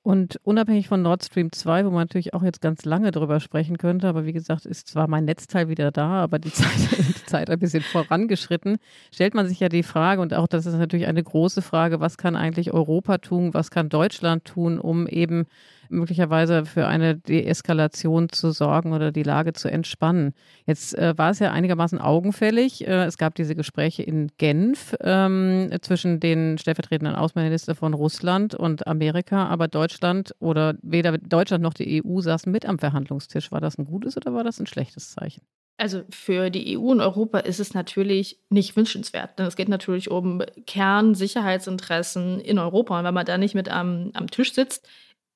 Und 0.06 0.40
unabhängig 0.44 0.88
von 0.88 1.02
Nord 1.02 1.24
Stream 1.26 1.52
2, 1.52 1.84
wo 1.84 1.90
man 1.90 2.02
natürlich 2.02 2.36
auch 2.36 2.44
jetzt 2.44 2.62
ganz 2.62 2.86
lange 2.86 3.10
drüber 3.10 3.40
sprechen 3.40 3.80
könnte, 3.80 4.08
aber 4.08 4.28
wie 4.28 4.34
gesagt, 4.34 4.68
ist 4.68 4.88
zwar 4.88 5.08
mein 5.08 5.26
Netzteil 5.26 5.68
wieder 5.68 5.90
da, 5.90 6.22
aber 6.22 6.38
die 6.38 6.52
Zeit, 6.54 6.92
die 6.92 7.26
Zeit 7.26 7.50
ein 7.50 7.58
bisschen 7.58 7.82
vorangeschritten, 7.82 8.78
stellt 9.12 9.34
man 9.34 9.48
sich 9.48 9.60
ja 9.60 9.68
die 9.68 9.82
Frage, 9.82 10.22
und 10.22 10.36
auch 10.36 10.46
das 10.46 10.68
ist 10.68 10.76
natürlich 10.76 11.08
eine 11.08 11.24
große 11.24 11.64
Frage, 11.64 12.02
was 12.02 12.20
kann 12.20 12.36
eigentlich 12.36 12.72
Europa 12.72 13.18
tun, 13.18 13.56
was 13.56 13.72
kann 13.72 13.90
Deutschland 13.90 14.46
tun, 14.46 14.78
um 14.78 15.08
eben 15.08 15.48
möglicherweise 15.90 16.66
für 16.66 16.88
eine 16.88 17.16
Deeskalation 17.16 18.30
zu 18.30 18.52
sorgen 18.52 18.94
oder 18.94 19.12
die 19.12 19.24
Lage 19.24 19.54
zu 19.54 19.70
entspannen. 19.70 20.34
Jetzt 20.66 20.98
äh, 20.98 21.18
war 21.18 21.32
es 21.32 21.40
ja 21.40 21.52
einigermaßen 21.52 22.00
augenfällig. 22.00 22.88
Äh, 22.88 23.06
es 23.06 23.18
gab 23.18 23.36
diese 23.36 23.56
Gespräche 23.56 24.04
in 24.04 24.30
Genf 24.38 24.96
ähm, 25.02 25.70
zwischen 25.82 26.20
den 26.20 26.58
stellvertretenden 26.58 27.16
Außenministern 27.16 27.76
von 27.76 27.94
Russland 27.94 28.56
und 28.56 28.88
Amerika, 28.88 29.48
aber 29.48 29.68
Deutschland 29.68 30.36
oder 30.40 30.76
weder 30.82 31.18
Deutschland 31.18 31.64
noch 31.64 31.74
die 31.74 32.04
EU 32.04 32.22
saßen 32.22 32.52
mit 32.52 32.66
am 32.66 32.80
Verhandlungstisch. 32.80 33.52
War 33.52 33.62
das 33.62 33.78
ein 33.78 33.86
gutes 33.86 34.18
oder 34.18 34.34
war 34.34 34.44
das 34.44 34.60
ein 34.60 34.68
schlechtes 34.68 35.12
Zeichen? 35.12 35.42
Also 35.78 36.04
für 36.10 36.50
die 36.50 36.78
EU 36.78 36.92
und 36.92 37.02
Europa 37.02 37.40
ist 37.40 37.60
es 37.60 37.74
natürlich 37.74 38.40
nicht 38.50 38.78
wünschenswert, 38.78 39.38
denn 39.38 39.46
es 39.46 39.58
geht 39.58 39.68
natürlich 39.68 40.10
um 40.10 40.42
Kernsicherheitsinteressen 40.66 42.40
in 42.40 42.60
Europa. 42.60 42.98
Und 42.98 43.06
wenn 43.06 43.14
man 43.14 43.26
da 43.26 43.38
nicht 43.38 43.56
mit 43.56 43.70
am, 43.70 44.12
am 44.14 44.28
Tisch 44.28 44.54
sitzt, 44.54 44.88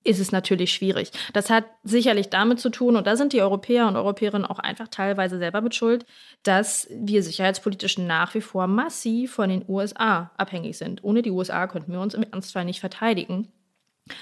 ist 0.03 0.19
es 0.19 0.31
natürlich 0.31 0.71
schwierig. 0.71 1.11
Das 1.33 1.49
hat 1.49 1.65
sicherlich 1.83 2.29
damit 2.29 2.59
zu 2.59 2.69
tun, 2.69 2.95
und 2.95 3.05
da 3.05 3.15
sind 3.15 3.33
die 3.33 3.41
Europäer 3.41 3.87
und 3.87 3.95
Europäerinnen 3.95 4.45
auch 4.45 4.59
einfach 4.59 4.87
teilweise 4.87 5.37
selber 5.37 5.61
mit 5.61 5.75
Schuld, 5.75 6.05
dass 6.43 6.87
wir 6.91 7.21
sicherheitspolitisch 7.21 7.97
nach 7.97 8.33
wie 8.33 8.41
vor 8.41 8.67
massiv 8.67 9.33
von 9.33 9.49
den 9.49 9.65
USA 9.67 10.31
abhängig 10.37 10.77
sind. 10.77 11.03
Ohne 11.03 11.21
die 11.21 11.31
USA 11.31 11.67
könnten 11.67 11.91
wir 11.91 11.99
uns 11.99 12.13
im 12.13 12.23
Ernstfall 12.23 12.65
nicht 12.65 12.79
verteidigen. 12.79 13.49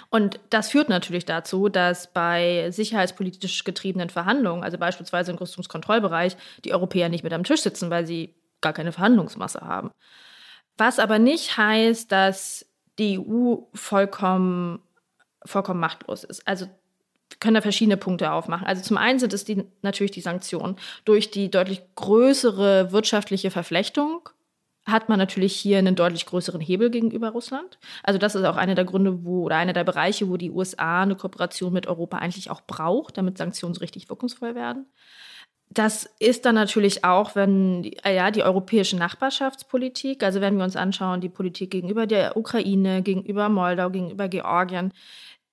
Und 0.09 0.39
das 0.49 0.71
führt 0.71 0.89
natürlich 0.89 1.25
dazu, 1.25 1.69
dass 1.69 2.11
bei 2.11 2.69
sicherheitspolitisch 2.71 3.63
getriebenen 3.63 4.09
Verhandlungen, 4.09 4.63
also 4.63 4.77
beispielsweise 4.77 5.31
im 5.31 5.37
Rüstungskontrollbereich, 5.37 6.35
die 6.65 6.73
Europäer 6.73 7.09
nicht 7.09 7.23
mit 7.23 7.33
am 7.33 7.43
Tisch 7.43 7.61
sitzen, 7.61 7.89
weil 7.89 8.05
sie 8.05 8.35
gar 8.61 8.73
keine 8.73 8.91
Verhandlungsmasse 8.91 9.61
haben. 9.61 9.91
Was 10.77 10.99
aber 10.99 11.19
nicht 11.19 11.57
heißt, 11.57 12.11
dass 12.11 12.65
die 12.99 13.19
EU 13.19 13.57
vollkommen 13.73 14.79
vollkommen 15.47 15.79
machtlos 15.79 16.23
ist. 16.23 16.47
Also 16.47 16.67
können 17.39 17.55
da 17.55 17.61
verschiedene 17.61 17.97
Punkte 17.97 18.31
aufmachen. 18.31 18.65
Also 18.65 18.81
zum 18.81 18.97
einen 18.97 19.19
sind 19.19 19.33
es 19.33 19.45
die, 19.45 19.63
natürlich 19.81 20.11
die 20.11 20.21
Sanktionen. 20.21 20.77
Durch 21.05 21.29
die 21.29 21.51
deutlich 21.51 21.81
größere 21.95 22.91
wirtschaftliche 22.91 23.51
Verflechtung 23.51 24.29
hat 24.85 25.09
man 25.09 25.19
natürlich 25.19 25.53
hier 25.53 25.77
einen 25.77 25.95
deutlich 25.95 26.25
größeren 26.25 26.61
Hebel 26.61 26.89
gegenüber 26.89 27.29
Russland. 27.29 27.77
Also 28.03 28.17
das 28.17 28.35
ist 28.35 28.45
auch 28.45 28.55
einer 28.55 28.73
der 28.73 28.85
Gründe, 28.85 29.25
wo 29.25 29.43
oder 29.43 29.57
einer 29.57 29.73
der 29.73 29.83
Bereiche, 29.83 30.29
wo 30.29 30.37
die 30.37 30.49
USA 30.49 31.01
eine 31.01 31.15
Kooperation 31.15 31.73
mit 31.73 31.87
Europa 31.87 32.17
eigentlich 32.17 32.49
auch 32.49 32.61
braucht, 32.61 33.17
damit 33.17 33.37
Sanktionen 33.37 33.75
so 33.75 33.81
richtig 33.81 34.09
wirkungsvoll 34.09 34.55
werden. 34.55 34.85
Das 35.69 36.09
ist 36.19 36.45
dann 36.45 36.55
natürlich 36.55 37.03
auch, 37.03 37.35
wenn 37.35 37.91
ja, 38.05 38.31
die 38.31 38.43
europäische 38.43 38.95
Nachbarschaftspolitik, 38.95 40.23
also 40.23 40.39
wenn 40.39 40.55
wir 40.55 40.63
uns 40.63 40.77
anschauen, 40.77 41.19
die 41.19 41.27
Politik 41.27 41.71
gegenüber 41.71 42.07
der 42.07 42.37
Ukraine, 42.37 43.01
gegenüber 43.01 43.49
Moldau, 43.49 43.89
gegenüber 43.89 44.29
Georgien, 44.29 44.93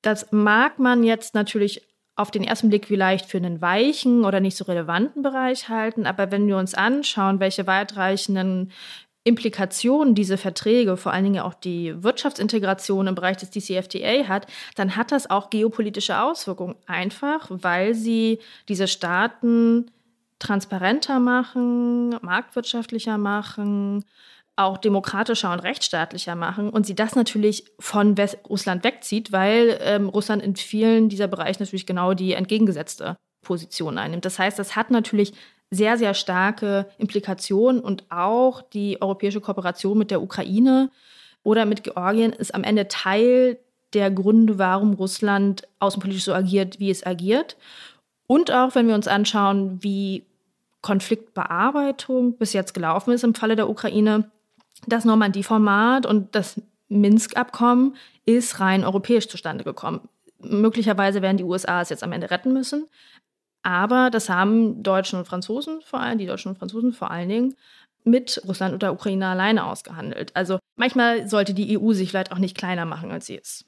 das 0.07 0.32
mag 0.32 0.78
man 0.78 1.02
jetzt 1.02 1.34
natürlich 1.34 1.82
auf 2.16 2.30
den 2.30 2.44
ersten 2.44 2.68
Blick 2.68 2.86
vielleicht 2.86 3.26
für 3.26 3.38
einen 3.38 3.61
weichen 3.61 4.24
oder 4.24 4.38
nicht 4.38 4.57
so 4.57 4.64
relevanten 4.64 5.22
Bereich 5.22 5.68
halten, 5.68 6.07
aber 6.07 6.30
wenn 6.30 6.46
wir 6.46 6.57
uns 6.57 6.74
anschauen, 6.74 7.40
welche 7.40 7.66
weitreichenden 7.66 8.70
Implikationen 9.24 10.14
diese 10.14 10.36
Verträge, 10.36 10.97
vor 10.98 11.12
allen 11.12 11.24
Dingen 11.24 11.40
auch 11.40 11.55
die 11.55 12.02
Wirtschaftsintegration 12.02 13.06
im 13.06 13.14
Bereich 13.14 13.39
des 13.39 13.51
DCFTA 13.51 14.28
hat, 14.28 14.47
dann 14.76 14.97
hat 14.97 15.12
das 15.12 15.31
auch 15.31 15.48
geopolitische 15.48 16.20
Auswirkungen. 16.20 16.76
Einfach, 16.86 17.47
weil 17.48 17.94
sie 17.94 18.39
diese 18.68 18.86
Staaten 18.86 19.90
transparenter 20.39 21.20
machen, 21.20 22.10
marktwirtschaftlicher 22.20 23.16
machen, 23.16 24.05
auch 24.56 24.78
demokratischer 24.78 25.52
und 25.52 25.60
rechtsstaatlicher 25.60 26.36
machen 26.36 26.70
und 26.70 26.86
sie 26.86 26.94
das 26.94 27.16
natürlich 27.16 27.64
von 27.81 28.16
West 28.16 28.39
Russland 28.48 28.85
wegzieht, 28.85 29.32
weil 29.32 29.78
ähm, 29.81 30.09
Russland 30.09 30.43
in 30.43 30.55
vielen 30.55 31.09
dieser 31.09 31.26
Bereiche 31.26 31.60
natürlich 31.60 31.86
genau 31.86 32.14
die 32.14 32.35
entgegengesetzte 32.35 33.16
Position 33.43 33.98
einnimmt. 33.98 34.24
Das 34.24 34.39
heißt, 34.39 34.59
das 34.59 34.76
hat 34.76 34.90
natürlich 34.90 35.32
sehr, 35.70 35.98
sehr 35.98 36.14
starke 36.14 36.86
Implikationen 36.98 37.81
und 37.81 38.05
auch 38.10 38.62
die 38.62 39.02
europäische 39.02 39.40
Kooperation 39.40 39.98
mit 39.98 40.10
der 40.10 40.22
Ukraine 40.22 40.90
oder 41.43 41.66
mit 41.66 41.82
Georgien 41.82 42.32
ist 42.32 42.55
am 42.55 42.64
Ende 42.64 42.86
Teil 42.86 43.59
der 43.93 44.10
Gründe, 44.10 44.59
warum 44.59 44.94
Russland 44.94 45.66
außenpolitisch 45.78 46.24
so 46.24 46.35
agiert, 46.35 46.78
wie 46.81 46.90
es 46.90 47.05
agiert. 47.05 47.56
Und 48.26 48.51
auch, 48.51 48.74
wenn 48.74 48.89
wir 48.89 48.94
uns 48.94 49.09
anschauen, 49.09 49.78
wie 49.82 50.24
Konfliktbearbeitung 50.81 52.36
bis 52.36 52.52
jetzt 52.52 52.74
gelaufen 52.74 53.12
ist 53.12 53.24
im 53.24 53.35
Falle 53.35 53.56
der 53.56 53.68
Ukraine, 53.68 54.31
das 54.86 55.05
Normandie-Format 55.05 56.06
und 56.06 56.34
das 56.34 56.60
Minsk-Abkommen 56.88 57.96
ist 58.24 58.60
rein 58.60 58.84
europäisch 58.84 59.28
zustande 59.28 59.64
gekommen. 59.64 60.09
Möglicherweise 60.38 61.22
werden 61.22 61.36
die 61.36 61.44
USA 61.44 61.80
es 61.80 61.88
jetzt 61.88 62.02
am 62.02 62.12
Ende 62.12 62.30
retten 62.30 62.52
müssen. 62.52 62.86
Aber 63.62 64.10
das 64.10 64.28
haben 64.28 64.82
Deutschen 64.82 65.18
und 65.18 65.26
Franzosen 65.26 65.80
vor 65.80 66.01
allem, 66.01 66.18
die 66.18 66.26
Deutschen 66.26 66.51
und 66.51 66.59
Franzosen 66.59 66.92
vor 66.92 67.10
allen 67.10 67.30
Dingen, 67.30 67.55
mit 68.05 68.42
Russland 68.46 68.74
und 68.74 68.82
der 68.82 68.92
Ukraine 68.92 69.28
alleine 69.28 69.64
ausgehandelt. 69.64 70.36
Also 70.36 70.59
manchmal 70.76 71.26
sollte 71.28 71.55
die 71.55 71.78
EU 71.78 71.92
sich 71.94 72.10
vielleicht 72.10 72.32
auch 72.32 72.38
nicht 72.38 72.56
kleiner 72.56 72.84
machen, 72.84 73.10
als 73.10 73.26
sie 73.26 73.36
ist. 73.36 73.64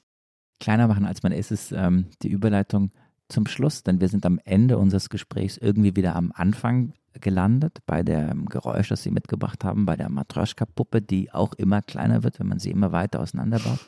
Kleiner 0.59 0.87
machen, 0.87 1.05
als 1.05 1.23
man 1.23 1.31
ist, 1.31 1.51
ist 1.51 1.71
ähm, 1.71 2.05
die 2.21 2.29
Überleitung 2.29 2.91
zum 3.29 3.47
Schluss, 3.47 3.83
denn 3.83 3.99
wir 3.99 4.07
sind 4.07 4.25
am 4.25 4.39
Ende 4.45 4.77
unseres 4.77 5.09
Gesprächs 5.09 5.57
irgendwie 5.57 5.95
wieder 5.95 6.15
am 6.15 6.31
Anfang 6.33 6.93
gelandet, 7.19 7.79
bei 7.85 8.03
dem 8.03 8.45
Geräusch, 8.45 8.89
das 8.89 9.03
Sie 9.03 9.11
mitgebracht 9.11 9.63
haben, 9.63 9.85
bei 9.85 9.95
der 9.95 10.09
Matroschka-Puppe, 10.09 11.01
die 11.01 11.31
auch 11.31 11.53
immer 11.53 11.81
kleiner 11.81 12.23
wird, 12.23 12.39
wenn 12.39 12.47
man 12.47 12.59
sie 12.59 12.71
immer 12.71 12.91
weiter 12.91 13.19
auseinanderbaut. 13.19 13.79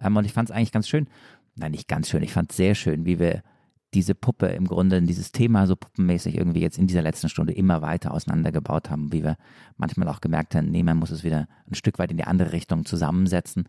Ähm, 0.00 0.16
und 0.16 0.24
ich 0.24 0.32
fand 0.32 0.50
es 0.50 0.54
eigentlich 0.54 0.72
ganz 0.72 0.88
schön, 0.88 1.08
nein, 1.56 1.72
nicht 1.72 1.88
ganz 1.88 2.08
schön, 2.08 2.22
ich 2.22 2.32
fand 2.32 2.50
es 2.50 2.56
sehr 2.56 2.74
schön, 2.74 3.04
wie 3.04 3.18
wir 3.18 3.42
diese 3.94 4.14
Puppe 4.14 4.46
im 4.48 4.66
Grunde, 4.66 5.00
dieses 5.00 5.32
Thema 5.32 5.66
so 5.66 5.74
puppenmäßig 5.74 6.36
irgendwie 6.36 6.60
jetzt 6.60 6.78
in 6.78 6.86
dieser 6.86 7.02
letzten 7.02 7.28
Stunde 7.28 7.54
immer 7.54 7.80
weiter 7.80 8.12
auseinandergebaut 8.12 8.90
haben, 8.90 9.12
wie 9.12 9.24
wir 9.24 9.36
manchmal 9.76 10.08
auch 10.08 10.20
gemerkt 10.20 10.54
haben, 10.54 10.70
nee, 10.70 10.82
man 10.82 10.98
muss 10.98 11.10
es 11.10 11.24
wieder 11.24 11.48
ein 11.66 11.74
Stück 11.74 11.98
weit 11.98 12.10
in 12.10 12.18
die 12.18 12.24
andere 12.24 12.52
Richtung 12.52 12.84
zusammensetzen. 12.84 13.68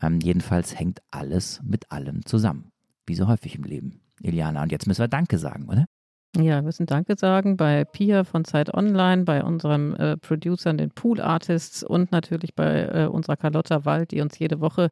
Ähm, 0.00 0.18
jedenfalls 0.20 0.78
hängt 0.78 1.00
alles 1.10 1.60
mit 1.62 1.92
allem 1.92 2.26
zusammen, 2.26 2.72
wie 3.06 3.14
so 3.14 3.28
häufig 3.28 3.54
im 3.54 3.62
Leben. 3.62 4.00
Iliana, 4.20 4.62
und 4.62 4.72
jetzt 4.72 4.86
müssen 4.86 5.00
wir 5.00 5.08
Danke 5.08 5.38
sagen, 5.38 5.68
oder? 5.68 5.86
Ja, 6.34 6.56
wir 6.56 6.62
müssen 6.62 6.86
Danke 6.86 7.14
sagen 7.18 7.58
bei 7.58 7.84
Pia 7.84 8.24
von 8.24 8.46
Zeit 8.46 8.72
Online, 8.72 9.24
bei 9.24 9.44
unserem 9.44 9.94
äh, 9.96 10.16
Producern, 10.16 10.78
den 10.78 10.90
Pool 10.90 11.20
Artists 11.20 11.82
und 11.82 12.10
natürlich 12.10 12.54
bei 12.54 12.84
äh, 12.86 13.06
unserer 13.06 13.36
Carlotta 13.36 13.84
Wald, 13.84 14.12
die 14.12 14.22
uns 14.22 14.38
jede 14.38 14.60
Woche 14.60 14.88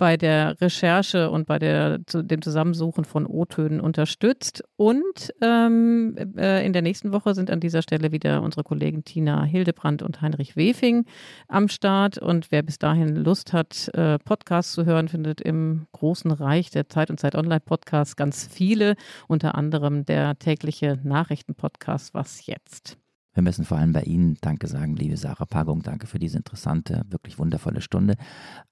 bei 0.00 0.16
der 0.16 0.58
Recherche 0.62 1.30
und 1.30 1.46
bei 1.46 1.58
der, 1.58 2.00
zu, 2.06 2.24
dem 2.24 2.40
Zusammensuchen 2.40 3.04
von 3.04 3.26
O-Tönen 3.26 3.82
unterstützt. 3.82 4.64
Und 4.76 5.30
ähm, 5.42 6.16
äh, 6.38 6.64
in 6.64 6.72
der 6.72 6.80
nächsten 6.80 7.12
Woche 7.12 7.34
sind 7.34 7.50
an 7.50 7.60
dieser 7.60 7.82
Stelle 7.82 8.10
wieder 8.10 8.40
unsere 8.40 8.64
Kollegen 8.64 9.04
Tina 9.04 9.44
Hildebrand 9.44 10.02
und 10.02 10.22
Heinrich 10.22 10.56
Wefing 10.56 11.04
am 11.48 11.68
Start. 11.68 12.16
Und 12.16 12.50
wer 12.50 12.62
bis 12.62 12.78
dahin 12.78 13.14
Lust 13.14 13.52
hat, 13.52 13.90
äh, 13.92 14.18
Podcasts 14.18 14.72
zu 14.72 14.86
hören, 14.86 15.08
findet 15.08 15.42
im 15.42 15.86
großen 15.92 16.30
Reich 16.30 16.70
der 16.70 16.88
Zeit 16.88 17.10
und 17.10 17.20
Zeit 17.20 17.34
Online 17.34 17.60
Podcasts 17.60 18.16
ganz 18.16 18.48
viele, 18.50 18.94
unter 19.28 19.54
anderem 19.54 20.06
der 20.06 20.38
tägliche 20.38 20.98
Nachrichtenpodcast 21.04 22.14
Was 22.14 22.46
jetzt? 22.46 22.96
Wir 23.34 23.42
müssen 23.42 23.66
vor 23.66 23.76
allem 23.76 23.92
bei 23.92 24.02
Ihnen 24.02 24.38
Danke 24.40 24.66
sagen, 24.66 24.96
liebe 24.96 25.18
Sarah 25.18 25.44
Pagung. 25.44 25.82
Danke 25.82 26.06
für 26.06 26.18
diese 26.18 26.38
interessante, 26.38 27.02
wirklich 27.10 27.38
wundervolle 27.38 27.82
Stunde. 27.82 28.14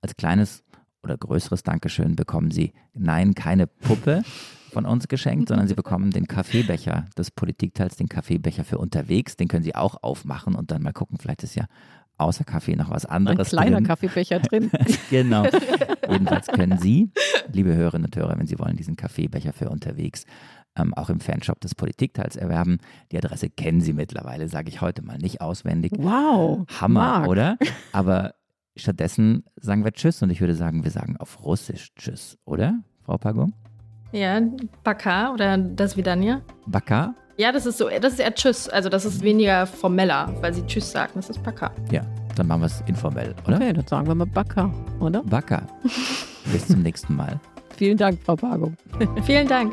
Als 0.01 0.17
kleines 0.17 0.65
oder 1.03 1.17
größeres 1.17 1.63
Dankeschön 1.63 2.17
bekommen 2.17 2.51
Sie, 2.51 2.73
nein, 2.95 3.35
keine 3.35 3.67
Puppe 3.67 4.23
von 4.73 4.85
uns 4.85 5.09
geschenkt, 5.09 5.49
sondern 5.49 5.69
Sie 5.69 5.75
bekommen 5.75 6.11
den 6.11 6.27
Kaffeebecher 6.27 7.07
des 7.17 7.31
Politikteils, 7.31 7.97
den 7.97 8.09
Kaffeebecher 8.09 8.65
für 8.65 8.79
unterwegs. 8.79 9.37
Den 9.37 9.49
können 9.49 9.65
Sie 9.65 9.75
auch 9.75 10.03
aufmachen 10.03 10.55
und 10.55 10.71
dann 10.71 10.83
mal 10.83 10.93
gucken, 10.93 11.19
vielleicht 11.19 11.43
ist 11.43 11.55
ja 11.55 11.67
außer 12.19 12.45
Kaffee 12.45 12.77
noch 12.77 12.91
was 12.91 13.07
anderes 13.07 13.55
Ein 13.55 13.59
kleiner 13.59 13.77
drin. 13.77 13.87
Kaffeebecher 13.87 14.41
drin. 14.41 14.71
genau. 15.11 15.45
Jedenfalls 16.11 16.49
können 16.49 16.79
Sie, 16.79 17.11
liebe 17.53 17.75
Hörerinnen 17.75 18.07
und 18.07 18.17
Hörer, 18.17 18.39
wenn 18.39 18.47
Sie 18.47 18.59
wollen, 18.59 18.77
diesen 18.77 18.97
Kaffeebecher 18.97 19.53
für 19.53 19.71
unterwegs 19.71 20.25
ähm, 20.77 20.95
auch 20.95 21.11
im 21.11 21.21
Fanshop 21.21 21.61
des 21.61 21.75
Politikteils 21.75 22.37
erwerben. 22.37 22.79
Die 23.13 23.19
Adresse 23.19 23.51
kennen 23.51 23.81
Sie 23.81 23.93
mittlerweile, 23.93 24.49
sage 24.49 24.69
ich 24.69 24.81
heute 24.81 25.03
mal 25.03 25.19
nicht 25.19 25.41
auswendig. 25.41 25.93
Wow. 25.97 26.67
Hammer, 26.81 27.01
Marc. 27.01 27.29
oder? 27.29 27.59
Aber 27.93 28.35
stattdessen 28.79 29.45
sagen 29.57 29.85
wir 29.85 29.93
Tschüss 29.93 30.23
und 30.23 30.31
ich 30.31 30.41
würde 30.41 30.55
sagen, 30.55 30.85
wir 30.85 30.91
sagen 30.91 31.17
auf 31.19 31.45
Russisch 31.45 31.95
Tschüss, 31.97 32.39
oder, 32.45 32.79
Frau 33.05 33.19
Pagung? 33.19 33.53
Ja, 34.13 34.41
Baka 34.85 35.33
oder 35.33 35.59
das 35.59 35.97
Vidania. 35.97 36.41
Baka? 36.67 37.15
Ja, 37.37 37.53
das 37.53 37.67
ist 37.67 37.79
so, 37.79 37.89
das 37.89 38.15
ist 38.15 38.21
eher 38.21 38.35
Tschüss. 38.35 38.69
Also 38.69 38.89
das 38.89 39.05
ist 39.05 39.23
weniger 39.23 39.67
formeller, 39.67 40.35
weil 40.41 40.53
sie 40.55 40.67
Tschüss 40.67 40.91
sagen. 40.91 41.13
Das 41.15 41.31
ist 41.31 41.43
Baka. 41.43 41.71
Ja, 41.91 42.03
dann 42.35 42.47
machen 42.47 42.63
wir 42.63 42.67
es 42.67 42.83
informell, 42.87 43.35
oder? 43.47 43.57
Okay, 43.57 43.73
dann 43.73 43.87
sagen 43.87 44.07
wir 44.07 44.15
mal 44.15 44.27
Baka, 44.27 44.73
oder? 44.99 45.23
Baka. 45.23 45.63
Bis 46.53 46.67
zum 46.67 46.83
nächsten 46.83 47.15
Mal. 47.15 47.39
Vielen 47.77 47.97
Dank, 47.97 48.19
Frau 48.25 48.35
Pagung. 48.35 48.77
Vielen 49.25 49.47
Dank. 49.47 49.73